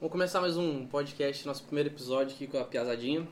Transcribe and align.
Vamos 0.00 0.12
começar 0.12 0.40
mais 0.40 0.56
um 0.56 0.86
podcast, 0.86 1.46
nosso 1.46 1.62
primeiro 1.64 1.90
episódio 1.90 2.34
aqui 2.34 2.46
com 2.46 2.56
a 2.56 2.64
Piazadinha. 2.64 3.28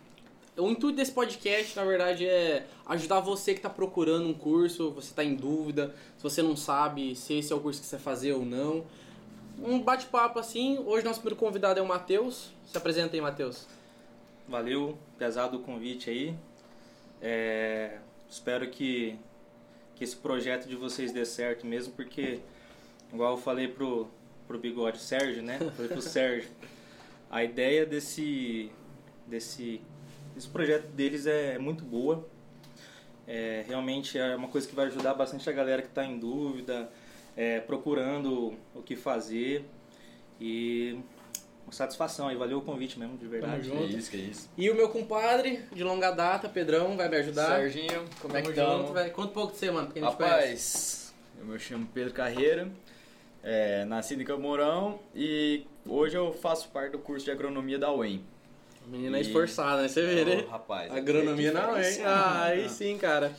O 0.55 0.69
intuito 0.69 0.99
desse 0.99 1.13
podcast, 1.13 1.75
na 1.75 1.83
verdade, 1.83 2.27
é 2.27 2.67
ajudar 2.85 3.21
você 3.21 3.55
que 3.55 3.59
está 3.59 3.71
procurando 3.71 4.29
um 4.29 4.35
curso, 4.35 4.91
você 4.91 5.09
está 5.09 5.25
em 5.25 5.35
dúvida, 5.35 5.95
se 6.19 6.23
você 6.23 6.43
não 6.43 6.55
sabe 6.55 7.17
se 7.17 7.39
esse 7.39 7.51
é 7.55 7.57
o 7.57 7.61
curso 7.61 7.81
que 7.81 7.87
você 7.87 7.97
vai 7.97 8.05
fazer 8.05 8.35
ou 8.35 8.45
não. 8.45 8.85
Um 9.63 9.81
bate-papo 9.81 10.39
assim. 10.39 10.79
Hoje 10.81 11.07
nosso 11.07 11.21
primeiro 11.21 11.41
convidado 11.41 11.81
é 11.81 11.83
o 11.83 11.89
Matheus. 11.89 12.51
Se 12.67 12.77
apresenta 12.77 13.17
aí, 13.17 13.21
Matheus. 13.23 13.67
Valeu, 14.47 14.99
pesado 15.17 15.57
o 15.57 15.61
convite 15.61 16.11
aí. 16.11 16.37
É, 17.23 17.97
espero 18.29 18.69
que, 18.69 19.19
que 19.95 20.05
esse 20.05 20.17
projeto 20.17 20.69
de 20.69 20.77
vocês 20.77 21.13
dê 21.13 21.25
certo 21.25 21.67
mesmo, 21.67 21.95
porque, 21.95 22.41
igual 23.11 23.37
eu 23.37 23.39
falei 23.39 23.69
pro, 23.69 24.07
pro 24.49 24.59
Bigode 24.59 24.99
Sérgio, 24.99 25.43
né? 25.43 25.59
Falei 25.77 25.91
pro 25.91 26.03
Sérgio. 26.03 26.49
A 27.31 27.45
ideia 27.45 27.85
desse, 27.85 28.73
desse, 29.27 29.81
desse 30.35 30.49
projeto 30.49 30.87
deles 30.87 31.27
é 31.27 31.59
muito 31.59 31.85
boa. 31.85 32.27
É, 33.27 33.63
realmente 33.69 34.19
é 34.19 34.35
uma 34.35 34.49
coisa 34.49 34.67
que 34.67 34.75
vai 34.75 34.87
ajudar 34.87 35.13
bastante 35.13 35.49
a 35.49 35.53
galera 35.53 35.83
que 35.83 35.89
está 35.89 36.03
em 36.03 36.19
dúvida, 36.19 36.91
é, 37.37 37.61
procurando 37.61 38.57
o 38.75 38.83
que 38.83 38.97
fazer. 38.97 39.67
E 40.41 40.99
uma 41.67 41.73
satisfação 41.73 42.29
aí, 42.29 42.37
valeu 42.37 42.59
o 42.59 42.63
convite 42.63 42.99
mesmo, 42.99 43.19
de 43.19 43.27
verdade. 43.27 43.69
Tamo 43.69 43.81
junto. 43.81 43.93
Que 43.93 43.99
isso, 43.99 44.11
que 44.11 44.17
isso. 44.17 44.51
E 44.57 44.71
o 44.71 44.75
meu 44.75 44.89
compadre 44.89 45.61
de 45.71 45.85
longa 45.85 46.11
data, 46.11 46.49
Pedrão, 46.49 46.97
vai 46.97 47.11
me 47.11 47.17
ajudar. 47.17 47.59
Serginho, 47.59 48.07
como 48.23 48.35
é 48.35 48.41
que 48.41 48.55
junto, 48.55 48.95
velho. 48.95 49.13
Conta 49.13 49.29
um 49.29 49.35
pouco 49.35 49.53
de 49.53 49.59
você, 49.59 49.71
mano, 49.71 49.89
porque 49.89 50.01
a 50.01 50.05
gente 50.05 50.17
conhece. 50.17 50.33
Rapaz, 50.33 51.15
eu 51.39 51.45
me 51.45 51.59
chamo 51.59 51.87
Pedro 51.93 52.15
Carreira, 52.15 52.71
é, 53.43 53.85
nascido 53.85 54.23
em 54.23 54.25
Campo 54.25 54.43
Mourão 54.43 54.99
e 55.15 55.65
hoje 55.87 56.17
eu 56.17 56.33
faço 56.33 56.69
parte 56.71 56.93
do 56.93 56.99
curso 56.99 57.25
de 57.25 57.31
agronomia 57.31 57.79
da 57.79 57.93
UEM. 57.93 58.23
Menina 58.87 59.19
é 59.19 59.21
E- 59.21 59.23
esforçada, 59.25 59.83
né? 59.83 59.89
Você 59.89 60.03
vê, 60.07 60.25
né? 60.25 60.45
Ô, 60.47 60.51
rapaz, 60.51 60.91
Agronomia 60.93 61.51
é 61.51 61.53
hein? 61.53 61.59
diferenciado, 61.67 62.11
Ah, 62.39 62.43
aí 62.45 62.69
sim, 62.69 62.97
cara. 62.97 63.33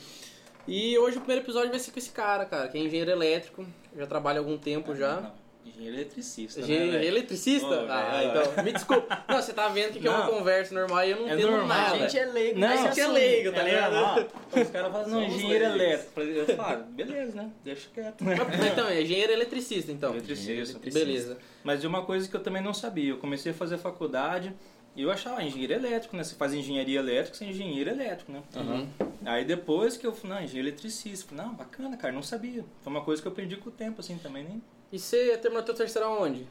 E 0.68 0.96
hoje 0.98 1.16
o 1.16 1.20
primeiro 1.20 1.42
episódio 1.44 1.70
vai 1.70 1.78
ser 1.80 1.90
com 1.90 1.98
esse 1.98 2.10
cara, 2.10 2.44
cara, 2.44 2.68
que 2.68 2.78
é 2.78 2.80
engenheiro 2.80 3.10
elétrico, 3.10 3.66
já 3.96 4.06
trabalha 4.06 4.38
há 4.38 4.42
algum 4.42 4.56
tempo 4.56 4.94
já. 4.94 5.20
Não, 5.20 5.32
engenheiro 5.70 5.96
eletricista, 5.96 6.60
Engenheiro 6.60 6.92
né, 6.92 7.06
eletricista? 7.06 7.66
Ô, 7.68 7.86
ah, 7.90 8.10
velho. 8.10 8.30
então, 8.30 8.64
me 8.64 8.72
desculpa. 8.72 9.24
Não, 9.28 9.36
você 9.36 9.52
tá 9.52 9.68
vendo 9.68 9.92
que, 9.92 10.00
que 10.00 10.06
é 10.06 10.10
uma 10.10 10.26
conversa 10.26 10.74
normal 10.74 11.04
e 11.04 11.10
eu 11.10 11.16
não 11.20 11.28
É 11.28 11.34
entendo 11.34 11.50
normal, 11.50 11.68
nada. 11.68 11.94
A 11.94 11.98
gente 11.98 12.18
é 12.18 12.24
leigo, 12.26 12.58
Não, 12.58 12.68
mas 12.68 12.80
a 12.80 12.86
gente 12.88 13.00
é 13.00 13.06
leigo, 13.08 13.52
tá 13.52 13.60
É 13.60 13.64
ligado? 13.64 13.92
normal. 13.92 14.18
Os 14.62 14.70
caras 14.70 14.92
falam, 14.92 15.08
não, 15.08 15.22
engenheiro 15.22 15.64
elétrico. 15.64 16.20
Eu 16.20 16.56
falo, 16.56 16.84
beleza, 16.84 17.36
né? 17.36 17.50
Deixa 17.64 17.88
quieto. 17.94 18.24
Então, 18.72 18.88
é 18.88 19.02
engenheiro 19.02 19.32
eletricista, 19.32 19.90
então. 19.92 20.12
Eletricista. 20.12 20.78
Beleza. 20.78 21.38
Mas 21.64 21.80
de 21.80 21.86
uma 21.86 22.04
coisa 22.04 22.28
que 22.28 22.34
eu 22.36 22.42
também 22.42 22.62
não 22.62 22.74
sabia, 22.74 23.10
eu 23.10 23.18
comecei 23.18 23.52
a 23.52 23.54
fazer 23.54 23.78
faculdade 23.78 24.54
e 24.96 25.02
eu 25.02 25.10
achava, 25.10 25.38
ah, 25.38 25.44
engenheiro 25.44 25.72
elétrico, 25.72 26.16
né? 26.16 26.24
Você 26.24 26.34
faz 26.34 26.52
engenharia 26.52 26.98
elétrica, 26.98 27.36
você 27.36 27.44
é 27.44 27.48
engenheiro 27.48 27.90
elétrico, 27.90 28.32
né? 28.32 28.42
Uhum. 28.56 28.88
Aí 29.24 29.44
depois 29.44 29.96
que 29.96 30.06
eu 30.06 30.12
falei, 30.12 30.36
não, 30.36 30.44
engenheiro 30.44 30.68
eletricista. 30.68 31.28
Falei, 31.28 31.46
não, 31.46 31.54
bacana, 31.54 31.96
cara, 31.96 32.12
não 32.12 32.22
sabia. 32.22 32.64
Foi 32.82 32.92
uma 32.92 33.02
coisa 33.02 33.22
que 33.22 33.28
eu 33.28 33.32
aprendi 33.32 33.56
com 33.56 33.68
o 33.68 33.72
tempo, 33.72 34.00
assim, 34.00 34.18
também, 34.18 34.44
nem... 34.44 34.62
E 34.92 34.98
você 34.98 35.36
terminou 35.38 35.62
teu 35.64 35.74
terceiro 35.74 36.08
aonde? 36.08 36.46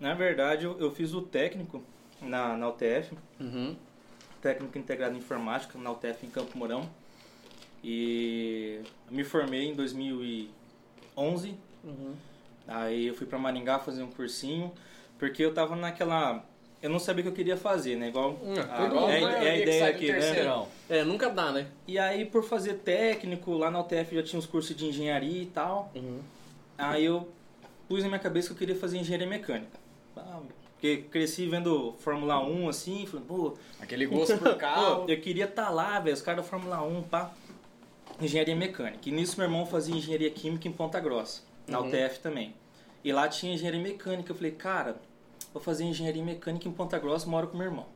Na 0.00 0.14
verdade, 0.14 0.64
eu, 0.64 0.78
eu 0.80 0.90
fiz 0.90 1.12
o 1.14 1.22
técnico 1.22 1.82
na, 2.20 2.56
na 2.56 2.68
UTF, 2.68 3.16
Uhum. 3.38 3.76
técnico 4.40 4.76
integrado 4.78 5.14
em 5.14 5.18
informática 5.18 5.78
na 5.78 5.90
UTF 5.90 6.26
em 6.26 6.30
Campo 6.30 6.56
Mourão. 6.56 6.88
E 7.82 8.80
me 9.10 9.24
formei 9.24 9.68
em 9.68 9.74
2011. 9.74 11.54
Uhum. 11.84 12.14
Aí 12.66 13.06
eu 13.08 13.14
fui 13.14 13.26
pra 13.26 13.38
Maringá 13.38 13.78
fazer 13.78 14.02
um 14.02 14.10
cursinho, 14.10 14.72
porque 15.18 15.44
eu 15.44 15.52
tava 15.52 15.76
naquela. 15.76 16.42
Eu 16.82 16.88
não 16.90 16.98
sabia 16.98 17.20
o 17.20 17.24
que 17.24 17.28
eu 17.28 17.34
queria 17.34 17.56
fazer, 17.58 17.96
né? 17.96 18.08
Igual. 18.08 18.38
Hum, 18.42 18.54
a, 18.70 19.10
é, 19.12 19.20
né? 19.20 19.46
é 19.46 19.50
a 19.50 19.58
ideia 19.58 19.88
aqui, 19.88 20.10
né? 20.10 20.66
É, 20.88 21.04
nunca 21.04 21.28
dá, 21.28 21.52
né? 21.52 21.66
E 21.86 21.98
aí, 21.98 22.24
por 22.24 22.42
fazer 22.42 22.74
técnico, 22.74 23.52
lá 23.52 23.70
na 23.70 23.80
UTF 23.80 24.14
já 24.14 24.22
tinha 24.22 24.40
os 24.40 24.46
cursos 24.46 24.74
de 24.74 24.86
engenharia 24.86 25.42
e 25.42 25.46
tal. 25.46 25.90
Uhum. 25.94 26.20
Aí 26.78 27.04
eu 27.04 27.28
pus 27.88 28.02
na 28.02 28.08
minha 28.08 28.18
cabeça 28.20 28.48
que 28.48 28.54
eu 28.54 28.58
queria 28.58 28.76
fazer 28.76 28.98
engenharia 28.98 29.26
mecânica. 29.26 29.78
Ah, 30.16 30.40
Porque 30.74 30.98
cresci 31.10 31.46
vendo 31.46 31.94
Fórmula 31.98 32.40
1 32.40 32.68
assim, 32.68 33.06
falei, 33.06 33.24
pô, 33.26 33.54
Aquele 33.80 34.06
gosto 34.06 34.36
por 34.38 34.54
carro. 34.58 35.04
Pô, 35.04 35.10
eu 35.12 35.20
queria 35.20 35.44
estar 35.46 35.70
lá, 35.70 35.98
velho, 36.00 36.14
os 36.14 36.22
caras 36.22 36.44
da 36.44 36.48
Fórmula 36.48 36.82
1, 36.82 37.02
pá. 37.04 37.32
Engenharia 38.20 38.54
mecânica. 38.54 39.08
E 39.08 39.10
nisso 39.12 39.36
meu 39.38 39.46
irmão 39.46 39.66
fazia 39.66 39.94
engenharia 39.94 40.30
química 40.30 40.68
em 40.68 40.72
Ponta 40.72 41.00
Grossa, 41.00 41.42
na 41.66 41.80
Uhum. 41.80 41.88
UTF 41.88 42.20
também. 42.20 42.54
E 43.02 43.12
lá 43.12 43.28
tinha 43.28 43.52
engenharia 43.54 43.80
mecânica. 43.80 44.30
Eu 44.30 44.36
falei, 44.36 44.52
cara, 44.52 44.96
vou 45.52 45.60
fazer 45.62 45.84
engenharia 45.84 46.22
mecânica 46.22 46.68
em 46.68 46.72
Ponta 46.72 46.98
Grossa, 46.98 47.28
moro 47.28 47.48
com 47.48 47.56
meu 47.58 47.66
irmão. 47.66 47.86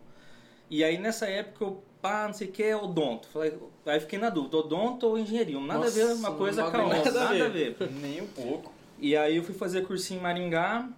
E 0.70 0.82
aí 0.84 0.99
nessa 0.99 1.26
época 1.26 1.65
eu, 1.65 1.82
pá, 2.03 2.26
não 2.26 2.34
sei 2.34 2.49
o 2.49 2.53
que, 2.53 2.62
é 2.62 2.76
odonto. 2.76 3.28
Falei, 3.28 3.56
aí 3.87 4.00
fiquei 4.00 4.19
na 4.19 4.28
dúvida, 4.28 4.56
odonto 4.59 5.06
ou 5.06 5.19
engenharia? 5.19 5.59
Nada 5.60 5.81
Nossa, 5.81 5.88
a 6.03 6.06
ver 6.06 6.12
uma 6.15 6.32
coisa 6.34 6.62
não 6.65 6.70
com 6.70 6.76
a 6.76 6.82
outra, 6.84 6.99
nada 7.05 7.20
a 7.20 7.32
nada 7.32 7.44
a 7.47 7.49
ver. 7.49 7.76
Nem 7.93 8.20
um 8.22 8.26
pouco. 8.26 8.72
E 9.01 9.17
aí 9.17 9.37
eu 9.37 9.43
fui 9.45 9.55
fazer 9.55 9.87
cursinho 9.87 10.21
em 10.21 10.23
Maringá 10.23 10.89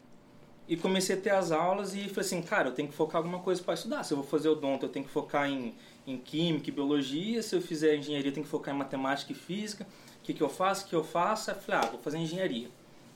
e 0.69 0.77
comecei 0.77 1.17
a 1.17 1.21
ter 1.21 1.31
as 1.31 1.51
aulas 1.51 1.95
e 1.95 2.09
falei 2.09 2.21
assim, 2.21 2.43
cara, 2.43 2.69
eu 2.69 2.73
tenho 2.73 2.89
que 2.89 2.95
focar 2.95 3.17
alguma 3.19 3.41
coisa 3.41 3.63
para 3.63 3.75
estudar. 3.75 4.03
Se 4.05 4.13
eu 4.13 4.19
vou 4.19 4.27
fazer 4.27 4.49
odonto, 4.49 4.87
eu 4.87 4.89
tenho 4.89 5.05
que 5.05 5.11
focar 5.11 5.49
em, 5.49 5.75
em 6.07 6.17
química 6.17 6.71
e 6.71 6.73
biologia. 6.73 7.43
Se 7.43 7.55
eu 7.57 7.61
fizer 7.61 7.97
engenharia, 7.97 8.31
eu 8.31 8.35
tenho 8.35 8.45
que 8.45 8.51
focar 8.51 8.75
em 8.75 8.79
matemática 8.79 9.33
e 9.33 9.35
física. 9.35 9.85
O 9.85 10.23
que, 10.23 10.33
que 10.33 10.43
eu 10.43 10.49
faço? 10.49 10.87
O 10.87 10.89
que 10.89 10.95
eu 10.95 11.05
faço? 11.05 11.51
Eu 11.51 11.57
falei, 11.57 11.81
ah, 11.83 11.91
vou 11.91 12.01
fazer 12.01 12.19
engenharia. 12.19 12.69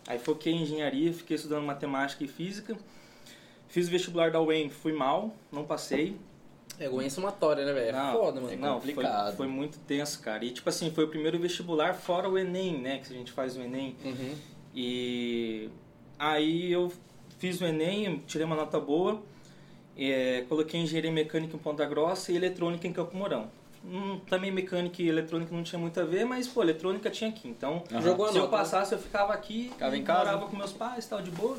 Aí 0.07 0.19
foquei 0.19 0.53
em 0.53 0.63
engenharia, 0.63 1.13
fiquei 1.13 1.37
estudando 1.37 1.65
matemática 1.65 2.25
e 2.25 2.29
física. 2.29 2.77
Fiz 3.69 3.89
o 3.89 3.91
vestibular 3.91 4.31
da 4.31 4.41
UEM, 4.41 4.69
fui 4.69 4.93
mal, 4.93 5.35
não 5.51 5.65
passei. 5.65 6.17
É 6.79 6.89
doença 6.89 7.17
somatória, 7.17 7.65
né, 7.65 7.73
velho? 7.73 7.89
É 7.89 7.93
Não, 7.93 8.13
foda, 8.13 8.41
mano. 8.41 8.53
é 8.53 8.57
Não, 8.57 8.81
foi, 8.81 8.95
complicado. 8.95 9.37
foi 9.37 9.47
muito 9.47 9.79
tenso, 9.87 10.21
cara. 10.21 10.45
E 10.45 10.51
tipo 10.51 10.69
assim, 10.69 10.91
foi 10.91 11.05
o 11.05 11.09
primeiro 11.09 11.39
vestibular 11.39 11.95
fora 11.95 12.29
o 12.29 12.37
Enem, 12.37 12.81
né? 12.81 12.99
Que 12.99 13.13
a 13.13 13.17
gente 13.17 13.31
faz 13.33 13.57
o 13.57 13.61
Enem. 13.63 13.97
Uhum. 14.05 14.35
E 14.75 15.71
aí 16.19 16.73
eu 16.73 16.93
fiz 17.39 17.61
o 17.61 17.65
Enem, 17.65 18.23
tirei 18.27 18.47
uma 18.47 18.57
nota 18.57 18.81
boa, 18.81 19.23
é, 19.97 20.45
coloquei 20.49 20.81
engenharia 20.81 21.13
mecânica 21.13 21.57
em 21.57 21.59
Ponta 21.59 21.85
Grossa 21.87 22.33
e 22.33 22.37
eletrônica 22.37 22.87
em 22.87 22.93
Campo 22.93 23.17
Mourão. 23.17 23.49
Hum, 23.87 24.19
também 24.29 24.51
mecânica 24.51 25.03
e 25.03 25.09
eletrônica 25.09 25.55
não 25.55 25.63
tinha 25.63 25.79
muito 25.79 26.01
a 26.01 26.05
ver, 26.05 26.25
mas 26.25 26.49
pô, 26.49 26.63
eletrônica 26.63 27.11
tinha 27.11 27.29
aqui. 27.29 27.49
Então, 27.49 27.85
a 27.93 28.01
se 28.01 28.09
eu 28.39 28.45
né? 28.45 28.49
passasse, 28.51 28.95
eu 28.95 28.99
ficava 28.99 29.33
aqui, 29.35 29.69
Ficava 29.73 29.97
em 29.97 30.03
casa. 30.03 30.25
morava 30.25 30.47
com 30.47 30.57
meus 30.57 30.73
pais, 30.73 31.07
tal, 31.07 31.21
de 31.21 31.31
boa. 31.31 31.59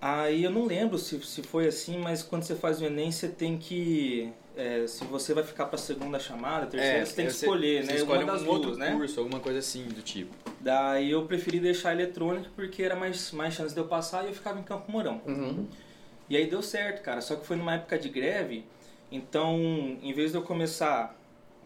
Aí 0.00 0.44
eu 0.44 0.50
não 0.50 0.64
lembro 0.64 0.96
se, 0.98 1.20
se 1.22 1.42
foi 1.42 1.66
assim, 1.66 1.98
mas 1.98 2.22
quando 2.22 2.44
você 2.44 2.54
faz 2.54 2.80
o 2.80 2.84
Enem, 2.84 3.10
você 3.10 3.28
tem 3.28 3.58
que. 3.58 4.32
É, 4.56 4.86
se 4.86 5.04
você 5.04 5.34
vai 5.34 5.44
ficar 5.44 5.66
pra 5.66 5.76
segunda 5.78 6.18
chamada, 6.18 6.66
terceira, 6.66 7.04
você 7.04 7.14
tem 7.14 7.26
que 7.26 7.32
escolher, 7.32 7.78
É, 7.78 7.82
você 7.82 7.92
né? 7.92 7.98
escolhe 7.98 8.24
Uma 8.24 8.32
das 8.32 8.42
um 8.42 8.48
outro 8.48 8.62
duas, 8.68 8.78
né? 8.78 8.92
curso, 8.92 9.20
alguma 9.20 9.38
coisa 9.40 9.58
assim 9.58 9.84
do 9.84 10.02
tipo. 10.02 10.34
Daí 10.60 11.10
eu 11.10 11.26
preferi 11.26 11.60
deixar 11.60 11.92
eletrônica 11.92 12.50
porque 12.56 12.82
era 12.82 12.96
mais, 12.96 13.30
mais 13.32 13.54
chance 13.54 13.74
de 13.74 13.80
eu 13.80 13.86
passar 13.86 14.24
e 14.24 14.28
eu 14.28 14.34
ficava 14.34 14.58
em 14.58 14.62
Campo 14.62 14.90
Mourão. 14.90 15.20
Uhum. 15.26 15.66
E 16.28 16.36
aí 16.36 16.46
deu 16.48 16.62
certo, 16.62 17.02
cara. 17.02 17.20
Só 17.20 17.36
que 17.36 17.46
foi 17.46 17.56
numa 17.56 17.74
época 17.74 17.98
de 17.98 18.08
greve, 18.08 18.64
então 19.12 19.58
em 20.02 20.12
vez 20.12 20.32
de 20.32 20.38
eu 20.38 20.42
começar 20.42 21.14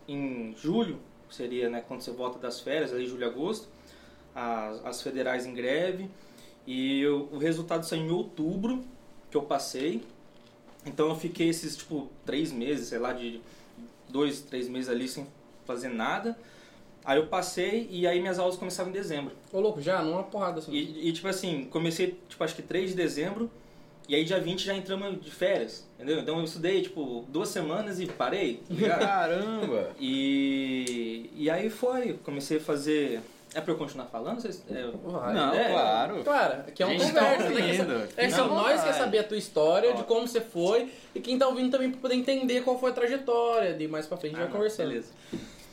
em 0.08 0.54
julho, 0.56 0.98
que 1.28 1.34
seria 1.34 1.70
né, 1.70 1.82
quando 1.86 2.00
você 2.00 2.10
volta 2.10 2.38
das 2.38 2.60
férias, 2.60 2.92
ali 2.92 3.06
julho 3.06 3.22
e 3.22 3.24
agosto, 3.24 3.68
as, 4.34 4.84
as 4.84 5.02
federais 5.02 5.46
em 5.46 5.54
greve, 5.54 6.10
e 6.66 7.00
eu- 7.00 7.28
o 7.32 7.38
resultado 7.38 7.84
saiu 7.86 8.02
em 8.02 8.10
outubro, 8.10 8.84
que 9.30 9.36
eu 9.36 9.42
passei. 9.42 10.02
Então 10.86 11.08
eu 11.08 11.16
fiquei 11.16 11.48
esses 11.48 11.76
tipo 11.76 12.08
três 12.24 12.52
meses, 12.52 12.88
sei 12.88 12.98
lá, 12.98 13.12
de 13.12 13.40
dois, 14.08 14.40
três 14.40 14.68
meses 14.68 14.88
ali 14.88 15.08
sem 15.08 15.26
fazer 15.66 15.88
nada. 15.88 16.36
Aí 17.04 17.18
eu 17.18 17.26
passei 17.26 17.88
e 17.90 18.06
aí 18.06 18.20
minhas 18.20 18.38
aulas 18.38 18.56
começavam 18.56 18.90
em 18.90 18.94
dezembro. 18.94 19.32
Ô, 19.52 19.60
louco, 19.60 19.80
já? 19.80 20.02
Numa 20.02 20.22
porrada 20.22 20.58
assim. 20.58 20.72
E, 20.72 21.08
e, 21.08 21.12
tipo 21.12 21.28
assim, 21.28 21.64
comecei, 21.64 22.18
tipo, 22.28 22.44
acho 22.44 22.54
que 22.54 22.62
3 22.62 22.90
de 22.90 22.96
dezembro, 22.96 23.50
e 24.08 24.14
aí 24.14 24.24
dia 24.24 24.38
20 24.38 24.64
já 24.64 24.74
entramos 24.74 25.22
de 25.22 25.30
férias, 25.30 25.88
entendeu? 25.94 26.20
Então 26.20 26.38
eu 26.38 26.44
estudei, 26.44 26.82
tipo, 26.82 27.24
duas 27.28 27.48
semanas 27.48 28.00
e 28.00 28.06
parei, 28.06 28.60
tá? 28.80 28.98
Caramba! 28.98 29.92
e, 29.98 31.30
e 31.34 31.48
aí 31.48 31.70
foi, 31.70 32.14
comecei 32.24 32.58
a 32.58 32.60
fazer... 32.60 33.20
É 33.54 33.60
pra 33.60 33.72
eu 33.72 33.76
continuar 33.78 34.06
falando? 34.06 34.40
Vocês, 34.40 34.62
é, 34.70 34.84
Vai. 35.04 35.34
Não, 35.34 35.52
é, 35.54 35.68
claro. 35.70 36.24
Cara, 36.24 36.64
aqui 36.68 36.82
é 36.82 36.86
gente 36.86 36.98
conversa. 37.06 37.20
tá 37.20 37.30
né? 37.30 37.36
Que 37.36 37.42
ouvindo. 37.52 37.92
essa- 38.04 38.08
É 38.16 38.26
que 38.28 38.32
Não, 38.36 38.48
nós 38.48 38.84
quer 38.84 38.92
saber 38.94 39.18
a 39.18 39.24
tua 39.24 39.36
história, 39.36 39.92
de 39.94 40.04
como 40.04 40.26
você 40.28 40.40
foi, 40.40 40.90
e 41.14 41.20
quem 41.20 41.36
tá 41.38 41.48
ouvindo 41.48 41.70
também 41.70 41.90
pra 41.90 42.00
poder 42.00 42.14
entender 42.14 42.62
qual 42.62 42.78
foi 42.78 42.90
a 42.90 42.94
trajetória. 42.94 43.74
De 43.74 43.88
mais 43.88 44.06
pra 44.06 44.16
frente 44.16 44.34
a 44.34 44.38
gente 44.38 44.44
Ah, 44.46 44.50
vai 44.50 44.56
conversando. 44.56 44.88
Beleza. 44.88 45.08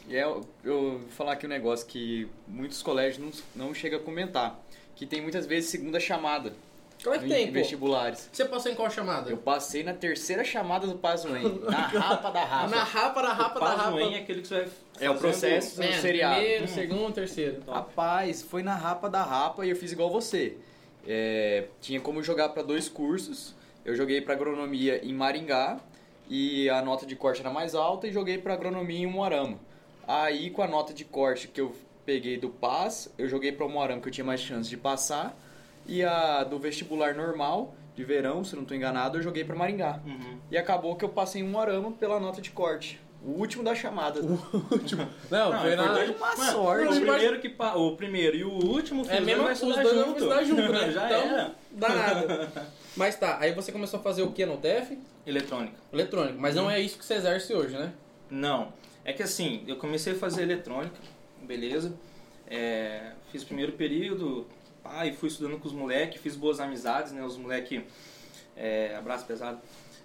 E 0.10 0.16
é, 0.16 0.24
eu 0.24 0.42
vou 0.64 1.02
falar 1.10 1.34
aqui 1.34 1.46
um 1.46 1.50
negócio 1.50 1.86
que 1.86 2.28
muitos 2.48 2.82
colégios 2.82 3.42
não, 3.56 3.68
não 3.68 3.74
chegam 3.74 4.00
a 4.00 4.02
comentar. 4.02 4.60
Que 4.96 5.06
tem 5.06 5.22
muitas 5.22 5.46
vezes 5.46 5.70
segunda 5.70 6.00
chamada 6.00 6.54
Como 7.04 7.16
é 7.16 7.20
que 7.20 7.26
em 7.26 7.30
tem, 7.30 7.48
pô? 7.48 7.54
vestibulares. 7.54 8.30
Você 8.32 8.46
passou 8.46 8.72
em 8.72 8.76
qual 8.76 8.90
chamada? 8.90 9.30
Eu 9.30 9.38
passei 9.38 9.84
na 9.84 9.94
terceira 9.94 10.44
chamada 10.44 10.88
do 10.88 10.96
Pazuem, 10.98 11.60
na 11.70 11.78
rapa 11.88 12.30
da 12.32 12.44
rapa. 12.44 12.68
Na 12.76 12.84
rapa, 12.84 13.22
na 13.22 13.34
rapa, 13.34 13.60
na 13.60 13.70
rapa. 13.70 13.84
Pazuem 13.92 14.16
é 14.16 14.20
aquele 14.20 14.42
que 14.42 14.48
você 14.48 14.62
vai 14.62 14.70
É 15.00 15.10
o 15.10 15.16
processo. 15.16 15.80
Man, 15.82 15.92
seriado. 15.94 16.36
Primeiro, 16.36 16.64
Hum. 16.64 16.68
segundo, 16.68 17.14
terceiro. 17.14 17.64
Rapaz, 17.68 18.42
foi 18.42 18.64
na 18.64 18.76
rapa 18.76 19.10
da 19.10 19.24
rapa 19.24 19.66
e 19.66 19.70
eu 19.70 19.76
fiz 19.76 19.92
igual 19.92 20.10
você. 20.10 20.58
É, 21.08 21.68
tinha 21.80 22.02
como 22.02 22.22
jogar 22.22 22.50
para 22.50 22.62
dois 22.64 22.90
cursos 22.90 23.56
eu 23.86 23.96
joguei 23.96 24.20
para 24.20 24.34
agronomia 24.34 25.00
em 25.06 25.14
Maringá 25.14 25.80
e 26.30 26.70
a 26.70 26.82
nota 26.82 27.06
de 27.06 27.16
corte 27.16 27.40
era 27.40 27.50
mais 27.50 27.74
alta 27.74 28.06
e 28.06 28.12
joguei 28.12 28.38
para 28.38 28.54
agronomia 28.54 29.00
em 29.00 29.08
Moarama. 29.08 29.58
Aí 30.06 30.50
com 30.50 30.62
a 30.62 30.68
nota 30.68 30.94
de 30.94 31.06
corte 31.06 31.48
que 31.48 31.62
eu 31.62 31.74
peguei 32.06 32.36
do 32.38 32.50
PAS, 32.50 33.10
eu 33.18 33.30
joguei 33.30 33.54
para 33.54 33.66
Moarama 33.66 34.02
que 34.02 34.10
eu 34.10 34.12
tinha 34.12 34.26
mais 34.26 34.42
chance 34.42 34.70
de 34.70 34.76
passar 34.76 35.34
e 35.88 36.04
a 36.04 36.44
do 36.44 36.60
vestibular 36.60 37.16
normal 37.16 37.76
de 37.96 38.04
verão, 38.04 38.44
se 38.44 38.56
não 38.56 38.62
estou 38.64 38.78
enganado, 38.78 39.18
eu 39.18 39.24
joguei 39.24 39.44
para 39.44 39.56
Maringá. 39.56 40.00
Uhum. 40.06 40.38
E 40.52 40.58
acabou 40.58 40.96
que 40.96 41.04
eu 41.04 41.10
passei 41.10 41.42
em 41.42 41.46
Moarama 41.46 41.92
pela 41.94 42.20
nota 42.20 42.42
de 42.42 42.52
corte. 42.52 43.00
O 43.24 43.32
último 43.32 43.64
da 43.64 43.74
chamada. 43.74 44.22
último. 44.22 45.08
Não, 45.32 45.52
Não, 45.52 45.60
foi 45.62 45.72
é 45.72 45.76
na... 45.76 45.84
importante- 45.86 46.18
uma 46.18 46.36
Mano, 46.36 46.52
sorte. 46.52 46.86
O 46.86 47.02
primeiro, 47.02 47.40
que, 47.40 47.50
pa- 47.50 47.76
o 47.76 47.96
primeiro 47.96 48.38
e 48.38 48.44
o 48.44 48.52
último 48.52 49.04
É 49.10 49.20
mesmo 49.20 49.44
vai 49.44 49.54
os 49.54 49.60
estudar 49.62 49.82
dois 49.82 49.98
junto. 49.98 50.18
estudar 50.20 50.44
junto, 50.44 50.72
né? 50.72 50.92
Já 50.94 51.06
então, 51.08 51.22
era. 51.22 51.56
dá 51.72 51.90
nada. 51.90 52.52
Mas 52.96 53.16
tá, 53.16 53.38
aí 53.40 53.54
você 53.54 53.72
começou 53.72 54.00
a 54.00 54.04
fazer 54.04 54.22
o 54.22 54.32
que 54.32 54.46
no 54.46 54.54
UTF? 54.54 54.98
Eletrônica. 55.26 55.74
Eletrônico. 55.92 56.40
Mas 56.40 56.54
não 56.56 56.70
é 56.70 56.80
isso 56.80 56.98
que 57.00 57.04
você 57.06 57.16
exerce 57.16 57.54
hoje, 57.54 57.76
né? 57.76 57.92
Não. 58.30 58.72
É 59.04 59.12
que 59.12 59.24
assim, 59.24 59.64
eu 59.68 59.78
comecei 59.78 60.14
a 60.14 60.16
fazer 60.16 60.44
eletrônica, 60.44 60.96
beleza. 61.42 61.94
É, 62.50 63.12
fiz 63.32 63.42
o 63.44 63.46
primeiro 63.48 63.72
período, 63.74 64.46
pá, 64.88 65.06
e 65.06 65.14
fui 65.14 65.30
estudando 65.30 65.60
com 65.60 65.68
os 65.68 65.74
moleques, 65.74 66.22
fiz 66.22 66.36
boas 66.36 66.60
amizades, 66.60 67.12
né? 67.12 67.24
Os 67.24 67.38
moleques, 67.38 67.82
é, 68.56 68.96
abraço 68.96 69.26
pesado. 69.26 69.60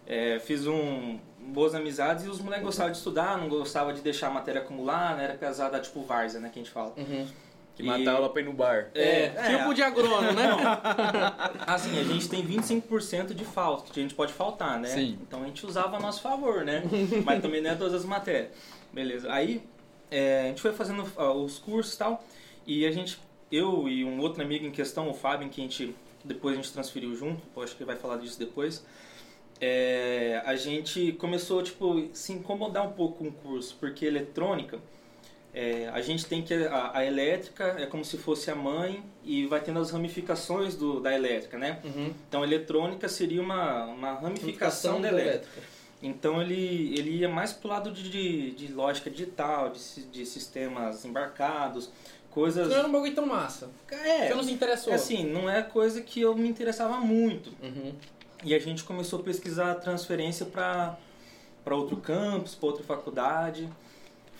É, 0.06 0.38
fiz 0.40 0.67
um, 0.67 1.19
boas 1.38 1.75
amizades 1.75 2.25
e 2.25 2.29
os 2.29 2.40
moleques 2.40 2.64
gostavam 2.67 2.90
de 2.90 2.99
estudar, 2.99 3.38
não 3.38 3.49
gostavam 3.49 3.93
de 3.94 4.00
deixar 4.00 4.26
a 4.29 4.31
matéria 4.31 4.61
acumular, 4.61 5.17
né? 5.17 5.25
Era 5.25 5.34
pesada 5.34 5.79
tipo 5.81 6.02
várzea, 6.02 6.40
né? 6.40 6.50
Que 6.52 6.58
a 6.58 6.62
gente 6.62 6.73
fala. 6.73 6.93
Uhum. 6.96 7.26
Que 7.75 7.82
E- 7.82 7.87
mata 7.87 8.11
aula 8.11 8.29
pra 8.29 8.43
ir 8.43 8.44
no 8.44 8.52
bar. 8.52 8.90
É, 8.94 9.29
tipo 9.56 9.73
de 9.73 9.82
agrônomo, 9.82 10.32
né? 10.32 10.50
Assim, 11.67 11.99
a 11.99 12.05
gente 12.05 12.28
tem 12.28 12.44
25% 12.46 13.32
de 13.32 13.44
falta, 13.44 13.90
que 13.93 13.99
a 13.99 14.02
gente 14.02 14.14
pode 14.14 14.32
faltar, 14.32 14.78
né? 14.78 14.88
Sim. 14.88 15.19
Então 15.23 15.43
a 15.43 15.46
gente 15.46 15.64
usava 15.64 15.96
a 15.96 16.00
nosso 16.00 16.20
favor, 16.20 16.64
né? 16.64 16.82
Mas 17.25 17.40
também 17.40 17.62
não 17.62 17.70
é 17.70 17.75
todas 17.75 17.94
as 17.94 18.05
matérias. 18.05 18.50
Beleza. 18.93 19.32
Aí 19.32 19.62
é, 20.11 20.43
a 20.43 20.49
gente 20.49 20.61
foi 20.61 20.73
fazendo 20.75 21.11
ó, 21.17 21.32
os 21.32 21.58
cursos 21.58 21.94
e 21.94 21.99
tal, 21.99 22.23
e 22.67 22.85
a 22.85 22.90
gente, 22.90 23.19
eu 23.52 23.88
e 23.88 24.04
um 24.04 24.19
outro 24.20 24.43
amigo 24.43 24.66
em 24.66 24.70
questão, 24.70 25.08
o 25.08 25.14
Fábio, 25.14 25.49
que 25.49 25.60
a 25.60 25.64
gente 25.64 25.94
depois 26.25 26.54
a 26.54 26.56
gente 26.56 26.72
transferiu 26.72 27.14
junto, 27.14 27.43
acho 27.60 27.75
que 27.76 27.82
ele 27.82 27.88
vai 27.88 27.96
falar 27.96 28.16
disso 28.16 28.38
depois. 28.38 28.84
é, 29.60 30.43
a 30.44 30.56
gente 30.56 31.12
começou 31.12 31.62
tipo 31.62 32.08
se 32.12 32.32
incomodar 32.32 32.87
um 32.87 32.93
pouco 32.93 33.19
com 33.19 33.28
o 33.28 33.32
curso, 33.32 33.76
porque 33.78 34.04
eletrônica 34.04 34.78
é, 35.54 35.88
a 35.93 36.00
gente 36.00 36.25
tem 36.26 36.43
que 36.43 36.54
a, 36.54 36.93
a 36.94 37.04
elétrica 37.04 37.76
é 37.78 37.87
como 37.87 38.04
se 38.04 38.16
fosse 38.16 38.50
a 38.50 38.54
mãe 38.54 39.04
e 39.22 39.46
vai 39.46 39.60
tendo 39.60 39.78
as 39.78 39.90
ramificações 39.90 40.75
do, 40.75 40.99
da 40.99 41.14
elétrica, 41.14 41.58
né? 41.58 41.78
Uhum. 41.84 42.12
Então, 42.28 42.43
eletrônica 42.43 43.06
seria 43.08 43.43
uma, 43.43 43.84
uma 43.84 44.14
ramificação 44.14 45.00
da 45.00 45.08
elétrica. 45.08 45.60
Então, 46.02 46.40
ele, 46.40 46.99
ele 46.99 47.19
ia 47.19 47.28
mais 47.28 47.52
pro 47.52 47.69
lado 47.69 47.93
de, 47.93 48.08
de, 48.08 48.50
de 48.52 48.72
lógica 48.72 49.10
digital, 49.10 49.70
de, 49.70 50.04
de 50.06 50.26
sistemas 50.26 51.04
embarcados, 51.04 51.90
coisas... 52.32 52.69
Não 52.69 52.76
era 52.76 52.88
um 52.88 52.93
bagulho 52.93 53.14
tão 53.14 53.26
massa. 53.26 53.70
É, 53.90 54.29
Você 54.29 54.34
não 54.34 54.43
se 54.43 54.52
interessou. 54.52 54.93
é 54.93 54.96
assim, 54.96 55.25
não 55.25 55.49
é 55.49 55.62
coisa 55.62 56.00
que 56.00 56.20
eu 56.20 56.34
me 56.34 56.49
interessava 56.49 56.99
muito. 56.99 57.50
Uhum. 57.62 57.93
E 58.44 58.55
a 58.55 58.58
gente 58.58 58.82
começou 58.82 59.20
a 59.20 59.23
pesquisar 59.23 59.70
a 59.70 59.75
transferência 59.75 60.44
para 60.46 60.96
outro 61.70 61.96
campus, 61.99 62.55
para 62.55 62.67
outra 62.67 62.84
faculdade. 62.84 63.69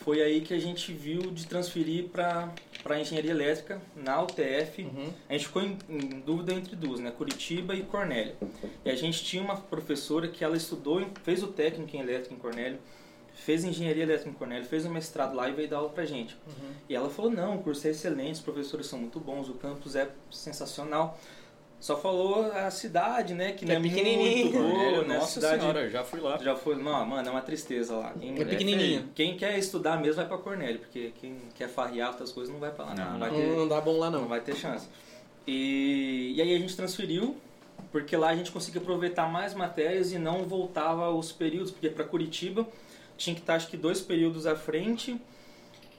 Foi 0.03 0.21
aí 0.21 0.41
que 0.41 0.53
a 0.53 0.59
gente 0.59 0.93
viu 0.93 1.31
de 1.31 1.47
transferir 1.47 2.09
para 2.09 3.01
engenharia 3.01 3.31
elétrica 3.31 3.81
na 3.95 4.21
UTF. 4.21 4.83
Uhum. 4.83 5.13
A 5.29 5.33
gente 5.35 5.47
ficou 5.47 5.63
em, 5.63 5.79
em 5.89 6.21
dúvida 6.21 6.53
entre 6.53 6.75
duas, 6.75 6.99
né? 6.99 7.13
Curitiba 7.13 7.75
e 7.77 7.83
Cornélio. 7.85 8.35
E 8.85 8.91
a 8.91 8.97
gente 8.97 9.23
tinha 9.23 9.41
uma 9.41 9.57
professora 9.57 10.27
que 10.27 10.43
ela 10.43 10.57
estudou, 10.57 11.07
fez 11.23 11.43
o 11.43 11.49
técnico 11.49 11.97
em 11.97 12.01
elétrica 12.01 12.35
em 12.35 12.39
Cornélio, 12.39 12.81
fez 13.35 13.65
engenharia 13.65 14.03
elétrica 14.05 14.31
em 14.31 14.35
Cornélio, 14.35 14.65
fez 14.67 14.85
o 14.85 14.91
mestrado 14.91 15.35
lá 15.35 15.49
e 15.49 15.53
veio 15.53 15.69
dar 15.69 15.79
aula 15.79 15.89
pra 15.89 16.05
gente. 16.05 16.35
Uhum. 16.47 16.71
E 16.89 16.95
ela 16.95 17.09
falou: 17.11 17.31
não, 17.31 17.57
o 17.57 17.63
curso 17.63 17.87
é 17.87 17.91
excelente, 17.91 18.35
os 18.35 18.41
professores 18.41 18.87
são 18.87 18.99
muito 18.99 19.19
bons, 19.21 19.49
o 19.49 19.55
campus 19.55 19.97
é 19.97 20.09
sensacional. 20.31 21.19
Só 21.81 21.97
falou 21.97 22.45
a 22.53 22.71
cidade, 22.71 23.35
né? 23.35 23.51
Que, 23.51 23.59
Que 23.59 23.65
não 23.67 23.73
é 23.73 23.77
é 23.77 23.79
muito 23.81 23.93
pequenininho. 23.93 24.53
boa, 24.53 24.63
Cornélio, 24.63 25.03
né? 25.09 25.15
nossa 25.19 25.33
cidade 25.41 25.61
senhora, 25.63 25.91
já 25.91 26.05
fui 26.05 26.21
lá. 26.21 26.39
já 26.39 26.55
foi, 26.55 26.77
não, 26.77 27.05
mano, 27.05 27.27
é 27.29 27.31
uma 27.33 27.43
tristeza 27.43 27.97
lá. 27.97 28.13
Quem, 28.21 28.41
É 28.41 28.45
pequenininho. 28.45 29.09
Quem 29.17 29.37
quer 29.37 29.59
estudar 29.59 29.97
mesmo 30.01 30.15
vai 30.15 30.29
pra 30.29 30.39
Cornélio, 30.39 30.79
porque 30.79 31.13
quem 31.21 31.37
quer 31.57 31.69
farrear 31.69 32.11
outras 32.11 32.31
coisas 32.31 32.53
não 32.55 32.61
vai 32.61 32.71
pra 32.71 32.85
lá, 32.85 32.95
não. 32.95 33.05
Não, 33.05 33.13
Não, 33.15 33.19
vai 33.19 33.31
Não, 33.33 33.37
ter, 33.37 33.57
não 33.57 33.67
dá 33.69 33.81
bom 33.81 33.99
lá 33.99 34.11
não 34.11 34.21
não. 34.21 34.29
vai 34.29 34.41
ter 34.41 34.55
chance. 34.55 34.87
E, 35.45 36.35
e 36.37 36.41
aí 36.41 36.55
a 36.55 36.59
gente 36.59 36.77
transferiu, 36.77 37.37
porque 37.91 38.17
lá 38.17 38.29
a 38.29 38.37
gente 38.37 38.53
conseguia 38.53 38.81
aproveitar 38.81 39.29
mais 39.29 39.53
matérias 39.53 40.13
e 40.13 40.19
não 40.19 40.45
voltava 40.45 41.11
os 41.11 41.33
períodos, 41.33 41.73
porque 41.73 41.89
para 41.91 42.05
Curitiba 42.05 42.65
tinha 43.23 43.35
que 43.35 43.41
estar 43.43 43.55
acho 43.55 43.69
que 43.69 43.77
dois 43.77 44.01
períodos 44.01 44.47
à 44.47 44.57
frente, 44.57 45.21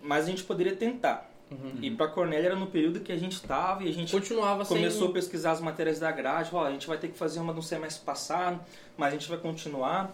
mas 0.01 0.25
a 0.25 0.29
gente 0.29 0.43
poderia 0.43 0.75
tentar. 0.75 1.29
Uhum. 1.51 1.73
E 1.81 1.91
para 1.91 2.07
Cornélio 2.07 2.47
era 2.47 2.55
no 2.55 2.67
período 2.67 2.99
que 3.01 3.11
a 3.11 3.17
gente 3.17 3.33
estava 3.33 3.83
e 3.83 3.89
a 3.89 3.93
gente 3.93 4.11
Continuava 4.11 4.65
sem... 4.65 4.77
começou 4.77 5.09
a 5.09 5.11
pesquisar 5.11 5.51
as 5.51 5.61
matérias 5.61 5.99
da 5.99 6.11
grade, 6.11 6.49
ó, 6.53 6.65
a 6.65 6.71
gente 6.71 6.87
vai 6.87 6.97
ter 6.97 7.09
que 7.09 7.17
fazer 7.17 7.39
uma 7.39 7.53
no 7.53 7.61
semestre 7.61 8.03
passado, 8.03 8.59
mas 8.97 9.09
a 9.13 9.17
gente 9.17 9.29
vai 9.29 9.37
continuar 9.37 10.11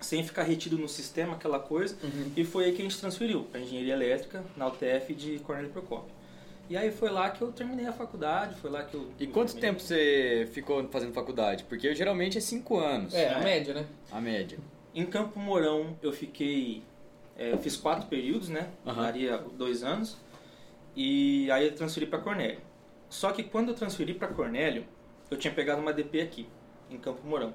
sem 0.00 0.24
ficar 0.24 0.44
retido 0.44 0.78
no 0.78 0.88
sistema, 0.88 1.34
aquela 1.34 1.58
coisa. 1.58 1.94
Uhum. 2.02 2.32
E 2.34 2.44
foi 2.44 2.64
aí 2.64 2.72
que 2.72 2.80
a 2.80 2.84
gente 2.84 2.98
transferiu 2.98 3.42
para 3.44 3.60
engenharia 3.60 3.92
elétrica 3.92 4.42
na 4.56 4.66
UTF 4.68 5.14
de 5.14 5.38
Cornélio 5.40 5.70
Procópio. 5.70 6.10
E 6.70 6.76
aí 6.76 6.90
foi 6.90 7.10
lá 7.10 7.28
que 7.30 7.42
eu 7.42 7.52
terminei 7.52 7.86
a 7.86 7.92
faculdade, 7.92 8.54
foi 8.60 8.70
lá 8.70 8.82
que 8.84 8.94
eu 8.94 9.10
E 9.18 9.26
quanto 9.26 9.48
terminei. 9.52 9.70
tempo 9.72 9.82
você 9.82 10.48
ficou 10.54 10.88
fazendo 10.88 11.12
faculdade? 11.12 11.64
Porque 11.64 11.88
eu, 11.88 11.94
geralmente 11.94 12.38
é 12.38 12.40
5 12.40 12.78
anos, 12.78 13.12
É, 13.12 13.28
a 13.34 13.40
É. 13.40 13.44
média, 13.44 13.74
né? 13.74 13.84
a 14.10 14.20
média. 14.20 14.56
Em 14.94 15.06
Campo 15.06 15.38
Mourão 15.38 15.96
eu 16.02 16.12
fiquei, 16.12 16.82
é, 17.36 17.56
fiz 17.56 17.76
quatro 17.76 18.08
períodos, 18.08 18.48
né? 18.48 18.70
Aham. 18.86 19.02
Daria 19.02 19.38
dois 19.56 19.82
anos. 19.82 20.16
E 20.96 21.50
aí 21.50 21.66
eu 21.66 21.74
transferi 21.74 22.06
para 22.06 22.18
Cornélio. 22.18 22.60
Só 23.08 23.32
que 23.32 23.42
quando 23.42 23.68
eu 23.68 23.74
transferi 23.74 24.14
para 24.14 24.28
Cornélio, 24.28 24.84
eu 25.30 25.36
tinha 25.36 25.52
pegado 25.52 25.80
uma 25.80 25.92
DP 25.92 26.20
aqui, 26.20 26.46
em 26.90 26.98
Campo 26.98 27.26
Mourão. 27.26 27.52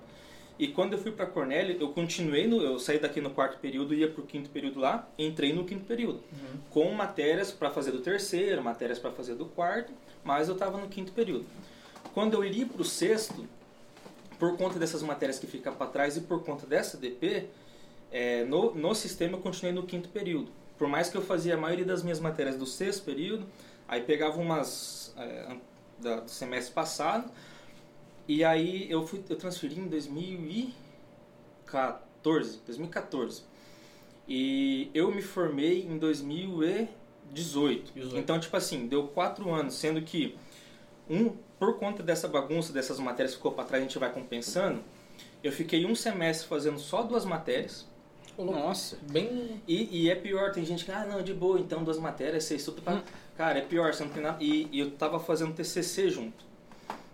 E 0.58 0.70
quando 0.70 0.94
eu 0.94 1.00
fui 1.00 1.12
para 1.12 1.26
Cornélio, 1.26 1.78
eu 1.80 1.90
continuei, 1.90 2.48
no, 2.48 2.62
eu 2.62 2.80
saí 2.80 2.98
daqui 2.98 3.20
no 3.20 3.30
quarto 3.30 3.60
período, 3.60 3.94
ia 3.94 4.10
pro 4.10 4.24
quinto 4.24 4.50
período 4.50 4.80
lá, 4.80 5.08
entrei 5.20 5.52
no 5.52 5.66
quinto 5.66 5.84
período. 5.84 6.22
Com 6.70 6.92
matérias 6.94 7.52
para 7.52 7.70
fazer 7.70 7.92
do 7.92 8.00
terceiro, 8.00 8.64
matérias 8.64 8.98
para 8.98 9.12
fazer 9.12 9.36
do 9.36 9.46
quarto, 9.46 9.92
mas 10.24 10.48
eu 10.48 10.54
estava 10.54 10.78
no 10.78 10.88
quinto 10.88 11.12
período. 11.12 11.46
Quando 12.14 12.36
eu 12.36 12.44
iria 12.44 12.66
pro 12.66 12.86
sexto, 12.86 13.46
por 14.40 14.56
conta 14.58 14.78
dessas 14.80 15.02
matérias 15.02 15.40
que 15.40 15.48
ficam 15.48 15.74
para 15.76 15.88
trás 15.88 16.16
e 16.18 16.22
por 16.22 16.44
conta 16.44 16.66
dessa 16.68 16.98
DP, 16.98 17.48
é, 18.12 18.44
no, 18.46 18.74
no 18.76 18.94
sistema 18.96 19.38
eu 19.38 19.42
continuei 19.42 19.74
no 19.74 19.84
quinto 19.84 20.10
período. 20.10 20.52
Por 20.78 20.88
mais 20.88 21.10
que 21.10 21.18
eu 21.18 21.22
fazia 21.22 21.56
a 21.56 21.58
maioria 21.58 21.86
das 21.86 22.04
minhas 22.04 22.20
matérias 22.20 22.58
do 22.58 22.66
sexto 22.66 23.04
período, 23.04 23.46
aí 23.88 24.02
pegava 24.02 24.40
umas 24.40 25.14
é, 25.18 25.56
da- 26.00 26.20
do 26.22 26.30
semestre 26.30 26.74
passado, 26.74 27.30
e 28.28 28.44
aí 28.44 28.90
eu 28.92 29.06
fui 29.08 29.24
eu 29.30 29.36
transferi 29.36 29.80
em 29.80 29.88
2014, 29.88 32.60
2014. 32.66 33.44
E 34.28 34.90
eu 34.94 35.12
me 35.12 35.22
formei 35.22 35.84
em 35.84 35.98
2018. 35.98 37.06
18. 37.32 37.94
Então, 38.18 38.40
tipo 38.40 38.56
assim, 38.56 38.88
deu 38.88 39.08
quatro 39.08 39.52
anos, 39.52 39.74
sendo 39.76 40.02
que 40.02 40.38
um 41.10 41.36
por 41.60 41.78
conta 41.78 42.04
dessa 42.04 42.28
bagunça, 42.28 42.74
dessas 42.74 43.00
matérias 43.00 43.32
que 43.32 43.38
ficou 43.38 43.52
para 43.52 43.66
trás, 43.66 43.84
a 43.84 43.86
gente 43.88 43.98
vai 43.98 44.12
compensando. 44.12 44.82
Eu 45.44 45.52
fiquei 45.52 45.86
um 45.86 45.96
semestre 45.96 46.48
fazendo 46.48 46.80
só 46.80 47.04
duas 47.04 47.26
matérias. 47.26 47.86
Nossa. 48.38 48.98
Bem... 49.10 49.62
E, 49.68 50.04
e 50.04 50.10
é 50.10 50.16
pior, 50.16 50.52
tem 50.52 50.66
gente 50.66 50.84
que, 50.84 50.92
ah, 50.92 51.06
não, 51.06 51.22
de 51.22 51.34
boa, 51.34 51.60
então 51.60 51.84
duas 51.84 51.98
matérias, 51.98 52.44
você 52.44 52.56
estuda 52.56 52.82
pra... 52.82 53.04
Cara, 53.38 53.60
é 53.60 53.62
pior, 53.62 53.94
você 53.94 54.04
não 54.04 54.12
tem 54.12 54.24
nada... 54.24 54.44
E, 54.44 54.68
e 54.72 54.80
eu 54.80 54.92
tava 54.92 55.20
fazendo 55.20 55.54
TCC 55.54 56.10
junto. 56.10 56.44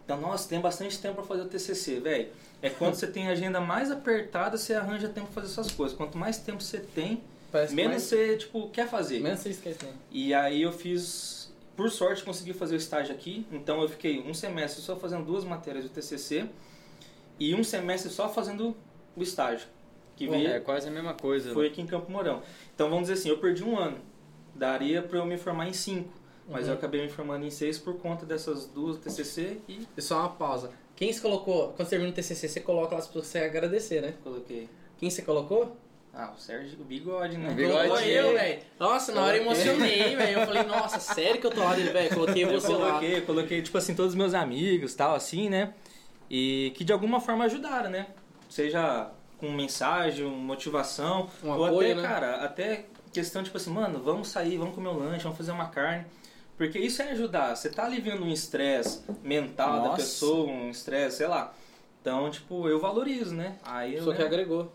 Então, 0.03 0.19
nossa, 0.19 0.49
tem 0.49 0.59
bastante 0.59 0.99
tempo 0.99 1.15
pra 1.15 1.23
fazer 1.23 1.43
o 1.43 1.45
TCC, 1.45 1.99
velho. 1.99 2.29
É 2.61 2.69
quando 2.69 2.95
você 2.95 3.07
tem 3.07 3.27
a 3.27 3.31
agenda 3.31 3.59
mais 3.59 3.91
apertada, 3.91 4.57
você 4.57 4.73
arranja 4.73 5.07
tempo 5.07 5.27
pra 5.27 5.41
fazer 5.41 5.53
essas 5.53 5.71
coisas. 5.71 5.97
Quanto 5.97 6.17
mais 6.17 6.37
tempo 6.37 6.61
você 6.61 6.79
tem, 6.79 7.21
Parece 7.51 7.73
menos 7.73 7.91
mais... 7.91 8.03
você, 8.03 8.37
tipo, 8.37 8.69
quer 8.69 8.87
fazer. 8.87 9.19
Menos 9.19 9.39
você 9.39 9.49
esquece, 9.49 9.83
né? 9.83 9.91
E 10.11 10.33
aí 10.33 10.61
eu 10.61 10.71
fiz, 10.71 11.40
por 11.75 11.89
sorte, 11.89 12.23
consegui 12.23 12.53
fazer 12.53 12.75
o 12.75 12.77
estágio 12.77 13.13
aqui. 13.13 13.45
Então 13.51 13.81
eu 13.81 13.89
fiquei 13.89 14.21
um 14.21 14.33
semestre 14.33 14.81
só 14.81 14.95
fazendo 14.95 15.25
duas 15.25 15.43
matérias 15.43 15.83
do 15.85 15.89
TCC 15.89 16.47
e 17.39 17.55
um 17.55 17.63
semestre 17.63 18.11
só 18.11 18.29
fazendo 18.29 18.75
o 19.15 19.21
estágio. 19.23 19.67
Que 20.15 20.25
Bom, 20.27 20.33
veio, 20.33 20.47
É 20.49 20.59
quase 20.59 20.87
a 20.87 20.91
mesma 20.91 21.13
coisa. 21.13 21.53
foi 21.53 21.65
né? 21.65 21.69
aqui 21.71 21.81
em 21.81 21.87
Campo 21.87 22.11
Mourão. 22.11 22.41
Então 22.75 22.89
vamos 22.89 23.07
dizer 23.07 23.13
assim, 23.19 23.29
eu 23.29 23.37
perdi 23.39 23.63
um 23.63 23.77
ano. 23.77 23.97
Daria 24.53 25.01
para 25.01 25.17
eu 25.17 25.25
me 25.25 25.37
formar 25.37 25.67
em 25.67 25.73
cinco. 25.73 26.11
Mas 26.47 26.63
Uhum. 26.65 26.71
eu 26.71 26.73
acabei 26.77 27.01
me 27.01 27.09
formando 27.09 27.45
em 27.45 27.49
seis 27.49 27.77
por 27.77 27.97
conta 27.97 28.25
dessas 28.25 28.65
duas 28.67 28.97
TCC 28.97 29.59
e 29.67 29.87
E 29.97 30.01
só 30.01 30.19
uma 30.19 30.29
pausa. 30.29 30.71
Quem 30.95 31.11
se 31.13 31.21
colocou... 31.21 31.69
Quando 31.69 31.87
você 31.87 31.91
termina 31.91 32.11
o 32.11 32.13
TCC, 32.13 32.47
você 32.47 32.59
coloca 32.59 32.93
lá 32.93 32.99
as 32.99 33.07
pessoas 33.07 33.25
que 33.25 33.31
você 33.31 33.39
agradecer, 33.39 34.01
né? 34.01 34.13
coloquei. 34.23 34.69
Quem 34.97 35.09
você 35.09 35.21
colocou? 35.21 35.75
Ah, 36.13 36.33
o 36.35 36.39
Sérgio, 36.39 36.77
o 36.81 36.83
bigode, 36.83 37.37
né? 37.37 37.53
Bigode. 37.53 37.87
Colocou 37.87 37.99
eu, 38.05 38.33
velho. 38.33 38.59
Nossa, 38.79 39.11
na 39.13 39.21
hora 39.21 39.37
eu 39.37 39.43
emocionei, 39.43 40.15
velho. 40.15 40.39
Eu 40.39 40.45
falei, 40.45 40.63
nossa, 40.63 40.99
sério 40.99 41.39
que 41.39 41.47
eu 41.47 41.51
tô 41.51 41.61
lá 41.61 41.73
dele, 41.73 41.89
velho? 41.89 42.13
Coloquei 42.13 42.43
Eu 42.43 42.51
você 42.59 42.73
lá. 42.73 42.87
coloquei, 42.87 43.17
eu 43.17 43.21
coloquei, 43.21 43.61
tipo 43.61 43.77
assim, 43.77 43.95
todos 43.95 44.11
os 44.11 44.17
meus 44.17 44.33
amigos 44.33 44.93
tal, 44.93 45.15
assim, 45.15 45.49
né? 45.49 45.73
e 46.33 46.71
que 46.75 46.85
de 46.85 46.93
alguma 46.93 47.19
forma 47.19 47.43
ajudaram, 47.43 47.89
né? 47.89 48.07
Seja 48.49 49.11
com 49.37 49.51
mensagem, 49.51 50.25
motivação, 50.25 51.29
Um 51.43 51.49
ou 51.49 51.65
apoio, 51.65 51.91
até, 51.91 52.01
né? 52.01 52.07
cara, 52.07 52.35
até 52.37 52.85
questão 53.11 53.43
tipo 53.43 53.57
assim, 53.57 53.69
mano, 53.69 53.99
vamos 54.01 54.29
sair, 54.29 54.57
vamos 54.57 54.73
comer 54.73 54.87
um 54.89 54.97
lanche, 54.97 55.23
vamos 55.23 55.37
fazer 55.37 55.51
uma 55.51 55.67
carne. 55.67 56.05
Porque 56.57 56.79
isso 56.79 57.01
é 57.01 57.11
ajudar. 57.11 57.53
Você 57.55 57.69
tá 57.69 57.83
aliviando 57.85 58.23
um 58.23 58.31
estresse 58.31 59.01
mental 59.21 59.81
da 59.81 59.87
Nossa. 59.89 59.95
pessoa, 59.97 60.49
um 60.49 60.69
estresse, 60.69 61.17
sei 61.17 61.27
lá. 61.27 61.53
Então, 61.99 62.29
tipo, 62.31 62.69
eu 62.69 62.79
valorizo, 62.79 63.35
né? 63.35 63.57
Aí 63.63 63.95
eu, 63.95 64.03
Só 64.05 64.13
que 64.13 64.19
né? 64.19 64.25
agregou. 64.25 64.71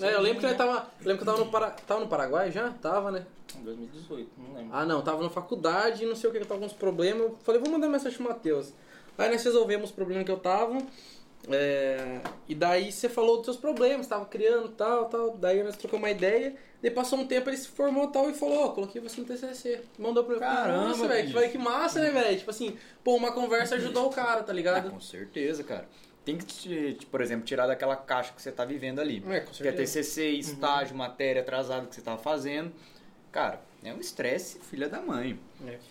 É, 0.00 0.14
eu 0.14 0.20
lembro 0.20 0.40
que 0.40 0.46
eu 0.46 0.50
né? 0.50 0.56
tava. 0.56 0.88
eu 1.00 1.06
lembro 1.06 1.24
que 1.24 1.28
eu 1.30 1.34
tava 1.34 1.44
no, 1.44 1.50
Para... 1.50 1.70
tava 1.70 2.00
no 2.00 2.08
Paraguai 2.08 2.50
já? 2.50 2.70
Tava, 2.70 3.10
né? 3.10 3.24
Em 3.58 3.62
2018, 3.62 4.30
não 4.38 4.54
lembro. 4.54 4.70
Ah 4.76 4.84
não, 4.84 5.02
tava 5.02 5.22
na 5.22 5.30
faculdade, 5.30 6.04
não 6.06 6.16
sei 6.16 6.28
o 6.28 6.32
que, 6.32 6.38
eu 6.38 6.46
tava 6.46 6.60
com 6.60 6.66
uns 6.66 6.72
problemas. 6.72 7.22
Eu 7.22 7.38
falei, 7.44 7.60
vou 7.60 7.70
mandar 7.70 7.88
mensagem 7.88 8.16
pro 8.18 8.26
Matheus. 8.28 8.72
Aí 9.16 9.30
nós 9.30 9.44
resolvemos 9.44 9.90
o 9.90 9.94
problema 9.94 10.24
que 10.24 10.30
eu 10.30 10.36
tava. 10.38 10.78
é, 11.50 12.20
E 12.48 12.54
daí 12.54 12.90
você 12.90 13.08
falou 13.08 13.36
dos 13.36 13.44
seus 13.44 13.56
problemas, 13.56 14.06
tava 14.06 14.24
criando 14.26 14.68
tal, 14.70 15.06
tal. 15.06 15.36
Daí 15.36 15.62
nós 15.62 15.76
trocamos 15.76 16.02
uma 16.02 16.10
ideia. 16.10 16.56
Daí 16.82 16.90
passou 16.90 17.18
um 17.18 17.26
tempo, 17.26 17.48
ele 17.48 17.56
se 17.56 17.68
formou 17.68 18.08
tal 18.08 18.28
e 18.28 18.34
falou, 18.34 18.66
ó, 18.66 18.68
coloquei 18.70 19.00
você 19.00 19.20
no 19.20 19.26
TCC. 19.26 19.82
Mandou 19.98 20.22
pra 20.24 20.34
eu 20.34 20.40
Caramba, 20.40 21.08
velho, 21.08 21.32
falei, 21.32 21.48
que 21.48 21.56
massa, 21.58 22.00
né, 22.00 22.10
velho? 22.10 22.36
Tipo 22.38 22.50
assim, 22.50 22.76
pô, 23.02 23.14
uma 23.14 23.32
conversa 23.32 23.76
ajudou 23.76 24.06
o 24.06 24.10
cara, 24.10 24.42
tá 24.42 24.52
Ah, 24.52 24.54
ligado? 24.54 24.90
com 24.90 25.00
certeza, 25.00 25.62
cara. 25.64 25.88
Tem 26.24 26.38
que, 26.38 26.44
te, 26.46 26.94
te, 26.94 27.06
por 27.06 27.20
exemplo, 27.20 27.44
tirar 27.44 27.66
daquela 27.66 27.96
caixa 27.96 28.32
que 28.32 28.40
você 28.40 28.50
tá 28.50 28.64
vivendo 28.64 29.00
ali. 29.00 29.22
É, 29.28 29.40
com 29.40 29.52
Que 29.52 29.68
é 29.68 29.72
certeza. 29.72 30.00
TCC, 30.00 30.30
estágio, 30.30 30.96
matéria 30.96 31.42
atrasada 31.42 31.86
que 31.86 31.94
você 31.94 32.00
tava 32.00 32.18
fazendo. 32.18 32.72
Cara, 33.30 33.60
é 33.82 33.92
um 33.92 34.00
estresse, 34.00 34.58
filha 34.60 34.88
da 34.88 35.00
mãe. 35.02 35.38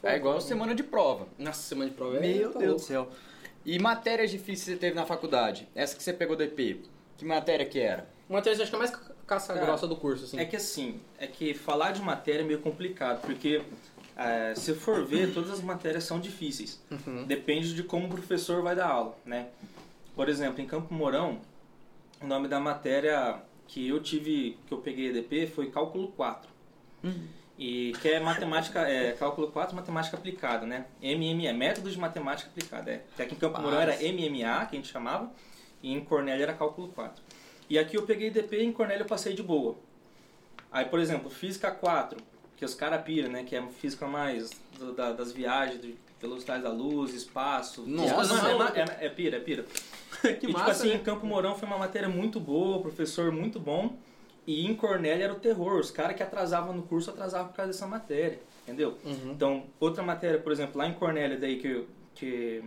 É 0.02 0.16
igual 0.16 0.42
semana 0.42 0.74
de 0.74 0.82
prova. 0.84 1.28
Nossa, 1.38 1.62
semana 1.62 1.90
de 1.90 1.96
prova 1.96 2.18
é. 2.18 2.20
Meu 2.22 2.52
tá 2.52 2.60
Deus 2.60 2.72
louco. 2.72 2.82
do 2.82 2.88
céu. 2.88 3.10
E 3.66 3.78
matérias 3.80 4.32
difíceis 4.32 4.63
que 4.66 4.72
você 4.72 4.78
teve 4.78 4.96
na 4.96 5.06
faculdade? 5.06 5.68
Essa 5.75 5.96
que 5.96 6.02
você 6.04 6.12
pegou 6.12 6.36
do 6.36 6.44
EP, 6.44 6.82
que 7.18 7.24
matéria 7.25 7.66
que 7.66 7.80
era? 7.80 8.08
Matéria 8.28 8.62
acho 8.62 8.70
que 8.72 8.75
é 8.75 8.80
mais 8.80 8.92
caça 9.28 9.54
Cara, 9.54 9.66
grossa 9.66 9.88
do 9.88 9.96
curso, 9.96 10.25
assim. 10.25 10.40
É 10.40 10.46
que 10.46 10.56
assim, 10.56 11.00
é 11.20 11.28
que 11.28 11.54
falar 11.54 11.92
de 11.92 12.02
matéria 12.02 12.42
é 12.42 12.46
meio 12.46 12.60
complicado, 12.60 13.22
porque 13.22 13.62
é, 14.18 14.54
se 14.56 14.74
for 14.74 15.06
ver, 15.06 15.34
todas 15.34 15.52
as 15.52 15.62
matérias 15.62 16.04
são 16.04 16.20
difíceis. 16.20 16.82
Uhum. 16.92 17.25
Depende 17.25 17.74
de 17.74 17.84
como 17.84 18.08
o 18.08 18.10
professor 18.10 18.62
vai 18.62 18.75
dar 18.75 18.88
aula, 18.88 19.18
né? 19.25 19.48
Por 20.15 20.29
exemplo, 20.29 20.62
em 20.62 20.67
Campo 20.67 20.93
Mourão, 20.93 21.39
o 22.22 22.27
nome 22.27 22.48
da 22.48 22.60
matéria 22.60 23.41
que 23.67 23.88
eu 23.88 24.01
tive, 24.01 24.58
que 24.67 24.74
eu 24.74 24.77
peguei 24.77 25.08
EDP 25.10 25.48
foi 25.48 25.72
Cálculo 25.72 26.10
4. 26.10 26.50
E 27.58 27.93
que 28.01 28.10
é 28.10 28.20
matemática, 28.20 28.79
é 28.82 29.12
cálculo 29.13 29.51
4, 29.51 29.75
matemática 29.75 30.17
aplicada, 30.17 30.65
né? 30.65 30.86
MME, 31.01 31.51
método 31.53 31.89
de 31.91 31.98
matemática 32.00 32.50
aplicada, 32.50 32.91
é. 32.91 33.01
Que 33.15 33.22
aqui 33.22 33.36
em 33.36 33.38
Campo 33.38 33.62
Mourão 33.62 33.79
era. 33.79 33.93
MMA, 33.96 34.65
que 34.65 34.75
a 34.75 34.79
gente 34.79 34.88
chamava, 34.88 35.32
e 35.82 35.93
em 35.93 36.01
Cornélio 36.03 36.43
era 36.43 36.53
cálculo 36.53 36.88
4. 36.89 37.22
E 37.70 37.77
aqui 37.77 37.96
eu 37.98 38.03
peguei 38.03 38.29
DP 38.32 38.58
e 38.58 38.65
em 38.65 38.72
Cornélio 38.72 39.03
eu 39.03 39.08
passei 39.08 39.34
de 39.34 39.43
boa. 39.43 39.75
Aí, 40.72 40.86
por 40.86 41.00
exemplo, 41.00 41.29
física 41.29 41.70
4, 41.72 42.17
que 42.58 42.65
os 42.65 42.74
caras 42.74 43.03
piram, 43.03 43.29
né? 43.29 43.43
Que 43.43 43.55
é 43.55 43.62
física 43.67 44.08
mais 44.08 44.50
do- 44.79 44.93
da- 44.93 45.12
das 45.12 45.32
viagens, 45.32 45.79
velocidade 46.24 46.63
da 46.63 46.72
luz, 46.72 47.13
espaço. 47.13 47.84
Nossa, 47.86 48.36
não, 48.36 48.68
é, 48.68 48.80
é, 48.80 49.06
é 49.06 49.10
pira, 49.10 49.38
é 49.38 49.39
pira. 49.39 49.65
que 50.22 50.27
e 50.27 50.36
tipo 50.38 50.53
massa, 50.53 50.72
assim, 50.72 50.89
né? 50.89 50.96
em 50.96 51.00
Campo 51.00 51.25
Mourão 51.25 51.56
foi 51.56 51.68
uma 51.68 51.77
matéria 51.77 52.10
muito 52.10 52.39
boa, 52.39 52.82
professor 52.82 53.32
muito 53.32 53.60
bom. 53.60 53.98
E 54.46 54.65
em 54.65 54.75
Cornélio 54.75 55.24
era 55.24 55.34
o 55.34 55.39
terror. 55.39 55.80
Os 55.80 55.92
caras 55.92 56.15
que 56.15 56.24
atrasavam 56.24 56.74
no 56.74 56.84
curso 56.84 57.10
atrasavam 57.10 57.48
por 57.48 57.56
causa 57.56 57.72
dessa 57.72 57.88
matéria. 57.88 58.39
Entendeu? 58.63 58.98
Uhum. 59.03 59.32
Então, 59.32 59.65
outra 59.80 60.03
matéria, 60.03 60.39
por 60.39 60.51
exemplo, 60.51 60.77
lá 60.77 60.88
em 60.88 60.94
Cornélio 60.94 61.39
daí 61.39 61.58
que 61.58 61.68
eu, 61.68 61.88
que, 62.15 62.63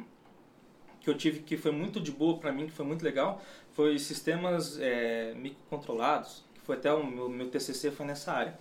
que 1.01 1.09
eu 1.09 1.15
tive 1.17 1.41
que 1.41 1.57
foi 1.57 1.73
muito 1.73 2.01
de 2.01 2.11
boa 2.11 2.39
pra 2.39 2.53
mim, 2.53 2.67
que 2.67 2.73
foi 2.73 2.85
muito 2.85 3.03
legal, 3.03 3.43
foi 3.73 3.99
sistemas 3.99 4.79
é, 4.79 5.35
microcontrolados, 5.35 6.45
que 6.55 6.61
foi 6.61 6.77
até 6.77 6.93
o 6.93 7.05
meu, 7.05 7.29
meu 7.29 7.49
TCC 7.49 7.91
foi 7.91 8.07
nessa 8.07 8.33
área. 8.33 8.59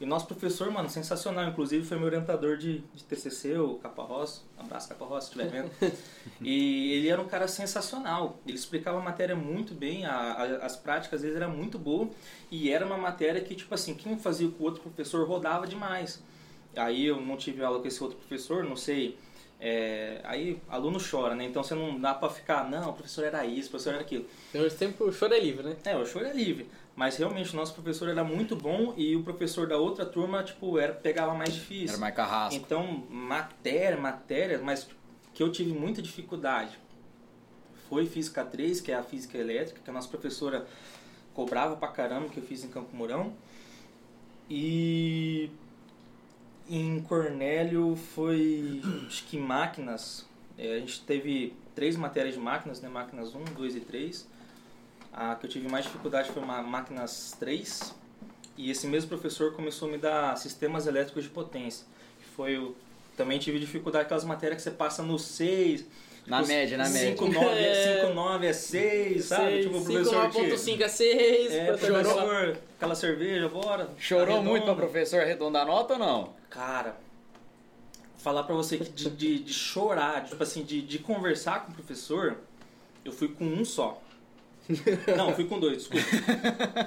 E 0.00 0.06
nosso 0.06 0.26
professor, 0.28 0.70
mano, 0.70 0.88
sensacional, 0.88 1.48
inclusive 1.48 1.84
foi 1.84 1.96
meu 1.96 2.06
orientador 2.06 2.56
de, 2.56 2.78
de 2.94 3.02
TCC, 3.02 3.58
o 3.58 3.74
Caparrós, 3.76 4.44
abraço 4.56 4.88
Caparrós, 4.88 5.24
se 5.24 5.30
estiver 5.30 5.48
vendo. 5.50 5.70
e 6.40 6.92
ele 6.92 7.08
era 7.08 7.20
um 7.20 7.26
cara 7.26 7.48
sensacional, 7.48 8.38
ele 8.46 8.56
explicava 8.56 8.98
a 8.98 9.02
matéria 9.02 9.34
muito 9.34 9.74
bem, 9.74 10.06
a, 10.06 10.12
a- 10.14 10.66
as 10.66 10.76
práticas 10.76 11.22
dele 11.22 11.34
eram 11.36 11.50
muito 11.50 11.78
boas, 11.80 12.10
e 12.50 12.70
era 12.70 12.86
uma 12.86 12.96
matéria 12.96 13.40
que, 13.40 13.56
tipo 13.56 13.74
assim, 13.74 13.94
quem 13.94 14.16
fazia 14.16 14.48
com 14.48 14.62
o 14.62 14.66
outro 14.66 14.80
professor 14.82 15.26
rodava 15.26 15.66
demais. 15.66 16.22
Aí 16.76 17.06
eu 17.06 17.20
não 17.20 17.36
tive 17.36 17.64
aula 17.64 17.80
com 17.80 17.88
esse 17.88 18.00
outro 18.00 18.18
professor, 18.18 18.62
não 18.62 18.76
sei. 18.76 19.18
É, 19.60 20.20
aí 20.24 20.60
aluno 20.68 20.98
chora, 20.98 21.34
né? 21.34 21.44
Então 21.44 21.62
você 21.62 21.74
não 21.74 21.98
dá 21.98 22.14
pra 22.14 22.30
ficar, 22.30 22.68
não, 22.68 22.90
o 22.90 22.92
professor 22.92 23.24
era 23.24 23.44
isso, 23.44 23.68
o 23.68 23.70
professor 23.72 23.94
era 23.94 24.02
aquilo. 24.02 24.26
Então, 24.50 24.68
sempre 24.70 25.04
o 25.04 25.12
choro 25.12 25.34
é 25.34 25.40
livre, 25.40 25.64
né? 25.64 25.76
É, 25.84 25.96
o 25.96 26.06
choro 26.06 26.26
é 26.26 26.32
livre. 26.32 26.68
Mas 26.94 27.16
realmente 27.16 27.52
o 27.52 27.56
nosso 27.56 27.74
professor 27.74 28.08
era 28.08 28.24
muito 28.24 28.56
bom 28.56 28.92
e 28.96 29.14
o 29.14 29.22
professor 29.22 29.68
da 29.68 29.76
outra 29.76 30.04
turma, 30.04 30.42
tipo, 30.42 30.78
era, 30.78 30.92
pegava 30.92 31.34
mais 31.34 31.54
difícil. 31.54 31.90
Era 31.90 31.98
mais 31.98 32.14
carrasco. 32.14 32.60
Então, 32.60 33.04
matéria, 33.08 33.96
matéria, 33.96 34.58
mas 34.58 34.88
que 35.32 35.42
eu 35.42 35.52
tive 35.52 35.72
muita 35.72 36.02
dificuldade 36.02 36.78
foi 37.88 38.06
Física 38.06 38.44
3, 38.44 38.80
que 38.80 38.92
é 38.92 38.94
a 38.94 39.02
Física 39.02 39.38
Elétrica, 39.38 39.80
que 39.82 39.88
a 39.88 39.92
nossa 39.92 40.08
professora 40.08 40.66
cobrava 41.32 41.76
pra 41.76 41.88
caramba, 41.88 42.28
que 42.28 42.38
eu 42.38 42.44
fiz 42.44 42.64
em 42.64 42.68
Campo 42.68 42.94
Mourão. 42.94 43.32
E 44.50 45.50
em 46.68 47.00
Cornélio 47.00 47.96
foi, 48.14 48.80
acho 49.06 49.24
que 49.24 49.38
máquinas. 49.38 50.26
É, 50.56 50.74
a 50.74 50.78
gente 50.78 51.00
teve 51.02 51.54
três 51.74 51.96
matérias 51.96 52.34
de 52.34 52.40
máquinas, 52.40 52.80
né? 52.80 52.88
Máquinas 52.88 53.34
1, 53.34 53.44
2 53.56 53.76
e 53.76 53.80
3. 53.80 54.26
A 55.12 55.34
que 55.34 55.46
eu 55.46 55.50
tive 55.50 55.68
mais 55.68 55.84
dificuldade 55.84 56.30
foi 56.30 56.42
uma 56.42 56.62
máquinas 56.62 57.36
3. 57.38 57.94
E 58.56 58.70
esse 58.70 58.86
mesmo 58.86 59.08
professor 59.08 59.54
começou 59.54 59.88
a 59.88 59.92
me 59.92 59.98
dar 59.98 60.36
sistemas 60.36 60.86
elétricos 60.86 61.24
de 61.24 61.30
potência. 61.30 61.86
Que 62.18 62.28
foi 62.36 62.58
o... 62.58 62.74
Também 63.16 63.38
tive 63.38 63.58
dificuldade 63.58 64.04
com 64.04 64.06
aquelas 64.08 64.24
matérias 64.24 64.56
que 64.56 64.62
você 64.62 64.70
passa 64.70 65.02
no 65.02 65.18
6. 65.18 65.84
Na 66.26 66.42
média, 66.42 66.76
na 66.76 66.88
média. 66.88 67.16
5, 67.16 67.26
9 67.26 67.46
é 67.56 67.96
É. 67.96 68.00
5, 68.02 68.14
9 68.14 68.46
é 68.46 68.52
6, 68.52 69.24
sabe? 69.24 69.62
Tipo, 69.62 69.78
o 69.78 69.84
professor 69.84 70.30
te... 70.30 70.58
5 70.58 70.82
é 70.82 70.88
6. 70.88 71.52
É, 71.52 71.66
professor, 71.66 72.58
aquela 72.78 72.94
cerveja, 72.94 73.48
bora. 73.48 73.90
Chorou 73.98 74.36
arredonda. 74.36 74.48
muito 74.48 74.64
pra 74.64 74.74
professor 74.74 75.20
arredondar 75.20 75.62
a 75.62 75.66
nota 75.66 75.94
ou 75.94 75.98
não? 75.98 76.32
Cara, 76.48 76.96
falar 78.16 78.44
pra 78.44 78.54
você 78.54 78.78
que 78.78 78.88
de, 78.90 79.10
de, 79.10 79.38
de 79.40 79.52
chorar, 79.52 80.24
tipo 80.24 80.40
assim, 80.42 80.62
de, 80.62 80.80
de 80.80 80.98
conversar 81.00 81.66
com 81.66 81.72
o 81.72 81.74
professor, 81.74 82.38
eu 83.04 83.12
fui 83.12 83.28
com 83.28 83.44
um 83.44 83.64
só. 83.64 84.00
Não, 85.16 85.34
fui 85.34 85.46
com 85.46 85.58
dois, 85.58 85.88
desculpa. 85.88 86.04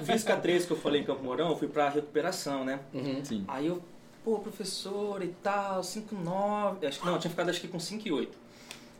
Física 0.04 0.36
3 0.36 0.66
que 0.66 0.70
eu 0.70 0.76
falei 0.76 1.00
em 1.00 1.04
Campo 1.04 1.24
Mourão, 1.24 1.50
eu 1.50 1.56
fui 1.56 1.66
pra 1.66 1.88
recuperação, 1.88 2.64
né? 2.64 2.78
Uhum. 2.94 3.24
Sim. 3.24 3.44
Aí 3.48 3.66
eu, 3.66 3.82
pô, 4.24 4.38
professor 4.38 5.20
e 5.20 5.34
tal, 5.42 5.82
5, 5.82 6.14
9. 6.14 6.86
Acho 6.86 7.00
que 7.00 7.06
não, 7.06 7.14
eu 7.14 7.18
tinha 7.18 7.30
ficado 7.32 7.50
acho 7.50 7.60
que 7.60 7.66
com 7.66 7.80
5 7.80 8.06
e 8.06 8.12
8. 8.12 8.38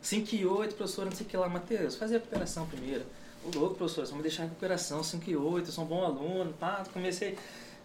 5 0.01 0.35
e 0.35 0.45
8, 0.45 0.75
professor, 0.75 1.05
não 1.05 1.13
sei 1.13 1.25
o 1.25 1.29
que 1.29 1.37
lá, 1.37 1.47
Matheus, 1.47 1.95
faz 1.95 2.11
a 2.11 2.15
recuperação 2.15 2.65
primeiro. 2.65 3.05
Ô 3.45 3.59
louco, 3.59 3.75
professor, 3.75 4.05
você 4.05 4.11
vai 4.11 4.17
me 4.17 4.23
deixar 4.23 4.43
em 4.43 4.47
recuperação, 4.47 5.03
5 5.03 5.29
e 5.29 5.35
8, 5.35 5.67
eu 5.67 5.71
sou 5.71 5.83
um 5.83 5.87
bom 5.87 6.03
aluno, 6.03 6.53
pá, 6.53 6.83
comecei. 6.93 7.37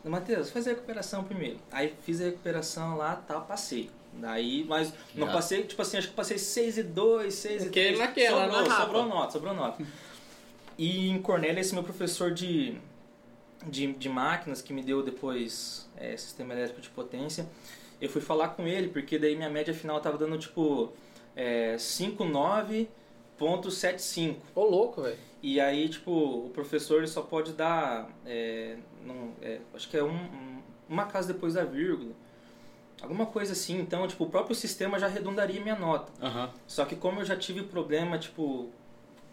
Matheus, 0.04 0.50
faz 0.50 0.66
a 0.66 0.70
recuperação 0.70 1.24
primeiro. 1.24 1.58
Aí 1.72 1.94
fiz 2.02 2.20
a 2.20 2.24
recuperação 2.24 2.96
lá, 2.96 3.16
tal, 3.16 3.42
passei. 3.42 3.90
Daí, 4.12 4.64
mas 4.68 4.92
não 5.14 5.26
Já. 5.26 5.32
passei, 5.32 5.62
tipo 5.64 5.82
assim, 5.82 5.98
acho 5.98 6.08
que 6.08 6.14
passei 6.14 6.38
6 6.38 6.78
e 6.78 6.82
2, 6.82 7.34
6 7.34 7.62
e 7.62 7.64
Porque 7.66 7.84
3. 7.84 7.98
naquela, 7.98 8.44
sobrou, 8.44 8.68
na 8.68 8.76
sobrou 8.76 9.06
nota, 9.06 9.32
sobrou 9.32 9.54
nota. 9.54 9.84
E 10.78 11.10
em 11.10 11.20
Cornélio, 11.20 11.60
esse 11.60 11.74
meu 11.74 11.82
professor 11.82 12.32
de, 12.32 12.78
de, 13.66 13.92
de 13.92 14.08
máquinas, 14.08 14.62
que 14.62 14.72
me 14.72 14.82
deu 14.82 15.02
depois 15.02 15.88
é, 15.96 16.16
sistema 16.16 16.54
elétrico 16.54 16.80
de 16.80 16.88
potência, 16.90 17.46
eu 18.00 18.08
fui 18.08 18.22
falar 18.22 18.48
com 18.50 18.64
ele, 18.66 18.88
porque 18.88 19.18
daí 19.18 19.34
minha 19.36 19.50
média 19.50 19.74
final 19.74 20.00
tava 20.00 20.16
dando 20.16 20.38
tipo 20.38 20.92
é, 21.36 21.74
5,9.75. 21.76 24.36
Ô, 24.54 24.64
louco, 24.64 25.02
velho. 25.02 25.18
E 25.42 25.60
aí, 25.60 25.88
tipo, 25.88 26.10
o 26.10 26.50
professor 26.50 26.98
ele 26.98 27.06
só 27.06 27.22
pode 27.22 27.52
dar, 27.52 28.10
é, 28.26 28.76
não, 29.04 29.32
é, 29.40 29.60
acho 29.74 29.88
que 29.88 29.96
é 29.96 30.02
um, 30.02 30.10
um- 30.14 30.62
uma 30.88 31.06
casa 31.06 31.32
depois 31.32 31.54
da 31.54 31.64
vírgula. 31.64 32.12
Alguma 33.00 33.26
coisa 33.26 33.52
assim, 33.52 33.78
então, 33.78 34.08
tipo, 34.08 34.24
o 34.24 34.28
próprio 34.30 34.56
sistema 34.56 34.98
já 34.98 35.06
arredondaria 35.06 35.60
minha 35.60 35.76
nota. 35.76 36.10
Aham. 36.20 36.50
Só 36.66 36.84
que 36.84 36.96
como 36.96 37.20
eu 37.20 37.24
já 37.24 37.36
tive 37.36 37.62
problema, 37.62 38.18
tipo, 38.18 38.70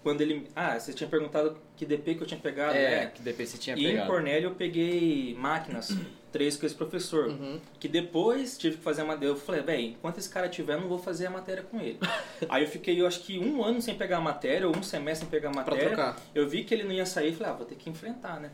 quando 0.03 0.21
ele... 0.21 0.47
Ah, 0.55 0.79
você 0.79 0.93
tinha 0.93 1.09
perguntado 1.09 1.57
que 1.75 1.83
DP 1.83 2.13
que 2.15 2.21
eu 2.21 2.27
tinha 2.27 2.39
pegado, 2.39 2.75
É, 2.75 3.05
né? 3.05 3.07
que 3.07 3.23
depois 3.23 3.49
você 3.49 3.57
tinha 3.57 3.75
E 3.75 3.83
em 3.83 3.89
pegado. 3.91 4.11
Cornélio 4.11 4.49
eu 4.49 4.55
peguei 4.55 5.33
máquinas, 5.39 5.97
três 6.35 6.57
com 6.57 6.65
esse 6.65 6.75
professor. 6.75 7.29
Uhum. 7.29 7.61
Que 7.79 7.87
depois 7.87 8.57
tive 8.57 8.75
que 8.75 8.83
fazer 8.83 9.03
a 9.03 9.05
matéria. 9.05 9.31
Eu 9.31 9.37
falei, 9.37 9.61
velho, 9.61 9.81
enquanto 9.91 10.17
esse 10.17 10.27
cara 10.29 10.49
tiver, 10.49 10.73
eu 10.73 10.81
não 10.81 10.89
vou 10.89 10.99
fazer 10.99 11.27
a 11.27 11.29
matéria 11.29 11.63
com 11.63 11.79
ele. 11.79 11.97
Aí 12.49 12.63
eu 12.65 12.67
fiquei, 12.69 12.99
eu 12.99 13.07
acho 13.07 13.21
que 13.21 13.39
um 13.39 13.63
ano 13.63 13.81
sem 13.81 13.95
pegar 13.95 14.17
a 14.17 14.21
matéria, 14.21 14.67
ou 14.67 14.75
um 14.75 14.83
semestre 14.83 15.25
sem 15.25 15.29
pegar 15.31 15.47
a 15.49 15.51
Pra 15.53 15.61
matéria. 15.63 15.87
trocar. 15.95 16.17
Eu 16.35 16.49
vi 16.49 16.65
que 16.65 16.73
ele 16.73 16.83
não 16.83 16.91
ia 16.91 17.05
sair 17.05 17.31
e 17.31 17.35
falei, 17.35 17.53
ah, 17.53 17.55
vou 17.55 17.65
ter 17.65 17.75
que 17.75 17.89
enfrentar, 17.89 18.41
né? 18.41 18.51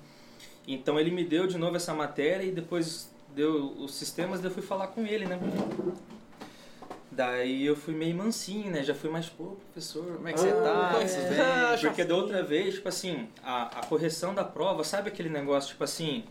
Então 0.67 0.99
ele 0.99 1.09
me 1.09 1.23
deu 1.25 1.47
de 1.47 1.57
novo 1.57 1.75
essa 1.75 1.91
matéria 1.91 2.43
e 2.43 2.51
depois 2.51 3.09
deu 3.35 3.73
os 3.79 3.95
sistemas, 3.95 4.43
eu 4.43 4.51
fui 4.51 4.61
falar 4.61 4.87
com 4.87 5.03
ele, 5.07 5.25
né? 5.25 5.39
Daí 7.11 7.65
eu 7.65 7.75
fui 7.75 7.93
meio 7.93 8.15
mansinho, 8.15 8.71
né? 8.71 8.83
Já 8.83 8.95
fui 8.95 9.09
mais, 9.09 9.27
pô, 9.27 9.57
professor, 9.73 10.05
Como 10.15 10.27
é 10.29 10.33
que 10.33 10.39
você 10.39 10.51
tá? 10.53 10.93
é. 11.01 11.05
Tudo 11.05 11.29
bem? 11.29 11.41
Ah, 11.41 11.75
já 11.75 11.89
Porque 11.91 12.05
da 12.05 12.15
outra 12.15 12.41
vez, 12.41 12.75
tipo 12.75 12.87
assim, 12.87 13.27
a, 13.43 13.63
a 13.79 13.85
correção 13.85 14.33
da 14.33 14.45
prova, 14.45 14.83
sabe 14.85 15.09
aquele 15.09 15.27
negócio, 15.29 15.71
tipo 15.71 15.83
assim, 15.83 16.23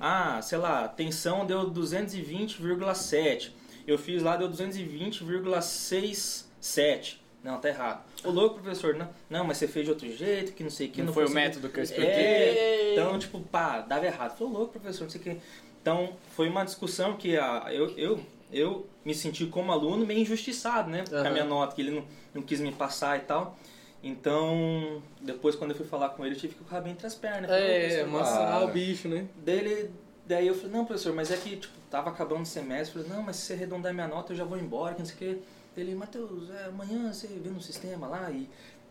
ah, 0.00 0.40
sei 0.40 0.58
lá, 0.58 0.86
tensão 0.86 1.44
deu 1.44 1.68
220,7. 1.70 3.50
Eu 3.86 3.98
fiz 3.98 4.22
lá, 4.22 4.36
deu 4.36 4.48
220,67. 4.48 7.16
Não, 7.42 7.58
tá 7.58 7.68
errado. 7.68 8.04
Ô 8.22 8.30
louco, 8.30 8.60
professor, 8.60 8.94
não, 8.94 9.08
não, 9.28 9.44
mas 9.44 9.56
você 9.56 9.66
fez 9.66 9.84
de 9.84 9.90
outro 9.90 10.08
jeito, 10.16 10.52
que 10.52 10.62
não 10.62 10.70
sei 10.70 10.86
o 10.86 10.90
que. 10.90 10.98
Não 11.00 11.06
não 11.06 11.12
foi 11.12 11.24
o 11.24 11.26
consegui- 11.26 11.44
método 11.44 11.68
que 11.68 11.80
eu 11.80 11.82
expliquei. 11.82 12.14
É, 12.14 12.92
então, 12.92 13.18
tipo, 13.18 13.40
pá, 13.40 13.80
dava 13.80 14.06
errado. 14.06 14.38
Falou, 14.38 14.52
louco, 14.52 14.78
professor, 14.78 15.02
não 15.04 15.10
sei 15.10 15.20
o 15.20 15.24
que. 15.24 15.36
Então, 15.80 16.12
foi 16.36 16.48
uma 16.48 16.62
discussão 16.64 17.16
que 17.16 17.36
a, 17.36 17.66
eu, 17.72 17.90
eu, 17.98 18.20
eu 18.52 18.86
me 19.04 19.14
senti 19.14 19.46
como 19.46 19.72
aluno 19.72 20.04
meio 20.06 20.20
injustiçado, 20.20 20.90
né? 20.90 21.04
Com 21.08 21.16
a 21.16 21.30
minha 21.30 21.44
nota, 21.44 21.74
que 21.74 21.82
ele 21.82 21.90
não, 21.90 22.04
não 22.34 22.42
quis 22.42 22.60
me 22.60 22.72
passar 22.72 23.16
e 23.18 23.20
tal. 23.22 23.56
Então, 24.02 25.00
depois 25.20 25.54
quando 25.54 25.70
eu 25.70 25.76
fui 25.76 25.86
falar 25.86 26.10
com 26.10 26.24
ele, 26.26 26.34
eu 26.34 26.38
tive 26.38 26.54
que 26.54 26.62
o 26.62 26.66
rabo 26.66 26.88
entre 26.88 27.06
as 27.06 27.14
pernas. 27.14 27.48
Falei, 27.48 27.64
"Ô, 28.02 28.04
É, 28.04 28.04
ah, 28.52 28.64
o 28.64 28.68
bicho, 28.72 29.08
né? 29.08 29.26
Daí, 29.44 29.58
ele, 29.58 29.90
daí 30.26 30.46
eu 30.48 30.54
falei, 30.54 30.72
não, 30.72 30.84
professor, 30.84 31.14
mas 31.14 31.30
é 31.30 31.36
que, 31.36 31.56
tipo, 31.56 31.72
tava 31.88 32.10
acabando 32.10 32.42
o 32.42 32.46
semestre. 32.46 32.98
Eu 32.98 33.04
falei, 33.04 33.16
não, 33.18 33.24
mas 33.24 33.36
se 33.36 33.42
você 33.46 33.52
arredondar 33.52 33.94
minha 33.94 34.08
nota, 34.08 34.32
eu 34.32 34.36
já 34.36 34.44
vou 34.44 34.58
embora, 34.58 34.94
que 34.94 35.00
não 35.00 35.06
sei 35.06 35.14
o 35.14 35.18
quê. 35.18 35.38
Ele, 35.76 35.94
Matheus, 35.94 36.50
é, 36.50 36.64
amanhã 36.66 37.12
você 37.12 37.28
vê 37.28 37.48
no 37.48 37.60
sistema 37.60 38.06
lá 38.08 38.30
e, 38.30 38.48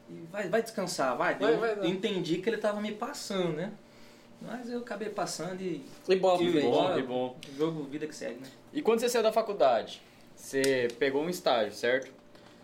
e 0.10 0.24
vai, 0.32 0.48
vai 0.50 0.62
descansar, 0.63 1.15
vai. 1.18 1.36
Vai, 1.36 1.53
eu 1.56 1.60
vai, 1.60 1.75
vai. 1.75 1.88
entendi 1.88 2.38
que 2.38 2.50
ele 2.50 2.58
tava 2.58 2.80
me 2.82 2.94
passando, 2.94 3.53
né? 3.53 3.72
Mas 4.41 4.69
eu 4.69 4.79
acabei 4.79 5.10
passando 5.10 5.62
e 5.62 5.86
E 6.10 6.15
bola 6.15 6.38
frente. 6.38 6.62
bom. 6.62 6.95
Que 6.95 7.01
bom. 7.01 7.38
jogo 7.57 7.83
vida 7.83 8.07
que 8.07 8.15
segue, 8.15 8.39
né? 8.41 8.48
E 8.74 8.81
quando 8.81 9.00
você 9.00 9.07
saiu 9.07 9.24
da 9.24 9.31
faculdade, 9.31 10.01
você 10.36 10.88
pegou 10.98 11.21
um 11.24 11.29
estágio, 11.29 11.74
certo? 11.74 12.12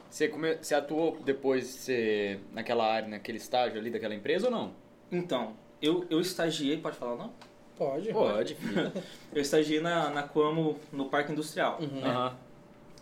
Você, 0.10 0.28
come... 0.28 0.56
você 0.56 0.74
atuou 0.74 1.18
depois 1.24 1.66
você... 1.66 2.40
naquela 2.52 2.92
área, 2.92 3.08
naquele 3.08 3.38
estágio 3.38 3.80
ali 3.80 3.92
daquela 3.92 4.16
empresa 4.16 4.48
ou 4.48 4.52
não? 4.52 4.74
Então, 5.12 5.54
eu, 5.82 6.06
eu 6.10 6.20
estagiei, 6.20 6.78
pode 6.78 6.98
falar 6.98 7.16
não? 7.16 7.32
Pode. 7.78 8.12
Pode, 8.12 8.56
filho. 8.56 8.92
Eu 9.32 9.40
estagiei 9.40 9.80
na, 9.80 10.10
na 10.10 10.24
Coamo, 10.24 10.80
no 10.92 11.10
Parque 11.10 11.32
Industrial. 11.32 11.78
Uhum. 11.80 12.04
Aham. 12.04 12.36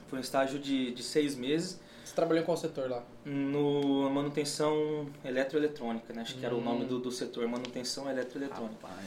Foi 0.07 0.19
um 0.19 0.21
estágio 0.21 0.59
de, 0.59 0.91
de 0.91 1.01
seis 1.01 1.33
meses 1.33 1.79
trabalhou 2.15 2.41
em 2.41 2.45
qual 2.45 2.57
setor 2.57 2.89
lá? 2.89 3.03
no 3.25 4.09
manutenção 4.09 5.07
eletroeletrônica, 5.23 6.13
né? 6.13 6.21
Acho 6.21 6.35
que 6.37 6.45
era 6.45 6.55
o 6.55 6.61
nome 6.61 6.85
do, 6.85 6.99
do 6.99 7.11
setor, 7.11 7.47
manutenção 7.47 8.09
eletroeletrônica. 8.09 8.75
Rapaz. 8.87 9.05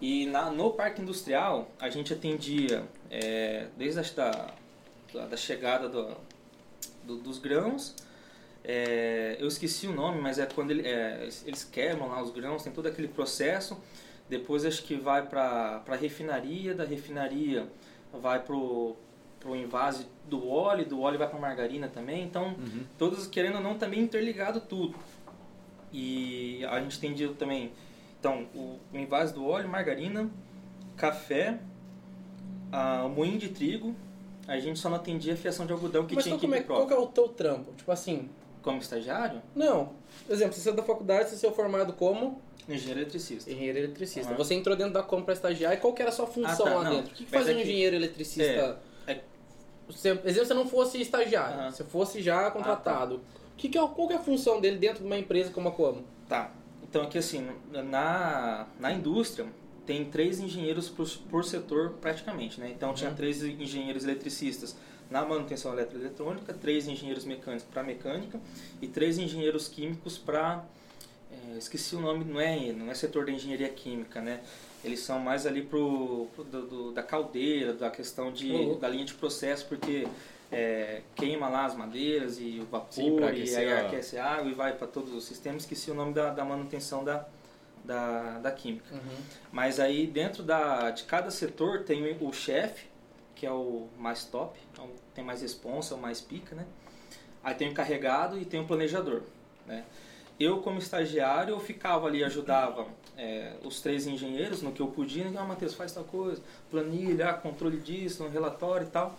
E 0.00 0.26
na, 0.26 0.50
no 0.50 0.70
Parque 0.72 1.00
Industrial, 1.02 1.70
a 1.80 1.88
gente 1.88 2.12
atendia 2.12 2.84
é, 3.10 3.66
desde 3.76 4.00
a 4.00 4.02
da, 4.14 4.54
da, 5.12 5.26
da 5.26 5.36
chegada 5.36 5.88
do, 5.88 6.14
do- 7.04 7.16
dos 7.18 7.38
grãos. 7.38 7.94
é, 8.64 9.36
eu 9.38 9.46
esqueci 9.48 9.86
o 9.86 9.92
nome, 9.94 10.20
mas 10.20 10.38
é 10.38 10.46
quando 10.46 10.70
ele- 10.72 10.86
é, 10.86 11.28
eles 11.46 11.64
queimam 11.64 12.08
lá 12.08 12.20
os 12.22 12.30
grãos, 12.30 12.62
tem 12.62 12.72
todo 12.72 12.86
aquele 12.86 13.08
processo. 13.08 13.76
Depois 14.28 14.64
acho 14.64 14.82
que 14.82 14.96
vai 14.96 15.24
para 15.26 15.82
a 15.86 15.94
refinaria, 15.96 16.74
da 16.74 16.84
refinaria 16.84 17.66
vai 18.12 18.42
pro 18.42 18.96
pro 19.46 19.54
invase 19.56 20.06
do 20.28 20.48
óleo, 20.48 20.84
do 20.84 21.00
óleo 21.00 21.18
vai 21.18 21.28
para 21.28 21.38
margarina 21.38 21.86
também. 21.88 22.24
Então, 22.24 22.48
Uhum. 22.58 22.82
todos 22.98 23.26
querendo 23.28 23.56
ou 23.56 23.60
não 23.62 23.78
também 23.78 24.00
interligado 24.00 24.60
tudo. 24.60 24.96
E 25.92 26.64
a 26.68 26.80
gente 26.80 26.98
atendia 26.98 27.28
também, 27.38 27.70
então, 28.18 28.46
o, 28.54 28.78
o 28.92 28.98
invase 28.98 29.32
do 29.32 29.46
óleo, 29.46 29.68
margarina, 29.68 30.28
café, 30.96 31.58
a, 32.72 33.04
o 33.04 33.08
moinho 33.08 33.38
de 33.38 33.48
trigo. 33.50 33.94
A 34.48 34.58
gente 34.58 34.78
só 34.78 34.88
não 34.88 34.96
atendia 34.96 35.34
a 35.34 35.36
fiação 35.36 35.64
de 35.66 35.72
algodão 35.72 36.06
que 36.06 36.14
Mas 36.14 36.24
tinha 36.24 36.36
então, 36.36 36.40
que 36.40 36.46
como 36.46 36.54
é, 36.54 36.62
qual 36.62 36.86
que 36.86 36.92
é 36.92 36.96
o 36.98 37.06
teu 37.06 37.28
trampo? 37.28 37.72
Tipo 37.76 37.90
assim, 37.90 38.28
Como 38.62 38.78
estagiário, 38.80 39.40
não. 39.54 39.92
Por 40.26 40.32
exemplo, 40.32 40.54
você 40.54 40.60
saiu 40.60 40.74
da 40.76 40.82
faculdade, 40.82 41.30
você 41.30 41.36
saiu 41.36 41.52
formado 41.52 41.92
como 41.92 42.40
engenheiro 42.68 43.00
eletricista. 43.00 43.50
engenheiro 43.50 43.78
eletricista. 43.78 44.28
Aham. 44.30 44.38
Você 44.38 44.54
entrou 44.54 44.76
dentro 44.76 44.92
da 44.92 45.02
compra 45.02 45.34
estagiar 45.34 45.72
e 45.74 45.76
qual 45.78 45.92
que 45.92 46.02
era 46.02 46.10
a 46.10 46.14
sua 46.14 46.26
função 46.28 46.66
Ah, 46.66 46.70
tá, 46.70 46.74
lá 46.76 46.84
não. 46.84 46.90
dentro? 46.96 47.12
O 47.12 47.14
que, 47.14 47.24
que 47.24 47.30
fazia 47.30 47.52
é 47.52 47.56
um 47.56 47.60
engenheiro 47.60 47.96
eletricista? 47.96 48.42
É, 48.44 48.76
é- 49.88 49.92
Você, 49.92 50.08
exemplo, 50.10 50.32
se 50.32 50.38
você 50.38 50.54
não 50.54 50.66
fosse 50.68 51.00
estagiário, 51.00 51.58
Aham. 51.60 51.70
se 51.70 51.84
fosse 51.84 52.22
já 52.22 52.50
contratado, 52.50 53.16
o 53.16 53.56
que 53.56 53.68
que 53.68 53.78
é, 53.78 53.80
qual 53.80 54.08
que 54.08 54.14
é 54.14 54.16
a 54.16 54.20
função 54.20 54.60
dele 54.60 54.78
dentro 54.78 55.00
de 55.00 55.06
uma 55.06 55.16
empresa 55.18 55.50
como 55.50 55.68
a 55.68 55.72
Como? 55.72 56.04
Tá. 56.28 56.50
Então 56.82 57.02
aqui 57.02 57.18
assim, 57.18 57.48
na, 57.70 58.66
na 58.78 58.92
indústria 58.92 59.46
tem 59.84 60.04
três 60.04 60.40
engenheiros 60.40 60.88
por, 60.88 61.08
por 61.30 61.44
setor 61.44 61.94
praticamente, 62.00 62.60
né? 62.60 62.70
Então 62.74 62.92
tinha 62.94 63.10
três 63.10 63.42
engenheiros 63.42 64.04
eletricistas 64.04 64.76
na 65.10 65.24
manutenção 65.24 65.72
eletroeletrônica, 65.72 66.52
três 66.54 66.88
engenheiros 66.88 67.24
mecânicos 67.24 67.66
para 67.70 67.82
mecânica 67.82 68.40
e 68.82 68.88
três 68.88 69.18
engenheiros 69.18 69.68
químicos 69.68 70.18
para 70.18 70.64
esqueci 71.58 71.96
o 71.96 72.00
nome, 72.00 72.24
não 72.24 72.40
é 72.40 72.72
não 72.72 72.90
é 72.90 72.94
setor 72.94 73.26
da 73.26 73.32
engenharia 73.32 73.68
química, 73.68 74.20
né? 74.20 74.40
Eles 74.84 75.00
são 75.00 75.18
mais 75.18 75.46
ali 75.46 75.62
pro, 75.62 76.26
pro 76.34 76.44
do, 76.44 76.62
do- 76.66 76.92
da 76.92 77.02
caldeira, 77.02 77.72
da 77.72 77.90
questão 77.90 78.32
de 78.32 78.52
louco. 78.52 78.80
da 78.80 78.88
linha 78.88 79.04
de 79.04 79.14
processo, 79.14 79.66
porque 79.66 80.06
é, 80.52 81.02
queima 81.16 81.48
lá 81.48 81.64
as 81.64 81.74
madeiras 81.74 82.38
e 82.38 82.60
o 82.62 82.66
vapor 82.66 82.90
Sim, 82.92 83.16
e 83.52 83.56
aí 83.56 83.72
a- 83.72 83.80
aquece 83.86 84.16
a 84.18 84.24
água 84.24 84.50
e 84.50 84.54
vai 84.54 84.72
para 84.74 84.86
todos 84.86 85.12
os 85.12 85.24
sistemas. 85.24 85.62
Esqueci 85.62 85.90
o 85.90 85.94
nome 85.94 86.12
da, 86.12 86.30
da 86.30 86.44
manutenção 86.44 87.02
da, 87.02 87.26
da, 87.84 88.38
da 88.38 88.52
química. 88.52 88.94
Mas 89.50 89.80
aí 89.80 90.06
dentro 90.06 90.42
da, 90.42 90.90
de 90.90 91.04
cada 91.04 91.30
setor 91.30 91.82
tem 91.82 92.16
o 92.20 92.32
chefe, 92.32 92.86
que 93.34 93.44
é 93.44 93.50
o 93.50 93.88
mais 93.98 94.24
top, 94.24 94.58
é 94.78 94.82
tem 95.14 95.24
mais 95.24 95.42
responsa, 95.42 95.94
é 95.94 95.96
o 95.96 96.00
mais 96.00 96.20
pica, 96.20 96.54
né? 96.54 96.64
Aí 97.42 97.54
tem 97.54 97.68
o 97.68 97.70
encarregado 97.72 98.38
e 98.38 98.44
tem 98.44 98.60
o 98.60 98.66
planejador, 98.66 99.22
né? 99.66 99.84
Eu 100.38 100.58
como 100.60 100.78
estagiário 100.78 101.52
eu 101.54 101.60
ficava 101.60 102.06
ali, 102.06 102.22
ajudava 102.22 102.86
é, 103.16 103.54
os 103.64 103.80
três 103.80 104.06
engenheiros 104.06 104.60
no 104.62 104.72
que 104.72 104.80
eu 104.82 104.88
podia, 104.88 105.30
né? 105.30 105.38
ah, 105.40 105.44
Matheus, 105.44 105.74
faz 105.74 105.92
tal 105.92 106.04
coisa, 106.04 106.42
planilha, 106.70 107.30
ah, 107.30 107.34
controle 107.34 107.78
disso, 107.78 108.22
um 108.24 108.28
relatório 108.28 108.86
e 108.86 108.90
tal. 108.90 109.16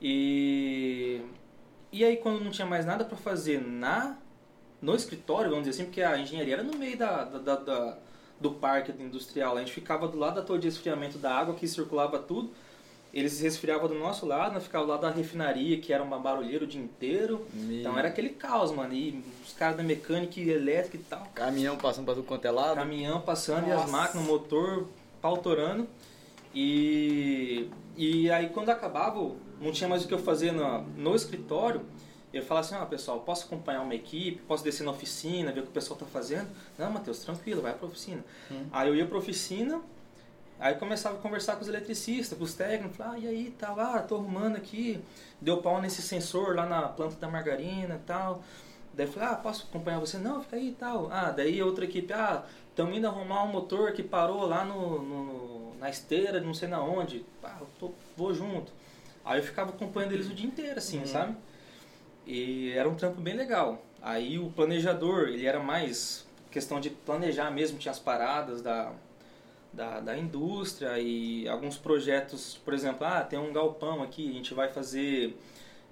E, 0.00 1.20
e 1.92 2.04
aí 2.04 2.16
quando 2.16 2.42
não 2.44 2.50
tinha 2.50 2.66
mais 2.66 2.84
nada 2.86 3.04
para 3.04 3.16
fazer 3.16 3.60
na 3.60 4.16
no 4.80 4.94
escritório, 4.96 5.50
vamos 5.50 5.64
dizer 5.66 5.80
assim, 5.82 5.84
porque 5.88 6.02
a 6.02 6.18
engenharia 6.18 6.54
era 6.54 6.62
no 6.64 6.76
meio 6.76 6.96
da, 6.98 7.24
da- 7.24 7.56
da- 7.56 7.98
do 8.40 8.50
parque 8.52 8.90
industrial. 9.00 9.56
A 9.56 9.60
gente 9.60 9.72
ficava 9.72 10.08
do 10.08 10.18
lado 10.18 10.34
da 10.36 10.42
torre 10.42 10.58
de 10.60 10.66
esfriamento 10.68 11.18
da 11.18 11.32
água, 11.32 11.54
que 11.54 11.68
circulava 11.68 12.18
tudo. 12.18 12.50
Eles 13.12 13.40
resfriavam 13.40 13.88
do 13.88 13.94
nosso 13.94 14.24
lado, 14.24 14.54
nós 14.54 14.62
ficava 14.62 14.86
do 14.86 14.90
lado 14.90 15.02
da 15.02 15.10
refinaria, 15.10 15.78
que 15.78 15.92
era 15.92 16.02
uma 16.02 16.18
barulheira 16.18 16.64
o 16.64 16.66
dia 16.66 16.80
inteiro. 16.80 17.46
Então 17.54 17.98
era 17.98 18.08
aquele 18.08 18.30
caos, 18.30 18.72
mano. 18.72 18.94
E 18.94 19.22
os 19.46 19.52
caras 19.52 19.76
da 19.76 19.82
mecânica 19.82 20.40
e 20.40 20.48
elétrica 20.48 20.96
e 20.96 21.00
tal. 21.00 21.26
Caminhão 21.34 21.76
passando 21.76 22.06
pra 22.06 22.14
tudo 22.14 22.26
quanto 22.26 22.46
é 22.46 22.50
lado. 22.50 22.76
Caminhão 22.76 23.20
passando 23.20 23.68
e 23.68 23.70
as 23.70 23.80
Nossa. 23.80 23.92
máquinas, 23.92 24.26
o 24.26 24.30
motor 24.30 24.88
pau 25.20 25.36
torando. 25.36 25.86
E, 26.54 27.68
e 27.96 28.30
aí 28.30 28.48
quando 28.48 28.70
acabava, 28.70 29.32
não 29.60 29.72
tinha 29.72 29.88
mais 29.88 30.04
o 30.04 30.08
que 30.08 30.14
eu 30.14 30.18
fazer 30.18 30.52
no, 30.52 30.82
no 30.96 31.14
escritório. 31.14 31.82
Eu 32.32 32.42
falava 32.42 32.66
assim, 32.66 32.74
ó 32.76 32.86
pessoal, 32.86 33.20
posso 33.20 33.44
acompanhar 33.44 33.82
uma 33.82 33.94
equipe, 33.94 34.40
posso 34.48 34.64
descer 34.64 34.84
na 34.84 34.90
oficina, 34.90 35.52
ver 35.52 35.60
o 35.60 35.62
que 35.64 35.68
o 35.68 35.72
pessoal 35.72 35.98
tá 36.00 36.06
fazendo? 36.06 36.48
Não, 36.78 36.90
Matheus, 36.90 37.18
tranquilo, 37.18 37.60
vai 37.60 37.74
pra 37.74 37.86
oficina. 37.86 38.24
Aí 38.72 38.88
eu 38.88 38.96
ia 38.96 39.04
pra 39.04 39.18
oficina, 39.18 39.82
aí 40.62 40.74
começava 40.76 41.16
a 41.16 41.20
conversar 41.20 41.56
com 41.56 41.62
os 41.62 41.68
eletricistas, 41.68 42.36
com 42.38 42.44
os 42.44 42.54
técnicos, 42.54 42.96
falava, 42.96 43.16
ah, 43.16 43.18
e 43.18 43.26
aí, 43.26 43.50
tá 43.58 43.72
lá, 43.74 43.98
tô 44.00 44.14
arrumando 44.16 44.56
aqui, 44.56 45.00
deu 45.40 45.58
pau 45.58 45.80
nesse 45.80 46.00
sensor 46.02 46.54
lá 46.56 46.64
na 46.64 46.82
planta 46.88 47.16
da 47.16 47.28
margarina 47.28 47.96
e 47.96 48.06
tal. 48.06 48.42
Daí 48.94 49.06
eu 49.06 49.12
falei, 49.12 49.28
ah, 49.30 49.34
posso 49.36 49.66
acompanhar 49.68 49.98
você? 50.00 50.18
Não, 50.18 50.42
fica 50.42 50.56
aí 50.56 50.68
e 50.68 50.72
tal. 50.72 51.08
Ah, 51.10 51.30
daí 51.30 51.62
outra 51.62 51.84
equipe, 51.84 52.12
ah, 52.12 52.44
estamos 52.70 52.96
indo 52.96 53.06
arrumar 53.06 53.42
um 53.44 53.48
motor 53.48 53.92
que 53.92 54.02
parou 54.02 54.46
lá 54.46 54.64
no, 54.64 55.02
no- 55.02 55.74
na 55.78 55.88
esteira, 55.90 56.40
não 56.40 56.54
sei 56.54 56.68
na 56.68 56.80
onde. 56.82 57.24
Ah, 57.42 57.56
eu 57.60 57.66
tô- 57.80 57.92
vou 58.16 58.32
junto. 58.34 58.70
Aí 59.24 59.38
eu 59.38 59.44
ficava 59.44 59.70
acompanhando 59.70 60.12
eles 60.12 60.26
o 60.28 60.34
dia 60.34 60.46
inteiro, 60.46 60.78
assim, 60.78 61.04
sabe? 61.06 61.36
E 62.26 62.70
era 62.72 62.88
um 62.88 62.94
trampo 62.94 63.20
bem 63.20 63.34
legal. 63.34 63.82
Aí 64.00 64.38
o 64.38 64.50
planejador, 64.50 65.28
ele 65.28 65.46
era 65.46 65.58
mais 65.60 66.26
questão 66.50 66.80
de 66.80 66.90
planejar 66.90 67.50
mesmo, 67.50 67.78
tinha 67.78 67.92
as 67.92 67.98
paradas 67.98 68.60
da, 68.60 68.92
da, 69.72 70.00
da 70.00 70.16
indústria 70.18 70.98
e 70.98 71.48
alguns 71.48 71.76
projetos, 71.78 72.60
por 72.64 72.74
exemplo, 72.74 73.06
ah, 73.06 73.22
tem 73.22 73.38
um 73.38 73.52
galpão 73.52 74.02
aqui, 74.02 74.28
a 74.28 74.32
gente 74.32 74.52
vai 74.54 74.68
fazer 74.68 75.36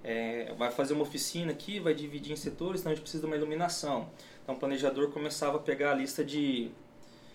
é, 0.03 0.51
vai 0.57 0.71
fazer 0.71 0.93
uma 0.93 1.03
oficina 1.03 1.51
aqui, 1.51 1.79
vai 1.79 1.93
dividir 1.93 2.31
em 2.33 2.35
setores, 2.35 2.81
então 2.81 2.91
a 2.91 2.95
gente 2.95 3.03
precisa 3.03 3.21
de 3.21 3.27
uma 3.27 3.35
iluminação. 3.35 4.09
Então 4.43 4.55
o 4.55 4.57
planejador 4.57 5.09
começava 5.11 5.57
a 5.57 5.59
pegar 5.59 5.91
a 5.91 5.95
lista 5.95 6.23
de 6.25 6.69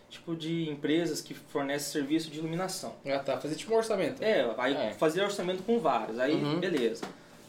tipo 0.08 0.34
de 0.36 0.68
empresas 0.68 1.20
que 1.20 1.34
fornecem 1.34 1.92
serviço 1.92 2.30
de 2.30 2.38
iluminação. 2.38 2.94
Ah, 3.04 3.18
tá. 3.18 3.38
Fazer 3.38 3.54
tipo 3.56 3.72
um 3.72 3.76
orçamento. 3.76 4.22
É, 4.22 4.52
aí 4.58 4.74
É. 4.74 4.92
fazia 4.94 5.24
orçamento 5.24 5.62
com 5.64 5.78
vários, 5.78 6.18
aí 6.18 6.34
Uhum. 6.34 6.58
beleza. 6.60 7.04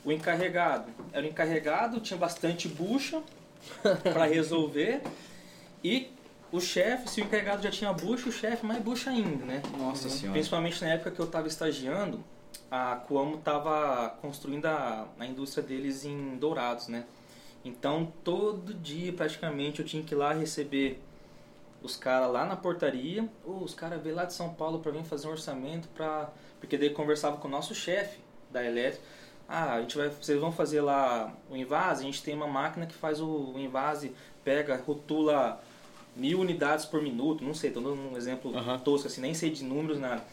O 0.05 0.11
encarregado, 0.11 0.89
era 1.11 1.25
o 1.25 1.29
encarregado, 1.29 1.99
tinha 1.99 2.17
bastante 2.17 2.67
bucha 2.67 3.21
para 4.03 4.25
resolver 4.25 5.01
e 5.83 6.11
o 6.51 6.59
chefe, 6.59 7.09
se 7.09 7.21
o 7.21 7.25
encarregado 7.25 7.61
já 7.61 7.71
tinha 7.71 7.91
bucha, 7.93 8.29
o 8.29 8.31
chefe 8.31 8.65
mais 8.65 8.81
bucha 8.81 9.09
ainda, 9.09 9.45
né? 9.45 9.61
Nossa 9.77 10.09
senhora. 10.09 10.33
Principalmente 10.33 10.81
na 10.81 10.91
época 10.91 11.11
que 11.11 11.19
eu 11.19 11.25
estava 11.25 11.47
estagiando, 11.47 12.23
a 12.71 12.95
Coamo 12.95 13.35
estava 13.35 14.09
construindo 14.21 14.65
a, 14.65 15.07
a 15.19 15.25
indústria 15.25 15.63
deles 15.63 16.05
em 16.05 16.37
Dourados, 16.37 16.87
né? 16.87 17.05
Então 17.63 18.11
todo 18.23 18.73
dia 18.73 19.11
praticamente 19.11 19.81
eu 19.81 19.85
tinha 19.85 20.03
que 20.03 20.13
ir 20.13 20.17
lá 20.17 20.33
receber 20.33 21.01
os 21.81 21.95
caras 21.95 22.31
lá 22.31 22.45
na 22.45 22.55
portaria, 22.55 23.27
ou 23.45 23.63
os 23.63 23.73
caras 23.73 24.01
veio 24.01 24.15
lá 24.15 24.25
de 24.25 24.33
São 24.33 24.53
Paulo 24.53 24.79
para 24.79 24.91
vir 24.91 25.03
fazer 25.03 25.27
um 25.27 25.31
orçamento 25.31 25.87
para 25.89 26.29
porque 26.59 26.77
daí 26.77 26.89
conversava 26.89 27.37
com 27.37 27.47
o 27.47 27.51
nosso 27.51 27.75
chefe 27.75 28.19
da 28.49 28.63
elétrica. 28.63 29.03
Ah, 29.47 29.75
a 29.75 29.81
gente 29.81 29.95
vai, 29.95 30.09
vocês 30.09 30.39
vão 30.39 30.51
fazer 30.51 30.81
lá 30.81 31.33
o 31.49 31.55
invase, 31.55 32.01
a 32.01 32.05
gente 32.05 32.21
tem 32.21 32.35
uma 32.35 32.47
máquina 32.47 32.85
que 32.85 32.93
faz 32.93 33.21
o, 33.21 33.53
o 33.53 33.59
invase, 33.59 34.13
pega, 34.43 34.75
rotula 34.75 35.61
mil 36.17 36.39
unidades 36.39 36.85
por 36.85 37.01
minuto, 37.01 37.43
não 37.43 37.53
sei, 37.53 37.71
tô 37.71 37.79
dando 37.79 37.95
um 37.95 38.17
exemplo 38.17 38.51
tosco 38.83 39.07
assim, 39.07 39.21
nem 39.21 39.33
sei 39.33 39.49
de 39.49 39.63
números, 39.63 39.99
nada. 39.99 40.23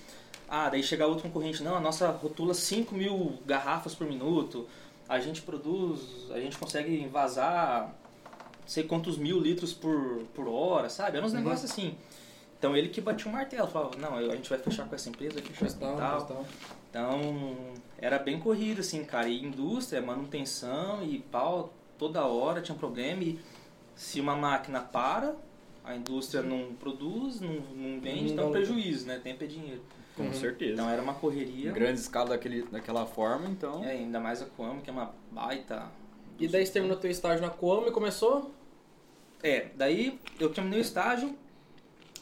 Ah, 0.49 0.68
daí 0.68 0.83
chega 0.83 1.07
outro 1.07 1.25
concorrente, 1.25 1.62
não, 1.62 1.75
a 1.75 1.81
nossa 1.81 2.11
rotula 2.11 2.55
5 2.55 2.94
mil 2.94 3.38
garrafas 3.47 3.94
por 3.94 4.07
minuto, 4.07 4.66
a 5.09 5.18
gente 5.18 5.42
produz, 5.42 6.31
a 6.31 6.40
gente 6.40 6.57
consegue 6.59 7.01
envasar 7.01 7.94
não 8.64 8.68
sei 8.68 8.85
quantos 8.85 9.18
mil 9.18 9.38
litros 9.38 9.75
por, 9.75 10.23
por 10.35 10.49
hora, 10.49 10.88
sabe? 10.88 11.18
Eram 11.18 11.27
uns 11.27 11.35
negócios 11.35 11.70
assim. 11.70 11.94
Então 12.59 12.75
ele 12.75 12.88
que 12.88 13.01
batia 13.01 13.31
o 13.31 13.33
martelo, 13.33 13.68
falava, 13.68 13.97
não, 13.99 14.16
a 14.16 14.37
gente 14.37 14.49
vai 14.49 14.59
fechar 14.59 14.88
com 14.88 14.94
essa 14.94 15.11
empresa, 15.11 15.35
vai 15.35 15.42
fechar 15.42 15.61
Faz 15.61 15.75
com 15.75 15.81
tal, 15.81 15.97
tal. 15.99 16.27
tal. 16.27 16.47
Então, 16.88 17.57
era 17.99 18.18
bem 18.18 18.38
corrido, 18.38 18.81
assim, 18.81 19.05
cara. 19.05 19.29
E 19.29 19.44
indústria, 19.44 20.01
manutenção 20.01 21.03
e 21.03 21.18
pau, 21.18 21.75
toda 21.99 22.25
hora 22.25 22.62
tinha 22.62 22.75
um 22.75 22.79
problema. 22.79 23.23
E 23.23 23.38
se 23.94 24.20
uma 24.20 24.35
máquina 24.35 24.81
para, 24.81 25.37
a 25.85 25.94
indústria 25.94 26.42
não 26.42 26.75
produz, 26.75 27.40
não, 27.40 27.53
não 27.75 28.01
vende, 28.01 28.33
então 28.33 28.51
prejuízo, 28.51 29.07
né? 29.07 29.20
Tempo 29.23 29.44
é 29.44 29.47
dinheiro. 29.47 29.83
Com 30.16 30.25
Uhum. 30.25 30.33
certeza. 30.33 30.75
Então 30.75 30.88
era 30.88 31.03
uma 31.03 31.14
correria. 31.14 31.70
Em 31.70 31.75
grande 31.75 32.01
escala 32.01 32.31
daquele, 32.31 32.62
daquela 32.62 33.05
forma, 33.05 33.49
então. 33.49 33.85
É, 33.85 33.90
ainda 33.90 34.18
mais 34.20 34.40
a 34.40 34.47
Coamo, 34.47 34.81
que 34.81 34.88
é 34.88 34.92
uma 34.92 35.12
baita. 35.31 35.90
E 36.38 36.49
daí 36.49 36.64
você 36.64 36.73
terminou 36.73 36.97
teu 36.97 37.11
estágio 37.11 37.42
na 37.42 37.51
Coamo 37.51 37.88
e 37.88 37.90
começou? 37.90 38.53
É, 39.42 39.68
daí 39.77 40.18
eu 40.40 40.49
terminei 40.51 40.79
o 40.79 40.83
estágio 40.83 41.37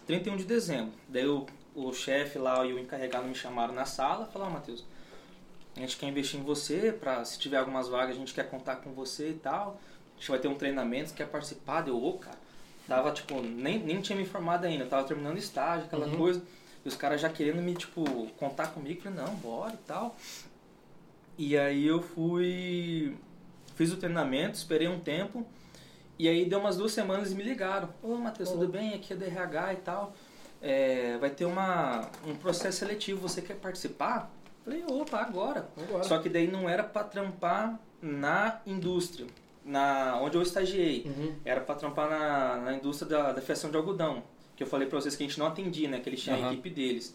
31 0.07 0.37
de 0.38 0.44
dezembro. 0.44 0.92
Daí 1.09 1.27
o, 1.27 1.46
o 1.75 1.92
chefe 1.92 2.38
lá 2.38 2.64
e 2.66 2.72
o 2.72 2.79
encarregado 2.79 3.27
me 3.29 3.35
chamaram 3.35 3.75
na 3.75 3.85
sala 3.85 4.27
e 4.29 4.33
falaram, 4.33 4.53
ó, 4.53 4.55
Matheus, 4.55 4.85
a 5.77 5.81
gente 5.81 5.96
quer 5.96 6.09
investir 6.09 6.40
em 6.40 6.42
você, 6.42 6.92
pra, 6.92 7.25
se 7.25 7.38
tiver 7.38 7.59
algumas 7.59 7.88
vagas 7.88 8.16
a 8.16 8.18
gente 8.18 8.35
quer 8.35 8.48
contar 8.51 8.77
com 8.77 8.92
você 8.92 9.31
e 9.31 9.35
tal. 9.35 9.79
A 10.16 10.18
gente 10.18 10.31
vai 10.31 10.38
ter 10.38 10.48
um 10.48 10.55
treinamento, 10.55 11.11
você 11.11 11.14
quer 11.16 11.29
participar? 11.29 11.83
Deu, 11.83 12.03
ô, 12.03 12.14
cara. 12.18 12.38
Tava, 12.88 13.10
tipo, 13.12 13.40
nem, 13.40 13.78
nem 13.78 14.00
tinha 14.00 14.16
me 14.16 14.22
informado 14.24 14.66
ainda, 14.66 14.84
eu 14.84 14.88
tava 14.88 15.06
terminando 15.06 15.38
estágio, 15.38 15.86
aquela 15.86 16.06
Uhum. 16.06 16.16
coisa. 16.16 16.42
E 16.84 16.88
os 16.88 16.96
caras 16.96 17.20
já 17.20 17.28
querendo 17.28 17.62
me, 17.62 17.74
tipo, 17.74 18.02
contar 18.38 18.68
comigo, 18.68 19.00
falei, 19.02 19.18
não, 19.18 19.34
bora 19.36 19.74
e 19.74 19.86
tal. 19.86 20.16
E 21.38 21.56
aí 21.56 21.86
eu 21.86 22.02
fui, 22.02 23.16
fiz 23.76 23.92
o 23.92 23.96
treinamento, 23.96 24.56
esperei 24.56 24.88
um 24.88 24.98
tempo. 25.00 25.46
E 26.18 26.28
aí 26.28 26.44
deu 26.44 26.58
umas 26.58 26.76
duas 26.76 26.92
semanas 26.92 27.32
e 27.32 27.34
me 27.34 27.42
ligaram. 27.42 27.88
Ô, 28.02 28.16
Matheus, 28.16 28.50
tudo 28.50 28.68
bem? 28.68 28.94
Aqui 28.94 29.12
é 29.12 29.16
da 29.16 29.26
RH 29.26 29.72
e 29.72 29.76
tal. 29.76 30.14
É, 30.60 31.16
vai 31.18 31.30
ter 31.30 31.44
uma, 31.44 32.08
um 32.26 32.34
processo 32.36 32.78
seletivo, 32.78 33.20
você 33.20 33.40
quer 33.42 33.54
participar? 33.56 34.30
Falei, 34.64 34.84
opa, 34.86 35.18
agora. 35.18 35.68
Agora. 35.76 36.04
Só 36.04 36.18
que 36.18 36.28
daí 36.28 36.46
não 36.48 36.68
era 36.68 36.84
para 36.84 37.04
trampar 37.04 37.80
na 38.00 38.60
indústria, 38.66 39.26
na 39.64 40.18
onde 40.20 40.37
eu 40.37 40.42
estagiei. 40.42 41.05
Uhum. 41.07 41.35
Era 41.44 41.61
para 41.61 41.75
trampar 41.77 42.09
na, 42.11 42.57
na 42.57 42.75
indústria 42.75 43.09
da, 43.09 43.33
da 43.33 43.40
fiação 43.40 43.70
de 43.70 43.77
algodão. 43.77 44.22
Que 44.57 44.62
eu 44.62 44.66
falei 44.66 44.87
para 44.88 45.01
vocês 45.01 45.16
que 45.16 45.25
a 45.25 45.27
gente 45.27 45.38
não 45.38 45.46
atendia, 45.46 45.88
né? 45.88 46.01
Que 46.01 46.09
eles 46.09 46.20
tinham 46.20 46.37
a 46.37 46.40
Aham. 46.40 46.53
equipe 46.53 46.70
deles. 46.70 47.14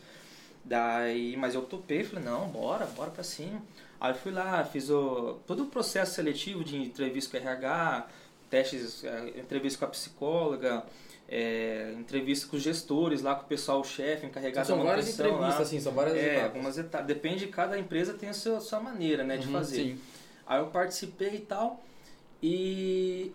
Daí, 0.63 1.37
mas 1.37 1.55
eu 1.55 1.61
topei, 1.61 2.03
falei, 2.03 2.25
não, 2.25 2.47
bora, 2.49 2.85
bora 2.87 3.09
pra 3.11 3.23
cima. 3.23 3.61
Aí 3.99 4.11
eu 4.11 4.15
fui 4.15 4.31
lá, 4.31 4.63
fiz 4.65 4.89
o, 4.89 5.39
todo 5.47 5.63
o 5.63 5.67
processo 5.67 6.13
seletivo 6.15 6.63
de 6.63 6.75
entrevista 6.77 7.31
com 7.39 7.47
RH, 7.47 8.07
testes, 8.49 9.03
eh, 9.03 9.33
entrevista 9.37 9.79
com 9.79 9.85
a 9.85 9.87
psicóloga, 9.87 10.83
eh, 11.27 11.93
entrevista 11.97 12.47
com 12.47 12.57
os 12.57 12.61
gestores 12.63 13.21
lá, 13.21 13.33
com 13.35 13.43
o 13.43 13.47
pessoal, 13.47 13.79
o 13.79 13.83
chefe, 13.83 14.25
encarregado 14.25 14.67
são 14.67 14.77
da 14.77 14.83
várias 14.83 15.05
manutenção 15.05 15.25
lá. 15.27 15.33
entrevistas, 15.37 15.67
assim, 15.67 15.79
são 15.79 15.93
várias 15.93 16.15
É, 16.17 16.25
etapas. 16.33 16.43
algumas 16.45 16.77
etapas. 16.77 17.07
Depende 17.07 17.45
de 17.45 17.47
cada 17.47 17.79
empresa 17.79 18.13
tem 18.13 18.29
a 18.29 18.33
sua, 18.33 18.59
sua 18.59 18.79
maneira, 18.81 19.23
né, 19.23 19.37
de 19.37 19.47
Uhum, 19.47 19.53
fazer. 19.53 19.75
Sim. 19.83 19.99
Aí 20.45 20.59
eu 20.59 20.67
participei 20.67 21.35
e 21.35 21.39
tal. 21.39 21.81
E 22.41 23.31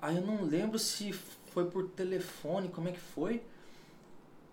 aí 0.00 0.16
eu 0.16 0.22
não 0.22 0.44
lembro 0.44 0.78
se 0.78 1.12
foi 1.52 1.66
por 1.66 1.88
telefone, 1.90 2.68
como 2.68 2.88
é 2.88 2.92
que 2.92 3.00
foi? 3.00 3.42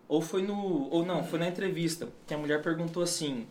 Ou 0.07 0.21
foi 0.21 0.41
no. 0.41 0.89
Ou 0.89 1.05
não, 1.05 1.23
foi 1.23 1.39
na 1.39 1.47
entrevista. 1.47 2.09
Que 2.25 2.33
a 2.33 2.37
mulher 2.37 2.61
perguntou 2.61 3.03
assim: 3.03 3.47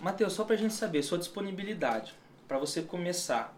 Matheus, 0.00 0.32
só 0.32 0.44
pra 0.44 0.56
gente 0.56 0.74
saber, 0.74 1.02
sua 1.02 1.18
disponibilidade 1.18 2.14
para 2.46 2.58
você 2.58 2.82
começar. 2.82 3.56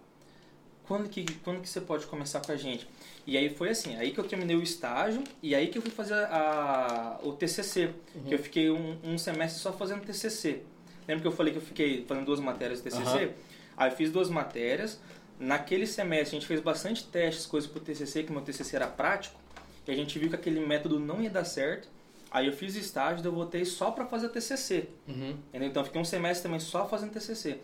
Quando 0.87 1.09
que, 1.09 1.25
quando 1.43 1.63
que 1.63 1.69
você 1.69 1.81
pode 1.81 2.07
começar 2.07 2.41
com 2.41 2.53
a 2.53 2.57
gente? 2.57 2.87
E 3.27 3.39
aí 3.39 3.49
foi 3.49 3.71
assim, 3.71 3.97
aí 3.97 4.13
que 4.13 4.21
eu 4.21 4.25
terminei 4.25 4.55
o 4.55 4.63
estágio 4.63 5.25
e 5.43 5.55
aí 5.55 5.69
que 5.69 5.79
eu 5.79 5.83
fui 5.83 5.91
fazer 5.91 6.15
a, 6.15 7.19
o 7.23 7.33
TCC, 7.33 7.95
que 8.29 8.35
eu 8.35 8.39
fiquei 8.39 8.71
um, 8.71 8.99
um 9.03 9.17
semestre 9.17 9.63
só 9.63 9.73
fazendo 9.73 10.03
TCC. 10.03 10.63
Lembra 11.09 11.23
que 11.23 11.29
eu 11.29 11.33
falei 11.33 11.53
que 11.55 11.59
eu 11.59 11.63
fiquei 11.63 12.05
fazendo 12.05 12.27
duas 12.27 12.39
matérias 12.39 12.81
do 12.81 12.85
TCC? 12.85 13.03
Aham. 13.03 13.31
Aí 13.79 13.91
eu 13.91 13.97
fiz 13.97 14.13
duas 14.13 14.29
matérias. 14.29 15.01
Naquele 15.45 15.87
semestre 15.87 16.37
a 16.37 16.41
gente 16.41 16.47
fez 16.47 16.61
bastante 16.61 17.07
testes, 17.07 17.45
coisas 17.45 17.71
pro 17.71 17.79
TCC, 17.79 18.23
que 18.23 18.33
meu 18.33 18.41
TCC 18.41 18.77
era 18.77 18.87
prático. 18.87 19.39
E 19.87 19.91
a 19.91 19.95
gente 19.95 20.19
viu 20.19 20.31
que 20.31 20.35
aquele 20.35 20.59
método 20.59 20.99
não 20.99 21.21
ia 21.21 21.29
dar 21.29 21.45
certo. 21.45 21.87
Aí 22.31 22.47
eu 22.47 22.53
fiz 22.55 22.75
estágio, 22.75 23.23
daí 23.23 23.31
eu 23.31 23.35
voltei 23.35 23.63
só 23.67 23.91
para 23.91 24.07
fazer 24.07 24.31
TCC. 24.31 24.89
Uhum. 25.07 25.37
Então 25.53 25.85
fiquei 25.85 26.01
um 26.01 26.05
semestre 26.05 26.45
também 26.45 26.59
só 26.59 26.89
fazendo 26.89 27.13
TCC. 27.13 27.59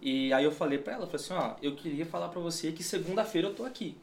E 0.00 0.32
aí 0.32 0.44
eu 0.44 0.50
falei 0.50 0.78
pra 0.78 0.94
ela, 0.94 1.06
falei 1.06 1.22
assim, 1.22 1.34
ó, 1.34 1.56
eu 1.62 1.76
queria 1.76 2.06
falar 2.06 2.30
pra 2.30 2.40
você 2.40 2.72
que 2.72 2.82
segunda-feira 2.82 3.48
eu 3.48 3.54
tô 3.54 3.64
aqui. 3.64 3.98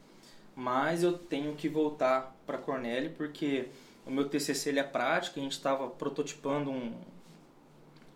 Mas 0.55 1.01
eu 1.01 1.17
tenho 1.17 1.55
que 1.55 1.67
voltar 1.67 2.35
pra 2.45 2.59
Cornell 2.59 3.09
porque 3.17 3.69
o 4.05 4.11
meu 4.11 4.29
TCC 4.29 4.69
ele 4.69 4.79
é 4.79 4.83
prático, 4.83 5.39
a 5.39 5.43
gente 5.43 5.53
estava 5.53 5.89
prototipando 5.89 6.69
um, 6.69 6.93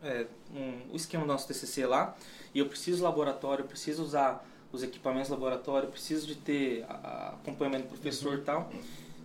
é, 0.03 0.27
um, 0.53 0.93
o 0.93 0.95
esquema 0.95 1.23
do 1.23 1.27
nosso 1.27 1.47
TCC 1.47 1.87
lá, 1.87 2.15
e 2.53 2.59
eu 2.59 2.67
preciso 2.67 2.97
de 2.97 3.03
laboratório, 3.03 3.63
eu 3.63 3.67
preciso 3.67 4.03
usar 4.03 4.47
os 4.71 4.83
equipamentos 4.83 5.29
do 5.29 5.33
laboratório, 5.33 5.89
preciso 5.89 6.27
de 6.27 6.35
ter 6.35 6.85
acompanhamento 6.87 7.83
do 7.83 7.89
professor 7.89 8.37
e 8.37 8.41
tal. 8.41 8.71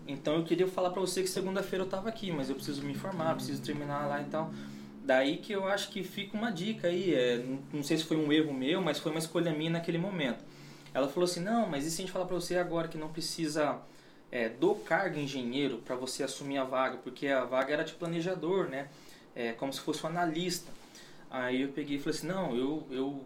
Então 0.08 0.36
eu 0.36 0.44
queria 0.44 0.66
falar 0.68 0.90
pra 0.90 1.00
você 1.00 1.22
que 1.22 1.28
segunda-feira 1.28 1.84
eu 1.84 1.88
tava 1.88 2.08
aqui, 2.08 2.30
mas 2.30 2.48
eu 2.48 2.54
preciso 2.54 2.82
me 2.82 2.92
informar, 2.92 3.34
preciso 3.34 3.62
terminar 3.62 4.06
lá 4.06 4.20
e 4.20 4.24
tal. 4.26 4.52
Daí 5.04 5.36
que 5.38 5.52
eu 5.52 5.66
acho 5.68 5.90
que 5.90 6.02
fica 6.02 6.36
uma 6.36 6.50
dica 6.50 6.88
aí, 6.88 7.14
é, 7.14 7.44
não, 7.72 7.82
sei 7.82 7.96
se 7.96 8.04
foi 8.04 8.16
um 8.16 8.32
erro 8.32 8.52
meu, 8.52 8.80
mas 8.80 8.98
foi 8.98 9.12
uma 9.12 9.20
escolha 9.20 9.52
minha 9.52 9.70
naquele 9.70 9.98
momento. 9.98 10.44
Ela 10.92 11.08
falou 11.08 11.24
assim, 11.24 11.40
não, 11.40 11.66
mas 11.68 11.86
e 11.86 11.90
se 11.90 12.00
a 12.00 12.04
gente 12.04 12.12
falar 12.12 12.24
pra 12.24 12.34
você 12.34 12.56
agora 12.56 12.88
que 12.88 12.98
não 12.98 13.08
precisa 13.08 13.80
é, 14.32 14.48
do 14.48 14.74
cargo 14.74 15.18
engenheiro 15.18 15.78
para 15.78 15.94
você 15.94 16.24
assumir 16.24 16.58
a 16.58 16.64
vaga, 16.64 16.96
porque 16.98 17.28
a 17.28 17.44
vaga 17.44 17.72
era 17.72 17.84
de 17.84 17.92
planejador, 17.94 18.68
né? 18.68 18.88
É, 19.34 19.52
como 19.52 19.72
se 19.72 19.80
fosse 19.80 20.04
um 20.04 20.08
analista. 20.08 20.72
Aí 21.30 21.62
eu 21.62 21.68
peguei 21.68 21.96
e 21.96 22.00
falei 22.00 22.18
assim, 22.18 22.26
não, 22.26 22.56
eu, 22.56 22.86
eu, 22.90 23.24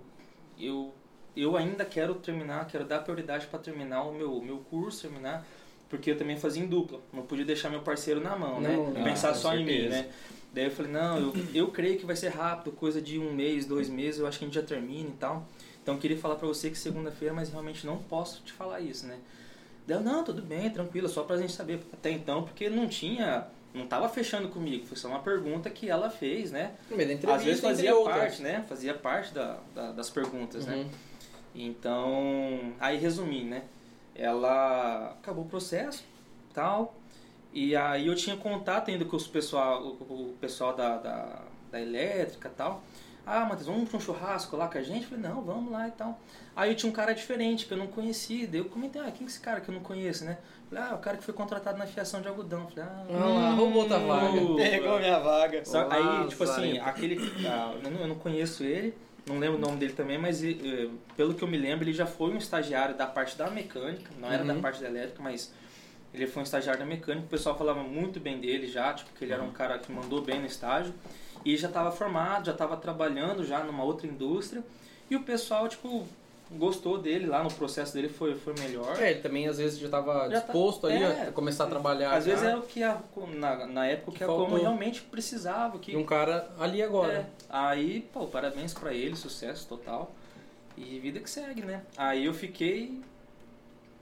eu, 0.58 0.94
eu 1.36 1.56
ainda 1.56 1.84
quero 1.84 2.14
terminar, 2.14 2.66
quero 2.66 2.84
dar 2.84 3.00
prioridade 3.00 3.46
para 3.46 3.58
terminar 3.58 4.02
o 4.04 4.12
meu, 4.14 4.40
meu 4.40 4.58
curso, 4.58 5.02
terminar, 5.02 5.46
porque 5.88 6.10
eu 6.12 6.16
também 6.18 6.38
fazia 6.38 6.62
em 6.62 6.66
dupla, 6.66 7.00
não 7.12 7.22
podia 7.22 7.44
deixar 7.44 7.68
meu 7.70 7.80
parceiro 7.80 8.20
na 8.20 8.36
mão, 8.36 8.60
né? 8.60 8.76
Não, 8.76 9.00
ah, 9.00 9.04
pensar 9.04 9.28
com 9.30 9.34
só 9.34 9.54
em 9.54 9.64
mim, 9.64 9.72
certeza. 9.72 10.02
né? 10.02 10.10
Daí 10.52 10.64
eu 10.64 10.70
falei, 10.70 10.90
não, 10.92 11.16
eu, 11.18 11.34
eu 11.54 11.68
creio 11.68 11.98
que 11.98 12.04
vai 12.04 12.16
ser 12.16 12.28
rápido, 12.30 12.72
coisa 12.72 13.00
de 13.00 13.18
um 13.18 13.32
mês, 13.32 13.66
dois 13.66 13.88
meses, 13.88 14.18
eu 14.20 14.26
acho 14.26 14.38
que 14.38 14.44
a 14.44 14.48
gente 14.48 14.54
já 14.54 14.62
termina 14.62 15.08
e 15.08 15.12
tal. 15.12 15.46
Então 15.82 15.94
eu 15.94 16.00
queria 16.00 16.16
falar 16.18 16.34
pra 16.36 16.46
você 16.48 16.70
que 16.70 16.76
segunda-feira, 16.78 17.32
mas 17.34 17.50
realmente 17.50 17.86
não 17.86 17.98
posso 17.98 18.42
te 18.42 18.52
falar 18.52 18.80
isso, 18.80 19.06
né? 19.06 19.16
Daí 19.86 19.96
eu, 19.96 20.02
não, 20.02 20.22
tudo 20.24 20.42
bem, 20.42 20.68
tranquilo, 20.70 21.08
só 21.08 21.22
pra 21.22 21.36
gente 21.36 21.52
saber 21.52 21.80
até 21.92 22.10
então, 22.10 22.42
porque 22.42 22.68
não 22.68 22.86
tinha, 22.88 23.46
não 23.72 23.86
tava 23.86 24.08
fechando 24.08 24.48
comigo, 24.48 24.86
foi 24.86 24.96
só 24.96 25.08
uma 25.08 25.20
pergunta 25.20 25.70
que 25.70 25.88
ela 25.88 26.10
fez, 26.10 26.50
né? 26.52 26.72
Às 27.36 27.42
vezes 27.44 27.60
fazia 27.76 27.90
parte, 28.20 28.42
né? 28.42 28.64
Fazia 28.68 28.94
parte 28.94 29.32
da, 29.34 29.58
da- 29.74 29.92
das 29.92 30.10
perguntas, 30.10 30.66
né? 30.66 30.86
Então, 31.54 32.72
aí 32.78 32.96
resumi, 32.98 33.44
né? 33.44 33.64
Ela 34.14 35.16
acabou 35.18 35.44
o 35.44 35.48
processo, 35.48 36.04
tal, 36.52 36.94
e 37.52 37.74
aí 37.74 38.06
eu 38.06 38.14
tinha 38.14 38.36
contato 38.36 38.90
ainda 38.90 39.04
com 39.04 39.16
os 39.16 39.26
pessoal, 39.26 39.82
o, 39.82 40.34
pessoal 40.40 40.74
da, 40.74 40.98
da, 40.98 41.42
da 41.70 41.80
elétrica, 41.80 42.50
tal. 42.56 42.82
Ah, 43.26 43.40
Matheus, 43.44 43.66
vamos 43.66 43.88
pra 43.88 43.98
um 43.98 44.00
churrasco 44.00 44.56
lá 44.56 44.66
com 44.66 44.78
a 44.78 44.82
gente? 44.82 45.02
Eu 45.04 45.10
falei, 45.10 45.24
não, 45.30 45.42
vamos 45.42 45.70
lá 45.70 45.86
e 45.86 45.90
tal. 45.92 46.18
Aí 46.56 46.70
eu 46.70 46.76
tinha 46.76 46.90
um 46.90 46.92
cara 46.92 47.12
diferente 47.14 47.66
que 47.66 47.72
eu 47.72 47.78
não 47.78 47.86
conhecia, 47.86 48.46
daí 48.46 48.60
eu 48.60 48.64
comentei, 48.64 49.00
ah, 49.00 49.10
quem 49.10 49.26
é 49.26 49.30
esse 49.30 49.40
cara 49.40 49.60
que 49.60 49.68
eu 49.68 49.74
não 49.74 49.82
conheço, 49.82 50.24
né? 50.24 50.38
Eu 50.70 50.76
Falei, 50.76 50.84
ah, 50.92 50.94
o 50.94 50.98
cara 50.98 51.16
que 51.16 51.24
foi 51.24 51.34
contratado 51.34 51.78
na 51.78 51.86
fiação 51.86 52.20
de 52.20 52.28
algodão. 52.28 52.62
Eu 52.62 52.68
Falei, 52.68 52.84
ah, 52.84 53.06
Ah 53.08 53.24
lá, 53.26 53.50
roubou 53.50 53.82
outra 53.82 53.98
vaga. 53.98 54.40
Pegou 54.56 54.98
minha 54.98 55.18
vaga. 55.18 55.64
só- 55.64 55.88
aí, 55.90 56.28
tipo 56.28 56.42
assim, 56.44 56.78
aquele. 56.78 57.18
ah, 57.46 57.72
eu, 57.82 57.90
não, 57.90 58.00
eu 58.00 58.08
não 58.08 58.16
conheço 58.16 58.64
ele, 58.64 58.94
não 59.30 59.38
lembro 59.40 59.56
o 59.58 59.60
nome 59.60 59.76
dele 59.78 59.92
também, 59.92 60.18
mas 60.18 60.42
eh, 60.44 60.88
pelo 61.16 61.34
que 61.34 61.42
eu 61.42 61.48
me 61.48 61.56
lembro, 61.56 61.84
ele 61.84 61.92
já 61.92 62.06
foi 62.06 62.30
um 62.30 62.36
estagiário 62.38 62.96
da 62.96 63.06
parte 63.06 63.36
da 63.36 63.50
mecânica, 63.50 64.10
não 64.18 64.30
era 64.30 64.44
da 64.44 64.54
Uhum. 64.54 64.60
parte 64.60 64.80
da 64.80 64.88
elétrica, 64.88 65.22
mas 65.22 65.52
ele 66.12 66.26
foi 66.26 66.40
um 66.40 66.44
estagiário 66.44 66.80
da 66.80 66.86
mecânica. 66.86 67.26
O 67.26 67.28
pessoal 67.30 67.56
falava 67.56 67.82
muito 67.82 68.18
bem 68.20 68.40
dele 68.40 68.66
já, 68.66 68.92
tipo, 68.92 69.10
que 69.16 69.24
ele 69.24 69.32
era 69.32 69.42
um 69.42 69.52
cara 69.52 69.78
que 69.78 69.90
mandou 69.92 70.20
bem 70.22 70.40
no 70.40 70.46
estágio. 70.46 70.92
e 71.44 71.56
já 71.56 71.68
estava 71.68 71.90
formado, 71.90 72.44
já 72.46 72.52
estava 72.52 72.76
trabalhando 72.76 73.42
já 73.46 73.64
numa 73.64 73.82
outra 73.82 74.06
indústria. 74.06 74.62
E 75.08 75.16
o 75.16 75.22
pessoal, 75.22 75.66
tipo, 75.68 76.06
gostou 76.52 76.98
dele 76.98 77.26
lá 77.26 77.42
no 77.44 77.50
processo 77.52 77.94
dele 77.94 78.08
foi, 78.08 78.34
foi 78.34 78.54
melhor. 78.58 79.00
É, 79.00 79.12
ele 79.12 79.20
também 79.20 79.46
às 79.46 79.58
vezes 79.58 79.78
já 79.78 79.86
estava 79.86 80.20
tá- 80.20 80.28
disposto 80.28 80.86
ali 80.86 81.02
é. 81.02 81.28
a 81.28 81.32
começar 81.32 81.64
a 81.64 81.66
trabalhar. 81.68 82.12
Às 82.12 82.24
já. 82.24 82.30
vezes 82.32 82.46
era 82.48 82.58
o 82.58 82.62
que 82.62 82.82
a, 82.82 82.98
na, 83.36 83.66
na 83.66 83.86
época 83.86 84.12
Que 84.12 84.18
que 84.18 84.24
a 84.24 84.26
Como 84.26 84.56
realmente 84.56 85.02
precisava. 85.02 85.78
Que, 85.78 85.92
E 85.92 85.96
um 85.96 86.04
cara 86.04 86.50
ali 86.58 86.82
agora. 86.82 87.12
É. 87.12 87.26
Aí, 87.48 88.08
pô, 88.12 88.26
parabéns 88.26 88.74
pra 88.74 88.92
ele, 88.92 89.16
sucesso 89.16 89.66
total. 89.68 90.12
E 90.76 90.98
vida 90.98 91.20
que 91.20 91.28
segue, 91.28 91.62
né? 91.62 91.82
Aí 91.96 92.24
eu 92.24 92.34
fiquei 92.34 93.00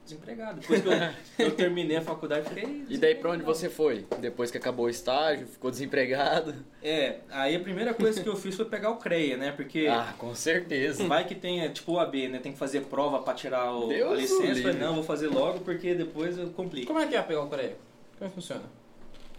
desempregado. 0.08 0.60
Depois 0.60 0.80
que 0.82 0.88
eu, 0.88 1.46
eu 1.46 1.54
terminei 1.54 1.96
a 1.98 2.02
faculdade, 2.02 2.48
fiquei. 2.48 2.84
E 2.88 2.96
daí 2.96 3.14
pra 3.14 3.30
onde 3.32 3.42
você 3.42 3.68
foi? 3.68 4.06
Depois 4.18 4.50
que 4.50 4.56
acabou 4.56 4.86
o 4.86 4.90
estágio, 4.90 5.46
ficou 5.46 5.70
desempregado? 5.70 6.54
É, 6.82 7.18
aí 7.30 7.54
a 7.56 7.60
primeira 7.60 7.92
coisa 7.94 8.22
que 8.22 8.28
eu 8.28 8.36
fiz 8.36 8.54
foi 8.56 8.64
pegar 8.64 8.90
o 8.90 8.96
CREA, 8.96 9.36
né? 9.36 9.52
Porque 9.52 9.86
Ah, 9.90 10.14
com 10.18 10.34
certeza. 10.34 11.06
vai 11.06 11.24
que 11.26 11.34
tem, 11.34 11.60
é, 11.62 11.68
tipo 11.68 11.92
o 11.92 11.98
AB, 12.00 12.28
né? 12.28 12.38
Tem 12.38 12.52
que 12.52 12.58
fazer 12.58 12.82
prova 12.82 13.20
pra 13.20 13.34
tirar 13.34 13.72
o, 13.72 13.88
Deus 13.88 14.12
a 14.12 14.14
licença. 14.16 14.62
Falei, 14.62 14.78
não, 14.78 14.94
vou 14.94 15.04
fazer 15.04 15.28
logo 15.28 15.60
porque 15.60 15.94
depois 15.94 16.38
eu 16.38 16.48
complico. 16.50 16.86
Como 16.86 16.98
é 16.98 17.06
que 17.06 17.14
é 17.14 17.22
pegar 17.22 17.42
o 17.42 17.48
Coreia? 17.48 17.76
Como 18.18 18.26
é 18.26 18.28
que 18.28 18.34
funciona? 18.34 18.62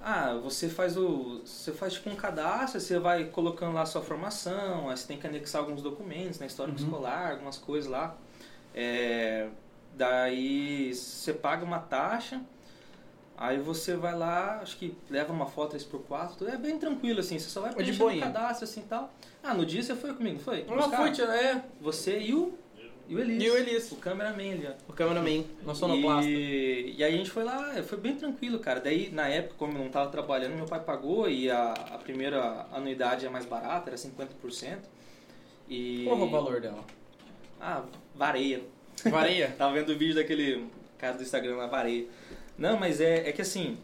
Ah, 0.02 0.34
você 0.42 0.70
faz 0.70 0.96
o. 0.96 1.42
Você 1.44 1.74
faz 1.74 1.94
tipo 1.94 2.10
um 2.10 2.16
cadastro, 2.16 2.80
você 2.80 2.98
vai 2.98 3.26
colocando 3.26 3.74
lá 3.74 3.82
a 3.82 3.86
sua 3.86 4.02
formação, 4.02 4.90
aí 4.90 4.96
você 4.96 5.06
tem 5.06 5.18
que 5.18 5.28
anexar 5.28 5.62
alguns 5.62 5.82
documentos, 5.82 6.40
né? 6.40 6.48
Histórico 6.48 6.80
Uhum. 6.80 6.86
escolar, 6.86 7.32
algumas 7.32 7.58
coisas 7.58 7.92
lá. 7.92 8.16
É, 8.74 9.48
daí 10.00 10.94
você 10.94 11.34
paga 11.34 11.66
uma 11.66 11.80
taxa, 11.80 12.42
aí 13.38 13.60
você 13.60 13.98
vai 13.98 14.18
lá, 14.18 14.60
acho 14.62 14.78
que 14.78 14.96
leva 15.10 15.34
uma 15.34 15.46
foto 15.46 15.76
3x4, 15.76 16.36
tudo 16.38 16.50
é 16.50 16.58
bem 16.58 16.80
tranquilo 16.80 17.20
assim, 17.20 17.38
você 17.38 17.50
só 17.50 17.60
vai 17.62 17.74
preencher 17.74 18.02
o 18.02 18.20
cadastro 18.20 18.64
assim 18.64 18.80
e 18.80 18.86
tal. 18.86 19.14
Ah, 19.44 19.54
no 19.54 19.66
dia 19.66 19.84
você 19.84 19.94
foi 19.96 20.14
comigo, 20.14 20.38
não 20.38 20.44
foi? 20.44 20.64
Não 20.64 20.90
fui, 20.90 21.26
é. 21.26 21.62
Você 21.82 22.18
e 22.18 22.34
o. 22.34 22.58
E 23.10 23.16
o 23.16 23.20
Elias. 23.20 23.44
E 23.44 23.50
o 23.50 23.58
Elias. 23.58 23.92
O 23.92 23.96
cameraman 23.98 24.52
ali, 24.52 24.68
ó. 24.70 24.92
O 24.92 24.94
cameraman, 24.94 25.44
nosso 25.66 25.82
sonoplasta. 25.82 26.30
E, 26.30 26.96
e 26.98 27.04
aí 27.04 27.14
a 27.14 27.18
gente 27.18 27.30
foi 27.30 27.44
lá, 27.44 27.84
foi 27.84 27.98
bem 27.98 28.16
tranquilo, 28.16 28.60
cara. 28.60 28.80
Daí, 28.80 29.10
na 29.10 29.28
época, 29.28 29.56
como 29.58 29.74
eu 29.74 29.84
não 29.84 29.90
tava 29.90 30.10
trabalhando, 30.10 30.56
meu 30.56 30.66
pai 30.66 30.80
pagou 30.80 31.30
e 31.30 31.52
a, 31.52 31.74
a 31.74 31.98
primeira 31.98 32.68
anuidade 32.72 33.26
é 33.26 33.30
mais 33.30 33.46
barata, 33.46 33.90
era 33.90 33.98
50%. 33.98 34.78
E... 35.68 36.06
Qual 36.06 36.20
é 36.20 36.24
o 36.24 36.30
valor 36.30 36.62
dela? 36.62 36.84
Ah, 37.60 37.84
vareia. 38.16 38.62
Vareia? 39.06 39.54
Tava 39.58 39.74
vendo 39.74 39.90
o 39.92 39.98
vídeo 39.98 40.16
daquele 40.16 40.68
cara 40.98 41.16
do 41.18 41.24
Instagram 41.24 41.56
lá, 41.56 41.68
vareia. 41.68 42.06
Não, 42.58 42.78
mas 42.78 43.00
é, 43.00 43.30
é 43.30 43.32
que 43.32 43.42
assim, 43.42 43.78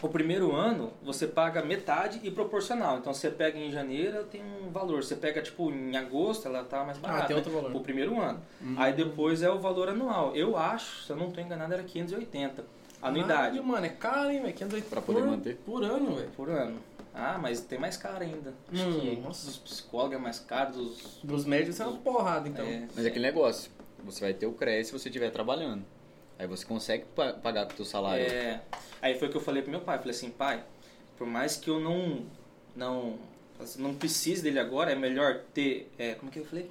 o 0.00 0.08
primeiro 0.08 0.54
ano 0.54 0.92
você 1.02 1.26
paga 1.26 1.62
metade 1.64 2.20
e 2.22 2.30
proporcional. 2.30 2.98
Então 2.98 3.12
você 3.12 3.30
pega 3.30 3.58
em 3.58 3.70
janeiro, 3.72 4.24
tem 4.24 4.42
um 4.42 4.70
valor. 4.70 5.02
Você 5.02 5.16
pega, 5.16 5.42
tipo, 5.42 5.70
em 5.70 5.96
agosto, 5.96 6.46
ela 6.46 6.62
tá 6.64 6.84
mais 6.84 6.98
barata. 6.98 7.24
Ah, 7.24 7.26
tem 7.26 7.36
outro 7.36 7.52
né? 7.52 7.60
valor. 7.60 7.76
O 7.76 7.80
primeiro 7.80 8.20
ano. 8.20 8.40
Hum. 8.62 8.74
Aí 8.78 8.92
depois 8.92 9.42
é 9.42 9.50
o 9.50 9.58
valor 9.58 9.88
anual. 9.88 10.34
Eu 10.36 10.56
acho, 10.56 11.04
se 11.04 11.10
eu 11.10 11.16
não 11.16 11.30
tô 11.30 11.40
enganado, 11.40 11.72
era 11.74 11.82
580. 11.82 12.64
Anuidade. 13.02 13.32
Caralho, 13.32 13.64
mano, 13.64 13.84
é 13.84 13.90
caro, 13.90 14.30
hein, 14.30 14.40
velho? 14.42 14.54
580 14.54 14.88
Pra 14.90 15.00
poder 15.02 15.20
por, 15.20 15.28
manter. 15.28 15.56
Por 15.66 15.82
ano, 15.84 16.14
velho. 16.16 16.30
Por 16.36 16.48
ano. 16.50 16.78
Ah, 17.12 17.38
mas 17.40 17.60
tem 17.60 17.78
mais 17.78 17.96
caro 17.96 18.22
ainda. 18.24 18.52
Acho 18.72 18.82
Hum, 18.88 19.00
que 19.00 19.16
nossa. 19.16 19.46
dos 19.46 19.56
psicólogos 19.58 20.16
é 20.16 20.18
mais 20.18 20.40
caro, 20.40 20.72
dos... 20.72 21.20
Dos 21.22 21.44
médicos 21.44 21.78
é 21.78 21.86
uma 21.86 21.98
porrada, 21.98 22.48
então. 22.48 22.64
é, 22.64 22.88
Mas 22.94 23.04
é 23.04 23.08
aquele 23.08 23.26
negócio, 23.26 23.70
você 24.04 24.20
vai 24.20 24.34
ter 24.34 24.46
o 24.46 24.52
CREA 24.52 24.84
se 24.84 24.92
você 24.92 25.08
estiver 25.08 25.30
trabalhando. 25.30 25.84
Aí 26.38 26.46
você 26.46 26.64
consegue 26.64 27.04
pa- 27.14 27.32
pagar 27.34 27.66
com 27.66 27.72
o 27.72 27.76
teu 27.76 27.84
salário. 27.84 28.24
É, 28.24 28.60
aí 29.00 29.18
foi 29.18 29.28
o 29.28 29.30
que 29.30 29.36
eu 29.36 29.40
falei 29.40 29.62
pro 29.62 29.70
meu 29.70 29.80
pai, 29.80 29.98
falei 29.98 30.10
assim, 30.12 30.30
pai, 30.30 30.62
por 31.16 31.26
mais 31.26 31.56
que 31.56 31.68
eu 31.70 31.78
não 31.80 32.24
não 32.74 33.18
não 33.78 33.94
precise 33.94 34.42
dele 34.42 34.58
agora, 34.58 34.90
é 34.90 34.94
melhor 34.96 35.42
ter, 35.54 35.88
é, 35.96 36.14
como 36.14 36.30
que 36.30 36.40
eu 36.40 36.44
falei? 36.44 36.68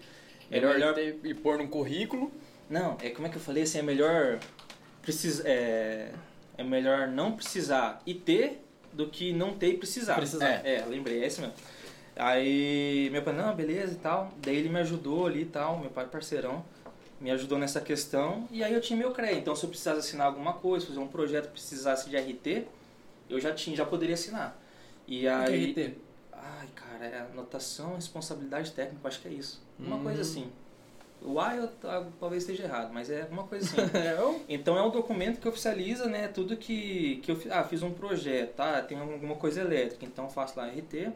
É 0.52 0.60
Melhor, 0.60 0.93
ter 0.93 1.17
e 1.24 1.34
pôr 1.34 1.58
num 1.58 1.67
currículo. 1.67 2.30
não, 2.69 2.98
é 3.02 3.10
como 3.10 3.26
é 3.26 3.30
que 3.30 3.38
eu 3.38 3.41
falei 3.41 3.63
assim, 3.63 3.80
é 3.80 3.82
melhor 3.82 4.38
precisa 5.02 5.43
é, 5.48 6.12
é 6.58 6.63
melhor 6.63 7.08
não 7.08 7.32
precisar 7.32 8.02
e 8.06 8.13
ter 8.13 8.62
do 8.91 9.08
que 9.08 9.32
não 9.34 9.54
ter 9.54 9.69
e 9.69 9.78
precisar. 9.78 10.15
Precisar. 10.15 10.46
É, 10.65 10.76
é, 10.82 10.86
lembrei, 10.86 11.24
é 11.24 11.28
esse 11.28 11.39
mesmo. 11.39 11.56
Aí 12.15 13.10
meu 13.12 13.24
pai, 13.24 13.34
não, 13.34 13.56
beleza 13.56 13.93
e 13.93 13.98
tal. 13.98 14.32
Daí 14.38 14.58
ele 14.58 14.69
me 14.69 14.80
ajudou 14.80 15.26
ali 15.26 15.41
e 15.41 15.46
tal, 15.46 15.80
meu 15.80 15.89
pai 15.89 16.06
parceirão, 16.06 16.63
me 17.24 17.32
ajudou 17.32 17.58
nessa 17.58 17.80
questão. 17.82 18.48
E 18.52 18.64
aí 18.64 18.74
eu 18.74 18.82
tinha 18.82 18.98
meu 19.00 19.12
CREA. 19.12 19.34
Então 19.34 19.56
se 19.56 19.64
eu 19.66 19.70
precisasse 19.70 20.00
assinar 20.00 20.28
alguma 20.28 20.54
coisa, 20.54 20.86
fazer 20.86 21.00
um 21.00 21.08
projeto, 21.08 21.50
precisasse 21.50 22.10
de 22.10 22.18
RT, 22.18 22.68
eu 23.30 23.40
já 23.40 23.54
tinha, 23.54 23.76
já 23.76 23.86
poderia 23.86 24.14
assinar. 24.16 24.60
E 25.08 25.26
O 25.26 25.34
aí. 25.34 25.74
que 25.74 25.80
é 25.80 25.86
RT? 25.88 25.98
Ai, 26.34 26.68
cara, 26.76 27.06
é 27.06 27.20
anotação, 27.32 27.96
responsabilidade 27.96 28.72
técnica, 28.72 29.08
acho 29.08 29.22
que 29.22 29.28
é 29.30 29.32
isso. 29.32 29.62
Uma 29.80 29.96
Hum. 29.96 30.04
coisa 30.04 30.22
assim. 30.22 30.52
O 31.26 31.40
A 31.40 31.56
eu 31.56 31.70
talvez 32.20 32.44
esteja 32.44 32.64
errado, 32.66 32.92
mas 32.94 33.10
é 33.10 33.26
uma 33.32 33.44
coisa 33.44 33.66
assim. 33.66 33.78
É. 33.98 34.18
Então 34.50 34.78
é 34.78 34.84
um 34.84 34.90
documento 34.90 35.40
que 35.40 35.48
oficializa, 35.48 36.06
né, 36.08 36.28
tudo 36.28 36.58
que, 36.58 37.22
que 37.24 37.32
eu 37.32 37.38
fiz. 37.38 37.50
Ah, 37.50 37.64
fiz 37.64 37.82
um 37.82 37.92
projeto, 37.94 38.56
tá? 38.56 38.82
Tem 38.82 39.00
alguma 39.00 39.36
coisa 39.36 39.62
elétrica, 39.62 40.06
então 40.06 40.30
faço 40.30 40.60
lá 40.60 40.68
RT. 40.68 41.10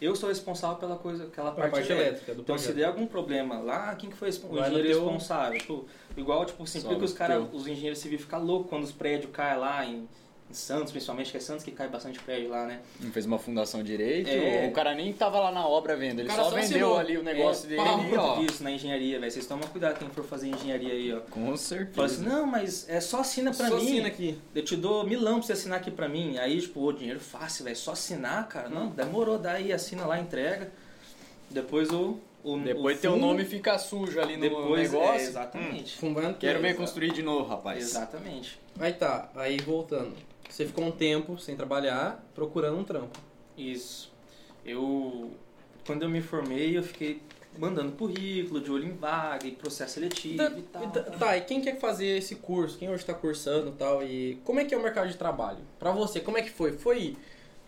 Eu 0.00 0.14
sou 0.16 0.28
responsável 0.28 0.76
pela 0.76 0.96
coisa, 0.96 1.24
aquela 1.24 1.52
parte, 1.52 1.70
parte 1.72 1.92
elétrica. 1.92 2.32
Então 2.32 2.58
se 2.58 2.64
projeto. 2.64 2.74
der 2.76 2.84
algum 2.86 3.06
problema 3.06 3.58
lá, 3.58 3.94
quem 3.94 4.10
que 4.10 4.16
foi 4.16 4.28
o 4.28 4.58
engenheiro 4.60 4.88
teu- 4.88 5.02
responsável? 5.04 5.58
Tipo, 5.58 5.84
igual, 6.16 6.44
tipo 6.44 6.62
assim, 6.62 6.80
por 6.82 6.98
que 6.98 7.04
os 7.04 7.12
caras, 7.12 7.48
teu. 7.48 7.56
os 7.58 7.66
engenheiros 7.66 7.98
civis 7.98 8.20
ficam 8.20 8.42
loucos 8.44 8.68
quando 8.68 8.82
os 8.84 8.92
prédios 8.92 9.30
caem 9.32 9.58
lá 9.58 9.84
em, 9.86 10.08
em 10.50 10.54
Santos, 10.54 10.92
principalmente, 10.92 11.30
que 11.30 11.36
é 11.36 11.40
Santos 11.40 11.64
que 11.64 11.70
cai 11.70 11.88
bastante 11.88 12.20
prédio 12.20 12.50
lá, 12.50 12.66
né? 12.66 12.80
Não 13.00 13.10
fez 13.10 13.26
uma 13.26 13.38
fundação 13.38 13.82
direito. 13.82 14.28
É. 14.28 14.68
O 14.68 14.72
cara 14.72 14.94
nem 14.94 15.12
tava 15.12 15.40
lá 15.40 15.50
na 15.50 15.66
obra 15.66 15.96
vendo. 15.96 16.20
Ele 16.20 16.28
só 16.30 16.44
só 16.44 16.50
vendeu 16.50 16.62
assinou. 16.62 16.98
ali 16.98 17.16
o 17.16 17.22
negócio 17.22 17.66
é, 17.66 17.68
dele 17.70 17.82
e 17.82 17.96
muito 17.96 18.20
ó. 18.20 18.38
disso 18.38 18.62
na 18.62 18.70
engenharia, 18.70 19.18
velho. 19.18 19.32
Vocês 19.32 19.46
tomam 19.46 19.66
cuidado 19.68 19.98
quem 19.98 20.08
for 20.10 20.24
fazer 20.24 20.48
engenharia 20.48 20.92
aí, 20.92 21.12
ó. 21.12 21.20
Com 21.30 21.56
certeza. 21.56 21.94
Fala 21.94 22.06
assim, 22.06 22.22
não, 22.24 22.46
mas 22.46 22.88
é 22.88 23.00
só 23.00 23.20
assina 23.20 23.52
pra 23.52 23.68
Só 23.68 23.76
mim. 23.76 23.82
assina 23.82 24.06
aqui. 24.08 24.38
Eu 24.54 24.64
te 24.64 24.76
dou 24.76 25.04
milão 25.06 25.38
pra 25.38 25.42
você 25.46 25.54
assinar 25.54 25.78
aqui 25.80 25.90
pra 25.90 26.08
mim. 26.08 26.38
Aí, 26.38 26.60
tipo, 26.60 26.80
o 26.80 26.92
dinheiro 26.92 27.20
fácil, 27.20 27.64
velho. 27.64 27.76
Só 27.76 27.92
assinar, 27.92 28.46
cara. 28.46 28.68
Não, 28.68 28.88
demorou. 28.88 29.38
Daí 29.38 29.72
assina 29.72 30.06
lá, 30.06 30.20
entrega. 30.20 30.70
Depois 31.50 31.90
o. 31.90 32.18
o 32.44 32.58
Depois 32.58 32.98
o 32.98 33.00
teu 33.00 33.12
fundo, 33.12 33.26
nome 33.26 33.44
fica 33.44 33.76
sujo 33.78 34.20
ali 34.20 34.36
no 34.36 34.42
depois, 34.42 34.92
negócio. 34.92 35.20
É, 35.20 35.22
exatamente. 35.22 35.96
Fumbando 35.96 36.34
Quero 36.38 36.60
ver 36.60 36.76
construir 36.76 37.12
de 37.12 37.22
novo, 37.22 37.48
rapaz. 37.48 37.78
Exatamente. 37.82 38.58
Aí 38.78 38.92
tá, 38.92 39.30
aí 39.34 39.56
voltando. 39.58 40.14
Você 40.54 40.64
ficou 40.66 40.84
um 40.84 40.92
tempo 40.92 41.36
sem 41.36 41.56
trabalhar, 41.56 42.24
procurando 42.32 42.78
um 42.78 42.84
trampo. 42.84 43.18
Isso. 43.58 44.12
Eu. 44.64 45.32
Quando 45.84 46.04
eu 46.04 46.08
me 46.08 46.22
formei, 46.22 46.78
eu 46.78 46.82
fiquei 46.84 47.20
mandando 47.58 47.90
currículo, 47.90 48.60
de 48.60 48.70
olho 48.70 48.84
em 48.86 48.92
vaga, 48.92 49.48
e 49.48 49.50
processo 49.50 49.94
seletivo 49.94 50.36
Tá, 50.36 50.52
e 50.56 50.62
tal. 50.62 50.90
tá- 50.90 51.02
tá, 51.02 51.36
e 51.36 51.40
quem 51.40 51.60
quer 51.60 51.80
fazer 51.80 52.06
esse 52.18 52.36
curso? 52.36 52.78
Quem 52.78 52.88
hoje 52.88 53.04
tá 53.04 53.12
cursando 53.12 53.70
e 53.70 53.72
tal? 53.72 54.02
E 54.04 54.40
como 54.44 54.60
é 54.60 54.64
que 54.64 54.72
é 54.72 54.78
o 54.78 54.82
mercado 54.82 55.08
de 55.08 55.16
trabalho? 55.16 55.58
Pra 55.76 55.90
você, 55.90 56.20
como 56.20 56.38
é 56.38 56.42
que 56.42 56.50
foi? 56.50 56.70
Foi 56.72 57.16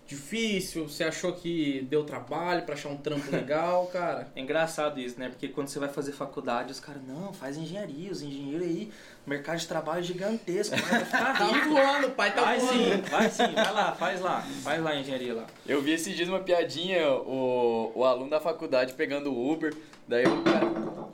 difícil? 0.07 0.89
Você 0.89 1.03
achou 1.03 1.33
que 1.33 1.85
deu 1.91 2.05
trabalho 2.05 2.63
pra 2.65 2.75
achar 2.75 2.89
um 2.89 2.97
trampo 2.97 3.29
legal, 3.35 3.89
cara? 3.89 4.31
É 4.37 4.41
engraçado 4.41 5.01
isso, 5.01 5.19
né? 5.19 5.29
Porque 5.29 5.49
quando 5.49 5.67
você 5.69 5.81
vai 5.81 5.89
fazer 5.89 6.13
faculdade, 6.13 6.71
os 6.71 6.79
caras, 6.79 7.03
não, 7.07 7.33
faz 7.33 7.57
engenharia, 7.57 8.13
os 8.13 8.23
engenheiros 8.23 8.63
aí, 8.65 8.93
mercado 9.27 9.59
de 9.59 9.67
trabalho 9.67 10.03
gigantesco, 10.03 10.77
vai 10.77 11.05
ficar 11.05 11.37
Tá 11.39 11.45
voando, 11.69 12.11
pai 12.11 12.33
tá 12.35 12.43
Vai 12.43 12.59
voando. 12.59 12.73
sim, 12.79 13.01
vai 13.11 13.29
sim, 13.31 13.53
vai 13.55 13.73
lá, 13.73 13.93
faz 13.93 14.21
lá, 14.21 14.43
faz 14.63 14.83
lá 14.83 14.91
a 14.91 14.97
engenharia 15.01 15.35
lá. 15.35 15.45
Eu 15.67 15.83
vi 15.83 15.93
esses 15.93 16.15
dias 16.17 16.29
uma 16.29 16.41
piadinha, 16.41 17.09
o, 17.11 17.93
o 17.95 18.05
aluno 18.05 18.31
da 18.31 18.41
faculdade 18.41 18.93
pegando 18.95 19.33
o 19.33 19.53
Uber, 19.53 19.75
daí 20.07 20.25
o 20.27 20.43
cara. 20.43 20.67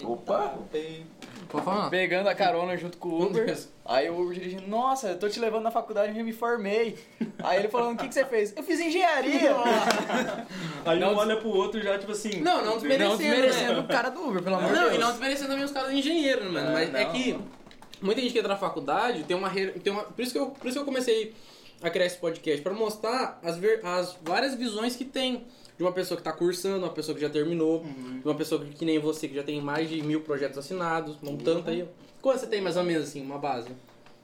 Opa! 0.05 0.55
Pode 1.49 1.65
falar. 1.67 1.91
Pegando 1.91 2.29
a 2.29 2.35
carona 2.35 2.77
junto 2.79 2.97
com 2.97 3.09
o 3.11 3.23
Uber. 3.27 3.59
Aí 3.85 4.09
o 4.09 4.19
Uber 4.21 4.35
dirigindo, 4.35 4.67
nossa, 4.67 5.09
eu 5.09 5.19
tô 5.19 5.29
te 5.29 5.39
levando 5.39 5.65
na 5.65 5.71
faculdade 5.71 6.13
e 6.13 6.17
já 6.17 6.23
me 6.25 6.33
formei. 6.33 6.99
Aí 7.43 7.59
ele 7.59 7.69
falando, 7.69 7.95
o 7.95 7.99
que, 7.99 8.09
que 8.09 8.15
você 8.15 8.25
fez? 8.25 8.55
Eu 8.57 8.63
fiz 8.63 8.81
engenharia! 8.81 9.55
Aí 10.87 10.99
Não, 10.99 11.13
um 11.13 11.17
olha 11.17 11.37
pro 11.37 11.49
outro 11.51 11.81
já, 11.83 11.99
tipo 11.99 12.13
assim. 12.13 12.41
Não, 12.41 12.65
não 12.65 12.75
desmerecendo, 12.75 13.11
Não 13.11 13.17
desmerecendo 13.19 13.73
né? 13.75 13.81
o 13.81 13.85
cara 13.89 14.09
do 14.11 14.29
Uber, 14.29 14.43
pelo 14.43 14.57
amor 14.57 14.69
de 14.69 14.75
Não, 14.75 14.83
Deus. 14.85 14.95
e 14.95 14.99
não 14.99 15.11
desmerecendo 15.11 15.49
também 15.51 15.65
os 15.65 15.71
caras 15.73 15.91
de 15.91 15.99
engenheiro, 15.99 16.45
mano. 16.51 16.67
Não, 16.67 16.73
Mas 16.73 16.95
é 16.95 17.05
não. 17.05 17.13
que 17.13 17.39
muita 18.03 18.21
gente 18.21 18.33
que 18.33 18.39
entra 18.39 18.53
na 18.53 18.59
faculdade 18.59 19.25
tem 19.25 19.37
uma, 19.37 19.51
tem 19.51 19.93
uma. 19.93 20.03
Por 20.05 20.23
isso 20.23 20.33
que 20.33 20.39
eu, 20.39 20.47
por 20.47 20.67
isso 20.67 20.77
que 20.77 20.81
eu 20.83 20.85
comecei 20.85 21.35
a 21.83 21.91
criar 21.91 22.07
esse 22.07 22.17
podcast, 22.19 22.63
pra 22.63 22.73
mostrar 22.73 23.41
as, 23.43 23.57
ver- 23.57 23.81
as 23.85 24.17
várias 24.23 24.55
visões 24.55 24.95
que 24.95 25.05
tem 25.05 25.45
de 25.77 25.83
uma 25.83 25.93
pessoa 25.93 26.17
que 26.17 26.23
tá 26.23 26.33
cursando, 26.33 26.85
uma 26.85 26.93
pessoa 26.93 27.15
que 27.15 27.21
já 27.21 27.29
terminou, 27.31 27.81
Uhum. 27.81 28.21
de 28.21 28.27
uma 28.29 28.35
pessoa 28.35 28.65
que, 28.65 28.73
que 28.73 28.85
nem 28.85 28.99
você, 28.99 29.27
que 29.27 29.35
já 29.35 29.43
tem 29.43 29.61
mais 29.61 29.89
de 29.89 30.01
mil 30.03 30.21
projetos 30.21 30.59
assinados, 30.59 31.17
não 31.23 31.37
tanto 31.37 31.71
aí. 31.71 31.85
Quanto 32.21 32.39
você 32.41 32.47
tem 32.47 32.61
mais 32.61 32.77
ou 32.77 32.85
menos 32.85 33.09
assim, 33.09 33.21
uma 33.23 33.39
base? 33.39 33.69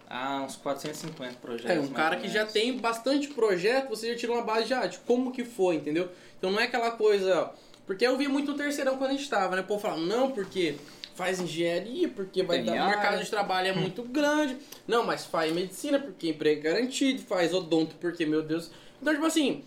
Ah, 0.08 0.42
uns 0.46 0.56
450 0.56 1.34
projetos. 1.40 1.70
É, 1.70 1.80
um 1.80 1.88
cara 1.88 2.16
que 2.16 2.28
já 2.28 2.46
tem 2.46 2.78
bastante 2.78 3.28
projeto, 3.28 3.88
você 3.90 4.12
já 4.12 4.16
tira 4.16 4.32
uma 4.32 4.42
base 4.42 4.68
já 4.68 4.86
de 4.86 4.98
como 5.00 5.32
que 5.32 5.44
foi, 5.44 5.74
entendeu? 5.76 6.08
Então 6.38 6.50
não 6.52 6.60
é 6.60 6.64
aquela 6.64 6.92
coisa. 6.92 7.50
Porque 7.86 8.06
eu 8.06 8.16
vi 8.16 8.28
muito 8.28 8.52
o 8.52 8.54
terceirão 8.54 8.96
quando 8.96 9.10
a 9.10 9.14
gente 9.14 9.28
tava, 9.28 9.56
né? 9.56 9.62
O 9.62 9.64
povo 9.66 9.80
falava, 9.80 10.00
não, 10.00 10.30
porque 10.30 10.76
faz 11.18 11.40
engenharia, 11.40 12.08
porque 12.08 12.44
vai 12.44 12.58
Tem 12.58 12.66
dar. 12.66 12.86
O 12.86 12.90
mercado 12.90 13.24
de 13.24 13.28
trabalho 13.28 13.66
é 13.66 13.72
muito 13.72 14.04
grande. 14.04 14.56
Não, 14.86 15.04
mas 15.04 15.24
faz 15.24 15.52
medicina, 15.52 15.98
porque 15.98 16.28
emprego 16.28 16.60
é 16.60 16.70
garantido, 16.70 17.20
faz 17.22 17.52
odonto, 17.52 17.96
porque, 18.00 18.24
meu 18.24 18.40
Deus. 18.40 18.70
Então, 19.02 19.12
tipo 19.12 19.26
assim, 19.26 19.64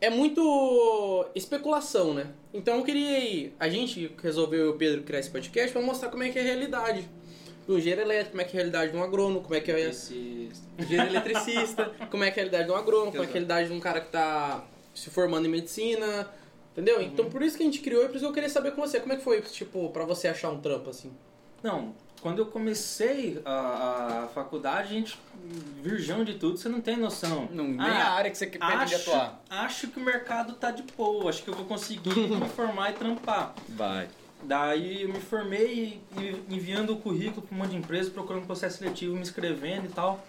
é 0.00 0.10
muito 0.10 1.28
especulação, 1.32 2.12
né? 2.12 2.26
Então 2.52 2.78
eu 2.78 2.82
queria 2.82 3.20
ir. 3.20 3.54
A 3.60 3.68
gente 3.68 4.10
resolveu 4.20 4.58
eu 4.58 4.66
e 4.66 4.70
o 4.70 4.74
Pedro 4.74 5.04
criar 5.04 5.20
esse 5.20 5.30
podcast 5.30 5.70
pra 5.70 5.80
mostrar 5.80 6.08
como 6.08 6.24
é 6.24 6.28
que 6.28 6.40
é 6.40 6.42
a 6.42 6.44
realidade 6.44 7.08
do 7.68 7.78
engenheiro 7.78 8.00
elétrico, 8.00 8.30
como 8.32 8.42
é 8.42 8.44
que 8.44 8.50
é 8.50 8.54
a 8.54 8.62
realidade 8.62 8.90
de 8.90 8.98
um 8.98 9.04
agrônomo, 9.04 9.42
como 9.42 9.54
é 9.54 9.60
que 9.60 9.70
é 9.70 9.88
engenheiro 9.88 11.06
eletricista, 11.08 11.92
como 12.10 12.24
é 12.24 12.32
que 12.32 12.40
é 12.40 12.42
a 12.42 12.46
realidade 12.46 12.64
de 12.64 12.72
um 12.72 12.76
agrônomo, 12.76 13.12
como 13.12 13.22
é 13.22 13.26
que 13.28 13.32
é 13.32 13.36
a 13.36 13.44
realidade 13.44 13.68
de 13.68 13.74
um 13.74 13.78
cara 13.78 14.00
que 14.00 14.10
tá 14.10 14.64
se 14.92 15.08
formando 15.08 15.46
em 15.46 15.50
medicina. 15.50 16.28
Entendeu? 16.72 17.02
Então 17.02 17.28
por 17.28 17.42
isso 17.42 17.56
que 17.56 17.62
a 17.62 17.66
gente 17.66 17.80
criou 17.80 18.04
e 18.04 18.06
por 18.06 18.16
isso 18.16 18.24
que 18.24 18.30
eu 18.30 18.34
queria 18.34 18.48
saber 18.48 18.72
com 18.72 18.80
você. 18.80 19.00
Como 19.00 19.12
é 19.12 19.16
que 19.16 19.24
foi, 19.24 19.40
tipo, 19.42 19.90
pra 19.90 20.04
você 20.04 20.28
achar 20.28 20.50
um 20.50 20.60
trampo 20.60 20.90
assim? 20.90 21.12
Não, 21.62 21.94
quando 22.22 22.38
eu 22.38 22.46
comecei 22.46 23.40
a, 23.44 24.24
a 24.24 24.28
faculdade, 24.28 24.88
a 24.88 24.92
gente, 24.92 25.18
virgão 25.82 26.24
de 26.24 26.34
tudo, 26.34 26.56
você 26.56 26.68
não 26.68 26.80
tem 26.80 26.96
noção. 26.96 27.48
Não, 27.50 27.64
nem 27.64 27.80
Ah, 27.80 28.08
a 28.08 28.12
área 28.12 28.30
que 28.30 28.38
você 28.38 28.46
pretende 28.46 28.94
Acho, 28.94 29.10
atuar. 29.10 29.42
acho 29.50 29.88
que 29.88 29.98
o 29.98 30.02
mercado 30.02 30.54
tá 30.54 30.70
de 30.70 30.82
boa, 30.96 31.28
acho 31.28 31.42
que 31.42 31.50
eu 31.50 31.54
vou 31.54 31.64
conseguir 31.64 32.14
me 32.28 32.48
formar 32.50 32.90
e 32.90 32.92
trampar. 32.94 33.54
Vai. 33.68 34.08
Daí 34.42 35.02
eu 35.02 35.08
me 35.08 35.20
formei 35.20 36.00
e, 36.18 36.44
enviando 36.48 36.94
o 36.94 36.96
currículo 36.96 37.42
para 37.46 37.54
um 37.54 37.58
monte 37.58 37.70
de 37.70 37.76
empresa, 37.76 38.10
procurando 38.10 38.46
processo 38.46 38.78
seletivo, 38.78 39.14
me 39.14 39.20
inscrevendo 39.20 39.86
e 39.86 39.90
tal. 39.90 40.24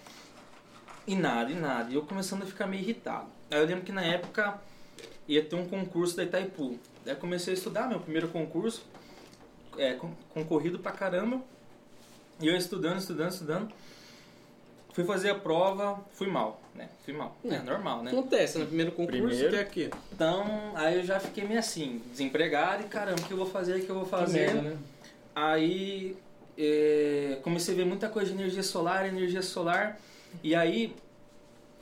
E 1.06 1.14
nada, 1.14 1.50
e 1.50 1.54
nada. 1.54 1.90
E 1.90 1.94
eu 1.94 2.02
começando 2.02 2.42
a 2.42 2.46
ficar 2.46 2.66
meio 2.66 2.82
irritado. 2.82 3.26
Aí 3.50 3.58
eu 3.58 3.66
lembro 3.66 3.84
que 3.84 3.92
na 3.92 4.02
época 4.02 4.60
ia 5.28 5.42
ter 5.44 5.56
um 5.56 5.66
concurso 5.68 6.16
da 6.16 6.24
Itaipu. 6.24 6.78
Daí 7.04 7.14
eu 7.14 7.18
comecei 7.18 7.52
a 7.52 7.56
estudar, 7.56 7.88
meu 7.88 8.00
primeiro 8.00 8.28
concurso, 8.28 8.82
é, 9.78 9.94
con- 9.94 10.12
concorrido 10.34 10.78
pra 10.78 10.92
caramba. 10.92 11.40
E 12.40 12.48
eu 12.48 12.56
estudando, 12.56 12.98
estudando, 12.98 13.30
estudando. 13.30 13.72
Fui 14.92 15.04
fazer 15.04 15.30
a 15.30 15.34
prova, 15.34 16.04
fui 16.12 16.26
mal, 16.26 16.60
né? 16.74 16.88
Fui 17.04 17.14
mal. 17.14 17.34
É, 17.44 17.58
normal, 17.60 18.02
né? 18.02 18.10
Acontece, 18.10 18.58
no 18.58 18.66
primeiro 18.66 18.92
concurso, 18.92 19.22
Primeiro. 19.26 19.50
que 19.50 19.56
é 19.56 19.60
aqui. 19.60 19.90
Então, 20.12 20.72
aí 20.74 20.96
eu 20.98 21.04
já 21.04 21.18
fiquei 21.18 21.44
meio 21.44 21.58
assim, 21.60 22.02
desempregado 22.10 22.82
e 22.82 22.86
caramba, 22.88 23.20
o 23.22 23.24
que 23.24 23.32
eu 23.32 23.36
vou 23.38 23.46
fazer, 23.46 23.76
o 23.80 23.84
que 23.84 23.88
eu 23.88 23.94
vou 23.94 24.04
fazer? 24.04 24.52
merda, 24.52 24.60
né? 24.62 24.76
Aí 25.34 26.14
é, 26.58 27.38
comecei 27.42 27.72
a 27.72 27.76
ver 27.78 27.86
muita 27.86 28.08
coisa 28.10 28.30
de 28.32 28.38
energia 28.38 28.62
solar, 28.62 29.06
energia 29.06 29.40
solar. 29.40 29.98
E 30.42 30.54
aí, 30.54 30.94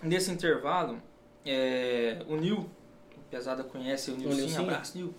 nesse 0.01 0.31
intervalo, 0.31 1.03
é, 1.45 2.23
o 2.29 2.37
Nil, 2.37 2.59
o 2.59 2.71
Pesada 3.31 3.63
conhece 3.65 4.11
o 4.11 4.17
Nil, 4.17 4.29
O 4.29 4.33
sim, 4.33 4.41
Nilcinho? 4.41 4.63
abraço 4.63 4.97
Nil. 4.99 5.15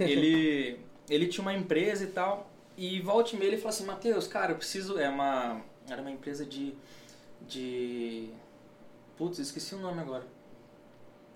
Ele, 0.00 0.78
ele 1.08 1.26
tinha 1.28 1.42
uma 1.42 1.54
empresa 1.54 2.04
e 2.04 2.08
tal, 2.08 2.50
e 2.76 3.00
volta 3.00 3.34
e 3.34 3.38
meia 3.38 3.48
ele 3.48 3.56
falou 3.56 3.70
assim, 3.70 3.84
Matheus, 3.84 4.26
cara, 4.26 4.52
eu 4.52 4.56
preciso, 4.56 4.98
é 4.98 5.08
uma, 5.08 5.60
era 5.88 6.00
uma 6.00 6.10
empresa 6.10 6.44
de, 6.44 6.74
de, 7.46 8.28
putz, 9.16 9.38
esqueci 9.38 9.74
o 9.74 9.78
nome 9.78 10.00
agora. 10.00 10.24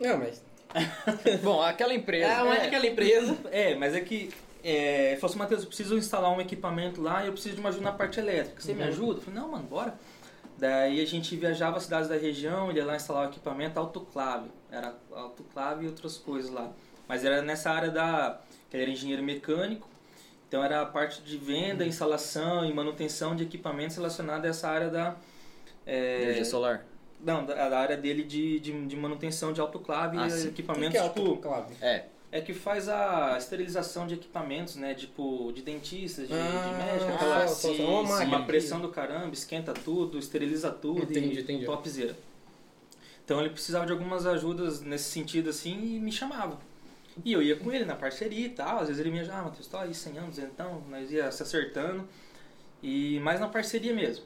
Não, 0.01 0.19
mas. 0.19 0.43
Bom, 1.43 1.61
aquela 1.63 1.95
empresa. 1.95 2.27
É, 2.27 2.43
mas 2.45 2.63
é, 2.63 2.67
aquela 2.67 2.87
empresa. 2.87 3.37
É, 3.51 3.75
mas 3.75 3.95
é 3.95 4.01
que. 4.01 4.31
É, 4.65 5.11
ele 5.13 5.21
falou 5.21 5.31
assim, 5.31 5.39
Matheus, 5.39 5.63
eu 5.63 5.69
preciso 5.69 5.99
instalar 5.99 6.31
um 6.31 6.41
equipamento 6.41 7.03
lá 7.03 7.23
e 7.25 7.27
eu 7.27 7.33
preciso 7.33 7.55
de 7.57 7.61
uma 7.61 7.69
ajuda 7.69 7.85
na 7.85 7.93
parte 7.93 8.21
elétrica. 8.21 8.61
Você 8.61 8.73
me 8.73 8.83
Uhum. 8.83 8.89
ajuda? 8.89 9.19
Eu 9.19 9.23
falei, 9.23 9.41
não, 9.41 9.49
mano, 9.49 9.65
bora. 9.65 9.95
Daí 10.57 11.01
a 11.01 11.05
gente 11.07 11.35
viajava 11.37 11.77
as 11.79 11.83
cidades 11.85 12.09
da 12.09 12.17
região, 12.17 12.71
ele 12.71 12.79
ia 12.79 12.85
lá 12.85 12.95
instalar 12.95 13.27
o 13.27 13.31
equipamento 13.31 13.79
autoclave. 13.79 14.49
Era 14.73 14.95
autoclave 15.13 15.85
e 15.85 15.89
outras 15.89 16.17
coisas 16.17 16.51
lá. 16.51 16.73
Mas 17.07 17.25
era 17.25 17.43
nessa 17.43 17.71
área 17.71 17.91
da. 17.91 18.41
que 18.71 18.77
ele 18.77 18.85
era 18.85 18.93
engenheiro 18.93 19.23
mecânico. 19.23 19.87
Então 20.49 20.65
era 20.65 20.81
a 20.83 20.87
parte 20.87 21.21
de 21.23 21.37
venda, 21.37 21.85
instalação 21.85 22.65
e 22.65 22.73
manutenção 22.73 23.37
de 23.37 23.43
equipamentos 23.45 23.97
relacionados 23.97 24.45
a 24.47 24.49
essa 24.49 24.69
área 24.69 24.89
da. 24.89 25.17
é, 25.87 26.23
Energia 26.23 26.45
solar. 26.47 26.87
Não, 27.21 27.45
da, 27.45 27.69
da 27.69 27.79
área 27.79 27.97
dele 27.97 28.25
de, 28.25 28.59
de, 28.59 28.87
de 28.87 28.97
manutenção 28.97 29.53
de 29.53 29.61
autoclave 29.61 30.17
Ah, 30.19 30.27
e 30.27 30.31
sim. 30.31 30.39
O 30.39 30.43
que 30.43 30.49
equipamentos 30.63 30.91
que 30.93 30.97
é 31.07 31.09
tipo. 31.09 31.21
autoclave? 31.21 31.75
É. 31.81 32.07
É 32.33 32.41
que 32.41 32.55
faz 32.55 32.89
a 32.89 33.37
esterilização 33.37 34.07
de 34.07 34.15
equipamentos, 34.15 34.77
né? 34.77 34.95
Tipo, 34.95 35.53
de 35.55 35.61
dentistas, 35.61 36.27
de, 36.29 36.33
Ah, 36.35 36.67
de 36.67 36.83
médico, 36.83 37.11
ah, 37.11 37.15
aquela 37.15 37.49
só- 37.49 37.69
só 37.69 37.75
sim, 37.75 37.85
uma 37.85 38.03
sim, 38.05 38.09
máquina. 38.15 38.37
uma 38.39 38.47
pressão 38.47 38.81
do 38.81 38.89
caramba, 38.89 39.35
esquenta 39.35 39.75
tudo, 39.75 40.19
esteriliza 40.19 40.71
tudo 40.71 41.03
Entendi, 41.03 41.39
e 41.39 41.43
entendi. 41.43 41.67
topzera. 41.67 42.17
Então 43.25 43.41
ele 43.41 43.51
precisava 43.51 43.87
de 43.87 43.93
algumas 43.93 44.27
ajudas 44.27 44.81
nesse 44.81 45.11
sentido 45.11 45.51
assim 45.51 45.97
e 45.97 46.01
me 46.01 46.13
chamava. 46.13 46.59
E 47.25 47.33
eu 47.33 47.43
ia 47.43 47.57
com 47.57 47.71
ele 47.71 47.85
na 47.85 47.95
parceria 47.95 48.47
e 48.47 48.51
tal, 48.51 48.81
às 48.81 48.89
vezes 48.89 49.01
ele 49.01 49.11
me 49.11 49.21
ajudava, 49.21 49.41
ah, 49.41 49.45
Matheus, 49.45 49.67
tô 49.67 49.77
aí 49.77 49.95
100 49.95 50.19
anos, 50.19 50.39
então, 50.39 50.83
nós 50.89 51.11
ia 51.11 51.31
se 51.31 51.43
acertando. 51.43 52.09
E 52.83 53.21
mais 53.21 53.39
na 53.39 53.49
parceria 53.49 53.93
mesmo. 53.93 54.25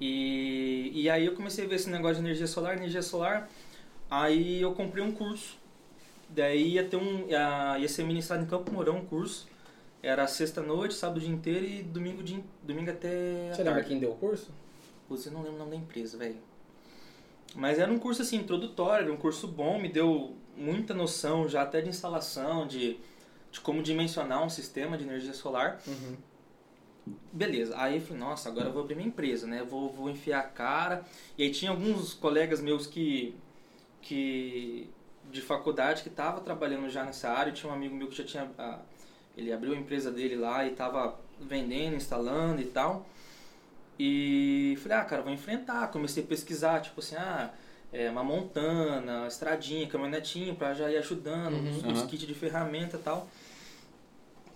E, 0.00 0.92
e 0.94 1.10
aí 1.10 1.26
eu 1.26 1.34
comecei 1.34 1.64
a 1.64 1.68
ver 1.68 1.74
esse 1.74 1.90
negócio 1.90 2.16
de 2.16 2.20
energia 2.20 2.46
solar, 2.46 2.76
energia 2.76 3.02
solar. 3.02 3.50
Aí 4.08 4.60
eu 4.60 4.72
comprei 4.72 5.02
um 5.02 5.10
curso. 5.10 5.56
Daí 6.28 6.74
ia 6.74 6.84
ter 6.84 6.96
um. 6.96 7.26
Ia, 7.28 7.78
ia 7.78 7.88
ser 7.88 8.04
ministrado 8.04 8.42
em 8.42 8.46
Campo 8.46 8.70
Mourão 8.70 8.98
um 8.98 9.04
curso. 9.04 9.48
Era 10.00 10.26
sexta 10.28 10.62
noite, 10.62 10.94
sábado 10.94 11.16
o 11.16 11.20
dia 11.20 11.30
inteiro 11.30 11.66
e 11.66 11.82
domingo, 11.82 12.22
dia, 12.22 12.40
domingo 12.62 12.90
até. 12.90 13.50
Você 13.52 13.64
lembra 13.64 13.82
quem 13.82 13.98
deu 13.98 14.12
o 14.12 14.16
curso? 14.16 14.52
Eu 15.10 15.32
não 15.32 15.42
lembro 15.42 15.56
o 15.56 15.58
nome 15.58 15.70
da 15.72 15.76
empresa, 15.76 16.16
velho. 16.16 16.36
Mas 17.54 17.78
era 17.78 17.90
um 17.90 17.98
curso 17.98 18.22
assim, 18.22 18.36
introdutório, 18.36 19.04
era 19.04 19.12
um 19.12 19.16
curso 19.16 19.48
bom, 19.48 19.80
me 19.80 19.88
deu 19.88 20.36
muita 20.56 20.94
noção 20.94 21.48
já 21.48 21.62
até 21.62 21.80
de 21.80 21.88
instalação, 21.88 22.66
de, 22.66 22.98
de 23.50 23.60
como 23.60 23.82
dimensionar 23.82 24.44
um 24.44 24.50
sistema 24.50 24.96
de 24.96 25.04
energia 25.04 25.32
solar. 25.32 25.80
Uhum. 25.86 26.16
Beleza, 27.32 27.74
aí 27.78 27.96
eu 27.96 28.02
falei, 28.02 28.18
nossa, 28.22 28.48
agora 28.48 28.66
eu 28.66 28.72
vou 28.72 28.82
abrir 28.82 28.94
minha 28.94 29.08
empresa, 29.08 29.46
né? 29.46 29.62
Vou, 29.62 29.90
vou 29.90 30.10
enfiar 30.10 30.40
a 30.40 30.42
cara. 30.42 31.04
E 31.36 31.42
aí 31.42 31.50
tinha 31.50 31.70
alguns 31.70 32.12
colegas 32.12 32.60
meus 32.60 32.86
que, 32.86 33.34
que 34.02 34.90
de 35.30 35.40
faculdade 35.40 36.02
que 36.02 36.08
estavam 36.08 36.42
trabalhando 36.42 36.88
já 36.90 37.04
nessa 37.04 37.30
área. 37.30 37.52
Tinha 37.52 37.70
um 37.70 37.74
amigo 37.74 37.94
meu 37.94 38.08
que 38.08 38.16
já 38.16 38.24
tinha. 38.24 38.50
ah, 38.58 38.80
ele 39.36 39.52
abriu 39.52 39.72
a 39.72 39.76
empresa 39.76 40.10
dele 40.10 40.36
lá 40.36 40.64
e 40.64 40.72
estava 40.72 41.18
vendendo, 41.40 41.94
instalando 41.94 42.60
e 42.60 42.66
tal. 42.66 43.06
E 43.98 44.78
falei, 44.82 44.98
ah, 44.98 45.04
cara, 45.04 45.22
vou 45.22 45.32
enfrentar. 45.32 45.88
Comecei 45.88 46.22
a 46.22 46.26
pesquisar, 46.26 46.80
tipo 46.80 47.00
assim, 47.00 47.16
ah, 47.16 47.50
é, 47.92 48.08
uma 48.10 48.22
montana, 48.22 49.26
estradinha, 49.26 49.86
caminhonetinho, 49.88 50.54
pra 50.54 50.74
já 50.74 50.90
ir 50.90 50.96
ajudando, 50.98 51.54
Uhum. 51.54 51.96
Uhum. 51.96 52.06
kits 52.06 52.26
de 52.26 52.34
ferramenta 52.34 52.96
e 52.96 53.00
tal. 53.00 53.28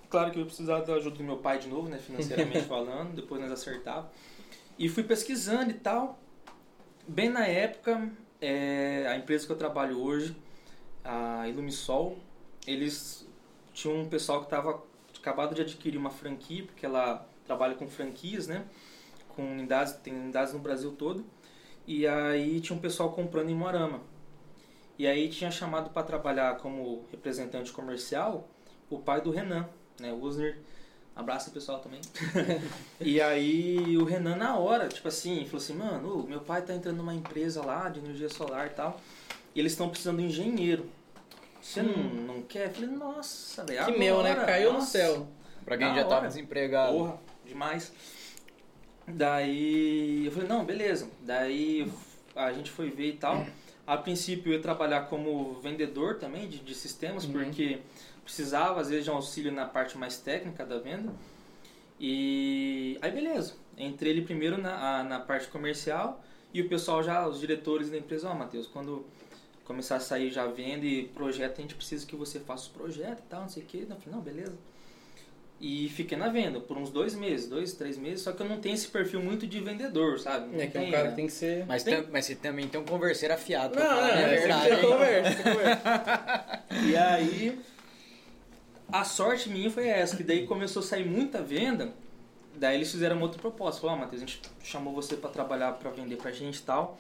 Claro 0.09 0.31
que 0.31 0.39
eu 0.39 0.45
precisava 0.45 0.85
da 0.85 0.95
ajuda 0.95 1.17
do 1.17 1.25
meu 1.25 1.39
pai 1.39 1.59
de 1.59 1.69
novo, 1.69 1.89
né, 1.89 1.99
financeiramente 1.99 2.63
falando, 2.69 3.15
depois 3.17 3.41
nós 3.41 3.51
acertava. 3.51 4.11
E 4.79 4.89
fui 4.89 5.03
pesquisando 5.03 5.71
e 5.71 5.75
tal. 5.75 6.19
Bem 7.09 7.31
na 7.31 7.47
época, 7.47 8.11
é, 8.41 9.07
a 9.09 9.17
empresa 9.17 9.47
que 9.47 9.53
eu 9.53 9.57
trabalho 9.57 9.99
hoje, 9.99 10.37
a 11.05 11.49
Ilumisol, 11.49 12.19
eles 12.67 13.27
tinham 13.73 14.01
um 14.03 14.09
pessoal 14.09 14.41
que 14.41 14.47
estava 14.47 14.83
acabado 15.19 15.55
de 15.55 15.63
adquirir 15.63 15.97
uma 15.99 16.11
franquia, 16.11 16.65
porque 16.65 16.85
ela 16.85 17.27
trabalha 17.47 17.75
com 17.75 17.89
franquias, 17.89 18.47
né? 18.47 18.65
Com 19.35 19.43
unidades, 19.43 19.95
tem 19.95 20.15
unidades 20.15 20.53
no 20.53 20.59
Brasil 20.59 20.93
todo. 20.93 21.25
E 21.87 22.07
aí 22.07 22.61
tinha 22.61 22.77
um 22.77 22.81
pessoal 22.81 23.13
comprando 23.13 23.51
em 23.51 23.55
Moarama. 23.55 24.01
E 24.99 25.07
aí 25.07 25.29
tinha 25.29 25.51
chamado 25.51 25.91
para 25.91 26.03
trabalhar 26.03 26.59
como 26.59 27.05
representante 27.11 27.73
comercial 27.73 28.49
o 28.89 28.99
pai 28.99 29.21
do 29.21 29.31
Renan, 29.31 29.69
né? 29.99 30.13
O 30.13 30.17
Usner. 30.17 30.59
Abraço 31.15 31.51
pessoal 31.51 31.79
também. 31.79 32.01
e 33.01 33.21
aí 33.21 33.99
o 33.99 34.05
Renan 34.05 34.37
na 34.37 34.57
hora, 34.57 34.89
tipo 34.89 35.09
assim, 35.09 35.45
falou 35.45 35.59
assim, 35.59 35.75
mano, 35.75 36.27
meu 36.27 36.41
pai 36.41 36.63
tá 36.63 36.75
entrando 36.75 36.97
numa 36.97 37.15
empresa 37.15 37.63
lá 37.63 37.89
de 37.91 38.01
energia 38.01 38.31
solar 38.31 38.69
e 38.69 38.71
tal. 38.71 38.99
E 39.55 39.61
eles 39.61 39.73
estão 39.73 39.91
precisando 39.91 40.19
de 40.19 40.25
engenheiro. 40.25 40.87
Você 41.61 41.83
não, 41.83 42.03
não 42.03 42.43
quer? 42.43 42.69
Eu 42.69 42.75
falei, 42.75 42.91
nossa, 42.91 43.65
velho. 43.65 43.85
Que 43.85 43.99
meu, 43.99 44.23
né? 44.23 44.33
agora, 44.33 44.47
Caiu 44.47 44.73
no 44.73 44.79
nossa. 44.79 44.91
céu. 44.91 45.29
Pra 45.65 45.77
quem 45.77 45.95
já 45.95 46.03
tava 46.03 46.17
hora. 46.17 46.29
desempregado. 46.29 46.93
Porra, 46.93 47.19
demais. 47.45 47.93
Daí 49.07 50.27
eu 50.27 50.33
falei, 50.33 50.49
não, 50.49 50.65
beleza. 50.65 51.09
Daí 51.23 51.91
a 52.35 52.53
gente 52.53 52.71
foi 52.71 52.91
ver 52.91 53.09
e 53.09 53.17
tal. 53.17 53.45
A 53.87 53.97
princípio 53.97 54.51
eu 54.53 54.57
ia 54.57 54.63
trabalhar 54.63 55.03
como 55.09 55.55
vendedor 55.61 56.19
também 56.19 56.49
de, 56.49 56.59
de 56.59 56.75
sistemas, 56.75 57.25
Uhum. 57.25 57.33
porque 57.33 57.79
precisava 58.25 58.81
às 58.81 58.89
vezes 58.89 59.05
de 59.05 59.11
um 59.11 59.15
auxílio 59.15 59.51
na 59.53 59.67
parte 59.67 59.99
mais 59.99 60.17
técnica 60.19 60.65
da 60.65 60.79
venda. 60.79 61.13
E 61.99 62.99
aí 63.03 63.11
beleza. 63.11 63.55
Entrei 63.77 64.13
ele 64.13 64.23
primeiro 64.23 64.59
na, 64.61 65.01
a- 65.01 65.05
na 65.05 65.19
parte 65.21 65.49
comercial 65.49 66.23
e 66.53 66.61
o 66.61 66.69
pessoal 66.69 67.03
já, 67.03 67.27
os 67.27 67.41
diretores 67.41 67.91
da 67.91 67.97
empresa, 67.99 68.29
ó 68.29 68.35
Matheus, 68.35 68.67
quando 68.67 69.05
começar 69.65 69.97
a 69.97 70.01
sair 70.01 70.31
já 70.31 70.47
venda 70.47 70.85
e 70.85 71.05
projeto, 71.09 71.59
a 71.59 71.63
gente 71.63 71.75
precisa 71.75 72.07
que 72.07 72.15
você 72.17 72.39
faça 72.41 72.69
o 72.69 72.73
projeto 72.73 73.21
e 73.21 73.29
tal, 73.29 73.43
não 73.43 73.49
sei 73.49 73.63
o 73.63 73.67
que. 73.67 73.79
Eu 73.79 73.87
falei, 73.87 74.03
não, 74.07 74.21
beleza. 74.21 74.55
E 75.65 75.89
fiquei 75.91 76.19
na 76.19 76.29
venda 76.29 76.59
por 76.59 76.77
uns 76.77 76.91
dois 76.91 77.15
meses, 77.15 77.49
dois, 77.49 77.73
três 77.75 77.97
meses, 77.97 78.23
só 78.23 78.33
que 78.33 78.43
eu 78.43 78.49
não 78.49 78.59
tenho 78.59 78.75
esse 78.75 78.89
perfil 78.89 79.23
muito 79.23 79.47
de 79.47 79.61
vendedor, 79.61 80.19
sabe? 80.19 80.49
Não 80.53 80.61
É 80.61 80.67
que 80.67 80.77
é 80.77 80.81
um 80.81 80.83
tem, 80.83 80.91
cara 80.93 81.05
né? 81.05 81.11
que 81.11 81.15
tem 81.17 81.27
que 81.29 81.33
ser. 81.33 81.65
Mas, 81.67 81.85
Tem- 81.85 82.03
tam- 82.03 82.11
mas 82.13 82.25
você 82.25 82.35
também 82.35 82.67
tem 82.67 82.81
um 82.81 82.85
converseiro 82.85 83.33
afiado. 83.33 83.75
pra 83.75 83.85
Não, 83.85 83.91
falar 83.95 84.09
não, 84.09 84.15
a 84.15 84.21
é 84.23 84.29
verdade. 84.39 84.69
você 84.69 84.77
conversa, 84.83 85.31
você 85.31 85.43
conversa. 85.51 86.63
E 86.91 86.97
aí, 86.97 87.61
a 88.91 89.05
sorte 89.05 89.49
minha 89.51 89.71
foi 89.71 89.87
essa, 89.87 90.17
que 90.17 90.25
daí 90.25 90.47
começou 90.49 90.81
a 90.81 90.85
sair 90.85 91.05
muita 91.07 91.41
venda, 91.41 91.93
daí 92.57 92.75
eles 92.75 92.91
fizeram 92.91 93.15
uma 93.15 93.23
outra 93.27 93.41
proposta. 93.41 93.81
Falaram, 93.81 94.01
ó, 94.01 94.03
Matheus, 94.03 94.21
a 94.21 94.27
gente 94.27 94.43
chamou 94.65 94.93
você 94.93 95.15
para 95.17 95.31
trabalhar, 95.31 95.73
para 95.75 95.91
vender 95.91 96.17
pra 96.17 96.33
gente 96.33 96.57
e 96.57 96.63
tal, 96.63 96.99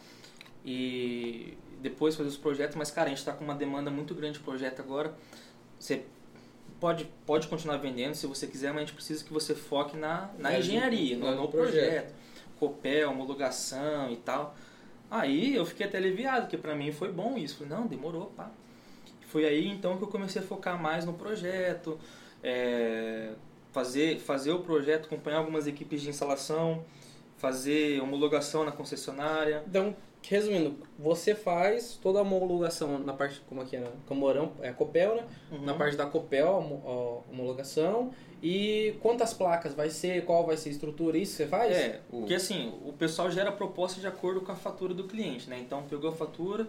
e 0.64 1.54
depois 1.80 2.14
fazer 2.14 2.28
os 2.28 2.36
projetos, 2.36 2.76
mas 2.76 2.92
cara, 2.92 3.06
a 3.06 3.08
gente 3.08 3.18
está 3.18 3.32
com 3.32 3.42
uma 3.42 3.56
demanda 3.56 3.90
muito 3.90 4.14
grande 4.14 4.38
de 4.38 4.44
projeto 4.44 4.78
agora. 4.80 5.12
Você 5.80 6.02
pode, 6.82 7.04
pode 7.24 7.46
continuar 7.46 7.76
vendendo 7.76 8.14
se 8.16 8.26
você 8.26 8.44
quiser, 8.48 8.70
mas 8.72 8.78
a 8.78 8.80
gente 8.86 8.94
precisa 8.94 9.24
que 9.24 9.32
você 9.32 9.54
foque 9.54 9.96
na, 9.96 10.30
na 10.36 10.52
É, 10.52 10.58
engenharia, 10.58 11.16
no- 11.16 11.26
no, 11.26 11.36
no 11.36 11.42
no 11.42 11.48
projeto. 11.48 12.12
Copel, 12.58 13.08
homologação 13.10 14.10
e 14.10 14.16
tal. 14.16 14.54
Aí 15.08 15.54
eu 15.54 15.64
fiquei 15.64 15.86
até 15.86 15.98
aliviado, 15.98 16.42
porque 16.42 16.58
pra 16.58 16.74
mim 16.74 16.90
foi 16.90 17.12
bom 17.12 17.36
isso. 17.38 17.58
Falei, 17.58 17.72
não, 17.72 17.86
demorou, 17.86 18.26
pá. 18.36 18.50
Foi 19.28 19.44
aí 19.44 19.68
então 19.68 19.96
que 19.96 20.02
eu 20.02 20.08
comecei 20.08 20.42
a 20.42 20.44
focar 20.44 20.80
mais 20.80 21.04
no 21.04 21.12
projeto, 21.14 21.98
é, 22.42 23.30
fazer, 23.70 24.18
fazer 24.18 24.50
o 24.52 24.58
projeto, 24.60 25.06
acompanhar 25.06 25.38
algumas 25.38 25.66
equipes 25.68 26.02
de 26.02 26.08
instalação, 26.08 26.84
fazer 27.38 28.00
homologação 28.02 28.64
na 28.64 28.72
concessionária. 28.72 29.62
Então, 29.68 29.96
resumindo, 30.28 30.76
você 30.98 31.34
faz 31.34 31.98
toda 32.02 32.18
a 32.18 32.22
homologação 32.22 32.98
na 32.98 33.12
parte, 33.12 33.40
como 33.48 33.60
aqui 33.60 33.76
é, 33.76 33.84
Camorão, 34.08 34.52
é 34.60 34.68
a 34.68 34.72
Copel, 34.72 35.16
né? 35.16 35.24
Uhum. 35.50 35.62
Na 35.62 35.74
parte 35.74 35.96
da 35.96 36.06
Copel, 36.06 36.48
a 36.48 36.58
homo- 36.58 36.82
a 37.28 37.30
homologação. 37.32 38.10
E 38.42 38.94
quantas 39.00 39.32
placas 39.32 39.72
vai 39.74 39.88
ser, 39.90 40.24
qual 40.24 40.44
vai 40.44 40.56
ser 40.56 40.68
a 40.70 40.72
estrutura, 40.72 41.16
isso 41.16 41.34
você 41.34 41.46
faz? 41.46 41.70
É, 41.76 42.00
porque 42.10 42.34
assim, 42.34 42.72
o 42.84 42.92
pessoal 42.92 43.30
gera 43.30 43.52
proposta 43.52 44.00
de 44.00 44.06
acordo 44.06 44.40
com 44.40 44.50
a 44.52 44.56
fatura 44.56 44.92
do 44.92 45.04
cliente, 45.04 45.48
né? 45.48 45.58
Então 45.60 45.82
pegou 45.88 46.10
a 46.10 46.12
fatura, 46.12 46.66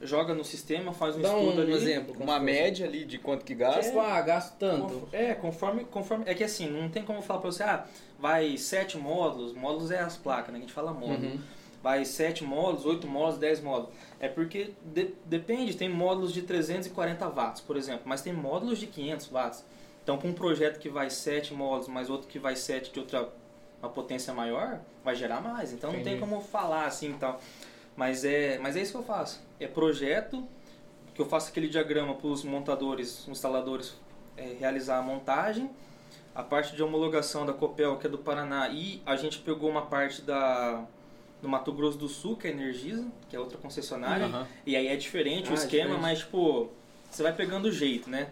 joga 0.00 0.34
no 0.34 0.44
sistema, 0.44 0.92
faz 0.92 1.14
um 1.16 1.20
Dá 1.20 1.28
estudo 1.28 1.58
um 1.58 1.62
ali. 1.62 1.72
exemplo. 1.74 2.16
Uma 2.20 2.40
média 2.40 2.86
ali 2.86 3.04
de 3.04 3.18
quanto 3.18 3.44
que 3.44 3.54
Tipo, 3.54 3.64
gasta. 3.70 4.02
ah, 4.02 4.20
gasto 4.20 4.56
tanto. 4.58 5.08
É, 5.12 5.32
conforme, 5.34 5.84
conforme. 5.84 6.24
É 6.26 6.34
que 6.34 6.42
assim, 6.42 6.68
não 6.68 6.88
tem 6.88 7.04
como 7.04 7.22
falar 7.22 7.38
pra 7.40 7.52
você, 7.52 7.62
ah, 7.62 7.86
vai 8.18 8.56
sete 8.56 8.98
módulos, 8.98 9.54
módulos 9.54 9.92
é 9.92 10.00
as 10.00 10.16
placas, 10.16 10.48
né? 10.52 10.54
Que 10.58 10.64
a 10.64 10.66
gente 10.66 10.72
fala 10.74 10.92
módulo. 10.92 11.28
Uhum. 11.34 11.40
Vai 11.82 12.04
sete 12.04 12.44
módulos, 12.44 12.86
oito 12.86 13.06
módulos, 13.08 13.38
dez 13.38 13.60
módulos. 13.60 13.92
É 14.20 14.28
porque 14.28 14.72
de- 14.84 15.14
depende, 15.24 15.76
tem 15.76 15.88
módulos 15.88 16.32
de 16.32 16.42
340 16.42 17.28
watts, 17.28 17.60
por 17.60 17.76
exemplo, 17.76 18.02
mas 18.04 18.22
tem 18.22 18.32
módulos 18.32 18.78
de 18.78 18.86
500 18.86 19.26
watts. 19.28 19.64
Então, 20.02 20.16
com 20.18 20.28
um 20.28 20.32
projeto 20.32 20.78
que 20.78 20.88
vai 20.88 21.10
sete 21.10 21.52
módulos, 21.54 21.88
mais 21.88 22.08
outro 22.08 22.28
que 22.28 22.38
vai 22.38 22.54
sete 22.56 22.92
de 22.92 22.98
outra 23.00 23.28
uma 23.80 23.88
potência 23.90 24.32
maior, 24.32 24.80
vai 25.02 25.16
gerar 25.16 25.40
mais. 25.40 25.72
Então, 25.72 25.90
não 25.90 26.00
tem 26.04 26.14
Entendi. 26.14 26.20
como 26.20 26.40
falar 26.40 26.86
assim 26.86 27.10
e 27.10 27.14
tal. 27.14 27.40
Mas 27.96 28.24
é, 28.24 28.58
mas 28.58 28.76
é 28.76 28.80
isso 28.82 28.92
que 28.92 28.98
eu 28.98 29.02
faço. 29.02 29.40
É 29.58 29.66
projeto, 29.66 30.46
que 31.14 31.20
eu 31.20 31.26
faço 31.26 31.50
aquele 31.50 31.68
diagrama 31.68 32.14
para 32.14 32.28
os 32.28 32.44
montadores, 32.44 33.26
instaladores 33.28 33.94
é, 34.36 34.54
realizar 34.58 34.98
a 34.98 35.02
montagem. 35.02 35.68
A 36.34 36.42
parte 36.44 36.74
de 36.76 36.82
homologação 36.82 37.44
da 37.44 37.52
Copel, 37.52 37.98
que 37.98 38.06
é 38.06 38.10
do 38.10 38.18
Paraná, 38.18 38.68
e 38.70 39.02
a 39.04 39.16
gente 39.16 39.40
pegou 39.40 39.68
uma 39.68 39.82
parte 39.86 40.22
da 40.22 40.84
do 41.42 41.48
Mato 41.48 41.72
Grosso 41.72 41.98
do 41.98 42.08
Sul, 42.08 42.36
que 42.36 42.46
é 42.46 42.50
a 42.50 42.52
Energisa, 42.54 43.04
que 43.28 43.34
é 43.36 43.40
outra 43.40 43.58
concessionária. 43.58 44.26
Aham. 44.26 44.46
E 44.64 44.76
aí 44.76 44.86
é 44.86 44.96
diferente 44.96 45.48
o 45.48 45.52
Ah, 45.52 45.54
esquema, 45.54 45.82
diferente. 45.96 46.00
mas 46.00 46.18
tipo, 46.20 46.70
você 47.10 47.22
vai 47.22 47.34
pegando 47.34 47.66
o 47.66 47.72
jeito, 47.72 48.08
né? 48.08 48.30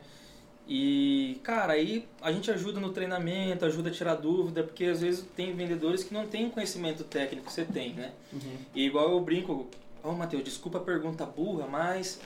E, 0.69 1.41
cara, 1.43 1.73
aí 1.73 2.07
a 2.23 2.31
gente 2.31 2.49
ajuda 2.51 2.79
no 2.79 2.93
treinamento, 2.93 3.65
ajuda 3.65 3.89
a 3.91 3.93
tirar 3.93 4.15
dúvida, 4.15 4.63
porque 4.63 4.85
às 4.85 5.01
vezes 5.01 5.27
tem 5.35 5.53
vendedores 5.53 6.05
que 6.05 6.15
não 6.15 6.29
têm 6.29 6.47
o 6.47 6.51
conhecimento 6.51 7.03
técnico 7.03 7.47
que 7.49 7.53
você 7.53 7.65
tem, 7.65 7.93
né? 7.95 8.13
Uhum. 8.33 8.57
E 8.73 8.87
igual 8.87 9.11
eu 9.11 9.21
brinco, 9.21 9.67
ô 10.05 10.13
Matheus, 10.13 10.45
desculpa 10.45 10.79
a 10.79 10.81
pergunta 10.81 11.27
burra, 11.27 11.67
mas 11.67 12.21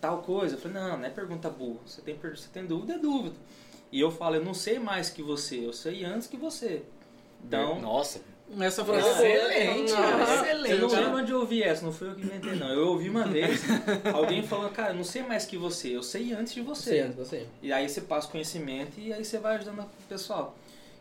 tal 0.00 0.22
coisa. 0.22 0.54
Eu 0.54 0.60
falei, 0.60 0.80
não, 0.80 0.96
não 0.96 1.04
é 1.04 1.10
pergunta 1.10 1.50
burra, 1.50 1.80
você 1.84 2.00
tem, 2.00 2.14
você 2.16 2.48
tem 2.50 2.64
dúvida, 2.64 2.94
é 2.94 2.98
dúvida. 2.98 3.36
E 3.92 4.00
eu 4.00 4.10
falo, 4.10 4.36
eu 4.36 4.44
não 4.44 4.54
sei 4.54 4.78
mais 4.78 5.10
que 5.10 5.22
você, 5.22 5.66
eu 5.66 5.72
sei 5.74 6.02
antes 6.02 6.26
que 6.26 6.38
você. 6.38 6.82
Então, 7.44 7.80
Nossa, 7.82 8.22
Essa 8.58 8.84
frase 8.84 9.08
é 9.08 9.12
né? 9.48 9.64
Excelente, 9.84 9.92
Não, 9.92 10.22
excelente. 10.34 10.70
eu 10.72 10.78
não 10.80 10.88
lembro 10.88 11.16
onde 11.18 11.32
eu 11.32 11.40
ouvi 11.40 11.62
essa, 11.62 11.84
não 11.84 11.92
foi 11.92 12.08
eu 12.08 12.14
que 12.14 12.22
inventei, 12.22 12.54
não. 12.56 12.68
Eu 12.68 12.88
ouvi 12.88 13.08
uma 13.08 13.24
vez 13.24 13.62
alguém 14.12 14.42
falando, 14.42 14.72
cara, 14.72 14.90
eu 14.90 14.96
não 14.96 15.04
sei 15.04 15.22
mais 15.22 15.44
que 15.46 15.56
você, 15.56 15.96
eu 15.96 16.02
sei 16.02 16.32
antes 16.32 16.52
de 16.54 16.60
você. 16.60 16.90
Sei, 16.90 17.00
antes 17.00 17.16
você. 17.16 17.46
E 17.62 17.72
aí 17.72 17.88
você 17.88 18.00
passa 18.00 18.26
o 18.26 18.30
conhecimento 18.30 18.98
e 18.98 19.12
aí 19.12 19.24
você 19.24 19.38
vai 19.38 19.56
ajudando 19.56 19.80
o 19.80 19.88
pessoal. 20.08 20.56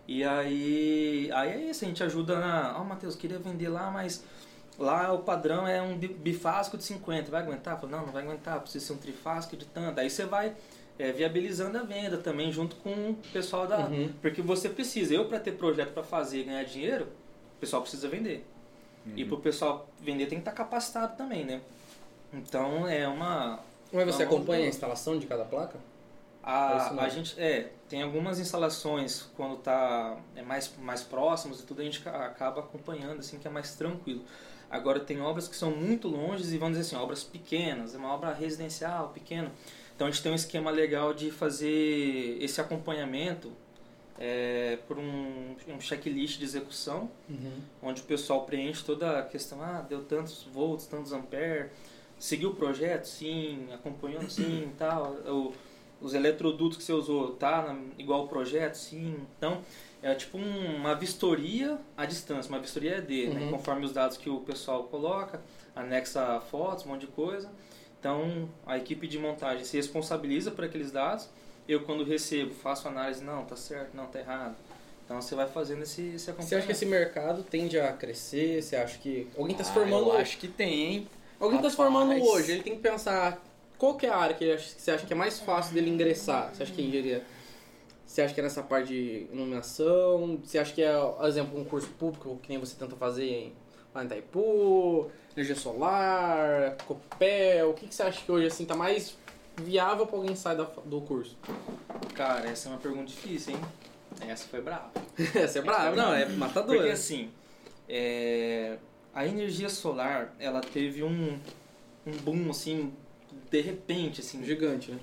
E 0.07 0.23
aí, 0.23 1.29
aí 1.33 1.49
é 1.51 1.69
isso, 1.69 1.85
a 1.85 1.87
gente 1.87 2.03
ajuda 2.03 2.39
na. 2.39 2.75
Ó, 2.79 2.83
Matheus, 2.83 3.15
queria 3.15 3.37
vender 3.39 3.69
lá, 3.69 3.89
mas 3.91 4.23
lá 4.77 5.11
o 5.13 5.19
padrão 5.19 5.67
é 5.67 5.81
um 5.81 5.97
bi- 5.97 6.07
bifásco 6.07 6.77
de 6.77 6.83
50. 6.83 7.29
Vai 7.29 7.41
aguentar? 7.41 7.79
Falo, 7.79 7.91
não, 7.91 8.05
não 8.05 8.13
vai 8.13 8.23
aguentar, 8.23 8.59
precisa 8.59 8.85
ser 8.87 8.93
um 8.93 8.97
trifásco 8.97 9.55
de 9.55 9.65
tanto. 9.65 9.99
Aí 9.99 10.09
você 10.09 10.25
vai 10.25 10.53
é, 10.97 11.11
viabilizando 11.11 11.77
a 11.77 11.83
venda 11.83 12.17
também, 12.17 12.51
junto 12.51 12.75
com 12.77 13.11
o 13.11 13.17
pessoal 13.33 13.67
da. 13.67 13.79
Uhum. 13.87 14.11
Porque 14.21 14.41
você 14.41 14.67
precisa, 14.69 15.13
eu 15.13 15.25
para 15.25 15.39
ter 15.39 15.51
projeto 15.53 15.93
para 15.93 16.03
fazer 16.03 16.39
e 16.39 16.43
ganhar 16.43 16.63
dinheiro, 16.63 17.07
o 17.59 17.61
pessoal 17.61 17.81
precisa 17.83 18.07
vender. 18.07 18.45
E 19.15 19.25
pro 19.25 19.39
pessoal 19.39 19.89
vender 19.99 20.27
tem 20.27 20.37
que 20.39 20.43
estar 20.43 20.51
capacitado 20.51 21.17
também, 21.17 21.43
né? 21.45 21.61
Então 22.33 22.87
é 22.87 23.07
uma. 23.07 23.59
Mas 23.91 24.05
você 24.05 24.23
Vamos 24.23 24.35
acompanha 24.35 24.65
a 24.65 24.69
instalação 24.69 25.17
de 25.19 25.25
cada 25.27 25.45
placa? 25.45 25.77
É 25.77 26.51
A, 26.51 26.83
mesmo. 26.93 27.01
a 27.01 27.09
gente 27.09 27.39
é 27.39 27.71
tem 27.89 28.01
algumas 28.03 28.39
instalações 28.39 29.23
quando 29.35 29.57
tá 29.57 30.17
é 30.35 30.41
mais 30.41 30.71
mais 30.77 31.03
próximos 31.03 31.59
e 31.59 31.63
tudo 31.65 31.81
a 31.81 31.83
gente 31.83 32.01
ca- 32.01 32.25
acaba 32.27 32.61
acompanhando 32.61 33.19
assim 33.19 33.39
que 33.39 33.47
é 33.47 33.51
mais 33.51 33.75
tranquilo. 33.75 34.23
Agora 34.69 34.99
tem 34.99 35.19
obras 35.21 35.47
que 35.47 35.55
são 35.55 35.71
muito 35.71 36.07
longes 36.07 36.51
e 36.53 36.57
vamos 36.57 36.77
dizer 36.77 36.87
assim 36.95 37.03
obras 37.03 37.23
pequenas, 37.23 37.95
é 37.95 37.97
uma 37.97 38.13
obra 38.13 38.31
residencial 38.33 39.09
pequena. 39.09 39.51
Então 39.95 40.07
a 40.07 40.11
gente 40.11 40.21
tem 40.23 40.31
um 40.31 40.35
esquema 40.35 40.71
legal 40.71 41.13
de 41.13 41.31
fazer 41.31 42.37
esse 42.39 42.61
acompanhamento 42.61 43.51
é, 44.19 44.77
por 44.87 44.97
um, 44.99 45.55
um 45.67 45.79
checklist 45.79 46.37
de 46.37 46.43
execução 46.43 47.09
Uhum. 47.29 47.61
onde 47.81 48.01
o 48.01 48.03
pessoal 48.03 48.43
preenche 48.45 48.83
toda 48.83 49.19
a 49.19 49.23
questão, 49.23 49.61
ah, 49.61 49.81
deu 49.87 50.03
tantos 50.03 50.43
volts, 50.53 50.85
tantos 50.85 51.13
amperes, 51.13 51.71
seguiu 52.19 52.49
o 52.49 52.55
projeto, 52.55 53.05
sim, 53.05 53.67
acompanhando, 53.73 54.29
sim, 54.31 54.69
tal, 54.77 55.13
o, 55.25 55.53
os 56.01 56.13
eletrodutos 56.13 56.77
que 56.77 56.83
você 56.83 56.91
usou, 56.93 57.31
tá 57.35 57.73
igual 57.97 58.25
o 58.25 58.27
projeto, 58.27 58.75
sim, 58.75 59.15
então 59.37 59.61
é 60.03 60.13
tipo 60.15 60.37
um- 60.37 60.75
uma 60.75 60.95
vistoria 60.95 61.77
à 61.95 62.05
distância, 62.05 62.49
uma 62.49 62.59
vistoria 62.59 62.97
ED, 62.97 63.27
né, 63.29 63.41
Uhum. 63.41 63.51
conforme 63.51 63.85
os 63.85 63.93
dados 63.93 64.17
que 64.17 64.29
o 64.29 64.39
pessoal 64.41 64.83
coloca, 64.83 65.41
anexa 65.75 66.41
fotos, 66.41 66.85
um 66.85 66.89
monte 66.89 67.01
de 67.01 67.07
coisa, 67.07 67.49
então 67.99 68.49
a 68.65 68.77
equipe 68.77 69.07
de 69.07 69.17
montagem 69.17 69.63
se 69.63 69.77
responsabiliza 69.77 70.51
por 70.51 70.63
aqueles 70.65 70.91
dados, 70.91 71.29
eu 71.71 71.81
quando 71.81 72.03
recebo 72.03 72.53
faço 72.53 72.87
análise, 72.87 73.23
não, 73.23 73.45
tá 73.45 73.55
certo, 73.55 73.95
não, 73.95 74.07
tá 74.07 74.19
errado, 74.19 74.55
então 75.05 75.21
você 75.21 75.35
vai 75.35 75.47
fazendo 75.47 75.83
esse, 75.83 76.01
esse 76.01 76.17
Você 76.25 76.31
acompanhamento. 76.31 76.55
acha 76.57 76.65
que 76.67 76.71
esse 76.73 76.85
mercado 76.85 77.43
tende 77.43 77.79
a 77.79 77.93
crescer? 77.93 78.61
Você 78.61 78.75
acha 78.75 78.97
que. 78.97 79.27
Alguém 79.37 79.51
está 79.53 79.63
se 79.63 79.71
Ah, 79.71 79.73
formando 79.73 80.05
Eu 80.07 80.11
hoje? 80.13 80.21
acho 80.21 80.37
que 80.37 80.47
tem, 80.47 80.73
hein? 80.85 81.07
Alguém 81.39 81.57
está 81.59 81.69
se 81.69 81.75
formando 81.75 82.11
hoje, 82.21 82.51
ele 82.51 82.63
tem 82.63 82.75
que 82.75 82.81
pensar 82.81 83.41
qual 83.77 83.95
que 83.95 84.05
é 84.05 84.09
a 84.09 84.17
área 84.17 84.35
que, 84.35 84.43
ele 84.43 84.53
acha- 84.53 84.75
que 84.75 84.81
você 84.81 84.91
acha 84.91 85.05
que 85.05 85.13
é 85.13 85.15
mais 85.15 85.39
fácil 85.39 85.73
dele 85.73 85.89
ingressar. 85.89 86.53
Você 86.53 86.63
acha 86.63 86.71
que 86.73 86.81
é 86.81 86.85
engenharia? 86.85 87.23
Você 88.05 88.21
acha 88.23 88.33
que 88.33 88.39
é 88.39 88.43
nessa 88.43 88.61
parte 88.63 88.87
de 88.89 89.27
iluminação? 89.31 90.39
Você 90.43 90.57
acha 90.59 90.73
que 90.73 90.81
é, 90.81 90.91
por 90.97 91.25
exemplo, 91.27 91.59
um 91.59 91.63
curso 91.63 91.87
público 91.89 92.39
que 92.43 92.49
nem 92.49 92.57
você 92.57 92.75
tenta 92.75 92.95
fazer 92.95 93.25
em, 93.29 93.53
lá 93.93 94.01
em 94.03 94.05
Itaipu, 94.07 95.09
energia 95.35 95.55
solar, 95.55 96.75
Copel? 96.85 97.69
O 97.69 97.73
que, 97.73 97.87
que 97.87 97.93
você 97.95 98.03
acha 98.03 98.21
que 98.23 98.31
hoje 98.31 98.47
assim 98.47 98.65
tá 98.65 98.75
mais 98.75 99.15
viável 99.59 100.05
para 100.07 100.17
alguém 100.17 100.35
sair 100.35 100.57
da- 100.57 100.67
do 100.85 101.01
curso? 101.01 101.37
Cara, 102.13 102.47
essa 102.49 102.69
é 102.69 102.71
uma 102.71 102.77
pergunta 102.79 103.05
difícil, 103.05 103.55
hein? 103.55 103.61
Essa 104.27 104.45
foi 104.47 104.61
brava. 104.61 104.91
Você 105.17 105.59
é 105.59 105.61
bravo, 105.61 105.95
não, 105.95 106.13
é 106.13 106.25
matador. 106.25 106.75
Porque 106.75 106.89
assim, 106.89 107.29
é, 107.87 108.77
a 109.13 109.25
energia 109.25 109.69
solar, 109.69 110.33
ela 110.39 110.61
teve 110.61 111.03
um, 111.03 111.39
um 112.05 112.11
boom, 112.23 112.49
assim, 112.49 112.93
de 113.49 113.61
repente, 113.61 114.21
assim. 114.21 114.43
Gigante, 114.43 114.91
né? 114.91 114.99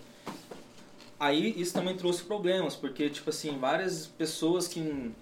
Aí 1.19 1.59
isso 1.61 1.73
também 1.73 1.97
trouxe 1.97 2.23
problemas, 2.25 2.77
porque, 2.77 3.09
tipo 3.09 3.31
assim, 3.31 3.59
várias 3.59 4.07
pessoas 4.07 4.69
que 4.69 5.15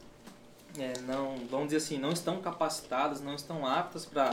é, 0.78 0.92
não, 1.02 1.36
vamos 1.48 1.66
dizer 1.66 1.76
assim, 1.76 1.98
não 1.98 2.10
estão 2.10 2.40
capacitadas, 2.40 3.20
não 3.20 3.34
estão 3.34 3.64
aptas 3.64 4.04
para 4.04 4.30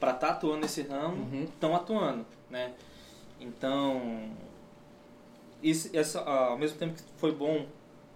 estar 0.00 0.14
tá 0.14 0.28
atuando 0.30 0.62
nesse 0.62 0.80
ramo, 0.82 1.16
Uhum. 1.16 1.44
estão 1.44 1.76
atuando, 1.76 2.24
né? 2.48 2.72
Então, 3.40 4.30
isso, 5.62 5.90
essa, 5.96 6.20
ao 6.20 6.58
mesmo 6.58 6.78
tempo 6.78 6.94
que 6.94 7.02
foi 7.16 7.32
bom 7.32 7.66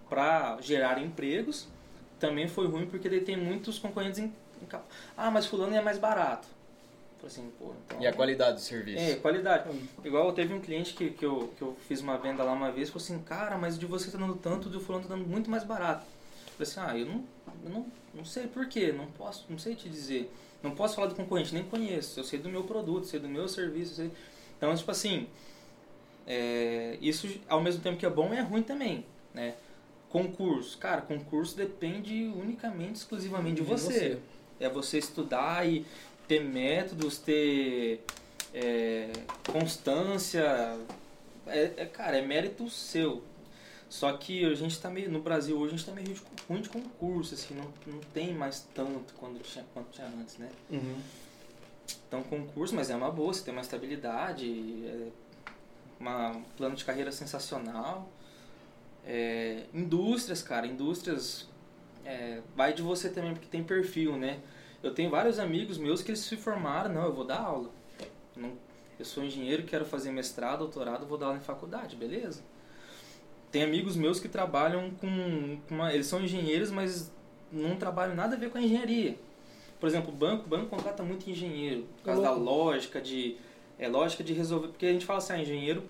para 0.09 0.59
gerar 0.61 1.01
empregos, 1.01 1.67
também 2.19 2.47
foi 2.47 2.67
ruim 2.67 2.85
porque 2.85 3.09
daí 3.09 3.21
tem 3.21 3.37
muitos 3.37 3.79
concorrentes 3.79 4.19
em, 4.19 4.25
em 4.25 4.67
ah, 5.15 5.31
mas 5.31 5.45
fulano 5.45 5.75
é 5.75 5.81
mais 5.81 5.97
barato. 5.97 6.47
Eu 7.21 7.29
Falei 7.29 7.47
assim, 7.47 7.51
pô, 7.59 7.73
então... 7.85 8.01
E 8.01 8.07
a 8.07 8.13
qualidade 8.13 8.55
do 8.55 8.61
serviço? 8.61 9.03
É, 9.03 9.15
qualidade. 9.15 9.69
Igual 10.03 10.31
teve 10.31 10.53
um 10.53 10.61
cliente 10.61 10.93
que, 10.93 11.09
que, 11.09 11.25
eu, 11.25 11.53
que 11.57 11.61
eu 11.61 11.75
fiz 11.87 12.01
uma 12.01 12.17
venda 12.17 12.43
lá 12.43 12.53
uma 12.53 12.71
vez, 12.71 12.89
falou 12.89 13.03
assim, 13.03 13.19
cara, 13.19 13.57
mas 13.57 13.77
de 13.77 13.85
você 13.85 14.09
tá 14.09 14.17
dando 14.17 14.35
tanto, 14.35 14.69
do 14.69 14.79
fulano 14.79 15.05
tá 15.05 15.15
dando 15.15 15.27
muito 15.27 15.49
mais 15.49 15.63
barato. 15.63 16.05
Eu 16.59 16.65
falei 16.65 16.71
assim, 16.71 16.79
ah, 16.79 16.97
eu 16.97 17.05
não, 17.05 17.23
eu 17.65 17.69
não, 17.69 17.85
não 18.13 18.25
sei 18.25 18.47
por 18.47 18.67
quê, 18.67 18.93
não 18.93 19.07
posso, 19.07 19.45
não 19.49 19.57
sei 19.57 19.75
te 19.75 19.89
dizer. 19.89 20.31
Não 20.63 20.71
posso 20.71 20.95
falar 20.95 21.07
do 21.07 21.15
concorrente, 21.15 21.53
nem 21.53 21.63
conheço. 21.63 22.19
Eu 22.19 22.23
sei 22.23 22.39
do 22.39 22.49
meu 22.49 22.63
produto, 22.63 23.05
sei 23.05 23.19
do 23.19 23.27
meu 23.27 23.47
serviço, 23.47 23.95
sei... 23.95 24.11
Então, 24.59 24.75
tipo 24.75 24.91
assim, 24.91 25.25
é, 26.27 26.97
isso 27.01 27.27
ao 27.47 27.61
mesmo 27.61 27.81
tempo 27.81 27.97
que 27.97 28.05
é 28.05 28.09
bom 28.09 28.33
é 28.33 28.41
ruim 28.41 28.61
também, 28.61 29.05
né? 29.33 29.55
Concurso. 30.09 30.77
Cara, 30.77 31.01
concurso 31.01 31.55
depende 31.55 32.25
unicamente, 32.35 32.97
exclusivamente 32.97 33.55
de, 33.55 33.61
você. 33.61 34.19
É 34.59 34.67
você 34.67 34.97
estudar 34.97 35.65
e 35.65 35.85
ter 36.27 36.43
métodos, 36.43 37.17
ter 37.17 38.03
é, 38.53 39.11
constância, 39.49 40.77
é, 41.47 41.71
é, 41.77 41.85
cara, 41.85 42.17
é 42.17 42.21
mérito 42.21 42.69
seu. 42.69 43.23
Só 43.89 44.11
que 44.13 44.45
a 44.45 44.53
gente 44.53 44.79
tá 44.79 44.89
meio, 44.89 45.09
no 45.09 45.21
Brasil 45.21 45.57
hoje 45.57 45.73
a 45.73 45.77
gente 45.77 45.85
tá 45.85 45.93
meio 45.93 46.15
ruim 46.47 46.61
de 46.61 46.69
concurso, 46.69 47.33
assim, 47.33 47.55
não, 47.55 47.65
não 47.87 47.99
tem 48.13 48.33
mais 48.33 48.67
tanto 48.75 49.13
quando 49.15 49.41
tinha, 49.41 49.65
quanto 49.73 49.89
tinha 49.91 50.07
antes, 50.07 50.37
né? 50.37 50.49
Uhum. 50.69 50.97
Então 52.09 52.23
concurso, 52.23 52.75
mas 52.75 52.89
é 52.89 52.95
uma 52.95 53.11
boa, 53.11 53.31
você 53.31 53.45
tem 53.45 53.53
uma 53.53 53.61
estabilidade, 53.61 54.83
é 54.83 55.07
uma, 55.99 56.29
um 56.31 56.43
plano 56.57 56.75
de 56.75 56.83
carreira 56.83 57.11
sensacional. 57.11 58.09
É, 59.05 59.65
indústrias, 59.71 60.41
cara, 60.41 60.65
indústrias 60.65 61.47
é, 62.03 62.41
vai 62.55 62.73
de 62.73 62.81
você 62.81 63.09
também, 63.09 63.33
porque 63.33 63.47
tem 63.47 63.63
perfil, 63.63 64.17
né? 64.17 64.39
Eu 64.81 64.91
tenho 64.91 65.09
vários 65.11 65.37
amigos 65.37 65.77
meus 65.77 66.01
que 66.01 66.09
eles 66.09 66.21
se 66.21 66.35
formaram, 66.35 66.91
não, 66.91 67.03
eu 67.03 67.13
vou 67.13 67.25
dar 67.25 67.41
aula. 67.41 67.69
Não, 68.35 68.53
eu 68.97 69.05
sou 69.05 69.23
engenheiro, 69.23 69.63
quero 69.63 69.85
fazer 69.85 70.11
mestrado, 70.11 70.59
doutorado, 70.59 71.05
vou 71.05 71.17
dar 71.17 71.27
aula 71.27 71.37
em 71.37 71.41
faculdade, 71.41 71.95
beleza? 71.95 72.41
Tem 73.51 73.63
amigos 73.63 73.95
meus 73.95 74.19
que 74.19 74.27
trabalham 74.27 74.89
com, 74.91 75.59
com 75.67 75.75
uma, 75.75 75.93
eles 75.93 76.07
são 76.07 76.23
engenheiros, 76.23 76.71
mas 76.71 77.11
não 77.51 77.75
trabalham 77.75 78.15
nada 78.15 78.35
a 78.35 78.39
ver 78.39 78.49
com 78.49 78.57
a 78.57 78.61
engenharia. 78.61 79.15
Por 79.79 79.87
exemplo, 79.87 80.09
o 80.09 80.15
banco, 80.15 80.45
o 80.45 80.49
banco 80.49 80.67
contrata 80.67 81.03
muito 81.03 81.29
engenheiro, 81.29 81.85
por 81.97 82.03
causa 82.03 82.21
da 82.21 82.31
lógica 82.31 82.99
de 82.99 83.37
é 83.77 83.87
lógica 83.87 84.23
de 84.23 84.33
resolver, 84.33 84.67
porque 84.67 84.85
a 84.85 84.91
gente 84.91 85.05
fala 85.05 85.19
assim, 85.19 85.33
ah, 85.33 85.41
engenheiro 85.41 85.83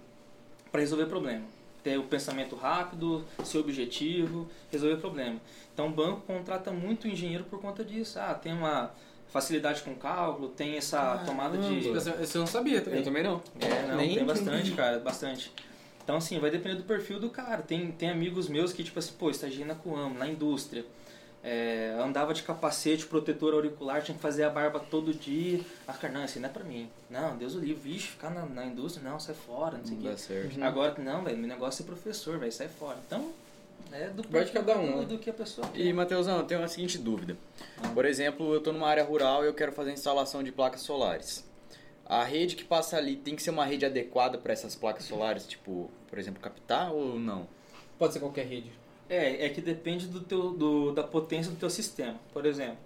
para 0.71 0.81
resolver 0.81 1.07
problema 1.07 1.43
ter 1.83 1.97
o 1.97 2.03
pensamento 2.03 2.55
rápido, 2.55 3.23
ser 3.43 3.57
objetivo, 3.59 4.47
resolver 4.71 4.95
o 4.95 4.99
problema. 4.99 5.39
Então 5.73 5.87
o 5.87 5.91
banco 5.91 6.21
contrata 6.21 6.71
muito 6.71 7.07
engenheiro 7.07 7.43
por 7.45 7.59
conta 7.59 7.83
disso. 7.83 8.19
Ah, 8.19 8.33
tem 8.33 8.53
uma 8.53 8.91
facilidade 9.29 9.81
com 9.81 9.95
cálculo, 9.95 10.49
tem 10.49 10.75
essa 10.75 11.13
ah, 11.13 11.17
tomada 11.19 11.57
de. 11.57 11.89
Você 11.89 12.37
não 12.37 12.47
sabia 12.47 12.81
também. 12.81 12.99
Eu 12.99 13.05
também 13.05 13.23
não. 13.23 13.41
É, 13.59 13.87
não, 13.87 13.97
Nem 13.97 14.15
tem 14.15 14.25
bastante, 14.25 14.71
cara, 14.71 14.99
bastante. 14.99 15.51
Então, 16.03 16.17
assim, 16.17 16.39
vai 16.39 16.49
depender 16.49 16.75
do 16.75 16.83
perfil 16.83 17.19
do 17.19 17.29
cara. 17.29 17.61
Tem, 17.61 17.91
tem 17.91 18.09
amigos 18.09 18.49
meus 18.49 18.73
que, 18.73 18.83
tipo 18.83 18.97
assim, 18.97 19.13
pô, 19.17 19.29
estagiando 19.29 19.67
na 19.67 19.75
Coamo, 19.75 20.17
na 20.17 20.27
indústria 20.27 20.83
é, 21.43 21.95
andava 21.99 22.33
de 22.33 22.43
capacete, 22.43 23.05
protetor 23.05 23.53
auricular, 23.53 24.01
tinha 24.01 24.15
que 24.15 24.21
fazer 24.21 24.43
a 24.43 24.49
barba 24.49 24.79
todo 24.79 25.13
dia. 25.13 25.61
Ah, 25.87 25.93
cara, 25.93 26.13
não, 26.13 26.25
isso 26.25 26.39
não 26.39 26.49
é 26.49 26.51
pra 26.51 26.63
mim. 26.63 26.89
Não, 27.09 27.37
Deus 27.37 27.55
o 27.55 27.59
livre, 27.59 27.91
vixe, 27.91 28.07
ficar 28.07 28.29
na, 28.29 28.45
na 28.45 28.65
indústria, 28.65 29.09
não, 29.09 29.19
sai 29.19 29.35
fora, 29.35 29.77
não 29.77 29.85
sei 29.85 29.97
o 29.97 30.01
quê. 30.01 30.17
Certo. 30.17 30.57
Uhum. 30.57 30.63
Agora, 30.63 30.95
não, 30.97 31.23
velho, 31.23 31.37
meu 31.37 31.47
negócio 31.47 31.83
é 31.83 31.85
professor, 31.85 32.37
velho, 32.37 32.51
sai 32.51 32.67
fora. 32.67 32.97
Então, 33.05 33.31
é 33.91 34.07
do 34.09 34.23
Vai 34.29 34.45
de 34.45 34.51
cada 34.51 34.77
um. 34.77 34.99
Do, 34.99 35.05
do 35.05 35.17
que 35.17 35.29
a 35.29 35.33
pessoa 35.33 35.67
quer. 35.67 35.79
E, 35.79 35.93
Matheusão, 35.93 36.37
eu 36.37 36.43
tenho 36.43 36.59
uma 36.59 36.67
seguinte 36.67 36.97
dúvida. 36.97 37.37
Ah. 37.81 37.87
Por 37.89 38.05
exemplo, 38.05 38.53
eu 38.53 38.61
tô 38.61 38.71
numa 38.71 38.87
área 38.87 39.03
rural 39.03 39.43
e 39.43 39.47
eu 39.47 39.53
quero 39.53 39.71
fazer 39.71 39.91
instalação 39.91 40.43
de 40.43 40.51
placas 40.51 40.81
solares. 40.81 41.47
A 42.05 42.23
rede 42.23 42.55
que 42.55 42.63
passa 42.63 42.97
ali 42.97 43.15
tem 43.15 43.35
que 43.35 43.41
ser 43.41 43.51
uma 43.51 43.65
rede 43.65 43.85
adequada 43.85 44.37
para 44.37 44.51
essas 44.51 44.75
placas 44.75 45.05
solares, 45.05 45.45
tipo, 45.45 45.89
por 46.09 46.19
exemplo, 46.19 46.41
captar 46.41 46.91
ou 46.91 47.19
não? 47.19 47.47
Pode 47.97 48.13
ser 48.13 48.19
qualquer 48.19 48.45
rede. 48.45 48.71
É, 49.09 49.47
é 49.47 49.49
que 49.49 49.59
depende 49.59 50.07
do 50.07 50.19
teu, 50.19 50.51
do, 50.51 50.91
da 50.91 51.03
potência 51.03 51.51
do 51.51 51.57
teu 51.57 51.69
sistema. 51.69 52.15
Por 52.31 52.45
exemplo, 52.45 52.77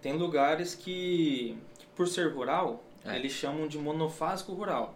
tem 0.00 0.12
lugares 0.12 0.76
que, 0.76 1.58
que 1.76 1.86
por 1.96 2.06
ser 2.06 2.32
rural, 2.32 2.84
é. 3.04 3.16
eles 3.16 3.32
chamam 3.32 3.66
de 3.66 3.76
monofásico 3.76 4.52
rural. 4.52 4.94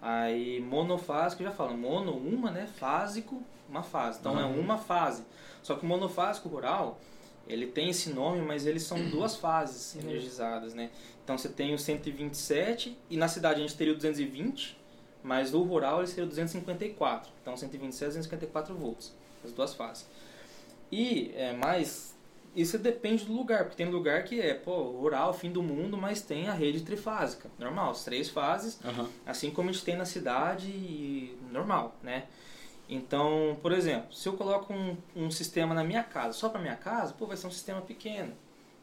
Aí 0.00 0.60
monofásico 0.60 1.44
já 1.44 1.52
fala, 1.52 1.72
mono, 1.74 2.16
uma, 2.16 2.50
né? 2.50 2.66
Fásico, 2.66 3.40
uma 3.68 3.84
fase. 3.84 4.18
Então 4.18 4.38
é 4.40 4.44
uhum. 4.44 4.56
é 4.56 4.60
uma 4.60 4.76
fase. 4.76 5.22
Só 5.62 5.76
que 5.76 5.84
o 5.84 5.88
monofásico 5.88 6.48
rural, 6.48 6.98
ele 7.46 7.68
tem 7.68 7.90
esse 7.90 8.10
nome, 8.10 8.42
mas 8.42 8.66
eles 8.66 8.82
são 8.82 8.98
duas 9.08 9.36
fases 9.36 9.94
energizadas, 9.94 10.74
né? 10.74 10.90
Então 11.22 11.38
você 11.38 11.48
tem 11.48 11.72
o 11.72 11.78
127 11.78 12.98
e 13.08 13.16
na 13.16 13.28
cidade 13.28 13.60
a 13.60 13.62
gente 13.62 13.76
teria 13.76 13.92
o 13.92 13.96
220, 13.96 14.76
mas 15.22 15.52
no 15.52 15.62
rural 15.62 15.98
ele 15.98 16.08
seria 16.08 16.24
o 16.24 16.28
254. 16.28 17.30
Então 17.40 17.56
127 17.56 18.02
e 18.02 18.06
254 18.08 18.74
volts 18.74 19.21
as 19.44 19.52
duas 19.52 19.74
fases. 19.74 20.06
E 20.90 21.32
é 21.34 21.52
mais 21.52 22.12
isso 22.54 22.78
depende 22.78 23.24
do 23.24 23.32
lugar, 23.32 23.64
porque 23.64 23.76
tem 23.76 23.90
lugar 23.90 24.24
que 24.24 24.38
é, 24.38 24.52
pô, 24.52 24.82
rural, 24.82 25.32
fim 25.32 25.50
do 25.50 25.62
mundo, 25.62 25.96
mas 25.96 26.20
tem 26.20 26.48
a 26.48 26.52
rede 26.52 26.82
trifásica, 26.82 27.50
normal, 27.58 27.90
as 27.92 28.04
três 28.04 28.28
fases, 28.28 28.78
uhum. 28.84 29.08
assim 29.24 29.50
como 29.50 29.70
a 29.70 29.72
gente 29.72 29.84
tem 29.84 29.96
na 29.96 30.04
cidade 30.04 30.68
e 30.68 31.38
normal, 31.50 31.96
né? 32.02 32.24
Então, 32.88 33.56
por 33.62 33.72
exemplo, 33.72 34.12
se 34.12 34.28
eu 34.28 34.34
coloco 34.34 34.70
um, 34.72 34.96
um 35.16 35.30
sistema 35.30 35.74
na 35.74 35.82
minha 35.82 36.02
casa, 36.02 36.34
só 36.34 36.50
para 36.50 36.60
minha 36.60 36.76
casa, 36.76 37.14
pô, 37.14 37.26
vai 37.26 37.38
ser 37.38 37.46
um 37.46 37.50
sistema 37.50 37.80
pequeno. 37.80 38.34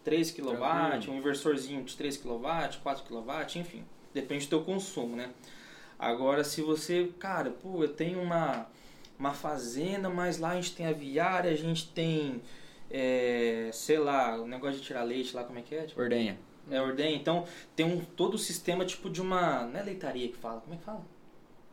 3 0.03 0.31
kW, 0.31 1.11
um 1.11 1.17
inversorzinho 1.17 1.83
de 1.83 1.95
3 1.95 2.17
kW, 2.17 2.79
4 2.81 3.03
kW, 3.03 3.59
enfim, 3.59 3.83
depende 4.11 4.45
do 4.45 4.49
teu 4.49 4.63
consumo, 4.63 5.15
né? 5.15 5.29
Agora, 5.99 6.43
se 6.43 6.61
você, 6.61 7.11
cara, 7.19 7.51
pô, 7.51 7.83
eu 7.83 7.89
tenho 7.89 8.19
uma 8.19 8.65
uma 9.19 9.33
fazenda, 9.33 10.09
mas 10.09 10.39
lá 10.39 10.51
a 10.51 10.55
gente 10.55 10.73
tem 10.73 10.87
aviária, 10.87 11.51
a 11.51 11.55
gente 11.55 11.89
tem, 11.89 12.41
é, 12.89 13.69
sei 13.73 13.99
lá, 13.99 14.39
o 14.39 14.47
negócio 14.47 14.79
de 14.79 14.85
tirar 14.85 15.03
leite 15.03 15.35
lá, 15.35 15.43
como 15.43 15.59
é 15.59 15.61
que 15.61 15.75
é? 15.75 15.83
Tipo, 15.83 16.01
ordenha. 16.01 16.39
É, 16.71 16.81
ordenha. 16.81 17.15
Então, 17.15 17.45
tem 17.75 17.85
um, 17.85 17.99
todo 17.99 18.35
o 18.35 18.37
sistema 18.37 18.85
tipo 18.85 19.09
de 19.09 19.21
uma, 19.21 19.65
não 19.65 19.79
é 19.79 19.83
leitaria 19.83 20.29
que 20.29 20.37
fala, 20.37 20.61
como 20.61 20.73
é 20.73 20.77
que 20.77 20.83
fala? 20.83 21.01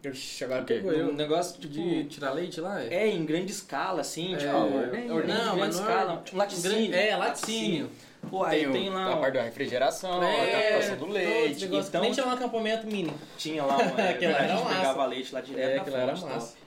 Ixi, 0.05 0.45
agora 0.45 0.63
pegou 0.63 0.93
um 0.93 1.15
negócio 1.15 1.61
tipo, 1.61 1.73
de 1.73 2.05
tirar 2.05 2.33
leite 2.33 2.61
lá? 2.61 2.83
É, 2.83 2.95
é 2.95 3.09
em 3.09 3.25
grande 3.25 3.51
escala, 3.51 4.01
assim, 4.01 4.35
é, 4.35 4.39
tipo, 4.39 4.53
ordenha, 4.53 5.15
ordenha 5.15 5.45
não, 5.45 5.57
mas 5.57 5.77
escala, 5.77 6.23
é, 6.33 6.37
laticínio. 6.37 6.95
É, 6.95 7.17
laticínio. 7.17 7.91
Pô, 8.29 8.43
aí 8.43 8.65
tem, 8.65 8.73
tem 8.73 8.91
lá. 8.91 9.13
A 9.13 9.17
parte 9.19 9.35
da 9.35 9.43
refrigeração, 9.43 10.23
é, 10.23 10.69
a 10.69 10.71
captação 10.71 10.97
do 10.97 11.13
leite. 11.13 11.65
Então, 11.65 12.01
nem 12.01 12.13
tinha 12.13 12.27
um 12.27 12.31
acampamento 12.31 12.87
mini. 12.87 13.13
Tinha 13.39 13.65
lá, 13.65 13.77
uma, 13.77 14.01
é, 14.03 14.11
aquela 14.11 14.39
a 14.39 14.49
gente 14.49 14.67
pegava 14.67 15.07
leite 15.07 15.35
lá 15.35 15.41
direto 15.41 15.71
é, 15.71 15.85
fonte. 15.85 15.97
Era 15.97 16.17
massa. 16.17 16.66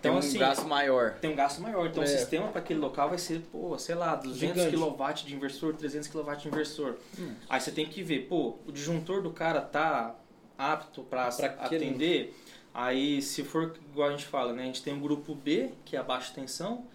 Então, 0.00 0.12
tem 0.12 0.12
um 0.12 0.18
assim, 0.18 0.38
gasto 0.38 0.66
maior. 0.66 1.12
Tem 1.20 1.30
um 1.30 1.36
gasto 1.36 1.60
maior. 1.60 1.86
Então, 1.86 2.02
é. 2.02 2.06
o 2.06 2.08
sistema 2.08 2.48
para 2.48 2.60
aquele 2.60 2.80
local 2.80 3.10
vai 3.10 3.18
ser, 3.18 3.40
pô, 3.52 3.78
sei 3.78 3.94
lá, 3.94 4.16
200 4.16 4.66
kW 4.66 5.12
de 5.26 5.34
inversor, 5.34 5.74
300 5.74 6.08
kW 6.08 6.34
de 6.36 6.48
inversor. 6.48 6.96
Hum. 7.18 7.34
Aí 7.48 7.60
você 7.60 7.70
tem 7.70 7.86
que 7.86 8.02
ver, 8.02 8.26
pô, 8.26 8.56
o 8.66 8.72
disjuntor 8.72 9.22
do 9.22 9.30
cara 9.30 9.60
tá 9.60 10.16
apto 10.56 11.02
para 11.02 11.28
atender. 11.28 12.34
Aí, 12.72 13.20
se 13.20 13.44
for 13.44 13.76
igual 13.90 14.08
a 14.08 14.12
gente 14.12 14.24
fala, 14.24 14.52
né? 14.54 14.62
A 14.62 14.66
gente 14.66 14.82
tem 14.82 14.94
um 14.94 15.00
grupo 15.00 15.34
B, 15.34 15.70
que 15.84 15.96
é 15.96 15.98
a 15.98 16.02
baixa 16.02 16.32
tensão, 16.32 16.86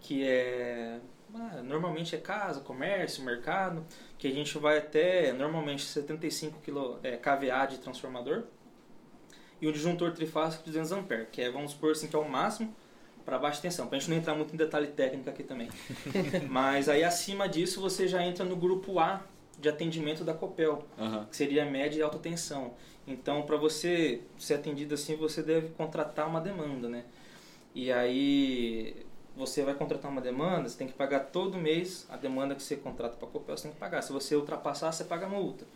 que 0.00 0.22
é 0.22 1.00
ah, 1.34 1.62
normalmente 1.62 2.14
é 2.14 2.18
casa, 2.18 2.60
comércio, 2.60 3.24
mercado, 3.24 3.86
que 4.18 4.26
a 4.26 4.30
gente 4.32 4.58
vai 4.58 4.78
até 4.78 5.32
normalmente 5.32 5.84
75 5.84 6.60
kV, 6.60 6.98
é, 7.04 7.16
kVA 7.16 7.66
de 7.66 7.78
transformador 7.78 8.44
e 9.60 9.68
um 9.68 9.72
disjuntor 9.72 10.12
trifásico 10.12 10.64
de 10.64 10.70
200 10.72 10.92
A, 10.92 11.24
que 11.26 11.42
é, 11.42 11.50
vamos 11.50 11.72
supor 11.72 11.92
assim, 11.92 12.06
que 12.06 12.16
é 12.16 12.18
o 12.18 12.28
máximo 12.28 12.74
para 13.24 13.38
baixa 13.38 13.60
tensão, 13.60 13.86
para 13.86 13.96
a 13.96 14.00
gente 14.00 14.10
não 14.10 14.16
entrar 14.16 14.34
muito 14.34 14.54
em 14.54 14.56
detalhe 14.56 14.88
técnico 14.88 15.28
aqui 15.28 15.42
também. 15.42 15.68
Mas 16.48 16.88
aí 16.88 17.04
acima 17.04 17.48
disso 17.48 17.80
você 17.80 18.08
já 18.08 18.22
entra 18.24 18.44
no 18.44 18.56
grupo 18.56 18.98
A 18.98 19.22
de 19.58 19.68
atendimento 19.68 20.24
da 20.24 20.32
Copel, 20.32 20.84
uhum. 20.98 21.26
que 21.26 21.36
seria 21.36 21.64
média 21.64 21.98
e 21.98 22.02
alta 22.02 22.18
tensão. 22.18 22.72
Então, 23.06 23.42
para 23.42 23.56
você 23.56 24.22
ser 24.38 24.54
atendido 24.54 24.94
assim, 24.94 25.16
você 25.16 25.42
deve 25.42 25.68
contratar 25.70 26.26
uma 26.26 26.40
demanda, 26.40 26.88
né? 26.88 27.04
E 27.74 27.92
aí 27.92 28.96
você 29.36 29.62
vai 29.62 29.74
contratar 29.74 30.10
uma 30.10 30.20
demanda, 30.20 30.68
você 30.68 30.76
tem 30.76 30.86
que 30.86 30.92
pagar 30.92 31.20
todo 31.20 31.56
mês 31.56 32.06
a 32.10 32.16
demanda 32.16 32.54
que 32.54 32.62
você 32.62 32.76
contrata 32.76 33.16
para 33.16 33.28
a 33.28 33.30
Copel, 33.30 33.56
você 33.56 33.64
tem 33.64 33.72
que 33.72 33.78
pagar. 33.78 34.02
Se 34.02 34.12
você 34.12 34.34
ultrapassar, 34.34 34.92
você 34.92 35.04
paga 35.04 35.28
multa. 35.28 35.66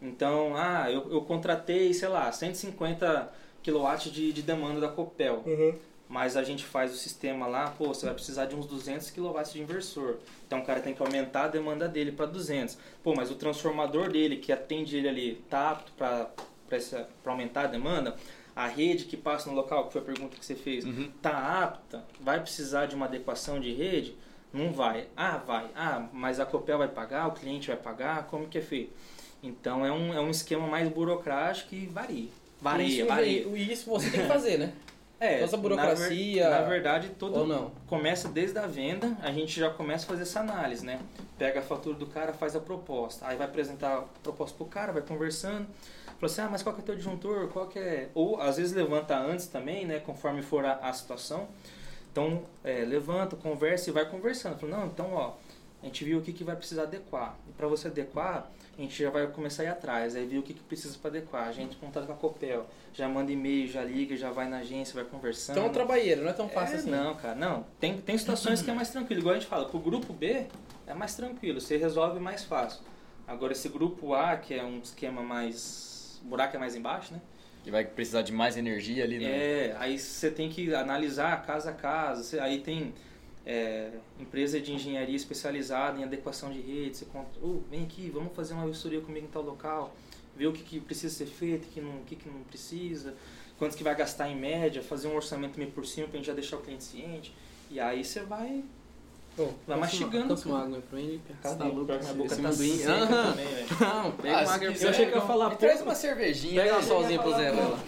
Então, 0.00 0.54
ah, 0.56 0.90
eu, 0.90 1.10
eu 1.12 1.20
contratei, 1.22 1.92
sei 1.92 2.08
lá, 2.08 2.30
150 2.32 3.32
kW 3.62 4.10
de, 4.10 4.32
de 4.32 4.42
demanda 4.42 4.80
da 4.80 4.88
Copel. 4.88 5.42
Uhum. 5.46 5.74
Mas 6.08 6.36
a 6.36 6.42
gente 6.42 6.64
faz 6.64 6.92
o 6.92 6.96
sistema 6.96 7.46
lá, 7.46 7.70
pô, 7.70 7.88
você 7.88 8.06
vai 8.06 8.14
precisar 8.14 8.46
de 8.46 8.56
uns 8.56 8.66
200 8.66 9.10
kW 9.10 9.42
de 9.52 9.62
inversor. 9.62 10.16
Então 10.44 10.58
o 10.58 10.64
cara 10.64 10.80
tem 10.80 10.92
que 10.92 11.00
aumentar 11.00 11.44
a 11.44 11.48
demanda 11.48 11.86
dele 11.86 12.10
para 12.10 12.26
200. 12.26 12.76
Pô, 13.00 13.14
mas 13.14 13.30
o 13.30 13.36
transformador 13.36 14.10
dele, 14.10 14.38
que 14.38 14.50
atende 14.50 14.96
ele 14.96 15.08
ali, 15.08 15.44
tá 15.48 15.70
apto 15.70 15.92
para 15.92 16.28
aumentar 17.24 17.62
a 17.62 17.66
demanda? 17.68 18.16
A 18.56 18.66
rede 18.66 19.04
que 19.04 19.16
passa 19.16 19.48
no 19.48 19.54
local, 19.54 19.86
que 19.86 19.92
foi 19.92 20.02
a 20.02 20.04
pergunta 20.04 20.36
que 20.36 20.44
você 20.44 20.56
fez, 20.56 20.84
uhum. 20.84 21.12
tá 21.22 21.62
apta? 21.62 22.04
Vai 22.20 22.40
precisar 22.40 22.86
de 22.86 22.96
uma 22.96 23.06
adequação 23.06 23.60
de 23.60 23.72
rede? 23.72 24.16
Não 24.52 24.72
vai. 24.72 25.06
Ah, 25.16 25.36
vai. 25.36 25.70
Ah, 25.76 26.08
mas 26.12 26.40
a 26.40 26.44
Copel 26.44 26.78
vai 26.78 26.88
pagar, 26.88 27.28
o 27.28 27.32
cliente 27.32 27.68
vai 27.68 27.76
pagar, 27.76 28.26
como 28.26 28.48
que 28.48 28.58
é 28.58 28.62
feito? 28.62 28.92
Então 29.42 29.84
é 29.84 29.92
um, 29.92 30.14
é 30.14 30.20
um 30.20 30.30
esquema 30.30 30.66
mais 30.66 30.88
burocrático 30.88 31.74
e 31.74 31.86
varia. 31.86 32.28
Varia, 32.60 33.06
varia. 33.06 33.42
E 33.42 33.72
isso 33.72 33.88
você 33.88 34.10
tem 34.10 34.20
que 34.20 34.26
fazer, 34.26 34.58
né? 34.58 34.72
É, 35.20 35.40
Toda 35.40 35.54
a 35.54 35.60
burocracia. 35.60 36.48
Na, 36.48 36.56
ver, 36.56 36.62
na 36.62 36.68
verdade, 36.68 37.08
todo 37.10 37.44
não? 37.44 37.70
começa 37.86 38.26
desde 38.26 38.58
a 38.58 38.66
venda, 38.66 39.14
a 39.20 39.30
gente 39.30 39.60
já 39.60 39.68
começa 39.68 40.06
a 40.06 40.08
fazer 40.08 40.22
essa 40.22 40.40
análise, 40.40 40.82
né? 40.82 40.98
Pega 41.36 41.60
a 41.60 41.62
fatura 41.62 41.94
do 41.94 42.06
cara, 42.06 42.32
faz 42.32 42.56
a 42.56 42.60
proposta. 42.60 43.26
Aí 43.28 43.36
vai 43.36 43.46
apresentar 43.46 43.98
a 43.98 44.02
proposta 44.22 44.56
pro 44.56 44.64
cara, 44.64 44.92
vai 44.94 45.02
conversando. 45.02 45.66
Fala 46.18 46.32
assim, 46.32 46.40
ah, 46.40 46.48
mas 46.50 46.62
qual 46.62 46.74
que 46.74 46.80
é 46.80 46.84
o 46.84 46.86
teu 46.86 46.96
disjuntor? 46.96 47.48
Qual 47.48 47.66
que 47.66 47.78
é... 47.78 48.08
Ou 48.14 48.40
às 48.40 48.56
vezes 48.56 48.72
levanta 48.72 49.14
antes 49.18 49.46
também, 49.46 49.84
né? 49.84 49.98
Conforme 49.98 50.40
for 50.40 50.64
a, 50.64 50.76
a 50.76 50.92
situação. 50.94 51.48
Então, 52.10 52.42
é, 52.64 52.82
levanta, 52.86 53.36
conversa 53.36 53.90
e 53.90 53.92
vai 53.92 54.06
conversando. 54.06 54.58
Fala, 54.58 54.78
não, 54.78 54.86
então, 54.86 55.12
ó, 55.12 55.34
a 55.82 55.84
gente 55.86 56.02
viu 56.02 56.18
o 56.18 56.22
que, 56.22 56.32
que 56.32 56.44
vai 56.44 56.56
precisar 56.56 56.84
adequar. 56.84 57.36
E 57.46 57.52
para 57.52 57.68
você 57.68 57.88
adequar, 57.88 58.50
a 58.78 58.80
gente 58.80 59.02
já 59.02 59.10
vai 59.10 59.26
começar 59.26 59.62
a 59.62 59.66
ir 59.66 59.68
atrás, 59.68 60.16
aí 60.16 60.24
viu 60.26 60.40
o 60.40 60.42
que, 60.42 60.54
que 60.54 60.62
precisa 60.62 60.96
para 60.98 61.10
adequar. 61.10 61.46
A 61.48 61.52
gente 61.52 61.76
contato 61.76 62.06
com 62.06 62.12
a 62.12 62.16
Copel, 62.16 62.66
já 62.94 63.08
manda 63.08 63.30
e-mail, 63.30 63.68
já 63.68 63.82
liga, 63.84 64.16
já 64.16 64.30
vai 64.30 64.48
na 64.48 64.58
agência, 64.58 64.94
vai 64.94 65.04
conversando. 65.04 65.56
Então 65.56 65.66
é 65.66 65.70
um 65.70 65.72
trabalheiro, 65.72 66.22
não 66.22 66.30
é 66.30 66.32
tão 66.32 66.48
fácil 66.48 66.76
É, 66.76 66.78
assim. 66.78 66.90
Não, 66.90 67.14
cara, 67.16 67.34
não. 67.34 67.66
Tem, 67.78 68.00
tem 68.00 68.16
situações 68.16 68.62
que 68.62 68.70
é 68.70 68.74
mais 68.74 68.90
tranquilo. 68.90 69.20
Igual 69.20 69.34
a 69.34 69.38
gente 69.38 69.48
fala, 69.48 69.66
pro 69.68 69.78
grupo 69.78 70.12
B 70.12 70.46
é 70.86 70.94
mais 70.94 71.14
tranquilo, 71.14 71.60
você 71.60 71.76
resolve 71.76 72.18
mais 72.20 72.44
fácil. 72.44 72.80
Agora 73.26 73.52
esse 73.52 73.68
grupo 73.68 74.14
A, 74.14 74.36
que 74.36 74.54
é 74.54 74.64
um 74.64 74.78
esquema 74.78 75.22
mais. 75.22 76.20
O 76.24 76.28
buraco 76.28 76.56
é 76.56 76.58
mais 76.58 76.74
embaixo, 76.74 77.12
né? 77.12 77.20
Que 77.62 77.70
vai 77.70 77.84
precisar 77.84 78.22
de 78.22 78.32
mais 78.32 78.56
energia 78.56 79.04
ali, 79.04 79.18
né? 79.18 79.26
É, 79.26 79.76
aí 79.78 79.98
você 79.98 80.30
tem 80.30 80.48
que 80.48 80.74
analisar 80.74 81.44
casa 81.44 81.70
a 81.70 81.72
casa. 81.74 82.22
Você- 82.22 82.38
Aí 82.40 82.60
tem 82.60 82.94
é, 83.50 83.90
empresa 84.20 84.60
de 84.60 84.72
engenharia 84.72 85.16
especializada 85.16 85.98
em 85.98 86.04
adequação 86.04 86.50
de 86.52 86.60
rede. 86.60 86.96
Você 86.98 87.04
conta, 87.06 87.30
"Ô, 87.42 87.60
vem 87.70 87.82
aqui, 87.82 88.08
vamos 88.08 88.32
fazer 88.34 88.54
uma 88.54 88.66
vistoria 88.66 89.00
comigo 89.00 89.26
em 89.26 89.30
tal 89.30 89.42
local, 89.42 89.92
ver 90.36 90.46
o 90.46 90.52
que, 90.52 90.62
que 90.62 90.78
precisa 90.80 91.12
ser 91.12 91.26
feito, 91.26 91.64
o 91.64 91.68
que 91.68 91.80
não, 91.80 91.92
que, 92.06 92.14
que 92.14 92.28
não 92.28 92.40
precisa, 92.44 93.14
quanto 93.58 93.76
que 93.76 93.82
vai 93.82 93.94
gastar 93.96 94.28
em 94.28 94.36
média, 94.36 94.80
fazer 94.82 95.08
um 95.08 95.16
orçamento 95.16 95.58
meio 95.58 95.70
por 95.72 95.84
cima 95.84 96.06
pra 96.06 96.16
gente 96.18 96.26
já 96.26 96.32
deixar 96.32 96.56
o 96.58 96.60
cliente 96.60 96.84
ciente. 96.84 97.34
E 97.70 97.80
aí 97.80 98.04
você 98.04 98.20
vai. 98.20 98.62
Pô, 99.36 99.48
Vai 99.66 99.78
mastigando 99.78 100.34
tudo. 100.36 100.48
uma 100.50 100.62
água 100.64 100.82
pra 100.90 100.98
mim, 100.98 101.20
tá 101.40 101.50
Cadê? 101.50 101.64
louco? 101.70 101.92
Minha 101.92 102.14
boca 102.14 102.36
tá 102.36 102.52
seca 102.52 102.92
Aham. 102.92 103.30
também, 103.30 103.46
velho. 103.46 103.66
Não, 103.80 104.12
pega 104.12 104.38
Ah, 104.38 104.42
uma 104.42 104.52
água 104.54 104.72
pra 104.72 104.82
Eu 104.82 104.90
achei 104.90 105.06
que 105.06 105.14
ia 105.14 105.20
falar 105.20 105.44
pouco. 105.50 105.60
traz 105.60 105.80
uma 105.82 105.94
cervejinha. 105.94 106.62
Pega 106.62 106.74
uma 106.74 106.80
né? 106.82 106.86
solzinha 106.88 107.18
pro 107.22 107.30
Zé, 107.30 107.52
vai 107.52 107.70
lá. 107.70 107.78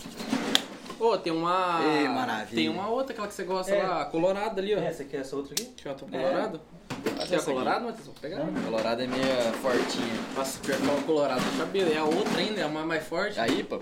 Ô, 1.03 1.19
tem 1.19 1.33
uma. 1.33 1.81
Maravilha. 2.15 2.55
Tem 2.55 2.69
uma 2.69 2.89
outra, 2.89 3.13
aquela 3.13 3.27
que 3.27 3.35
você 3.35 3.43
gosta 3.43 3.75
É. 3.75 3.83
lá, 3.83 4.05
colorada 4.05 4.61
ali, 4.61 4.73
ó. 4.73 4.79
É, 4.79 4.93
você 4.93 5.03
quer 5.05 5.17
essa 5.23 5.35
outra 5.35 5.53
aqui? 5.53 5.65
Deixa 5.65 5.89
eu 5.89 6.07
ver, 6.07 6.17
É. 6.17 6.29
colorado? 6.31 6.61
Faz 6.89 7.03
Você 7.03 7.11
é 7.21 7.23
essa 7.25 7.35
aqui. 7.35 7.45
colorado, 7.47 7.85
Matheus? 7.87 8.07
Vou 8.07 8.15
pegar. 8.21 8.47
Colorado 8.65 9.03
é 9.03 9.07
meia 9.09 9.53
fortinha. 9.61 10.15
Nossa, 10.37 10.61
pior 10.61 10.77
que 10.79 10.87
fala 10.87 11.03
colorado, 11.03 11.41
deixa 11.41 11.63
eu 11.63 11.67
ver. 11.67 11.93
É 11.93 11.99
a 11.99 12.05
outra 12.05 12.39
ainda, 12.39 12.61
é 12.61 12.65
a 12.65 12.69
mais, 12.69 13.05
forte. 13.05 13.41
A 13.41 13.49
IPA? 13.49 13.81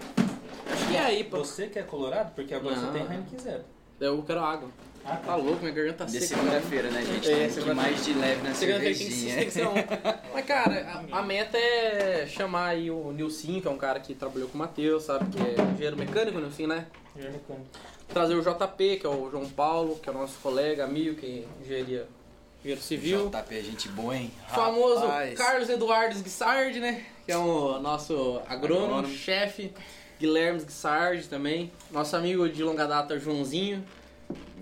Acho 0.72 0.88
que 0.88 0.96
é 0.96 1.00
aí, 1.00 1.24
pô. 1.24 1.36
Você 1.44 1.66
quer 1.66 1.84
colorado? 1.86 2.34
Porque 2.34 2.54
agora 2.54 2.74
Não. 2.74 2.86
você 2.90 2.98
tem 2.98 3.02
Heineken 3.02 3.38
Zero. 3.38 3.64
Eu 4.00 4.22
quero 4.22 4.40
água. 4.40 4.70
Ah, 5.05 5.16
Tá 5.16 5.34
louco, 5.34 5.61
minha 5.61 5.72
garganta 5.72 6.05
De 6.07 6.20
seca. 6.20 6.26
segunda-feira, 6.40 6.90
né, 6.90 7.03
gente? 7.03 7.30
É, 7.30 7.48
Tem 7.48 7.62
que 7.64 7.72
mais 7.74 8.05
de 8.05 8.12
leve 8.14 8.42
na 8.46 8.55
Segunda-feira 8.55 8.78
tem 8.80 8.92
que, 8.94 8.98
cervejinha. 8.98 9.34
tem 9.36 9.44
que 9.46 9.51
ser 9.53 9.66
um. 9.66 9.72
Mas, 10.34 10.44
cara, 10.46 11.05
a, 11.11 11.18
a 11.18 11.22
meta 11.22 11.57
é 11.59 12.26
chamar 12.26 12.66
aí 12.68 12.90
o 12.90 13.11
Nilson, 13.12 13.61
que 13.61 13.66
é 13.68 13.70
um 13.70 13.78
cara 13.78 13.98
que 14.01 14.14
trabalhou 14.14 14.48
com 14.48 14.55
o 14.55 14.59
Matheus, 14.59 15.05
sabe? 15.05 15.30
Que 15.30 15.38
é 15.42 15.62
engenheiro 15.72 15.96
mecânico, 15.96 16.38
Nilson, 16.38 16.66
né? 16.66 16.86
Trazer 18.09 18.34
o 18.34 18.42
JP, 18.42 18.96
que 18.98 19.07
é 19.07 19.09
o 19.09 19.30
João 19.30 19.48
Paulo, 19.48 19.96
que 20.03 20.09
é 20.09 20.12
o 20.12 20.14
nosso 20.14 20.38
colega, 20.40 20.84
amigo, 20.84 21.16
que 21.16 21.44
é 21.61 21.64
engenharia, 21.64 22.07
engenheiro 22.61 22.80
civil. 22.82 23.30
JP 23.30 23.55
é 23.59 23.62
gente 23.62 23.88
boa, 23.88 24.16
hein? 24.16 24.30
famoso 24.48 25.01
Rapaz. 25.07 25.38
Carlos 25.38 25.68
Eduardo 25.68 26.18
Guissard, 26.20 26.78
né? 26.80 27.05
Que 27.24 27.32
é 27.32 27.36
o 27.38 27.78
nosso 27.78 28.40
agrônomo, 28.48 28.86
Agrônomo. 28.96 29.14
chefe. 29.14 29.72
Guilherme 30.18 30.61
Guissard 30.62 31.26
também. 31.28 31.72
Nosso 31.90 32.14
amigo 32.16 32.46
de 32.48 32.62
longa 32.62 32.86
data, 32.86 33.18
Joãozinho. 33.18 33.82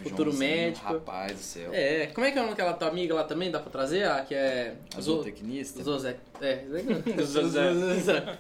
Futuro 0.02 0.30
Joãozinho, 0.30 0.50
médico. 0.62 0.86
Rapaz 0.92 1.32
do 1.32 1.38
céu. 1.38 1.70
É, 1.72 2.06
como 2.14 2.26
é 2.26 2.30
que 2.30 2.38
é 2.38 2.40
o 2.40 2.44
nome 2.44 2.56
daquela 2.56 2.74
tua 2.74 2.88
amiga 2.88 3.14
lá 3.14 3.24
também? 3.24 3.50
Dá 3.50 3.58
pra 3.60 3.70
trazer? 3.70 4.04
Ah, 4.04 4.24
que 4.26 4.34
é... 4.34 4.74
A 4.96 5.00
Zo- 5.00 5.16
zootecnista. 5.16 5.82
Zozé. 5.82 6.16
É, 6.40 6.64
Zozé. 7.22 8.38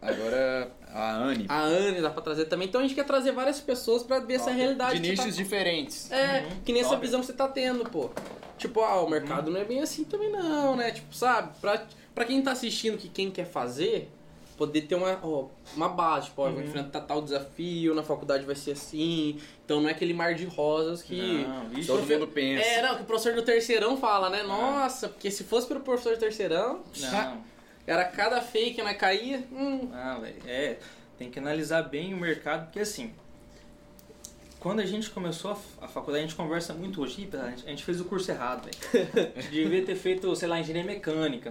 Agora 0.00 0.70
a 0.92 1.12
Anne. 1.16 1.46
A 1.48 1.60
Anne 1.62 2.00
dá 2.00 2.10
pra 2.10 2.22
trazer 2.22 2.46
também. 2.46 2.68
Então 2.68 2.80
a 2.80 2.84
gente 2.84 2.94
quer 2.94 3.04
trazer 3.04 3.32
várias 3.32 3.60
pessoas 3.60 4.02
pra 4.02 4.18
ver 4.18 4.34
essa 4.34 4.50
realidade. 4.50 4.98
de 4.98 5.14
você 5.16 5.22
nichos 5.22 5.36
diferentes. 5.36 6.08
tá... 6.08 6.16
É, 6.16 6.40
Uhum, 6.42 6.60
que 6.64 6.72
nem 6.72 6.80
essa 6.80 6.90
top. 6.90 7.02
visão 7.02 7.20
que 7.20 7.26
você 7.26 7.32
tá 7.32 7.48
tendo, 7.48 7.84
pô. 7.88 8.10
Tipo, 8.56 8.80
ah, 8.80 9.02
o 9.02 9.08
mercado 9.08 9.50
não 9.50 9.60
é 9.60 9.64
bem 9.64 9.80
assim 9.80 10.04
também 10.04 10.30
não, 10.30 10.76
né? 10.76 10.90
Tipo, 10.90 11.14
sabe? 11.14 11.50
Pra, 11.60 11.82
pra 12.14 12.24
quem 12.24 12.40
tá 12.42 12.52
assistindo, 12.52 12.96
que 12.98 13.08
quem 13.08 13.30
quer 13.30 13.46
fazer, 13.46 14.10
poder 14.60 14.82
ter 14.82 14.94
uma, 14.94 15.18
ó, 15.22 15.46
uma 15.74 15.88
base. 15.88 16.26
Tipo, 16.26 16.42
ó, 16.42 16.48
eu 16.48 16.52
vou 16.52 16.60
Uhum. 16.60 16.68
enfrentar 16.68 17.00
tal 17.00 17.22
desafio, 17.22 17.94
na 17.94 18.02
faculdade 18.02 18.44
vai 18.44 18.54
ser 18.54 18.72
assim. 18.72 19.40
Então 19.64 19.80
não 19.80 19.88
é 19.88 19.92
aquele 19.92 20.12
mar 20.12 20.34
de 20.34 20.44
rosas 20.44 21.02
que... 21.02 21.46
Não. 21.46 21.82
Todo 21.86 22.06
mundo 22.06 22.28
pensa. 22.28 22.62
É, 22.62 22.82
não, 22.82 22.96
que 22.96 23.02
o 23.02 23.06
professor 23.06 23.34
do 23.34 23.40
terceirão 23.42 23.96
fala, 23.96 24.28
né? 24.28 24.42
Nossa, 24.42 25.08
porque 25.08 25.30
se 25.30 25.44
fosse 25.44 25.66
pelo 25.66 25.80
professor 25.80 26.14
do 26.14 26.20
terceirão, 26.20 26.82
Não, 27.00 27.42
era 27.86 28.04
cada 28.04 28.42
fake, 28.42 28.82
né? 28.82 28.92
Caía. 28.92 29.42
Hum, 29.50 29.88
não, 29.90 30.20
velho. 30.20 30.36
É, 30.46 30.76
tem 31.18 31.30
que 31.30 31.38
analisar 31.38 31.82
bem 31.84 32.12
o 32.12 32.18
mercado, 32.18 32.64
porque 32.66 32.80
assim, 32.80 33.14
quando 34.58 34.80
a 34.80 34.86
gente 34.86 35.08
começou 35.08 35.56
a, 35.80 35.88
faculdade, 35.88 36.24
a 36.24 36.26
gente 36.28 36.36
conversa 36.36 36.74
muito 36.74 37.00
hoje, 37.00 37.22
"Ih, 37.22 37.30
a 37.38 37.48
gente, 37.48 37.64
a 37.66 37.70
gente 37.70 37.82
fez 37.82 37.98
o 37.98 38.04
curso 38.04 38.30
errado, 38.30 38.68
velho. 38.92 39.08
A 39.34 39.40
gente 39.40 39.50
devia 39.52 39.82
ter 39.86 39.96
feito, 39.96 40.36
sei 40.36 40.46
lá, 40.48 40.60
engenharia 40.60 40.84
mecânica. 40.84 41.50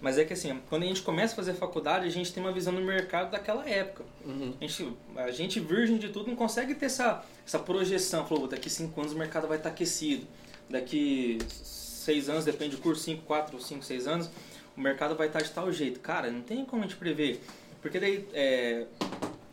Mas 0.00 0.16
é 0.16 0.24
que 0.24 0.32
assim, 0.32 0.58
quando 0.68 0.84
a 0.84 0.86
gente 0.86 1.02
começa 1.02 1.34
a 1.34 1.36
fazer 1.36 1.52
faculdade, 1.54 2.06
a 2.06 2.10
gente 2.10 2.32
tem 2.32 2.42
uma 2.42 2.52
visão 2.52 2.74
do 2.74 2.80
mercado 2.80 3.30
daquela 3.30 3.68
época. 3.68 4.04
uhum. 4.24 4.54
A 4.58 4.66
gente, 4.66 4.92
a 5.16 5.30
gente 5.30 5.60
virgem 5.60 5.98
de 5.98 6.08
tudo 6.08 6.28
não 6.28 6.36
consegue 6.36 6.74
ter 6.74 6.86
essa, 6.86 7.22
essa 7.46 7.58
projeção. 7.58 8.24
Falou, 8.26 8.48
daqui 8.48 8.70
cinco 8.70 8.98
anos 9.00 9.12
o 9.12 9.18
mercado 9.18 9.46
vai 9.46 9.58
estar 9.58 9.68
aquecido. 9.68 10.26
Daqui 10.70 11.38
seis 11.48 12.28
anos, 12.28 12.44
depende 12.44 12.76
do 12.76 12.82
curso, 12.82 13.02
cinco, 13.02 13.22
quatro, 13.24 13.60
cinco, 13.60 13.84
seis 13.84 14.06
anos, 14.06 14.30
o 14.76 14.80
mercado 14.80 15.14
vai 15.16 15.26
estar 15.26 15.42
de 15.42 15.50
tal 15.50 15.70
jeito. 15.70 16.00
Cara, 16.00 16.30
não 16.30 16.40
tem 16.40 16.64
como 16.64 16.82
a 16.82 16.86
gente 16.86 16.96
prever. 16.96 17.40
Porque 17.82 17.98
daí, 18.00 18.26
é, 18.32 18.86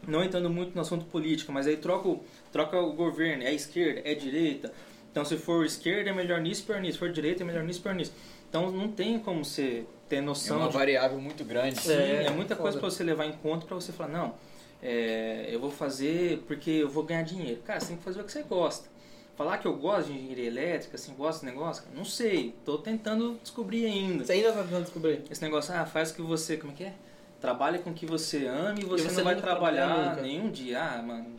não 0.07 0.23
entrando 0.23 0.49
muito 0.49 0.73
no 0.75 0.81
assunto 0.81 1.05
político, 1.05 1.51
mas 1.51 1.67
aí 1.67 1.75
troca, 1.77 2.07
o- 2.07 2.23
troca 2.51 2.79
o 2.79 2.93
governo, 2.93 3.43
é 3.43 3.53
esquerda, 3.53 4.01
é 4.05 4.13
direita. 4.15 4.71
Então 5.11 5.25
se 5.25 5.35
for 5.37 5.65
esquerda 5.65 6.09
é 6.09 6.13
melhor 6.13 6.39
nisso, 6.39 6.63
pior 6.63 6.79
nisso. 6.79 6.93
Se 6.93 6.99
for 6.99 7.11
direita 7.11 7.43
é 7.43 7.45
melhor 7.45 7.63
nisso, 7.63 7.81
pior 7.81 7.95
nisso. 7.95 8.13
Então 8.49 8.71
não 8.71 8.87
tem 8.89 9.19
como 9.19 9.43
você 9.43 9.85
ter 10.07 10.17
É 10.17 10.21
noção 10.21 10.59
uma 10.59 10.67
de 10.67 10.73
variável 10.73 11.19
muito 11.19 11.43
grande. 11.43 11.79
Sim, 11.79 11.91
É, 11.93 12.25
é, 12.25 12.29
muita 12.31 12.55
coisa 12.55 12.77
foda. 12.77 12.87
pra 12.87 12.89
você 12.89 13.03
levar 13.03 13.25
em 13.25 13.33
conta 13.33 13.65
pra 13.65 13.75
você 13.75 13.91
falar, 13.91 14.09
não, 14.09 14.35
é, 14.81 15.47
eu 15.51 15.59
vou 15.59 15.71
fazer 15.71 16.43
porque 16.47 16.69
eu 16.71 16.89
vou 16.89 17.03
ganhar 17.03 17.23
dinheiro. 17.23 17.61
Cara, 17.65 17.79
você 17.79 17.87
tem 17.87 17.97
que 17.97 18.03
fazer 18.03 18.21
o 18.21 18.23
que 18.23 18.31
você 18.31 18.43
gosta. 18.43 18.87
Falar 19.35 19.59
que 19.59 19.67
eu 19.67 19.75
gosto 19.75 20.07
de 20.07 20.17
engenharia 20.17 20.47
elétrica, 20.47 20.95
assim, 20.95 21.13
gosto 21.13 21.41
desse 21.41 21.45
negócio, 21.53 21.83
cara, 21.83 21.95
não 21.95 22.05
sei, 22.05 22.55
tô 22.65 22.79
tentando 22.79 23.37
descobrir 23.43 23.85
ainda. 23.85 24.25
Você 24.25 24.31
ainda 24.33 24.51
tá 24.51 24.63
tentando 24.63 24.83
descobrir. 24.83 25.21
Esse 25.29 25.41
negócio, 25.43 25.75
ah, 25.75 25.85
faz 25.85 26.09
o 26.09 26.15
que 26.15 26.21
você, 26.23 26.57
como 26.57 26.73
é 26.73 26.75
que 26.75 26.83
é? 26.85 26.93
Trabalha 27.39 27.77
com 27.77 27.91
o 27.91 27.93
que 27.93 28.07
você 28.07 28.47
ama 28.47 28.79
e 28.79 28.83
você, 28.85 29.03
você 29.03 29.17
não 29.17 29.23
vai 29.25 29.35
trabalhar 29.35 30.15
nenhum 30.23 30.49
dia. 30.49 30.81
Ah, 30.81 31.01
mano, 31.03 31.35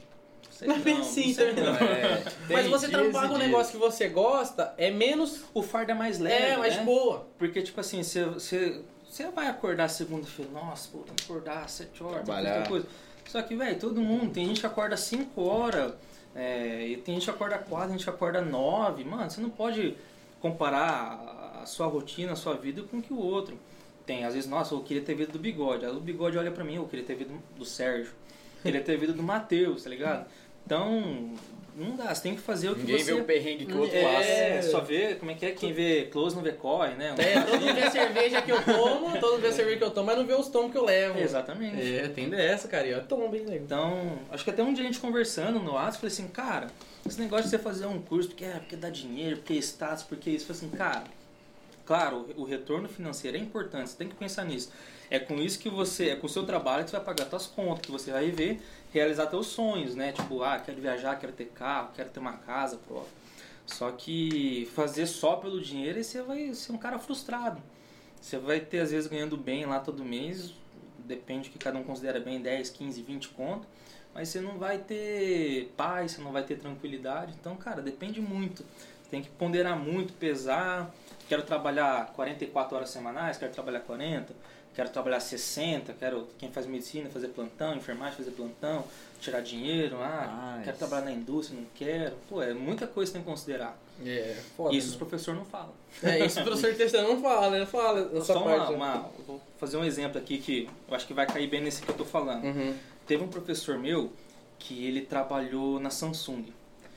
sei 0.58 0.68
Não 0.68 0.74
é 0.74 0.78
não, 0.78 0.84
bem 0.84 0.98
não 0.98 1.04
sei 1.04 1.34
também, 1.34 1.54
não. 1.54 1.72
não. 1.72 1.78
É, 1.78 2.24
Mas 2.50 2.66
você 2.66 2.88
trampar 2.88 3.28
com 3.28 3.34
um 3.34 3.38
negócio 3.38 3.72
que 3.72 3.78
você 3.78 4.08
gosta 4.08 4.74
é 4.76 4.90
menos. 4.90 5.44
O 5.54 5.62
fardo 5.62 5.92
é 5.92 5.94
mais 5.94 6.18
leve, 6.18 6.44
É, 6.46 6.56
mais 6.56 6.76
né? 6.76 6.84
boa. 6.84 7.26
Porque, 7.38 7.62
tipo 7.62 7.80
assim, 7.80 8.02
você, 8.02 8.24
você, 8.24 8.80
você 9.08 9.30
vai 9.30 9.46
acordar 9.46 9.88
segunda-feira, 9.88 10.50
nossa, 10.50 10.88
pô, 10.90 10.98
tem 10.98 11.14
que 11.14 11.24
acordar 11.24 11.64
às 11.64 11.70
7 11.72 12.02
horas, 12.02 12.26
tal 12.26 12.66
coisa. 12.68 12.86
Só 13.28 13.40
que, 13.42 13.54
velho, 13.54 13.78
todo 13.78 14.00
mundo, 14.00 14.32
tem 14.32 14.46
gente 14.46 14.60
que 14.60 14.66
acorda 14.66 14.96
5 14.96 15.40
horas, 15.42 15.92
é, 16.34 16.86
e 16.88 16.96
tem 16.96 17.14
gente 17.14 17.24
que 17.24 17.30
acorda 17.30 17.58
4, 17.58 17.92
gente 17.92 18.04
que 18.04 18.10
acorda 18.10 18.40
9. 18.40 19.04
Mano, 19.04 19.30
você 19.30 19.40
não 19.40 19.50
pode 19.50 19.96
comparar 20.40 21.60
a 21.62 21.66
sua 21.66 21.86
rotina, 21.86 22.32
a 22.32 22.36
sua 22.36 22.54
vida 22.54 22.82
com 22.82 22.98
o 22.98 23.02
que 23.02 23.12
o 23.12 23.18
outro. 23.18 23.58
Tem, 24.06 24.24
às 24.24 24.34
vezes, 24.34 24.48
nossa, 24.48 24.74
eu 24.74 24.80
queria 24.80 25.02
ter 25.02 25.14
vida 25.14 25.30
do 25.32 25.38
bigode. 25.38 25.84
Aí 25.84 25.92
o 25.92 26.00
bigode 26.00 26.38
olha 26.38 26.50
pra 26.50 26.64
mim, 26.64 26.76
eu 26.76 26.86
queria 26.86 27.04
ter 27.04 27.14
vida 27.14 27.32
do 27.56 27.64
Sérgio. 27.64 28.12
Eu 28.56 28.62
queria 28.62 28.80
ter 28.80 28.96
vida 28.96 29.12
do 29.12 29.22
Matheus, 29.22 29.84
tá 29.84 29.90
ligado? 29.90 30.26
Então, 30.68 31.30
não 31.74 31.96
dá, 31.96 32.14
você 32.14 32.22
tem 32.24 32.34
que 32.34 32.42
fazer 32.42 32.68
o 32.68 32.74
que 32.74 32.80
Ninguém 32.82 32.98
você... 32.98 33.14
vê 33.14 33.20
o 33.20 33.24
perrengue 33.24 33.64
que 33.64 33.72
o 33.72 33.80
outro 33.80 33.96
É, 33.96 34.56
passa. 34.56 34.70
só 34.70 34.80
vê, 34.80 35.14
como 35.14 35.30
é 35.30 35.34
que 35.34 35.46
é? 35.46 35.52
Quem 35.52 35.72
vê 35.72 36.04
close 36.12 36.36
não 36.36 36.42
vê 36.42 36.52
corre, 36.52 36.94
né? 36.94 37.14
É, 37.16 37.40
todo 37.40 37.58
mundo 37.58 37.74
vê 37.74 37.82
a 37.84 37.90
cerveja 37.90 38.42
que 38.42 38.52
eu 38.52 38.62
tomo, 38.62 39.18
todo 39.18 39.32
mundo 39.32 39.40
vê 39.40 39.48
a 39.48 39.52
cerveja 39.52 39.78
que 39.78 39.84
eu 39.84 39.90
tomo, 39.90 40.06
mas 40.08 40.18
não 40.18 40.26
vê 40.26 40.34
os 40.34 40.48
tomos 40.48 40.70
que 40.70 40.76
eu 40.76 40.84
levo. 40.84 41.18
Exatamente. 41.18 41.80
É, 41.80 42.08
tem 42.08 42.28
dessa, 42.28 42.68
cara. 42.68 42.86
E 42.86 42.90
eu 42.90 43.02
tomo 43.06 43.30
bem 43.30 43.46
nego. 43.46 43.64
Então, 43.64 44.18
acho 44.30 44.44
que 44.44 44.50
até 44.50 44.62
um 44.62 44.74
dia 44.74 44.84
a 44.84 44.86
gente 44.86 45.00
conversando 45.00 45.58
no 45.58 45.72
WhatsApp, 45.72 45.96
falei 46.00 46.12
assim, 46.12 46.28
cara, 46.28 46.66
esse 47.06 47.18
negócio 47.18 47.44
de 47.44 47.50
você 47.50 47.58
fazer 47.58 47.86
um 47.86 47.98
curso 48.02 48.28
porque, 48.28 48.44
é, 48.44 48.50
porque 48.58 48.76
dá 48.76 48.90
dinheiro, 48.90 49.36
porque 49.38 49.54
é 49.54 49.56
status, 49.56 50.02
porque 50.04 50.28
isso, 50.28 50.50
eu 50.50 50.54
falei 50.54 50.68
assim, 50.68 50.76
cara, 50.76 51.04
claro, 51.86 52.26
o 52.36 52.44
retorno 52.44 52.88
financeiro 52.90 53.38
é 53.38 53.40
importante, 53.40 53.88
você 53.88 53.96
tem 53.96 54.08
que 54.08 54.14
pensar 54.16 54.44
nisso. 54.44 54.70
É 55.10 55.18
com 55.18 55.36
isso 55.36 55.58
que 55.58 55.70
você, 55.70 56.10
é 56.10 56.16
com 56.16 56.26
o 56.26 56.28
seu 56.28 56.44
trabalho 56.44 56.84
que 56.84 56.90
você 56.90 56.96
vai 56.96 57.06
pagar 57.06 57.30
suas 57.30 57.46
contas, 57.46 57.80
que 57.86 57.90
você 57.90 58.10
vai 58.10 58.26
viver, 58.26 58.60
realizar 58.92 59.26
teus 59.26 59.46
sonhos, 59.48 59.94
né? 59.94 60.12
Tipo, 60.12 60.42
ah, 60.42 60.58
quero 60.58 60.80
viajar, 60.80 61.16
quero 61.16 61.32
ter 61.32 61.46
carro, 61.46 61.90
quero 61.94 62.10
ter 62.10 62.20
uma 62.20 62.34
casa 62.34 62.78
própria. 62.78 63.12
Só 63.66 63.90
que 63.90 64.68
fazer 64.74 65.06
só 65.06 65.36
pelo 65.36 65.60
dinheiro, 65.60 66.02
você 66.02 66.22
vai 66.22 66.54
ser 66.54 66.72
um 66.72 66.78
cara 66.78 66.98
frustrado. 66.98 67.60
Você 68.20 68.38
vai 68.38 68.60
ter, 68.60 68.80
às 68.80 68.90
vezes, 68.90 69.08
ganhando 69.08 69.36
bem 69.36 69.66
lá 69.66 69.78
todo 69.78 70.04
mês, 70.04 70.54
depende 70.98 71.48
do 71.48 71.52
que 71.52 71.58
cada 71.58 71.78
um 71.78 71.84
considera 71.84 72.18
bem, 72.18 72.40
10, 72.40 72.70
15, 72.70 73.02
20 73.02 73.28
conto, 73.28 73.66
mas 74.14 74.28
você 74.28 74.40
não 74.40 74.58
vai 74.58 74.78
ter 74.78 75.72
paz, 75.76 76.12
você 76.12 76.22
não 76.22 76.32
vai 76.32 76.42
ter 76.42 76.56
tranquilidade. 76.56 77.34
Então, 77.38 77.56
cara, 77.56 77.80
depende 77.80 78.20
muito. 78.20 78.64
Tem 79.10 79.22
que 79.22 79.28
ponderar 79.30 79.78
muito, 79.78 80.12
pesar. 80.14 80.92
Quero 81.28 81.42
trabalhar 81.42 82.12
44 82.14 82.76
horas 82.76 82.90
semanais, 82.90 83.36
quero 83.36 83.52
trabalhar 83.52 83.80
40, 83.80 84.34
quero 84.78 84.90
trabalhar 84.90 85.18
60, 85.18 85.92
quero 85.94 86.28
quem 86.38 86.52
faz 86.52 86.64
medicina 86.64 87.10
fazer 87.10 87.26
plantão, 87.28 87.74
enfermagem 87.74 88.16
fazer 88.16 88.30
plantão, 88.30 88.84
tirar 89.20 89.40
dinheiro, 89.40 89.96
ah, 90.00 90.52
Nice. 90.52 90.66
quero 90.66 90.76
trabalhar 90.78 91.04
na 91.06 91.10
indústria, 91.10 91.58
não 91.58 91.66
quero. 91.74 92.14
Pô, 92.28 92.40
é 92.40 92.54
muita 92.54 92.86
coisa 92.86 93.10
que 93.10 93.18
tem 93.18 93.24
que 93.24 93.28
considerar. 93.28 93.76
É, 94.06 94.36
foda. 94.56 94.72
Isso 94.76 94.86
os 94.86 94.92
né? 94.92 94.98
professores 95.00 95.40
não 95.40 95.44
falam. 95.44 95.72
É, 96.00 96.24
isso 96.24 96.38
o 96.38 96.44
professor 96.44 96.72
terceiro 96.76 97.08
não 97.08 97.20
fala, 97.20 97.50
né? 97.50 97.58
Não 97.58 97.66
fala 97.66 98.08
essa 98.14 98.32
Só 98.34 98.40
uma, 98.40 98.56
parte. 98.56 98.70
né? 98.70 98.76
uma- 98.76 99.10
vou 99.26 99.40
fazer 99.58 99.76
um 99.78 99.84
exemplo 99.84 100.16
aqui 100.16 100.38
que 100.38 100.70
eu 100.88 100.94
acho 100.94 101.08
que 101.08 101.12
vai 101.12 101.26
cair 101.26 101.48
bem 101.48 101.60
nesse 101.60 101.82
que 101.82 101.88
eu 101.90 101.96
tô 101.96 102.04
falando. 102.04 102.44
Uhum. 102.44 102.72
Teve 103.04 103.24
um 103.24 103.28
professor 103.28 103.76
meu 103.80 104.12
que 104.60 104.86
ele 104.86 105.00
trabalhou 105.00 105.80
na 105.80 105.90
Samsung. 105.90 106.44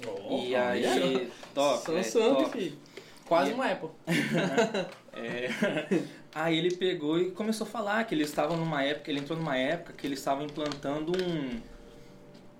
e 0.03 0.05
olha. 0.53 0.69
aí, 0.69 1.31
top, 1.55 1.95
é, 1.95 2.03
Samsung, 2.03 2.35
top. 2.35 2.51
filho. 2.51 2.77
Quase 3.25 3.49
E- 3.49 3.53
uma 3.55 3.65
Apple. 3.65 3.89
É. 5.13 5.49
Aí 6.33 6.57
ele 6.57 6.75
pegou 6.75 7.19
e 7.19 7.31
começou 7.31 7.67
a 7.67 7.69
falar 7.69 8.03
que 8.05 8.15
eles 8.15 8.29
estavam 8.29 8.55
numa 8.55 8.83
época, 8.83 9.11
ele 9.11 9.19
entrou 9.19 9.37
numa 9.37 9.57
época 9.57 9.93
que 9.93 10.07
eles 10.07 10.19
estavam 10.19 10.45
implantando 10.45 11.11
um 11.11 11.61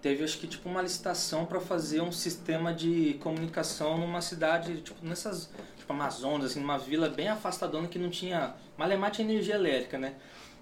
teve 0.02 0.24
acho 0.24 0.40
que 0.40 0.48
tipo 0.48 0.68
uma 0.68 0.82
licitação 0.82 1.46
para 1.46 1.60
fazer 1.60 2.02
um 2.02 2.12
sistema 2.12 2.74
de 2.74 3.14
comunicação 3.22 3.98
numa 3.98 4.20
cidade, 4.22 4.82
tipo 4.82 5.06
nessas 5.06 5.50
tipo 5.78 5.94
Amazonas, 5.94 6.52
assim, 6.52 6.60
numa 6.60 6.78
vila 6.78 7.08
bem 7.08 7.28
afastadona 7.28 7.88
que 7.88 8.00
não 8.00 8.10
tinha 8.10 8.56
malemate 8.78 9.22
energia 9.22 9.56
elétrica, 9.56 9.98
né? 9.98 10.16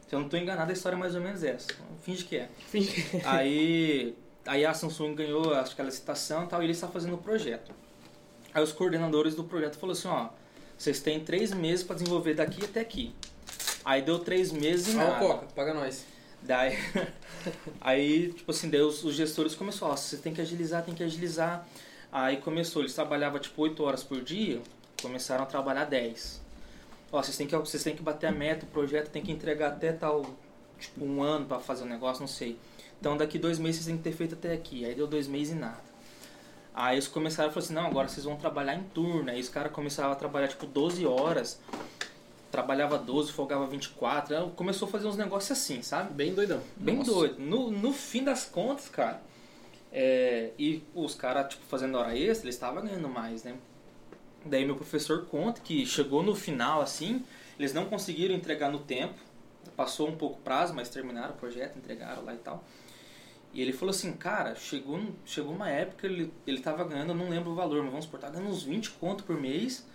Se 0.07 0.15
eu 0.15 0.19
não 0.19 0.27
tô 0.27 0.35
enganado, 0.37 0.71
a 0.71 0.73
história 0.73 0.95
é 0.95 0.99
mais 0.99 1.15
ou 1.15 1.21
menos 1.21 1.43
essa. 1.43 1.67
Finge 2.01 2.25
que 2.25 2.35
é. 2.35 2.49
Aí, 3.23 4.15
aí 4.45 4.65
a 4.65 4.73
Samsung 4.73 5.13
ganhou 5.13 5.53
acho 5.53 5.75
que 5.75 5.81
a 5.81 5.85
licitação 5.85 6.43
e 6.43 6.47
tal, 6.47 6.61
e 6.61 6.65
ele 6.65 6.71
está 6.73 6.87
fazendo 6.87 7.13
o 7.13 7.19
projeto. 7.19 7.71
Aí 8.53 8.63
os 8.63 8.71
coordenadores 8.71 9.35
do 9.35 9.43
projeto 9.43 9.77
falaram 9.77 9.97
assim, 9.97 10.07
ó, 10.07 10.29
vocês 10.79 11.01
têm 11.01 11.19
três 11.19 11.53
meses 11.53 11.83
para 11.83 11.97
desenvolver 11.97 12.35
daqui 12.35 12.63
até 12.63 12.79
aqui. 12.79 13.13
Aí 13.83 14.01
deu 14.01 14.17
três 14.17 14.49
meses 14.49 14.93
e 14.93 14.95
nada. 14.95 15.19
Coca, 15.19 15.45
paga 15.53 15.73
nós. 15.73 16.05
Daí, 16.41 16.77
aí, 17.81 18.31
tipo 18.31 18.49
assim, 18.49 18.69
daí 18.69 18.79
os, 18.79 19.03
os 19.03 19.13
gestores 19.13 19.55
começaram, 19.55 19.91
ó, 19.91 19.97
você 19.97 20.15
tem 20.15 20.33
que 20.33 20.39
agilizar, 20.39 20.81
tem 20.85 20.95
que 20.95 21.03
agilizar. 21.03 21.67
Aí 22.09 22.37
começou, 22.37 22.81
eles 22.81 22.93
trabalhavam 22.93 23.41
tipo 23.41 23.61
8 23.61 23.83
horas 23.83 24.05
por 24.05 24.21
dia, 24.21 24.61
começaram 25.01 25.43
a 25.43 25.45
trabalhar 25.45 25.83
10. 25.83 26.41
Ó, 27.11 27.21
vocês 27.21 27.35
têm 27.35 27.45
que, 27.45 27.57
vocês 27.57 27.83
têm 27.83 27.93
que 27.93 28.01
bater 28.01 28.27
a 28.27 28.31
meta, 28.31 28.65
o 28.65 28.69
projeto 28.69 29.09
tem 29.09 29.21
que 29.21 29.33
entregar 29.33 29.73
até 29.73 29.91
tal, 29.91 30.25
tipo 30.79 31.03
um 31.03 31.21
ano 31.21 31.45
para 31.45 31.59
fazer 31.59 31.83
o 31.83 31.87
negócio, 31.87 32.21
não 32.21 32.27
sei. 32.27 32.57
Então 33.01 33.17
daqui 33.17 33.37
dois 33.37 33.59
meses 33.59 33.81
vocês 33.81 33.87
têm 33.87 33.97
que 33.97 34.03
ter 34.03 34.13
feito 34.13 34.35
até 34.35 34.53
aqui. 34.53 34.85
Aí 34.85 34.95
deu 34.95 35.07
dois 35.07 35.27
meses 35.27 35.53
e 35.53 35.57
nada. 35.57 35.88
Aí 36.79 36.95
eles 36.95 37.09
começaram 37.09 37.49
a 37.49 37.51
falar 37.51 37.65
assim, 37.65 37.73
não, 37.73 37.87
agora 37.87 38.07
vocês 38.07 38.23
vão 38.23 38.37
trabalhar 38.37 38.73
em 38.73 38.83
turno. 38.83 39.29
Aí 39.29 39.41
os 39.41 39.49
caras 39.49 39.69
começavam 39.69 40.13
a 40.13 40.15
trabalhar 40.15 40.47
tipo 40.47 40.65
12 40.65 41.05
horas. 41.05 41.59
Trabalhava 42.49 42.97
12, 42.97 43.33
folgava 43.33 43.67
24. 43.67 44.33
Aí 44.33 44.49
começou 44.55 44.87
a 44.87 44.91
fazer 44.91 45.05
uns 45.05 45.17
negócios 45.17 45.51
assim, 45.51 45.81
sabe? 45.81 46.13
Bem 46.13 46.33
doidão. 46.33 46.61
Bem 46.77 46.95
Nossa. 46.95 47.11
doido. 47.11 47.35
No, 47.37 47.69
no 47.69 47.91
fim 47.91 48.23
das 48.23 48.45
contas, 48.45 48.87
cara, 48.87 49.21
é, 49.91 50.51
e 50.57 50.81
os 50.95 51.15
caras, 51.15 51.49
tipo, 51.49 51.65
fazendo 51.65 51.97
hora 51.97 52.17
extra, 52.17 52.45
eles 52.45 52.55
estavam 52.55 52.81
ganhando 52.81 53.09
mais, 53.09 53.43
né? 53.43 53.57
Daí 54.45 54.63
meu 54.63 54.77
professor 54.77 55.25
conta 55.25 55.59
que 55.59 55.85
chegou 55.85 56.23
no 56.23 56.33
final, 56.33 56.79
assim, 56.79 57.25
eles 57.59 57.73
não 57.73 57.87
conseguiram 57.87 58.33
entregar 58.33 58.71
no 58.71 58.79
tempo. 58.79 59.15
Passou 59.75 60.07
um 60.07 60.15
pouco 60.15 60.39
prazo, 60.39 60.73
mas 60.73 60.87
terminaram 60.87 61.31
o 61.33 61.37
projeto, 61.37 61.77
entregaram 61.77 62.23
lá 62.23 62.33
e 62.33 62.37
tal. 62.37 62.63
E 63.53 63.61
ele 63.61 63.73
falou 63.73 63.89
assim, 63.89 64.13
cara, 64.13 64.53
chegou, 64.55 65.01
chegou 65.25 65.53
uma 65.53 65.69
época, 65.69 66.05
ele, 66.05 66.31
ele 66.45 66.59
tava 66.61 66.83
ganhando, 66.83 67.09
eu 67.09 67.15
não 67.15 67.29
lembro 67.29 67.51
o 67.51 67.55
valor, 67.55 67.81
mas 67.81 67.89
vamos 67.91 68.05
supor, 68.05 68.19
tá 68.19 68.29
ganhando 68.29 68.49
uns 68.49 68.63
20 68.63 68.91
conto 68.91 69.23
por 69.23 69.39
mês. 69.39 69.85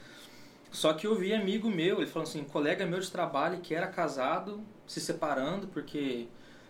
Só 0.73 0.93
que 0.93 1.07
eu 1.07 1.15
vi 1.15 1.33
amigo 1.33 1.71
meu, 1.71 1.99
ele 1.99 2.07
falou 2.11 2.27
assim, 2.29 2.41
um 2.41 2.45
colega 2.45 2.85
meu 2.85 2.99
de 2.99 3.09
trabalho 3.11 3.61
que 3.61 3.73
era 3.75 3.87
casado, 3.87 4.61
se 4.89 5.01
separando, 5.01 5.69
porque 5.69 6.27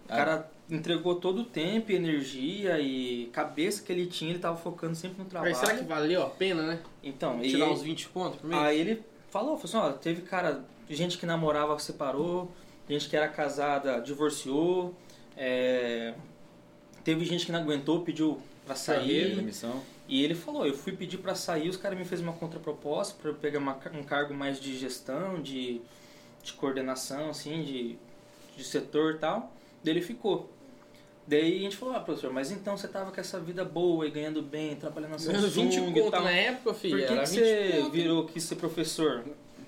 o 0.06 0.12
Ah. 0.12 0.16
cara 0.16 0.50
entregou 0.68 1.14
todo 1.14 1.40
o 1.40 1.44
tempo 1.44 1.90
e 1.90 1.94
energia 1.94 2.78
e 2.78 3.26
cabeça 3.32 3.82
que 3.82 3.90
ele 3.90 4.06
tinha, 4.06 4.30
ele 4.32 4.38
tava 4.38 4.58
focando 4.58 4.94
sempre 4.94 5.22
no 5.22 5.24
trabalho. 5.24 5.52
Mas 5.52 5.66
será 5.66 5.78
que 5.78 5.84
valeu 5.84 6.22
a 6.22 6.28
pena, 6.28 6.62
né? 6.66 6.80
Então, 7.02 7.42
e 7.42 7.48
Tirar 7.48 7.70
uns 7.70 7.80
20 7.82 8.08
pontos 8.08 8.38
por 8.40 8.46
mês? 8.48 8.60
aí 8.62 8.78
ele 8.78 9.02
falou, 9.30 9.56
falou 9.58 9.86
assim, 9.88 9.94
ó, 9.94 9.98
teve 9.98 10.20
cara, 10.20 10.62
gente 10.90 11.16
que 11.16 11.24
namorava 11.24 11.78
separou, 11.78 12.52
gente 12.86 13.08
que 13.08 13.16
era 13.16 13.28
casada 13.28 14.00
divorciou, 14.00 14.94
é, 15.34 16.12
teve 17.04 17.24
gente 17.24 17.46
que 17.46 17.52
não 17.52 17.60
aguentou, 17.60 18.00
pediu 18.02 18.40
pra 18.66 18.74
sair. 18.74 19.36
E 20.08 20.22
ele 20.22 20.34
falou, 20.34 20.66
eu 20.66 20.74
fui 20.76 20.92
pedir 20.92 21.18
pra 21.18 21.34
sair, 21.34 21.68
os 21.68 21.76
caras 21.76 21.98
me 21.98 22.04
fez 22.04 22.20
uma 22.20 22.32
contraproposta 22.32 23.14
para 23.20 23.30
eu 23.30 23.34
pegar 23.34 23.58
uma- 23.58 23.78
um 23.94 24.02
cargo 24.02 24.34
mais 24.34 24.60
de 24.60 24.76
gestão, 24.76 25.40
de, 25.40 25.80
de 26.42 26.52
coordenação, 26.54 27.30
assim, 27.30 27.62
de, 27.62 27.96
de 28.56 28.64
setor 28.64 29.14
e 29.14 29.18
tal. 29.18 29.52
Daí 29.82 29.94
ele 29.94 30.02
ficou. 30.02 30.50
Daí 31.26 31.56
a 31.56 31.60
gente 31.60 31.76
falou, 31.76 31.94
ah, 31.96 32.00
professor, 32.00 32.30
mas 32.30 32.50
então 32.50 32.76
você 32.76 32.86
tava 32.86 33.10
com 33.10 33.18
essa 33.18 33.40
vida 33.40 33.64
boa 33.64 34.06
e 34.06 34.10
ganhando 34.10 34.42
bem, 34.42 34.76
trabalhando 34.76 35.12
na 35.12 35.18
Samsung 35.18 35.68
20 35.70 35.98
e 35.98 36.10
tal. 36.10 36.22
na 36.22 36.30
época, 36.30 36.74
filho. 36.74 36.98
Por 36.98 37.06
que, 37.06 37.14
que 37.14 37.20
20 37.20 37.26
você 37.28 37.72
conto. 37.80 37.90
virou, 37.92 38.26
quis 38.26 38.42
ser 38.42 38.56
professor? 38.56 39.24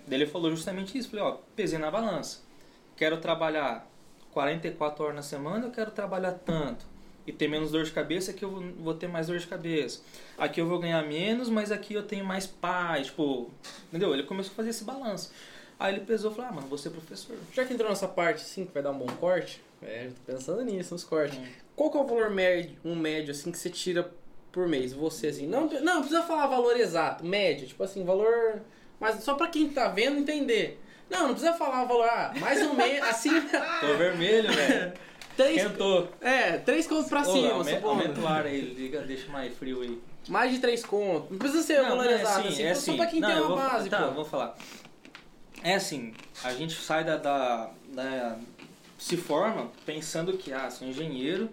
Daí 0.06 0.18
ele 0.20 0.26
falou 0.26 0.50
justamente 0.50 0.98
isso. 0.98 1.08
Falei, 1.08 1.24
ó, 1.24 1.38
pesei 1.56 1.78
na 1.78 1.90
balança. 1.90 2.40
Quero 2.94 3.16
trabalhar 3.18 3.90
44 4.32 5.02
horas 5.04 5.16
na 5.16 5.22
semana, 5.22 5.66
eu 5.66 5.70
quero 5.70 5.90
trabalhar 5.90 6.32
tanto. 6.32 6.84
E 7.26 7.32
ter 7.32 7.48
menos 7.48 7.72
dor 7.72 7.84
de 7.84 7.90
cabeça, 7.90 8.32
que 8.32 8.44
eu 8.44 8.50
vou- 8.78 8.94
ter 8.94 9.08
mais 9.08 9.26
dor 9.26 9.38
de 9.38 9.46
cabeça. 9.46 10.00
Aqui 10.38 10.60
eu 10.60 10.66
vou 10.66 10.78
ganhar 10.78 11.02
menos, 11.06 11.48
mas 11.48 11.72
aqui 11.72 11.94
eu 11.94 12.02
tenho 12.04 12.24
mais 12.24 12.46
paz. 12.46 13.06
Tipo, 13.08 13.50
entendeu? 13.88 14.14
Ele 14.14 14.22
começou 14.22 14.52
a 14.52 14.54
fazer 14.54 14.70
esse 14.70 14.84
balanço. 14.84 15.32
Aí 15.78 15.94
ele 15.94 16.04
pesou 16.06 16.30
e 16.30 16.34
falou, 16.34 16.50
ah, 16.50 16.54
mano, 16.54 16.68
vou 16.68 16.78
ser 16.78 16.90
professor. 16.90 17.36
Já 17.52 17.64
que 17.64 17.74
entrou 17.74 17.88
nessa 17.90 18.08
parte 18.08 18.42
assim, 18.42 18.64
que 18.64 18.72
vai 18.72 18.82
dar 18.82 18.92
um 18.92 18.98
bom 18.98 19.06
corte, 19.20 19.60
é, 19.82 20.06
eu 20.06 20.12
tô 20.12 20.32
pensando 20.32 20.62
nisso, 20.64 20.94
nos 20.94 21.04
cortes. 21.04 21.38
Hum. 21.38 21.44
Qual 21.74 21.90
que 21.90 21.98
é 21.98 22.00
o 22.00 22.06
valor 22.06 22.30
médio, 22.30 22.76
um 22.84 22.94
médio, 22.96 23.32
assim, 23.32 23.52
que 23.52 23.58
você 23.58 23.68
tira 23.68 24.10
por 24.50 24.66
mês? 24.66 24.94
Você, 24.94 25.26
assim, 25.26 25.46
não, 25.46 25.68
não 25.68 25.98
precisa 26.00 26.22
falar 26.22 26.46
valor 26.46 26.76
exato, 26.78 27.24
médio, 27.24 27.66
tipo 27.66 27.82
assim, 27.82 28.04
valor... 28.04 28.62
Mas 28.98 29.22
só 29.22 29.34
pra 29.34 29.48
quem 29.48 29.68
tá 29.68 29.88
vendo 29.88 30.18
entender. 30.18 30.80
Não, 31.10 31.24
não 31.26 31.34
precisa 31.34 31.52
falar 31.52 31.84
o 31.84 31.88
valor, 31.88 32.08
ah, 32.08 32.32
mais 32.40 32.66
ou 32.66 32.72
menos, 32.72 33.06
assim, 33.06 33.30
Tô 33.80 33.94
vermelho, 33.98 34.50
velho. 34.50 34.92
três... 35.36 35.56
Esquentou. 35.62 36.08
É, 36.20 36.58
três 36.58 36.86
contos 36.86 37.08
pra 37.08 37.20
Ô, 37.20 37.24
cima, 37.24 37.50
aumenta, 37.52 37.76
supondo. 37.80 37.88
aumenta 38.02 38.20
o 38.20 38.26
ar 38.26 38.46
aí, 38.46 38.60
liga, 38.60 39.00
deixa 39.02 39.30
mais 39.30 39.54
frio 39.56 39.82
aí. 39.82 39.98
Mais 40.28 40.50
de 40.52 40.58
três 40.58 40.84
contos. 40.84 41.30
Não 41.30 41.38
precisa 41.38 41.62
ser 41.62 41.80
o 41.80 41.84
valor 41.84 42.06
exato, 42.06 42.48
assim, 42.48 42.74
só 42.74 42.94
pra 42.96 43.06
quem 43.06 43.20
Não, 43.20 43.28
tem 43.28 43.36
eu 43.38 43.44
uma 43.46 43.56
vou- 43.56 43.70
base, 43.70 43.88
tá, 43.88 44.02
pô. 44.08 44.14
vou 44.14 44.24
falar. 44.24 44.56
É 45.62 45.74
assim, 45.74 46.12
a 46.44 46.52
gente 46.52 46.74
sai 46.74 47.04
da, 47.04 47.16
da, 47.16 47.70
da- 47.92 48.36
se 48.98 49.16
forma 49.16 49.70
pensando 49.84 50.32
que, 50.34 50.52
ah, 50.52 50.70
sou 50.70 50.86
engenheiro, 50.88 51.48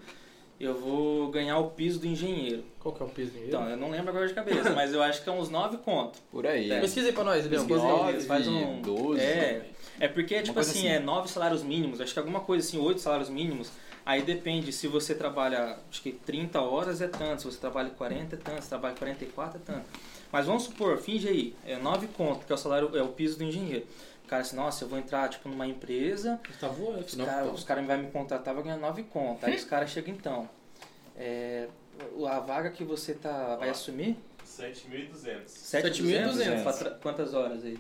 eu 0.60 0.74
vou 0.80 1.30
ganhar 1.30 1.58
o 1.58 1.70
piso 1.72 2.00
do 2.00 2.08
engenheiro. 2.08 2.64
Qual 2.80 2.94
que 2.96 3.02
é 3.02 3.06
o 3.06 3.10
piso 3.10 3.32
dele? 3.32 3.46
Então, 3.48 3.68
eu 3.70 3.78
não 3.78 3.90
lembro 3.92 4.10
agora 4.10 4.28
de 4.28 4.34
cabeça, 4.34 4.70
mas 4.74 4.94
eu 4.94 5.02
acho 5.04 5.24
que 5.24 5.30
é 5.30 5.32
uns 5.32 5.50
9 5.50 5.78
conto. 5.78 6.20
Por 6.32 6.46
aí. 6.48 6.72
É. 6.72 6.80
Pesquisa 6.80 7.08
aí 7.08 7.14
pra 7.14 7.24
nós, 7.24 7.46
Leão. 7.48 7.66
Pesquisa 7.66 7.86
aí. 7.86 7.92
Nove, 7.92 8.20
fazem 8.22 8.54
um- 8.54 8.82
12. 8.82 9.22
É, 9.22 9.66
é 10.00 10.08
porque, 10.08 10.42
tipo 10.42 10.60
assim, 10.60 10.80
assim. 10.80 10.88
é 10.88 11.00
9 11.00 11.30
salários 11.30 11.64
mínimos, 11.64 12.02
acho 12.02 12.14
que 12.14 12.20
alguma 12.20 12.40
coisa 12.42 12.68
assim, 12.68 12.78
8 12.80 13.00
salários 13.02 13.30
mínimos. 13.30 13.72
Aí 14.06 14.22
depende, 14.22 14.74
se 14.74 14.86
você 14.88 15.16
trabalha, 15.16 15.78
acho 15.90 16.02
que 16.02 16.12
30 16.12 16.60
horas 16.62 17.00
é 17.02 17.08
tanto, 17.08 17.42
se 17.44 17.46
você 17.52 17.58
trabalha 17.58 17.90
40 17.90 18.36
é 18.36 18.38
tanto, 18.38 18.62
se 18.62 18.68
trabalha 18.70 18.96
44 18.96 19.60
é 19.60 19.62
tanto. 19.66 19.86
Mas 20.32 20.46
vamos 20.46 20.64
supor, 20.64 20.98
finge 20.98 21.28
aí, 21.30 21.56
é 21.66 21.78
9 21.78 22.08
conto, 22.08 22.46
que 22.46 22.52
é 22.52 22.56
o 22.56 22.58
salário, 22.58 22.98
é 22.98 23.02
o 23.02 23.10
piso 23.10 23.38
do 23.38 23.44
engenheiro. 23.46 23.86
O 24.26 24.28
cara 24.28 24.42
assim, 24.42 24.56
nossa, 24.56 24.84
eu 24.84 24.90
vou 24.90 24.98
entrar 25.00 25.30
tipo 25.30 25.48
numa 25.48 25.66
empresa, 25.68 26.40
Tá 26.60 26.68
voando, 26.68 27.00
os 27.06 27.16
não. 27.16 27.26
caras 27.26 27.54
os 27.54 27.64
cara 27.64 27.82
vão 27.82 27.98
me 28.00 28.10
contratar, 28.12 28.54
vai 28.54 28.64
ganhar 28.64 28.78
9 28.78 29.04
conto. 29.04 29.46
Aí 29.46 29.56
os 29.56 29.64
caras 29.66 29.90
chegam 29.92 30.14
então, 30.14 30.50
é, 31.16 31.68
a 32.28 32.40
vaga 32.40 32.72
que 32.72 32.84
você 32.84 33.14
tá, 33.14 33.56
vai 33.56 33.70
assumir? 33.70 34.18
7.200. 34.46 35.46
7.200. 35.46 36.64
Pra 36.64 36.74
tra- 36.74 36.92
Quantas 37.02 37.34
horas 37.34 37.64
aí? 37.64 37.78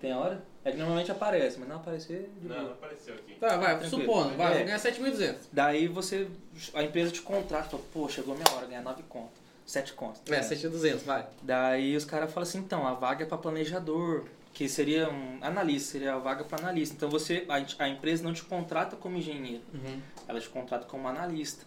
Tem 0.00 0.12
hora? 0.14 0.42
É 0.66 0.72
que 0.72 0.76
normalmente 0.78 1.12
aparece, 1.12 1.58
mas 1.60 1.68
não 1.68 1.76
aparecer 1.76 2.28
de 2.40 2.48
Não, 2.48 2.56
não 2.56 2.62
boa. 2.64 2.74
apareceu 2.74 3.14
aqui. 3.14 3.34
Tá, 3.34 3.56
vai, 3.56 3.78
Tranquilo. 3.78 3.90
supondo, 4.02 4.36
vai, 4.36 4.52
É. 4.52 4.56
vou 4.56 4.64
ganhar 4.64 4.78
7.200. 4.80 5.36
Daí 5.52 5.86
você, 5.86 6.26
a 6.74 6.82
empresa 6.82 7.12
te 7.12 7.22
contrata, 7.22 7.68
fala, 7.68 7.82
pô, 7.92 8.08
chegou 8.08 8.34
a 8.34 8.36
minha 8.36 8.52
hora, 8.56 8.66
ganhar 8.66 8.82
9 8.82 9.04
conto, 9.08 9.30
7 9.64 9.92
conto. 9.92 10.20
É, 10.32 10.40
7.200, 10.40 11.04
vai. 11.04 11.24
Daí 11.40 11.94
os 11.96 12.04
caras 12.04 12.32
falam 12.32 12.48
assim, 12.48 12.58
então, 12.58 12.84
a 12.84 12.94
vaga 12.94 13.22
é 13.22 13.26
para 13.28 13.38
planejador, 13.38 14.24
que 14.52 14.68
seria 14.68 15.08
um 15.08 15.38
analista, 15.40 15.92
seria 15.92 16.14
a 16.14 16.18
vaga 16.18 16.42
para 16.42 16.58
analista. 16.58 16.96
Então 16.96 17.08
você, 17.08 17.44
a, 17.48 17.84
a 17.84 17.88
empresa 17.88 18.24
não 18.24 18.32
te 18.32 18.42
contrata 18.42 18.96
como 18.96 19.16
engenheiro, 19.16 19.62
Uhum. 19.72 20.00
ela 20.26 20.40
te 20.40 20.48
contrata 20.48 20.84
como 20.86 21.06
analista. 21.06 21.64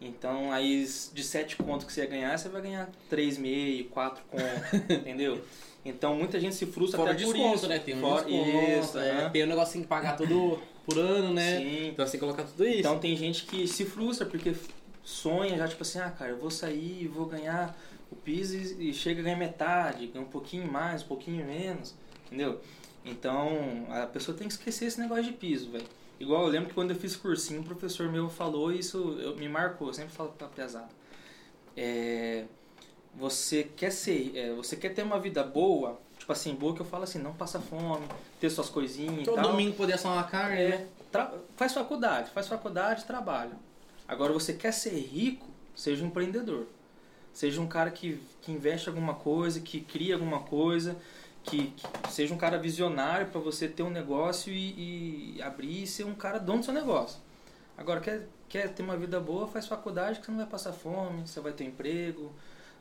Então 0.00 0.52
aí 0.52 0.86
de 1.14 1.24
7 1.24 1.56
conto 1.56 1.86
que 1.86 1.92
você 1.92 2.02
ia 2.02 2.06
ganhar, 2.06 2.38
você 2.38 2.48
vai 2.50 2.60
ganhar 2.62 2.88
3,5, 3.10 3.88
4 3.88 4.22
conto, 4.30 4.42
entendeu? 4.92 5.42
Então 5.88 6.14
muita 6.16 6.38
gente 6.40 6.54
se 6.54 6.66
frustra 6.66 6.98
Fora 6.98 7.12
até 7.12 7.24
por 7.24 7.32
desconto, 7.34 7.56
isso. 7.56 7.68
né? 7.68 7.78
Tem 7.78 7.96
um 7.96 8.00
Fora- 8.00 8.24
desconto, 8.24 8.80
isso, 8.80 8.98
é, 8.98 9.10
aham. 9.10 9.30
tem 9.30 9.44
um 9.44 9.46
negocinho 9.46 9.84
que 9.84 9.88
pagar 9.88 10.16
todo 10.16 10.58
por 10.84 10.98
ano, 10.98 11.32
né? 11.32 11.58
Sim. 11.58 11.88
Então 11.88 12.06
você 12.06 12.12
tem 12.12 12.20
que 12.20 12.26
colocar 12.26 12.44
tudo 12.44 12.66
isso. 12.66 12.78
Então 12.80 12.98
tem 12.98 13.16
gente 13.16 13.44
que 13.46 13.66
se 13.66 13.84
frustra 13.84 14.26
porque 14.26 14.54
sonha 15.04 15.56
já, 15.56 15.68
tipo 15.68 15.82
assim, 15.82 15.98
ah, 16.00 16.10
cara, 16.10 16.30
eu 16.32 16.38
vou 16.38 16.50
sair, 16.50 17.06
vou 17.08 17.26
ganhar 17.26 17.76
o 18.10 18.16
piso 18.16 18.56
e, 18.56 18.90
e 18.90 18.94
chega 18.94 19.20
a 19.20 19.24
ganhar 19.24 19.36
metade, 19.36 20.06
ganha 20.08 20.24
um 20.24 20.28
pouquinho 20.28 20.70
mais, 20.70 21.02
um 21.02 21.06
pouquinho 21.06 21.44
menos, 21.46 21.94
entendeu? 22.26 22.60
Então, 23.04 23.86
a 23.90 24.06
pessoa 24.06 24.36
tem 24.36 24.48
que 24.48 24.54
esquecer 24.54 24.86
esse 24.86 24.98
negócio 25.00 25.22
de 25.24 25.32
piso, 25.32 25.70
velho. 25.70 25.84
Igual 26.18 26.42
eu 26.44 26.48
lembro 26.48 26.68
que 26.68 26.74
quando 26.74 26.90
eu 26.90 26.96
fiz 26.96 27.14
cursinho, 27.14 27.60
o 27.60 27.64
professor 27.64 28.08
meu 28.10 28.28
falou 28.28 28.72
isso, 28.72 29.16
eu, 29.20 29.36
me 29.36 29.48
marcou, 29.48 29.88
eu 29.88 29.94
sempre 29.94 30.12
falo 30.12 30.30
pra 30.30 30.48
pesado. 30.48 30.88
É, 31.76 32.44
você 33.18 33.64
quer 33.64 33.90
ser, 33.90 34.32
é, 34.36 34.52
você 34.52 34.76
quer 34.76 34.90
ter 34.90 35.02
uma 35.02 35.18
vida 35.18 35.42
boa, 35.42 35.98
tipo 36.18 36.30
assim, 36.32 36.54
boa 36.54 36.74
que 36.74 36.80
eu 36.80 36.86
falo 36.86 37.04
assim, 37.04 37.18
não 37.18 37.32
passa 37.34 37.60
fome, 37.60 38.06
ter 38.40 38.50
suas 38.50 38.68
coisinhas 38.68 39.24
Todo 39.24 39.38
e 39.38 39.42
tal. 39.42 39.50
domingo 39.50 39.74
poder 39.76 39.94
assar 39.94 40.12
uma 40.12 40.24
carne, 40.24 40.60
É, 40.60 40.68
né? 40.68 40.88
faz 41.56 41.72
faculdade, 41.72 42.30
faz 42.30 42.46
faculdade, 42.46 43.04
trabalha. 43.04 43.52
Agora 44.06 44.32
você 44.32 44.52
quer 44.52 44.72
ser 44.72 44.90
rico, 44.90 45.46
seja 45.74 46.04
um 46.04 46.08
empreendedor. 46.08 46.66
Seja 47.32 47.60
um 47.60 47.66
cara 47.66 47.90
que, 47.90 48.18
que 48.40 48.50
investe 48.52 48.88
alguma 48.88 49.14
coisa, 49.14 49.60
que 49.60 49.80
cria 49.80 50.14
alguma 50.14 50.40
coisa, 50.40 50.96
que, 51.42 51.68
que 51.68 52.12
seja 52.12 52.32
um 52.32 52.38
cara 52.38 52.56
visionário 52.58 53.26
para 53.28 53.40
você 53.40 53.68
ter 53.68 53.82
um 53.82 53.90
negócio 53.90 54.52
e, 54.52 55.36
e 55.36 55.42
abrir 55.42 55.82
e 55.82 55.86
ser 55.86 56.04
um 56.04 56.14
cara 56.14 56.38
dono 56.38 56.60
do 56.60 56.64
seu 56.64 56.72
negócio. 56.74 57.18
Agora, 57.76 58.00
quer, 58.00 58.26
quer 58.48 58.68
ter 58.72 58.82
uma 58.82 58.96
vida 58.96 59.20
boa, 59.20 59.46
faz 59.46 59.66
faculdade 59.66 60.18
que 60.20 60.24
você 60.26 60.30
não 60.32 60.38
vai 60.38 60.46
passar 60.46 60.72
fome, 60.72 61.26
você 61.26 61.40
vai 61.40 61.52
ter 61.52 61.64
emprego. 61.64 62.32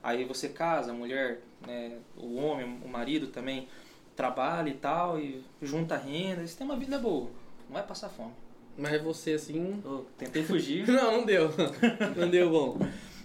Aí 0.06 0.24
você 0.24 0.50
casa, 0.50 0.92
a 0.92 0.94
mulher, 0.94 1.42
né, 1.66 1.98
o 2.16 2.36
homem, 2.36 2.80
o 2.86 2.88
marido 2.88 3.26
também 3.26 3.68
trabalha 4.16 4.70
e 4.70 4.76
tal, 4.76 5.20
e 5.20 5.44
junta 5.60 5.98
renda, 5.98 6.46
você 6.46 6.56
tem 6.56 6.64
uma 6.64 6.78
vida 6.78 7.00
boa, 7.00 7.28
não 7.68 7.74
vai 7.74 7.82
passar 7.82 8.10
fome. 8.10 8.32
Mas 8.78 9.02
você 9.02 9.32
assim. 9.32 9.82
Eu 9.84 10.06
tentei 10.16 10.44
fugir. 10.44 10.86
Não, 10.92 11.20
não 11.20 11.26
deu. 11.26 11.50
Não 12.16 12.30
deu 12.30 12.50
bom. 12.50 12.78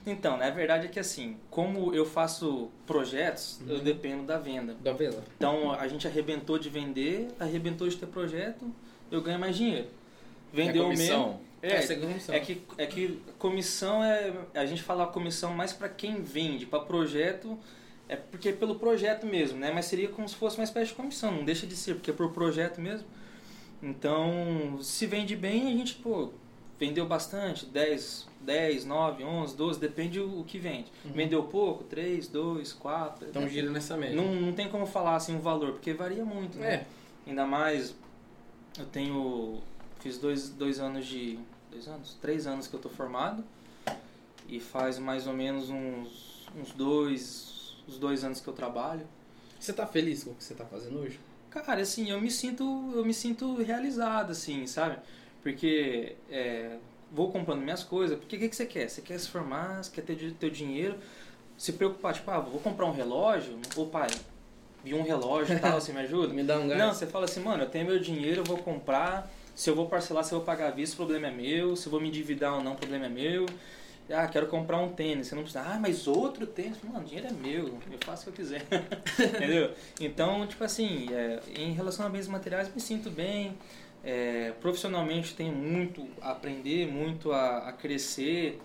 Então, 0.07 0.37
na 0.37 0.49
verdade 0.49 0.87
é 0.87 0.89
que 0.89 1.01
assim, 1.01 1.37
como 1.51 1.93
eu 1.93 2.07
faço 2.07 2.71
projetos, 2.87 3.61
eu 3.69 3.81
dependo 3.81 4.23
da 4.23 4.39
venda. 4.39 4.75
Da 4.75 4.93
venda. 4.93 5.23
Então, 5.37 5.73
a 5.73 5.89
gente 5.89 6.07
arrebentou 6.07 6.57
de 6.57 6.71
vender, 6.71 7.29
arrebentou 7.39 7.89
de 7.89 7.97
ter 7.97 8.07
projeto, 8.07 8.73
eu 9.11 9.21
ganho 9.21 9.41
mais 9.41 9.57
dinheiro. 9.57 9.89
Vendeu 10.53 10.85
É 10.85 10.87
o 10.87 10.89
mesmo. 10.91 11.41
É, 11.63 11.77
é 11.77 11.95
comissão. 11.97 12.35
É 12.35 12.41
que, 12.41 12.63
é 12.79 12.87
que 12.87 13.23
comissão 13.39 14.03
é. 14.03 14.33
A 14.55 14.65
gente 14.67 14.83
fala 14.83 15.07
comissão 15.07 15.53
mais 15.53 15.73
para 15.73 15.89
quem 15.89 16.23
vende, 16.23 16.65
para 16.65 16.81
projeto, 16.81 17.59
é 18.09 18.17
porque 18.17 18.49
é 18.49 18.53
pelo 18.53 18.77
projeto 18.77 19.27
mesmo, 19.27 19.59
né? 19.59 19.71
Mas 19.73 19.87
seria 19.87 20.09
como 20.09 20.29
se 20.29 20.35
fosse 20.35 20.57
uma 20.57 20.65
espécie 20.65 20.89
de 20.89 20.95
comissão, 20.95 21.31
não 21.33 21.45
deixa 21.45 21.67
de 21.67 21.77
ser, 21.77 21.95
porque 21.95 22.11
é 22.11 22.15
por 22.15 22.33
projeto 22.33 22.81
mesmo. 22.81 23.07
Então, 23.83 24.79
se 24.83 25.07
vende 25.07 25.35
bem, 25.37 25.69
a 25.69 25.77
gente, 25.77 25.95
pô, 25.95 26.31
vendeu 26.79 27.07
bastante, 27.07 27.67
10, 27.67 28.27
10, 28.41 28.85
9, 28.87 29.25
11, 29.25 29.57
12, 29.57 29.81
depende 29.81 30.19
o, 30.19 30.43
que 30.45 30.59
vende. 30.59 30.87
Vendeu 31.05 31.43
pouco, 31.45 31.85
3, 31.85 32.27
2, 32.29 32.73
4. 32.73 33.29
Então 33.29 33.49
gira 33.49 33.71
nessa 33.71 33.97
média. 33.97 34.17
Não, 34.17 34.35
não 34.35 34.53
tem 34.53 34.69
como 34.69 34.87
falar 34.87 35.17
assim 35.17 35.35
um 35.35 35.41
valor, 35.41 35.73
porque 35.73 35.93
varia 35.93 36.25
muito, 36.25 36.59
né? 36.59 36.75
É. 36.75 36.87
Ainda 37.29 37.47
mais, 37.47 37.95
eu 38.79 38.87
tenho. 38.87 39.61
Fiz 40.01 40.17
dois, 40.17 40.49
dois 40.49 40.81
anos 40.81 41.07
de. 41.07 41.39
Dois 41.71 41.87
anos? 41.89 42.17
Três 42.21 42.47
anos 42.47 42.67
que 42.67 42.75
eu 42.75 42.81
tô 42.81 42.89
formado. 42.89 43.45
E 44.49 44.59
faz 44.59 44.99
mais 44.99 45.27
ou 45.27 45.33
menos 45.33 45.71
uns, 45.71 46.49
uns 46.57 46.73
dois. 46.73 47.77
Uns 47.89 47.99
dois 47.99 48.25
anos 48.25 48.41
que 48.41 48.49
eu 48.49 48.53
trabalho. 48.53 49.07
Você 49.59 49.73
tá 49.73 49.87
feliz 49.87 50.25
com 50.25 50.31
o 50.31 50.35
que 50.35 50.43
você 50.43 50.55
tá 50.55 50.65
fazendo 50.65 50.99
hoje? 51.01 51.19
Cara, 51.51 51.81
assim, 51.81 52.11
eu 52.11 52.21
me 52.21 52.31
sinto. 52.31 52.93
Eu 52.95 53.05
me 53.05 53.15
sinto 53.15 53.57
realizado, 53.57 54.33
assim, 54.33 54.67
sabe? 54.67 54.99
Porque 55.43 56.17
é, 56.31 56.77
vou 57.13 57.31
comprando 57.31 57.61
minhas 57.61 57.83
coisas. 57.83 58.19
Porque 58.19 58.37
o 58.37 58.39
que, 58.39 58.49
que 58.49 58.57
você 58.57 58.67
quer? 58.67 58.89
Você 58.89 59.03
quer 59.03 59.19
se 59.19 59.29
formar, 59.29 59.83
você 59.83 59.91
quer 59.91 60.03
ter 60.03 60.33
teu 60.35 60.51
dinheiro, 60.51 60.97
se 61.57 61.73
preocupar, 61.73 62.15
tipo, 62.15 62.31
ah, 62.31 62.41
vou 62.41 62.61
comprar 62.61 62.87
um 62.87 62.93
relógio, 62.93 63.59
ô 63.77 63.87
pai, 63.87 64.09
vi 64.85 64.95
um 64.95 65.03
relógio 65.03 65.57
e 65.57 65.59
tal, 65.61 65.79
você 65.81 65.93
me 65.93 66.01
ajuda? 66.01 66.33
Me 66.33 66.43
dá 66.43 66.59
um 66.59 66.69
gás. 66.69 66.79
Não, 66.79 66.95
você 66.95 67.07
fala 67.07 67.25
assim, 67.25 67.41
mano, 67.41 67.65
eu 67.65 67.69
tenho 67.69 67.87
meu 67.87 67.99
dinheiro, 67.99 68.41
eu 68.41 68.45
vou 68.45 68.59
comprar. 68.59 69.31
Se 69.55 69.69
eu 69.69 69.75
vou 69.75 69.89
parcelar, 69.89 70.25
se 70.25 70.33
eu 70.33 70.39
vou 70.39 70.47
pagar 70.47 70.69
à 70.69 70.71
vista, 70.71 70.95
o 70.95 70.97
problema 70.97 71.29
é 71.29 71.31
meu. 71.31 71.77
Se 71.77 71.87
eu 71.87 71.91
vou 71.91 72.01
me 72.01 72.09
endividar 72.09 72.55
ou 72.55 72.63
não, 72.63 72.73
o 72.73 72.77
problema 72.77 73.07
é 73.07 73.09
meu. 73.09 73.47
Ah, 74.13 74.27
quero 74.27 74.47
comprar 74.49 74.79
um 74.79 74.89
tênis. 74.89 75.29
Você 75.29 75.35
não 75.35 75.43
precisa. 75.43 75.65
Ah, 75.65 75.79
mas 75.79 76.09
outro 76.09 76.47
tênis. 76.47 76.79
Mano, 76.83 77.01
o 77.01 77.05
dinheiro 77.05 77.29
é 77.29 77.33
meu. 77.33 77.67
Eu 77.67 77.99
faço 78.05 78.29
o 78.29 78.33
que 78.33 78.41
eu 78.41 78.45
quiser. 78.45 78.67
Entendeu? 79.19 79.73
Então, 80.01 80.47
tipo 80.47 80.65
assim, 80.65 81.09
é, 81.13 81.41
em 81.57 81.73
relação 81.73 82.07
a 82.07 82.09
bens 82.09 82.27
materiais, 82.27 82.73
me 82.75 82.81
sinto 82.81 83.11
bem. 83.11 83.57
É, 84.03 84.53
profissionalmente, 84.61 85.35
tenho 85.35 85.55
muito 85.55 86.09
a 86.23 86.31
aprender, 86.31 86.87
muito 86.91 87.33
a, 87.33 87.69
a 87.69 87.73
crescer 87.73 88.61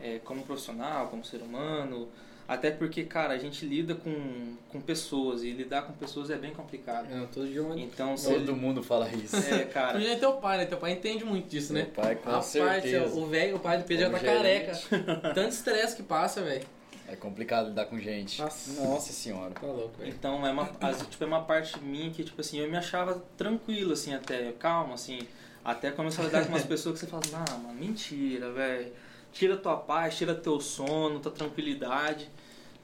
é, 0.00 0.18
como 0.20 0.42
profissional, 0.42 1.08
como 1.08 1.24
ser 1.24 1.42
humano. 1.42 2.08
Até 2.48 2.70
porque, 2.70 3.02
cara, 3.02 3.34
a 3.34 3.38
gente 3.38 3.66
lida 3.66 3.94
com, 3.94 4.54
com 4.68 4.80
pessoas 4.80 5.42
e 5.42 5.50
lidar 5.50 5.82
com 5.82 5.92
pessoas 5.92 6.30
é 6.30 6.36
bem 6.36 6.52
complicado. 6.52 7.08
Não, 7.10 7.26
todo 7.26 7.46
dia 7.48 7.62
uma... 7.62 7.78
Então, 7.78 8.16
se 8.16 8.32
Todo 8.32 8.54
mundo 8.54 8.82
fala 8.84 9.08
isso. 9.10 9.36
é, 9.36 9.64
cara, 9.64 10.00
já 10.00 10.10
é 10.12 10.16
teu 10.16 10.34
pai, 10.34 10.58
né? 10.58 10.66
Teu 10.66 10.78
pai 10.78 10.92
entende 10.92 11.24
muito 11.24 11.48
disso, 11.48 11.72
né? 11.72 11.82
Meu 11.82 11.90
pai, 11.90 12.14
com 12.14 12.30
Rapaz, 12.30 12.46
certeza. 12.46 13.18
o 13.18 13.26
velho, 13.26 13.56
o 13.56 13.58
pai 13.58 13.78
do 13.78 13.84
Pedro 13.84 14.04
já 14.06 14.10
tá 14.10 14.18
Como 14.18 14.30
careca. 14.32 14.74
gerente. 14.74 15.34
Tanto 15.34 15.48
estresse 15.48 15.96
que 15.96 16.02
passa, 16.04 16.40
velho. 16.40 16.64
É 17.08 17.16
complicado 17.16 17.68
lidar 17.68 17.86
com 17.86 17.98
gente. 17.98 18.40
Nossa. 18.40 18.82
Nossa 18.82 19.12
senhora. 19.12 19.50
Tá 19.52 19.66
louco, 19.66 19.98
velho. 19.98 20.10
então 20.12 20.46
é 20.46 20.50
uma, 20.50 20.66
tipo, 21.10 21.22
é 21.22 21.26
uma 21.26 21.42
parte 21.42 21.78
minha 21.80 22.10
que, 22.10 22.22
tipo 22.24 22.40
assim, 22.40 22.58
eu 22.60 22.68
me 22.68 22.76
achava 22.76 23.22
tranquilo, 23.36 23.92
assim, 23.92 24.14
até, 24.14 24.52
calmo, 24.52 24.94
assim, 24.94 25.18
até 25.64 25.90
começar 25.90 26.22
a 26.22 26.26
lidar 26.26 26.42
com 26.44 26.50
umas 26.50 26.62
pessoas 26.66 26.94
que 26.94 27.04
você 27.04 27.10
fala, 27.10 27.22
ah, 27.48 27.58
mano, 27.58 27.74
mentira, 27.74 28.50
velho, 28.52 28.92
tira 29.32 29.56
tua 29.56 29.76
paz, 29.76 30.16
tira 30.16 30.34
teu 30.34 30.60
sono, 30.60 31.20
tua 31.20 31.30
tranquilidade, 31.30 32.28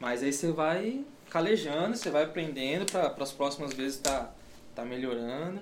mas 0.02 0.22
aí 0.22 0.32
você 0.32 0.50
vai 0.50 1.04
calejando, 1.30 1.96
você 1.96 2.10
vai 2.10 2.24
aprendendo 2.24 2.84
para 2.90 3.14
as 3.22 3.32
próximas 3.32 3.72
vezes 3.72 3.98
tá, 4.00 4.30
tá 4.74 4.84
melhorando, 4.84 5.60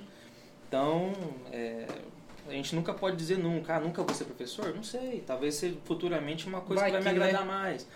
então, 0.66 1.12
é, 1.53 1.86
a 2.49 2.53
gente 2.53 2.74
nunca 2.74 2.95
pode 2.95 3.16
dizer 3.16 3.38
nunca, 3.38 3.76
ah, 3.76 3.80
nunca 3.80 4.03
vou 4.03 4.14
ser 4.14 4.24
professor, 4.24 4.74
não 4.74 4.82
sei, 4.82 5.22
talvez 5.26 5.55
seja 5.57 5.76
futuramente 5.84 6.47
uma 6.49 6.61
coisa 6.62 6.80
Vai 6.82 6.91
que 6.91 6.97
vai 6.99 7.12
me 7.12 7.18
que, 7.18 7.18
né? 7.24 7.26
agradar 7.26 7.47
mais. 7.47 7.86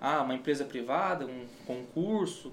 Ah, 0.00 0.22
uma 0.22 0.34
empresa 0.34 0.64
privada, 0.64 1.26
um 1.26 1.46
concurso, 1.66 2.50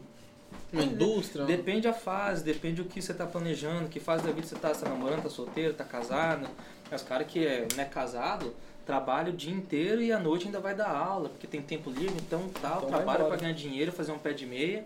Uma 0.73 0.83
indústria. 0.83 1.43
um- 1.43 1.47
Depende 1.47 1.81
da 1.81 1.93
fase, 1.93 2.43
depende 2.43 2.81
do 2.83 2.89
que 2.89 3.01
você 3.01 3.13
está 3.13 3.25
planejando, 3.25 3.87
que 3.87 3.99
fase 3.99 4.23
da 4.25 4.31
vida 4.31 4.45
você 4.45 4.55
está, 4.55 4.73
você 4.73 4.83
tá 4.83 4.89
namorando, 4.89 5.23
tá 5.23 5.29
solteiro, 5.29 5.73
tá 5.73 5.85
casado. 5.85 6.47
Os 6.93 7.01
caras 7.03 7.27
que 7.27 7.45
é, 7.45 7.67
não 7.75 7.83
é 7.83 7.85
casado, 7.85 8.53
trabalha 8.87 9.33
o 9.33 9.35
dia 9.35 9.53
inteiro 9.53 10.01
e 10.01 10.13
à 10.13 10.17
noite 10.17 10.45
ainda 10.45 10.61
vai 10.61 10.73
dar 10.73 10.89
aula, 10.89 11.27
porque 11.27 11.45
tem 11.45 11.61
tempo 11.61 11.91
livre, 11.91 12.15
então 12.25 12.47
tal, 12.61 12.77
Então 12.77 12.89
vai 12.89 13.03
trabalha 13.03 13.25
para 13.25 13.35
ganhar 13.35 13.51
dinheiro, 13.51 13.91
fazer 13.91 14.13
um 14.13 14.17
pé 14.17 14.31
de 14.31 14.45
meia. 14.45 14.85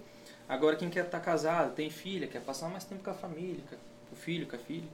Agora 0.49 0.75
quem 0.75 0.89
quer 0.89 1.05
estar 1.05 1.19
casado, 1.19 1.75
tem 1.75 1.89
filha, 1.91 2.27
quer 2.27 2.41
passar 2.41 2.67
mais 2.67 2.83
tempo 2.83 3.03
com 3.03 3.11
a 3.11 3.13
família, 3.13 3.63
com 3.69 3.75
o 4.11 4.17
filho, 4.17 4.47
com 4.47 4.55
a 4.55 4.59
filha. 4.59 4.87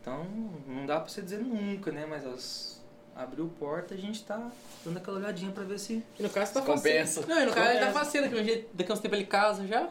Então 0.00 0.26
não 0.68 0.84
dá 0.84 1.00
para 1.00 1.08
você 1.08 1.22
dizer 1.22 1.38
nunca, 1.38 1.90
né? 1.90 2.04
Mas 2.08 2.26
as, 2.26 2.82
abriu 3.16 3.50
porta, 3.58 3.94
a 3.94 3.96
gente 3.96 4.22
tá 4.22 4.50
dando 4.84 4.98
aquela 4.98 5.16
olhadinha 5.16 5.50
para 5.50 5.64
ver 5.64 5.78
se 5.78 6.04
E 6.20 6.22
no 6.22 6.28
caso 6.28 6.52
tá 6.52 6.60
Compensa. 6.60 7.24
Não, 7.26 7.40
e 7.40 7.46
no 7.46 7.52
caso 7.52 7.70
ele 7.70 7.80
tá 7.80 7.92
faceiro, 7.92 8.28
que 8.28 8.68
daqui 8.74 8.92
a 8.92 8.94
uns 8.94 9.00
tempos 9.00 9.18
ele 9.18 9.26
casa 9.26 9.66
já. 9.66 9.88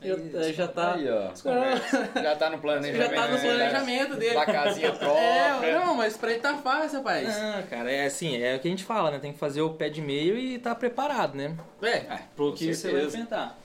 Já, 0.00 0.14
Isso. 0.14 0.52
já 0.52 0.68
tá. 0.68 0.94
Aí, 0.94 1.08
ó. 1.10 1.30
Já 2.22 2.36
tá 2.36 2.50
no 2.50 2.58
planejamento. 2.58 3.10
Já 3.10 3.20
tá 3.20 3.28
no 3.28 3.38
planejamento 3.40 4.14
dele. 4.16 4.34
Da 4.34 4.46
casinha 4.46 4.92
própria. 4.96 5.66
É, 5.66 5.74
não, 5.74 5.94
mas 5.96 6.16
pra 6.16 6.30
ele 6.30 6.40
tá 6.40 6.56
fácil, 6.58 6.98
rapaz. 6.98 7.26
Não, 7.28 7.62
cara, 7.64 7.90
é 7.90 8.06
assim, 8.06 8.40
é 8.40 8.54
o 8.54 8.60
que 8.60 8.68
a 8.68 8.70
gente 8.70 8.84
fala, 8.84 9.10
né? 9.10 9.18
Tem 9.18 9.32
que 9.32 9.38
fazer 9.38 9.60
o 9.60 9.70
pé 9.70 9.88
de 9.88 10.00
meio 10.00 10.38
e 10.38 10.54
estar 10.54 10.74
preparado, 10.76 11.34
né? 11.36 11.56
É. 11.82 12.18
Pro 12.36 12.50
Com 12.52 12.56
que 12.56 12.72
você 12.74 12.92
vai 12.92 13.04
enfrentar. 13.06 13.58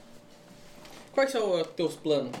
Quais 1.12 1.30
são 1.30 1.60
os 1.60 1.66
teus 1.68 1.94
planos? 1.94 2.32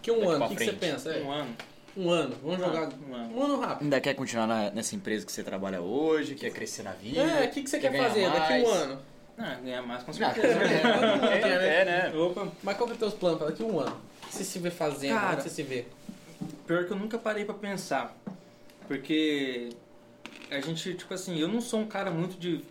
Que 0.00 0.12
um 0.12 0.20
Daqui 0.20 0.32
ano, 0.32 0.44
o 0.44 0.48
que, 0.50 0.56
que 0.56 0.64
você 0.66 0.72
pensa? 0.72 1.10
É, 1.12 1.22
Um 1.22 1.30
ano. 1.32 1.56
Um 1.96 2.10
ano, 2.10 2.36
vamos 2.42 2.58
jogar. 2.58 2.88
Um 3.08 3.14
ano. 3.14 3.36
Um 3.38 3.42
ano 3.44 3.60
rápido. 3.60 3.82
Ainda 3.84 4.00
quer 4.00 4.14
continuar 4.14 4.46
na- 4.46 4.70
nessa 4.70 4.94
empresa 4.94 5.24
que 5.26 5.32
você 5.32 5.42
trabalha 5.42 5.80
hoje, 5.80 6.34
quer 6.34 6.50
crescer 6.50 6.82
na 6.82 6.92
vida? 6.92 7.20
É, 7.20 7.46
o 7.46 7.50
que, 7.50 7.62
que 7.62 7.70
você 7.70 7.78
quer 7.80 7.96
fazer 7.96 8.30
daqui 8.30 8.52
a 8.52 8.56
um 8.56 8.62
mais? 8.62 8.82
ano? 8.82 8.98
Ah, 9.36 9.54
ganhar 9.62 9.82
mais 9.82 10.02
com 10.02 10.10
Ah, 10.10 10.14
certeza. 10.14 10.46
é, 11.28 11.80
é, 11.80 11.84
né? 11.84 12.16
Opa. 12.16 12.48
Mas 12.62 12.76
qual 12.76 12.86
que 12.86 12.92
é 12.92 12.94
os 12.94 12.98
teus 13.00 13.14
planos 13.14 13.38
pra 13.38 13.48
daqui 13.48 13.62
a 13.62 13.66
um 13.66 13.78
ano? 13.80 13.96
O 14.22 14.26
que 14.28 14.34
você 14.34 14.44
se 14.44 14.58
vê 14.58 14.70
fazendo? 14.70 15.14
Cara, 15.18 15.40
você 15.40 15.48
se 15.48 15.62
vê? 15.62 15.86
Pior 16.66 16.84
que 16.84 16.92
eu 16.92 16.96
nunca 16.96 17.18
parei 17.18 17.44
pra 17.44 17.54
pensar. 17.54 18.16
Porque 18.86 19.70
a 20.50 20.60
gente, 20.60 20.94
tipo 20.94 21.12
assim, 21.14 21.38
eu 21.38 21.48
não 21.48 21.60
sou 21.60 21.80
um 21.80 21.86
cara 21.86 22.10
muito 22.10 22.38
de 22.38 22.62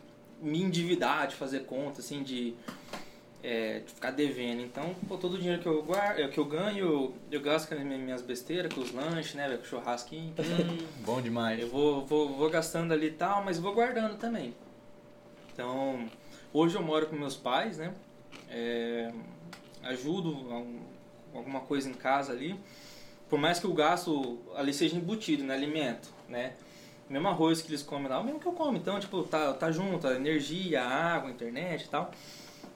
me 0.41 0.61
endividar, 0.61 1.28
de 1.28 1.36
fazer 1.36 1.61
conta, 1.61 2.01
assim, 2.01 2.22
de, 2.22 2.53
é, 3.43 3.80
de 3.80 3.91
ficar 3.93 4.11
devendo. 4.11 4.61
Então, 4.61 4.95
pô, 5.07 5.18
todo 5.18 5.34
o 5.34 5.38
dinheiro 5.38 5.61
que 5.61 5.68
eu, 5.68 5.82
guardo, 5.84 6.30
que 6.30 6.38
eu 6.39 6.45
ganho, 6.45 7.14
eu 7.32 7.41
gasto 7.41 7.70
com 7.70 7.76
as 7.76 7.82
minhas 7.82 8.22
besteiras, 8.22 8.72
com 8.74 8.82
os 8.82 8.91
lanches, 8.93 9.34
né, 9.36 9.47
velho, 9.47 9.59
com 9.59 9.66
o 9.66 9.68
churrasquinho. 9.68 10.34
Bom 11.05 11.22
demais. 11.22 11.59
Eu 11.59 11.70
vou, 11.70 12.05
vou, 12.05 12.36
vou 12.36 12.49
gastando 12.49 12.91
ali 12.93 13.07
e 13.07 13.11
tal, 13.11 13.43
mas 13.43 13.57
vou 13.57 13.74
guardando 13.74 14.18
também. 14.18 14.53
Então, 15.53 16.09
hoje 16.54 16.76
eu 16.76 16.82
moro 16.84 17.08
com 17.08 17.16
meus 17.16 17.36
pais, 17.36 17.78
né? 17.78 17.93
É, 18.49 19.12
ajudo 19.84 20.30
algum- 20.51 20.80
alguma 21.34 21.60
coisa 21.62 21.89
em 21.89 21.93
casa 21.93 22.32
ali. 22.32 22.60
Por 23.30 23.39
mais 23.39 23.60
que 23.60 23.68
o 23.68 23.74
gasto 23.74 24.39
ali 24.56 24.74
seja 24.74 24.95
embutido, 24.95 25.43
né? 25.43 25.56
Alimento, 25.56 26.10
né? 26.30 26.54
O 27.10 27.14
mesmo 27.14 27.28
arroz 27.28 27.62
que 27.62 27.70
eles 27.70 27.82
comem 27.84 28.08
lá, 28.08 28.20
o 28.20 28.24
mesmo 28.24 28.39
que 28.39 28.45
eu 28.45 28.54
como. 28.54 28.78
Então, 28.78 28.99
tipo, 28.99 29.24
tá, 29.24 29.54
tá 29.54 29.72
junto, 29.72 30.08
a 30.08 30.16
energia, 30.16 30.84
a 30.84 31.16
água, 31.16 31.30
a 31.30 31.34
internet 31.34 31.86
e 31.86 31.89
tal. 31.89 32.12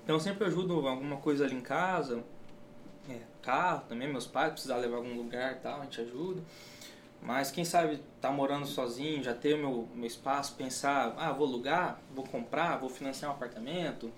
Então, 0.03 0.15
eu 0.15 0.19
sempre 0.19 0.45
ajudo 0.45 0.87
alguma 0.87 1.17
coisa 1.17 1.45
ali 1.45 1.55
em 1.55 1.61
casa. 1.61 2.23
é, 3.09 3.19
carro 3.41 3.83
também, 3.87 4.07
meus 4.09 4.27
pais 4.27 4.51
precisar 4.51 4.75
levar 4.77 4.97
algum 4.97 5.15
lugar 5.15 5.53
e 5.53 5.55
tal, 5.59 5.79
a 5.79 5.83
gente 5.85 6.01
ajuda. 6.01 6.41
Mas 7.21 7.51
quem 7.51 7.65
sabe 7.65 7.99
tá 8.21 8.31
morando 8.31 8.65
sozinho, 8.65 9.23
já 9.23 9.33
ter 9.33 9.55
o 9.55 9.57
meu, 9.57 9.87
meu 9.93 10.05
espaço, 10.07 10.53
pensar, 10.55 11.13
ah, 11.17 11.31
vou 11.31 11.47
alugar, 11.47 11.99
vou 12.15 12.25
comprar, 12.25 12.77
vou 12.77 12.89
financiar 12.89 13.31
um 13.31 13.33
apartamento, 13.33 14.11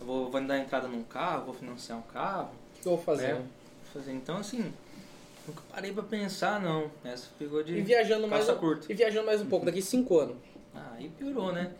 vou, 0.00 0.30
vou 0.30 0.40
dar 0.44 0.58
entrada 0.58 0.88
num 0.88 1.02
carro, 1.04 1.44
vou 1.46 1.54
financiar 1.54 1.98
um 1.98 2.02
carro. 2.02 2.50
O 2.78 2.82
que 2.82 2.88
eu 2.88 2.96
vou 2.96 3.04
fazer? 3.04 3.32
É, 3.32 3.42
fazer. 3.92 4.12
Então 4.12 4.38
assim, 4.38 4.72
nunca 5.46 5.62
parei 5.70 5.92
pra 5.92 6.02
pensar 6.02 6.60
não. 6.60 6.90
Essa 7.04 7.28
pegou 7.38 7.62
de 7.62 7.76
E 7.76 7.82
viajando 7.82 8.26
mais, 8.26 8.50
curta. 8.52 8.90
e 8.90 8.94
viajando 8.94 9.26
mais 9.26 9.40
um 9.40 9.46
pouco, 9.46 9.66
daqui 9.66 9.82
cinco 9.82 10.18
anos. 10.18 10.36
Ah, 10.74 10.92
aí 10.96 11.08
piorou, 11.10 11.52
né? 11.52 11.72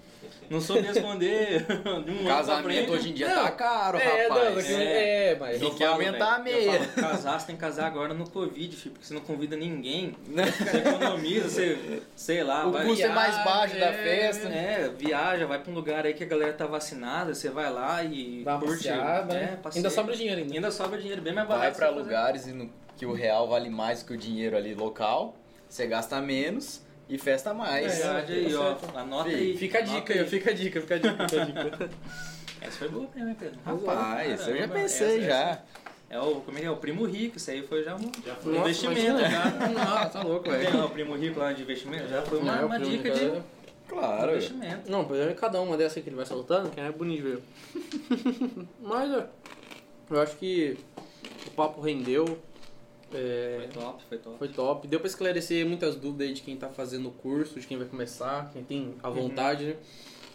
Não 0.49 0.61
soube 0.61 0.83
responder 0.83 1.65
de 2.05 2.11
um 2.11 2.25
Casamento 2.27 2.93
hoje 2.93 3.11
em 3.11 3.15
dia 3.15 3.29
Não, 3.29 3.45
tá 3.45 3.51
caro, 3.53 3.99
é, 3.99 4.27
rapaz. 4.29 4.69
não, 4.69 4.77
é, 4.79 4.83
É. 4.85 5.31
é, 5.33 5.37
mas... 5.39 5.61
Tem 5.61 5.75
que 5.75 5.85
aumentar 5.85 6.35
a 6.35 6.39
velho, 6.41 6.57
eu 6.57 6.73
meia. 6.73 6.81
falo, 6.89 7.07
casar, 7.09 7.41
você 7.41 7.47
tem 7.47 7.55
que 7.55 7.61
casar 7.61 7.87
agora 7.87 8.13
no 8.13 8.29
Covid, 8.29 8.75
filho, 8.77 8.93
porque 8.93 9.07
você 9.07 9.15
não 9.15 9.21
convida 9.21 9.57
ninguém. 9.57 10.17
Você 10.31 10.77
economiza, 10.79 11.49
você, 11.49 12.03
sei 12.17 12.43
lá, 12.43 12.67
O 12.67 12.73
vai. 12.73 12.85
custo 12.87 13.05
é 13.05 13.09
mais 13.09 13.45
baixo 13.45 13.79
da 13.79 13.87
é, 13.87 13.93
festa. 13.93 14.49
É, 14.49 14.89
viaja, 14.97 15.47
vai 15.47 15.59
pra 15.61 15.71
um 15.71 15.75
lugar 15.75 16.05
aí 16.05 16.15
que 16.15 16.25
a 16.25 16.27
galera 16.27 16.53
tá 16.53 16.67
vacinada, 16.67 17.33
você 17.35 17.49
vai 17.49 17.73
lá 17.73 18.03
e 18.03 18.43
Dá 18.45 18.57
uma 18.57 18.61
curte. 18.61 18.89
passeada, 18.89 19.35
é, 19.35 19.41
né? 19.41 19.59
passeia. 19.63 19.79
Ainda 19.81 19.91
sobra 19.91 20.17
dinheiro 20.17 20.41
ainda. 20.41 20.55
Ainda 20.55 20.71
sobra 20.71 20.99
dinheiro 21.01 21.23
bem 21.23 21.33
mais 21.33 21.47
barato. 21.47 21.79
Vai 21.79 21.91
pra 21.91 21.91
lugares 21.91 22.47
e 22.47 22.53
no- 22.53 22.71
que 22.97 23.07
o 23.07 23.13
real 23.13 23.49
vale 23.49 23.71
mais 23.71 24.03
que 24.03 24.13
o 24.13 24.17
dinheiro 24.17 24.57
ali 24.57 24.75
local, 24.75 25.37
você 25.69 25.87
gasta 25.87 26.21
menos 26.21 26.83
e 27.11 27.19
festa 27.19 27.53
mais. 27.53 27.93
Verdade 27.99 28.33
aí, 28.33 28.55
ó. 28.55 28.77
Anota 28.95 29.29
aí. 29.29 29.57
Fica 29.57 29.79
a 29.79 29.81
dica 29.83 30.15
aí, 30.15 30.27
fica 30.27 30.51
a 30.51 30.55
dica, 30.55 30.81
fica 30.81 30.95
a 30.95 30.99
dica, 30.99 31.29
fica 31.29 31.43
a 31.43 31.45
dica. 31.45 31.91
Essa 32.63 32.73
foi 32.79 32.89
boa 32.89 33.09
mesmo, 33.15 33.31
hein, 33.31 33.37
Pedro? 33.39 33.59
Rapaz, 33.65 34.47
eu 34.47 34.57
já 34.57 34.69
pensei 34.69 35.17
essa- 35.19 35.27
já. 35.27 35.51
essa- 35.51 35.65
É 36.11 36.19
o, 36.21 36.37
como 36.41 36.59
é 36.59 36.61
que 36.61 36.67
é? 36.67 36.71
O 36.71 36.77
primo 36.77 37.05
rico, 37.07 37.37
isso 37.37 37.51
aí 37.51 37.63
foi 37.63 37.83
já 37.85 37.95
um 37.97 38.01
Já 38.25 38.33
um 38.33 38.37
foi. 38.37 38.53
Nossa, 38.55 38.69
investimento. 38.71 39.21
Já. 39.21 39.45
Não, 39.69 40.11
tá 40.11 40.23
louco, 40.23 40.45
Tem 40.51 40.59
velho. 40.59 40.85
o 40.85 40.91
primo 40.91 41.17
rico 41.17 41.39
lá 41.41 41.53
de 41.53 41.63
investimento? 41.63 42.09
Já 42.09 42.23
foi 42.23 42.39
uma, 42.39 42.57
Não, 42.57 42.67
uma 42.67 42.79
dica 42.79 43.09
rico 43.09 43.19
de 43.19 43.25
é- 43.39 43.43
Claro. 43.89 44.31
investimento. 44.33 44.91
Não, 44.91 45.09
é 45.15 45.33
cada 45.35 45.61
uma 45.61 45.77
dessa 45.77 46.01
que 46.01 46.09
ele 46.09 46.17
vai 46.17 46.27
soltando, 46.27 46.71
que 46.71 46.79
é 46.81 46.91
bonito 46.93 47.23
de 47.23 47.31
ver. 47.31 47.39
Mas 48.83 49.11
é, 49.13 49.27
eu 50.11 50.21
acho 50.21 50.37
que 50.37 50.77
o 51.47 51.51
papo 51.53 51.81
rendeu. 51.81 52.39
É, 53.13 53.57
Foi 53.59 53.69
top, 53.69 54.05
foi 54.09 54.19
top. 54.19 54.39
foi 54.39 54.49
top. 54.49 54.89
Deu 54.89 55.01
pra 55.01 55.09
esclarecer 55.09 55.67
muitas 55.67 55.97
dúvidas 55.97 56.29
aí 56.29 56.35
de 56.35 56.43
quem 56.43 56.57
tá 56.57 56.69
fazendo 56.69 57.09
o 57.09 57.13
curso, 57.13 57.59
de 57.61 57.67
quem 57.67 57.77
vai 57.77 57.87
começar, 57.87 58.51
quem 58.53 58.63
tem 58.63 58.95
a 59.03 59.11
vontade, 59.11 59.65
né? 59.67 59.77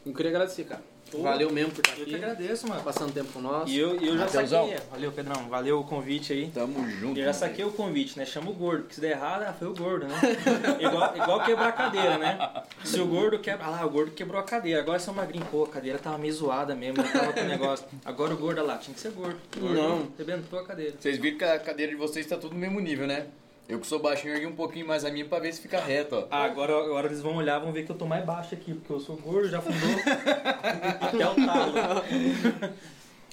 Eu 0.05 0.13
queria 0.13 0.31
agradecer, 0.31 0.65
cara. 0.65 0.83
Pô, 1.11 1.21
Valeu 1.21 1.51
mesmo 1.51 1.71
por 1.71 1.81
estar 1.81 1.91
Eu 1.97 2.05
que 2.05 2.15
aqui, 2.15 2.23
agradeço, 2.23 2.67
mano. 2.67 2.81
passando 2.83 3.13
tempo 3.13 3.31
com 3.31 3.39
nós. 3.39 3.69
E 3.69 3.77
eu, 3.77 3.95
eu 4.01 4.17
já 4.17 4.25
Mateusão. 4.25 4.67
saquei. 4.67 4.85
Valeu, 4.91 5.11
Pedrão. 5.11 5.49
Valeu 5.49 5.79
o 5.79 5.83
convite 5.83 6.33
aí. 6.33 6.49
Tamo 6.51 6.87
junto. 6.89 7.19
Eu 7.19 7.25
já 7.25 7.33
saquei 7.33 7.63
o 7.63 7.71
convite, 7.71 8.17
né? 8.17 8.25
Chama 8.25 8.49
o 8.49 8.53
gordo, 8.53 8.81
porque 8.81 8.95
se 8.95 9.01
der 9.01 9.11
errado, 9.11 9.43
ah, 9.43 9.53
foi 9.53 9.67
o 9.67 9.73
gordo, 9.73 10.07
né? 10.07 10.15
igual, 10.81 11.15
igual 11.15 11.43
quebrar 11.43 11.67
a 11.69 11.71
cadeira, 11.71 12.17
né? 12.17 12.37
Se 12.83 12.99
o 12.99 13.05
gordo 13.05 13.39
quebra. 13.39 13.65
Ah 13.65 13.69
lá, 13.69 13.85
o 13.85 13.89
gordo 13.89 14.11
quebrou 14.11 14.39
a 14.39 14.43
cadeira. 14.43 14.81
Agora 14.81 14.97
você 14.99 15.09
é 15.09 15.13
um 15.13 15.15
magrinho. 15.15 15.45
Pô, 15.45 15.63
a 15.63 15.67
cadeira 15.69 15.99
tava 15.99 16.17
meio 16.17 16.33
zoada 16.33 16.75
mesmo, 16.75 17.01
eu 17.01 17.11
tava 17.11 17.33
com 17.33 17.41
o 17.41 17.45
negócio. 17.47 17.85
Agora 18.03 18.33
o 18.33 18.37
gordo, 18.37 18.59
olha 18.59 18.67
lá, 18.67 18.77
tinha 18.77 18.93
que 18.93 18.99
ser 18.99 19.11
gordo. 19.11 19.37
gordo 19.57 19.75
Não. 19.75 20.07
Arrebentou 20.15 20.59
a 20.59 20.65
cadeira. 20.65 20.93
Vocês 20.99 21.17
viram 21.17 21.37
que 21.37 21.43
a 21.43 21.59
cadeira 21.59 21.91
de 21.91 21.97
vocês 21.97 22.25
tá 22.25 22.35
tudo 22.37 22.53
no 22.53 22.59
mesmo 22.59 22.79
nível, 22.79 23.05
né? 23.07 23.27
Eu 23.67 23.79
que 23.79 23.87
sou 23.87 23.99
baixinho, 23.99 24.33
ergui 24.33 24.45
um 24.45 24.55
pouquinho 24.55 24.87
mais 24.87 25.03
a 25.03 25.09
minha 25.09 25.25
pra 25.25 25.39
ver 25.39 25.51
se 25.51 25.59
fica 25.59 25.79
reto, 25.79 26.15
ó. 26.15 26.27
Ah, 26.29 26.43
agora, 26.43 26.71
agora 26.77 27.07
eles 27.07 27.21
vão 27.21 27.35
olhar, 27.35 27.57
vão 27.57 27.71
ver 27.71 27.83
que 27.83 27.91
eu 27.91 27.97
tô 27.97 28.05
mais 28.05 28.23
baixo 28.23 28.53
aqui, 28.53 28.73
porque 28.75 28.93
eu 28.93 28.99
sou 28.99 29.17
gordo, 29.17 29.49
já 29.49 29.59
fundou 29.59 29.89
até 31.01 31.27
o 31.27 31.35
talo. 31.45 31.73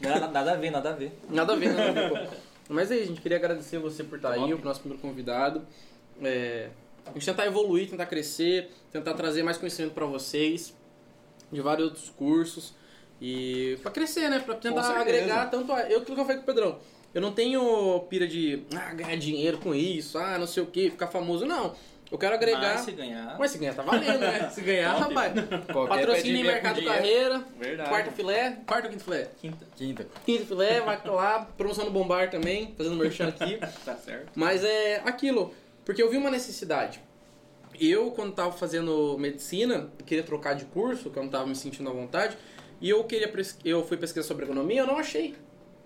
Nada, 0.01 0.29
nada 0.29 0.53
a 0.53 0.57
ver, 0.57 0.71
nada 0.71 0.91
a 0.91 0.93
ver. 0.93 1.13
Nada 1.29 1.53
a 1.53 1.57
ver, 1.57 1.69
nada 1.75 1.91
a 1.91 1.93
ver, 1.93 2.09
pô. 2.09 2.37
Mas 2.71 2.91
é 2.91 2.95
isso, 2.95 3.05
a 3.05 3.07
gente 3.09 3.21
queria 3.21 3.37
agradecer 3.37 3.79
você 3.79 4.03
por 4.03 4.17
estar 4.17 4.31
aí, 4.33 4.41
Top. 4.41 4.55
o 4.55 4.65
nosso 4.65 4.81
primeiro 4.81 5.03
convidado. 5.03 5.67
É, 6.23 6.71
a 7.05 7.13
gente 7.13 7.27
tentar 7.27 7.47
evoluir, 7.47 7.91
tentar 7.91 8.07
crescer, 8.07 8.71
tentar 8.91 9.13
trazer 9.15 9.43
mais 9.43 9.59
conhecimento 9.59 9.93
pra 9.93 10.07
vocês, 10.07 10.75
de 11.51 11.61
vários 11.61 11.89
outros 11.89 12.09
cursos. 12.09 12.75
E 13.21 13.79
pra 13.83 13.91
crescer, 13.91 14.29
né? 14.29 14.41
Pra 14.41 14.55
tentar 14.55 14.99
agregar 14.99 15.51
tanto 15.51 15.73
a. 15.73 15.83
Eu 15.83 16.01
aquilo 16.01 16.17
que 16.17 16.21
eu 16.23 16.25
falei 16.25 16.37
com 16.37 16.43
o 16.43 16.47
Pedrão. 16.47 16.79
Eu 17.15 17.21
não 17.21 17.33
tenho 17.33 18.01
pira 18.09 18.27
de 18.27 18.63
ah, 18.75 18.95
ganhar 18.95 19.17
dinheiro 19.17 19.59
com 19.59 19.75
isso, 19.75 20.19
ah, 20.19 20.39
não 20.39 20.47
sei 20.47 20.63
o 20.63 20.67
que, 20.67 20.91
ficar 20.91 21.09
famoso. 21.09 21.45
Não. 21.45 21.75
Eu 22.13 22.19
quero 22.19 22.35
agregar. 22.35 22.75
Mas 22.75 22.81
se 22.83 22.93
ganhar. 22.93 23.37
Mas 23.39 23.51
se 23.51 23.59
ganhar 23.59 23.75
tá 23.75 23.83
valendo, 23.83 24.19
né? 24.19 24.49
Se 24.53 24.61
ganhar, 24.61 24.99
Top. 24.99 25.15
rapaz. 25.15 25.33
Patrocínio 25.89 26.41
em 26.41 26.45
mercado 26.45 26.85
carreira. 26.85 27.43
Verdade. 27.59 27.89
Quarta 27.89 28.13
filé. 28.13 28.59
Quarto 28.67 28.85
ou 28.85 28.91
quinto 28.91 29.05
filé? 29.05 29.31
Quinta. 29.41 29.67
Quinta. 29.75 30.07
Quinto 30.27 30.45
filé, 30.45 30.83
vai 30.83 31.01
lá, 31.07 31.49
promoção 31.57 31.87
no 31.87 31.91
Bombar 31.91 32.31
também, 32.31 32.75
fazendo 32.77 32.97
merchan 32.97 33.29
aqui. 33.29 33.59
Tá 33.83 33.97
certo. 33.97 34.31
Mas 34.35 34.63
é 34.63 35.01
aquilo, 35.07 35.55
porque 35.87 36.03
eu 36.03 36.11
vi 36.11 36.19
uma 36.19 36.31
necessidade. 36.31 37.01
Eu, 37.81 38.11
quando 38.11 38.35
tava 38.35 38.53
fazendo 38.53 39.17
medicina, 39.19 39.91
queria 40.05 40.23
trocar 40.23 40.55
de 40.55 40.67
curso, 40.67 41.09
que 41.09 41.19
eu 41.19 41.23
não 41.23 41.31
tava 41.31 41.47
me 41.47 41.57
sentindo 41.57 41.89
à 41.89 41.93
vontade, 41.93 42.37
e 42.79 42.91
eu 42.91 43.03
queria 43.05 43.33
eu 43.65 43.87
fui 43.87 43.97
pesquisar 43.97 44.27
sobre 44.27 44.45
agronomia, 44.45 44.81
eu 44.81 44.87
não 44.87 44.99
achei. 44.99 45.35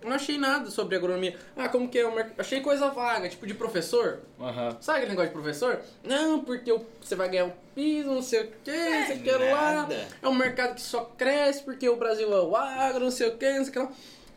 Eu 0.07 0.11
não 0.11 0.17
achei 0.17 0.39
nada 0.39 0.71
sobre 0.71 0.95
agronomia. 0.95 1.37
Ah, 1.57 1.69
como 1.69 1.89
que 1.89 1.99
é 1.99 2.07
o 2.07 2.15
mercado? 2.15 2.35
Achei 2.39 2.61
coisa 2.61 2.89
vaga, 2.91 3.29
tipo 3.29 3.45
de 3.45 3.55
professor. 3.55 4.21
Aham. 4.41 4.77
Sabe 4.81 4.99
aquele 4.99 5.11
negócio 5.11 5.31
de 5.31 5.35
professor? 5.35 5.81
Não, 6.05 6.45
porque 6.45 6.71
o- 6.71 6.87
você 7.01 7.17
vai 7.17 7.29
ganhar 7.29 7.47
um 7.47 7.53
piso, 7.75 8.09
não 8.09 8.23
sei 8.23 8.43
o 8.45 8.53
que, 8.63 8.71
não 8.71 9.07
sei 9.09 9.17
o 9.17 9.23
que 9.23 9.31
lá. 9.33 9.89
É 10.23 10.29
um 10.29 10.35
mercado 10.35 10.77
que 10.77 10.81
só 10.81 11.01
cresce 11.19 11.65
porque 11.65 11.89
o 11.89 11.97
Brasil 11.97 12.33
é 12.33 12.41
o 12.41 12.55
agro, 12.55 13.03
não 13.05 13.11
sei 13.11 13.29
o 13.29 13.37
que, 13.37 13.47
não 13.53 13.65
sei 13.65 13.71
o 13.71 13.73
que 13.73 13.79
lá. 13.81 13.93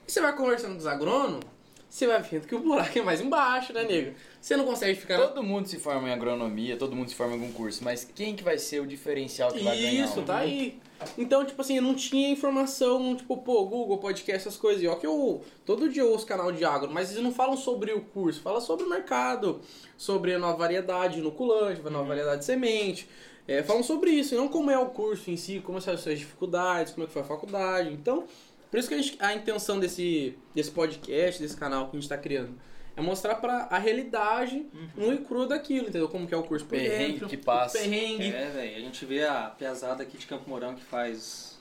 E 0.07 0.11
você 0.11 0.19
vai 0.21 0.35
conversando 0.35 0.71
com 0.71 0.79
os 0.79 0.87
agrônomos, 0.87 1.45
você 1.87 2.07
vai 2.07 2.19
vendo 2.19 2.47
que 2.47 2.55
o 2.55 2.59
buraco 2.59 2.97
é 2.97 3.01
mais 3.03 3.21
embaixo, 3.21 3.71
né, 3.71 3.83
nego? 3.83 4.15
Você 4.41 4.57
não 4.57 4.65
consegue 4.65 4.99
ficar... 4.99 5.17
Todo 5.17 5.43
mundo 5.43 5.67
se 5.67 5.77
forma 5.77 6.09
em 6.09 6.13
agronomia, 6.13 6.77
todo 6.77 6.95
mundo 6.95 7.09
se 7.09 7.15
forma 7.15 7.35
em 7.35 7.39
algum 7.39 7.51
curso, 7.53 7.83
mas 7.83 8.09
quem 8.15 8.35
que 8.35 8.43
vai 8.43 8.57
ser 8.57 8.79
o 8.81 8.87
diferencial 8.87 9.51
que 9.51 9.63
vai 9.63 9.77
ganhar? 9.77 10.03
Isso, 10.05 10.23
tá 10.23 10.39
aí. 10.39 10.79
Então, 11.17 11.45
tipo 11.45 11.61
assim, 11.61 11.77
eu 11.77 11.81
não 11.81 11.95
tinha 11.95 12.29
informação, 12.29 13.15
tipo, 13.15 13.37
pô, 13.37 13.65
Google, 13.65 13.97
podcast, 13.97 14.47
essas 14.47 14.57
coisas. 14.57 14.83
E 14.83 14.87
ó, 14.87 14.95
que 14.95 15.07
eu 15.07 15.41
todo 15.65 15.89
dia 15.89 16.01
eu 16.01 16.11
ouço 16.11 16.25
canal 16.25 16.51
de 16.51 16.63
agro, 16.65 16.89
mas 16.91 17.11
eles 17.11 17.23
não 17.23 17.31
falam 17.31 17.55
sobre 17.57 17.93
o 17.93 18.01
curso, 18.01 18.41
falam 18.41 18.59
sobre 18.61 18.85
o 18.85 18.89
mercado, 18.89 19.61
sobre 19.97 20.33
a 20.33 20.39
nova 20.39 20.57
variedade 20.57 21.19
inoculante, 21.19 21.81
a 21.85 21.89
nova 21.89 22.07
variedade 22.07 22.39
de 22.39 22.45
semente. 22.45 23.07
É, 23.47 23.63
falam 23.63 23.81
sobre 23.81 24.11
isso, 24.11 24.35
e 24.35 24.37
não 24.37 24.47
como 24.47 24.69
é 24.69 24.77
o 24.77 24.87
curso 24.87 25.31
em 25.31 25.37
si, 25.37 25.59
como 25.59 25.81
são 25.81 25.93
as 25.93 26.01
suas 26.01 26.19
dificuldades, 26.19 26.93
como 26.93 27.03
é 27.03 27.07
que 27.07 27.13
foi 27.13 27.23
a 27.23 27.25
faculdade. 27.25 27.91
Então, 27.91 28.25
por 28.69 28.79
isso 28.79 28.87
que 28.87 28.93
a, 28.93 28.97
gente- 29.01 29.17
a 29.19 29.33
intenção 29.33 29.79
desse, 29.79 30.37
desse 30.53 30.69
podcast, 30.69 31.41
desse 31.41 31.57
canal 31.57 31.85
que 31.85 31.91
a 31.91 31.99
gente 31.99 32.03
está 32.03 32.17
criando, 32.17 32.53
é 32.99 33.03
mostrar 33.03 33.35
para 33.35 33.63
a 33.69 33.77
realidade 33.77 34.65
no 34.95 35.13
e 35.13 35.17
cru 35.19 35.47
daquilo, 35.47 35.87
entendeu? 35.87 36.07
Como 36.09 36.27
que 36.27 36.33
é 36.33 36.37
o 36.37 36.43
curso 36.43 36.65
por 36.65 36.77
Perrengue 36.77 37.13
dentro, 37.13 37.27
que 37.29 37.37
passa. 37.37 37.79
perrengue. 37.79 38.27
É, 38.33 38.49
velho, 38.49 38.75
a 38.77 38.79
gente 38.79 39.05
vê 39.05 39.25
a 39.25 39.43
pesada 39.57 40.03
aqui 40.03 40.17
de 40.17 40.25
Campo 40.27 40.49
Mourão 40.49 40.75
que 40.75 40.83
faz 40.83 41.57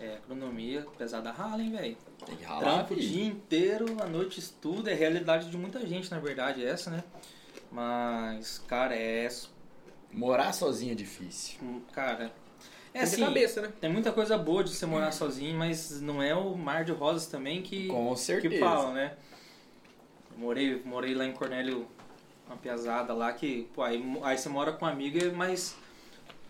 é, 0.00 0.16
agronomia, 0.16 0.86
pesada 0.98 1.30
rala, 1.30 1.62
hein, 1.62 1.70
velho. 1.70 1.96
Tem 2.24 2.36
que 2.36 2.44
ralar, 2.44 2.60
Trampo 2.84 2.94
o 2.94 2.96
dia 2.96 3.24
inteiro, 3.24 3.96
a 4.00 4.06
noite 4.06 4.38
estuda, 4.38 4.90
é 4.90 4.94
a 4.94 4.96
realidade 4.96 5.50
de 5.50 5.56
muita 5.56 5.84
gente, 5.86 6.10
na 6.10 6.18
verdade, 6.18 6.64
essa, 6.64 6.90
né? 6.90 7.02
Mas, 7.70 8.58
cara, 8.68 8.94
é. 8.94 9.28
Morar 10.12 10.52
sozinho 10.52 10.92
é 10.92 10.94
difícil. 10.94 11.82
Cara. 11.92 12.32
É 12.94 12.98
Tem 12.98 13.08
que 13.08 13.14
assim, 13.14 13.24
cabeça, 13.24 13.62
né? 13.62 13.72
tem 13.80 13.90
muita 13.90 14.12
coisa 14.12 14.36
boa 14.36 14.62
de 14.62 14.68
você 14.68 14.84
morar 14.84 15.10
sozinho, 15.12 15.56
mas 15.58 15.98
não 16.02 16.22
é 16.22 16.34
o 16.34 16.54
mar 16.54 16.84
de 16.84 16.92
rosas 16.92 17.26
também 17.26 17.62
que, 17.62 17.88
Com 17.88 18.12
que 18.12 18.20
certeza. 18.20 18.58
falam, 18.60 18.92
né? 18.92 19.14
Morei, 20.42 20.82
morei 20.84 21.14
lá 21.14 21.24
em 21.24 21.32
Cornélio, 21.32 21.86
uma 22.48 22.56
piazada 22.56 23.14
lá 23.14 23.32
que, 23.32 23.68
pô, 23.72 23.80
aí, 23.84 24.02
aí 24.24 24.36
você 24.36 24.48
mora 24.48 24.72
com 24.72 24.84
um 24.84 24.88
amigo, 24.88 25.16
mas 25.36 25.76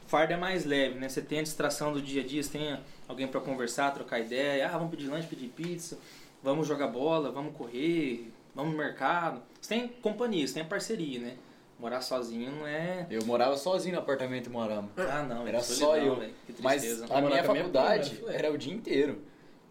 farda 0.07 0.32
é 0.32 0.36
mais 0.38 0.64
leve, 0.64 0.99
né? 0.99 1.11
Você 1.11 1.20
tem 1.20 1.40
a 1.40 1.43
distração 1.43 1.93
do 1.93 2.01
dia 2.01 2.22
a 2.22 2.26
dia, 2.26 2.43
você 2.43 2.59
tem 2.59 2.80
alguém 3.07 3.28
pra 3.28 3.38
conversar, 3.38 3.90
trocar 3.93 4.18
ideia, 4.18 4.66
ah, 4.66 4.78
vamos 4.78 4.93
pedir 4.93 5.09
lanche, 5.09 5.28
pedir 5.28 5.49
pizza, 5.49 5.99
vamos 6.43 6.66
jogar 6.66 6.86
bola, 6.86 7.30
vamos 7.30 7.55
correr, 7.55 8.32
vamos 8.55 8.72
no 8.72 8.78
mercado. 8.78 9.43
Você 9.61 9.74
tem 9.74 9.88
companhia, 9.88 10.49
você 10.49 10.55
tem 10.55 10.62
a 10.62 10.66
parceria, 10.66 11.20
né? 11.20 11.36
Morar 11.78 12.01
sozinho 12.01 12.51
não 12.51 12.66
é... 12.66 13.07
Eu 13.11 13.26
morava 13.26 13.59
sozinho 13.59 13.97
no 13.97 14.01
apartamento 14.01 14.49
em 14.49 14.53
Moarama. 14.53 14.88
Ah, 14.97 15.22
não, 15.22 15.47
Era 15.47 15.59
é 15.59 15.61
só 15.61 15.86
solidão, 15.86 16.07
eu. 16.07 16.16
velho, 16.16 16.34
que 16.47 16.62
Mas 16.62 16.80
tristeza. 16.80 17.12
a 17.12 17.18
a 17.18 17.20
minha 17.20 17.45
faculdade 17.45 18.24
era 18.28 18.51
o 18.51 18.57
dia 18.57 18.72
inteiro. 18.72 19.20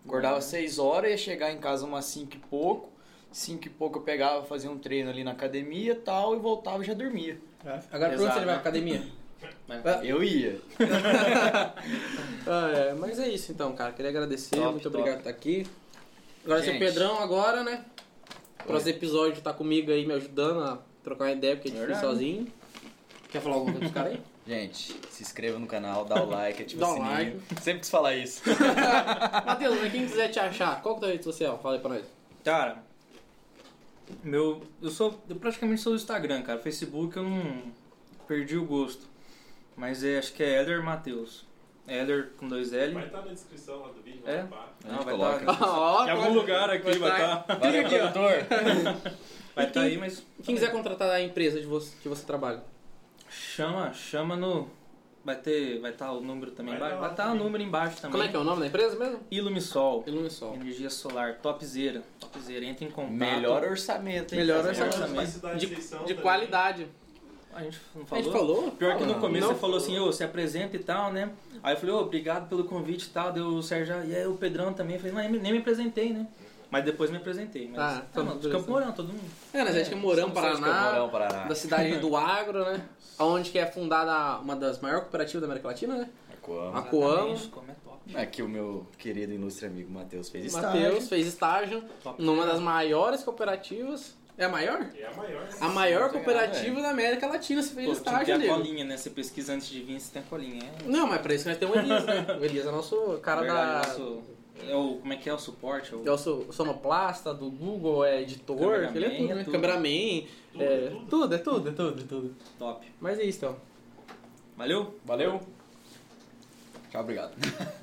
Acordava 0.06 0.40
6 0.42 0.78
horas, 0.78 1.10
ia 1.10 1.18
chegar 1.18 1.52
em 1.52 1.58
casa 1.58 1.88
umas 1.88 2.06
5 2.06 2.36
e 2.36 2.40
pouco. 2.40 2.92
5 3.32 3.66
e 3.68 3.70
pouco 3.70 4.00
eu 4.00 4.04
pegava, 4.04 4.44
fazia 4.46 4.70
um 4.70 4.78
treino 4.78 5.10
ali 5.10 5.24
na 5.24 5.32
academia 5.32 5.94
e 5.94 5.96
tal, 5.96 6.36
e 6.36 6.40
voltava 6.40 6.84
e 6.84 6.86
já 6.86 6.94
dormia. 6.94 7.40
Agora, 7.64 7.82
pra 7.90 7.98
onde 8.08 8.16
Exato, 8.16 8.34
você 8.34 8.40
vai 8.40 8.44
pra 8.46 8.56
academia? 8.56 9.04
Ah, 9.70 10.06
Eu 10.06 10.24
ia. 10.24 10.60
ah, 12.48 12.70
é, 12.76 12.94
mas 12.94 13.20
é 13.20 13.28
isso 13.30 13.52
então, 13.52 13.74
cara. 13.74 13.92
Queria 13.94 14.10
agradecer, 14.12 14.56
Top, 14.56 14.72
muito 14.72 14.84
top. 14.84 14.98
obrigado 14.98 15.16
por 15.22 15.30
estar 15.30 15.30
aqui. 15.30 15.66
Agora 16.44 16.62
seu 16.64 16.74
Gente. 16.74 16.84
Pedrão 16.84 17.20
agora, 17.20 17.64
né? 17.64 17.86
Próximo 18.66 18.92
episódio 18.92 19.42
tá 19.42 19.54
comigo 19.54 19.92
aí 19.92 20.06
me 20.06 20.14
ajudando 20.14 20.64
a 20.64 20.80
trocar 21.04 21.26
uma 21.26 21.32
ideia, 21.32 21.56
porque 21.56 21.70
é 21.70 21.72
difícil 21.72 22.02
sozinho. 22.02 22.48
Quer 23.32 23.42
falar 23.42 23.56
alguma 23.56 23.74
coisa 23.74 23.92
pros 23.92 23.94
caras 23.94 24.14
aí? 24.14 24.22
Gente, 24.48 24.96
se 25.10 25.22
inscreva 25.24 25.60
no 25.60 25.68
canal, 25.68 26.04
dá 26.04 26.22
o 26.22 26.28
like, 26.30 26.64
ativa 26.64 26.82
Dá 26.82 26.90
o 26.90 26.94
sininho. 26.96 27.12
like. 27.12 27.62
Sempre 27.62 27.80
quis 27.82 27.90
falar 27.92 28.16
isso. 28.16 28.42
Matheus, 29.46 29.80
mas 29.80 29.92
quem 29.92 30.06
quiser 30.06 30.30
te 30.30 30.40
achar, 30.40 30.82
qual 30.82 31.00
que 31.00 31.06
é 31.06 31.10
a 31.10 31.12
rede 31.12 31.24
social? 31.24 31.60
Fala 31.62 31.76
aí 31.76 31.82
pra 31.82 31.90
nós. 31.92 32.04
Cara, 32.44 32.84
Meu, 34.24 34.62
eu 34.82 34.90
sou, 34.90 35.20
eu 35.30 35.36
praticamente 35.36 35.82
sou 35.82 35.94
do 35.94 35.98
Instagram, 35.98 36.42
cara. 36.42 36.60
Facebook 36.60 37.16
eu 37.18 37.24
não 37.24 37.64
perdi 38.28 38.58
o 38.58 38.66
gosto. 38.66 39.10
Mas 39.76 40.04
é, 40.04 40.18
acho 40.20 40.34
que 40.34 40.44
é 40.44 40.62
Eder 40.62 40.84
Matheus. 40.84 41.46
Eder 41.88 42.32
com 42.38 42.48
dois 42.48 42.72
L. 42.74 42.94
Vai 42.94 43.06
estar 43.06 43.22
na 43.22 43.32
descrição 43.34 43.82
lá 43.82 43.88
do 43.90 44.02
vídeo, 44.02 44.22
É? 44.26 44.44
Não, 44.86 45.04
vai 45.04 45.14
coloca. 45.14 45.46
tá- 45.46 45.58
Ó, 45.68 46.06
em 46.06 46.10
algum 46.12 46.34
lugar 46.34 46.70
aqui 46.70 46.98
vai 47.00 47.10
tá- 47.12 47.40
estar. 47.42 47.56
Valeu, 47.58 47.86
aqui, 47.86 47.98
produtor. 47.98 49.12
Vai 49.54 49.68
estar 49.68 49.82
aí, 49.82 49.98
mas. 49.98 50.26
Quem 50.44 50.56
quiser 50.56 50.72
contratar 50.72 51.10
a 51.10 51.22
empresa 51.22 51.60
de 51.60 51.66
você, 51.68 51.94
que 52.02 52.08
você 52.08 52.26
trabalha. 52.26 52.64
Chama, 53.30 53.92
chama 53.94 54.38
no. 54.38 54.70
Vai 55.24 55.36
ter. 55.36 55.80
Vai 55.80 55.92
estar 55.92 56.12
o 56.12 56.22
número 56.22 56.52
também 56.52 56.76
Vai 56.78 56.90
embaixo. 56.90 56.96
tá 56.96 57.02
Vai 57.02 57.12
estar 57.12 57.24
o 57.24 57.28
também. 57.30 57.44
número 57.44 57.64
embaixo 57.64 57.96
também. 57.98 58.12
Como 58.12 58.24
é 58.24 58.28
que 58.28 58.36
é 58.36 58.40
o 58.40 58.44
nome 58.44 58.62
da 58.62 58.68
empresa 58.68 58.96
mesmo? 58.98 59.20
Ilumisol. 59.30 60.04
Ilumisol. 60.08 60.56
Energia 60.56 60.90
solar, 60.90 61.36
topzera. 61.36 62.02
Topzera, 62.20 62.66
entra 62.66 62.86
em 62.86 62.90
contato. 62.90 63.12
Melhor 63.14 63.64
orçamento, 63.64 64.34
hein? 64.34 64.40
Melhor 64.42 64.66
orçamento. 64.66 65.58
De, 65.58 65.68
de 66.06 66.16
qualidade. 66.16 66.88
A 67.54 67.64
gente 67.64 67.80
não 67.94 68.04
A 68.04 68.06
falou? 68.06 68.24
gente 68.24 68.32
falou? 68.34 68.72
Pior 68.72 68.98
que 68.98 69.04
no 69.06 69.16
começo 69.16 69.46
não 69.48 69.54
você 69.54 69.60
falou 69.60 69.78
assim, 69.78 70.00
ô, 70.00 70.12
se 70.12 70.24
apresenta 70.24 70.76
e 70.76 70.80
tal, 70.80 71.12
né? 71.12 71.30
Aí 71.62 71.76
eu 71.76 71.80
falei, 71.80 71.94
ô, 71.94 72.00
obrigado 72.00 72.48
pelo 72.48 72.64
convite 72.64 73.08
e 73.08 73.10
tal. 73.10 73.32
Deu 73.34 73.46
o 73.48 73.62
Sérgio, 73.62 73.94
e 74.06 74.16
aí 74.16 74.26
o 74.26 74.36
Pedrão 74.36 74.74
também. 74.74 74.96
Eu 74.96 75.02
falei, 75.02 75.14
mas 75.14 75.42
nem 75.42 75.52
me 75.52 75.58
apresentei, 75.60 76.14
né? 76.14 76.26
Mas 76.72 76.86
depois 76.86 77.12
me 77.12 77.18
apresentei. 77.18 77.68
Mas, 77.68 77.80
Ah, 77.80 78.02
então, 78.10 78.24
não, 78.24 78.40
de. 78.40 78.50
Campo 78.50 78.72
Mourão, 78.72 78.92
todo 78.94 79.10
mundo. 79.10 79.30
É, 79.54 79.60
nós 79.64 79.76
é 79.76 79.82
de 79.84 79.90
todos 79.90 80.16
de 80.18 80.32
Paraná. 80.32 81.44
Da 81.48 81.56
cidade 81.56 81.98
do 81.98 82.16
agro, 82.16 82.64
né? 82.64 82.82
Onde 83.20 83.52
que 83.52 83.60
é 83.60 83.66
fundada 83.68 84.40
uma 84.40 84.56
das 84.56 84.80
maiores 84.80 85.04
cooperativas 85.04 85.42
da 85.42 85.48
América 85.48 85.68
Latina, 85.68 85.96
né? 85.98 86.10
Coamo. 86.42 86.76
A 86.78 86.82
Coamo. 86.82 87.38
É. 88.16 88.22
Aqui 88.24 88.42
o 88.42 88.50
meu 88.50 88.88
querido 88.98 89.32
ilustre 89.32 89.68
amigo 89.68 89.92
Matheus 89.92 90.28
fez 90.30 90.52
Matheus 90.54 90.76
estágio. 90.84 91.02
fez 91.08 91.28
estágio 91.28 91.84
Top. 92.04 92.22
numa 92.22 92.46
das 92.48 92.60
maiores 92.60 93.22
cooperativas. 93.24 94.16
É 94.38 94.46
a 94.46 94.50
maior? 94.50 94.88
É 94.98 95.06
a 95.06 95.14
maior. 95.14 95.48
A 95.60 95.70
maior 95.70 96.10
cooperativa 96.10 96.68
legal, 96.78 96.82
da 96.84 96.90
América 96.90 97.28
Latina. 97.28 97.62
Você 97.62 97.76
fez 97.76 97.86
Pô, 97.86 97.92
que 97.92 97.98
estágio, 98.00 98.40
ter 98.40 98.50
a 98.50 98.54
colinha, 98.56 98.84
né? 98.86 98.98
Você 98.98 99.10
pesquisa 99.12 99.54
antes 99.54 99.68
de 99.68 99.84
vir, 99.84 100.00
você 100.00 100.12
tem 100.14 100.22
a 100.22 100.26
colinha. 100.26 100.64
É, 100.84 100.88
Não, 100.90 101.06
mas 101.06 101.22
pra 101.22 101.34
isso 101.36 101.48
nós 101.48 101.58
temos 101.58 101.76
o 101.76 101.80
Elias, 101.80 102.06
né? 102.06 102.26
O 102.40 102.44
Elias 102.44 102.66
é 102.66 102.72
nosso 102.72 103.20
cara 103.22 103.42
verdade, 103.42 103.82
da. 103.82 103.88
nosso- 103.90 104.24
é 104.70 104.76
o, 104.76 104.96
como 104.96 105.14
é 105.14 105.18
que 105.18 105.30
é 105.30 105.34
o 105.34 105.40
suporte? 105.40 105.94
O, 105.96 106.08
É 106.08 106.12
o 106.12 106.18
so- 106.18 106.48
sonoplasta 106.52 107.34
do 107.34 107.50
Google, 107.50 108.04
é 108.06 108.22
editor, 108.22 108.58
Cameraman, 108.58 108.96
ele 108.96 109.06
é 109.06 109.10
tudo, 109.18 109.32
é 109.32 109.36
né? 109.36 109.44
tudo. 109.44 109.52
Cameraman, 109.54 110.28
Tudo, 110.52 110.64
é, 110.64 110.90
tudo. 110.90 111.06
tudo, 111.10 111.36
é 111.36 111.38
tudo, 111.38 111.70
é 111.70 111.72
tudo, 111.72 112.02
é 112.02 112.06
tudo. 112.08 112.36
top. 112.60 112.88
Mas 113.00 113.20
é 113.20 113.24
isso, 113.24 113.38
então. 113.40 113.56
Valeu? 114.58 114.96
Valeu. 115.06 115.42
Tchau, 116.92 117.02
obrigado. 117.02 117.32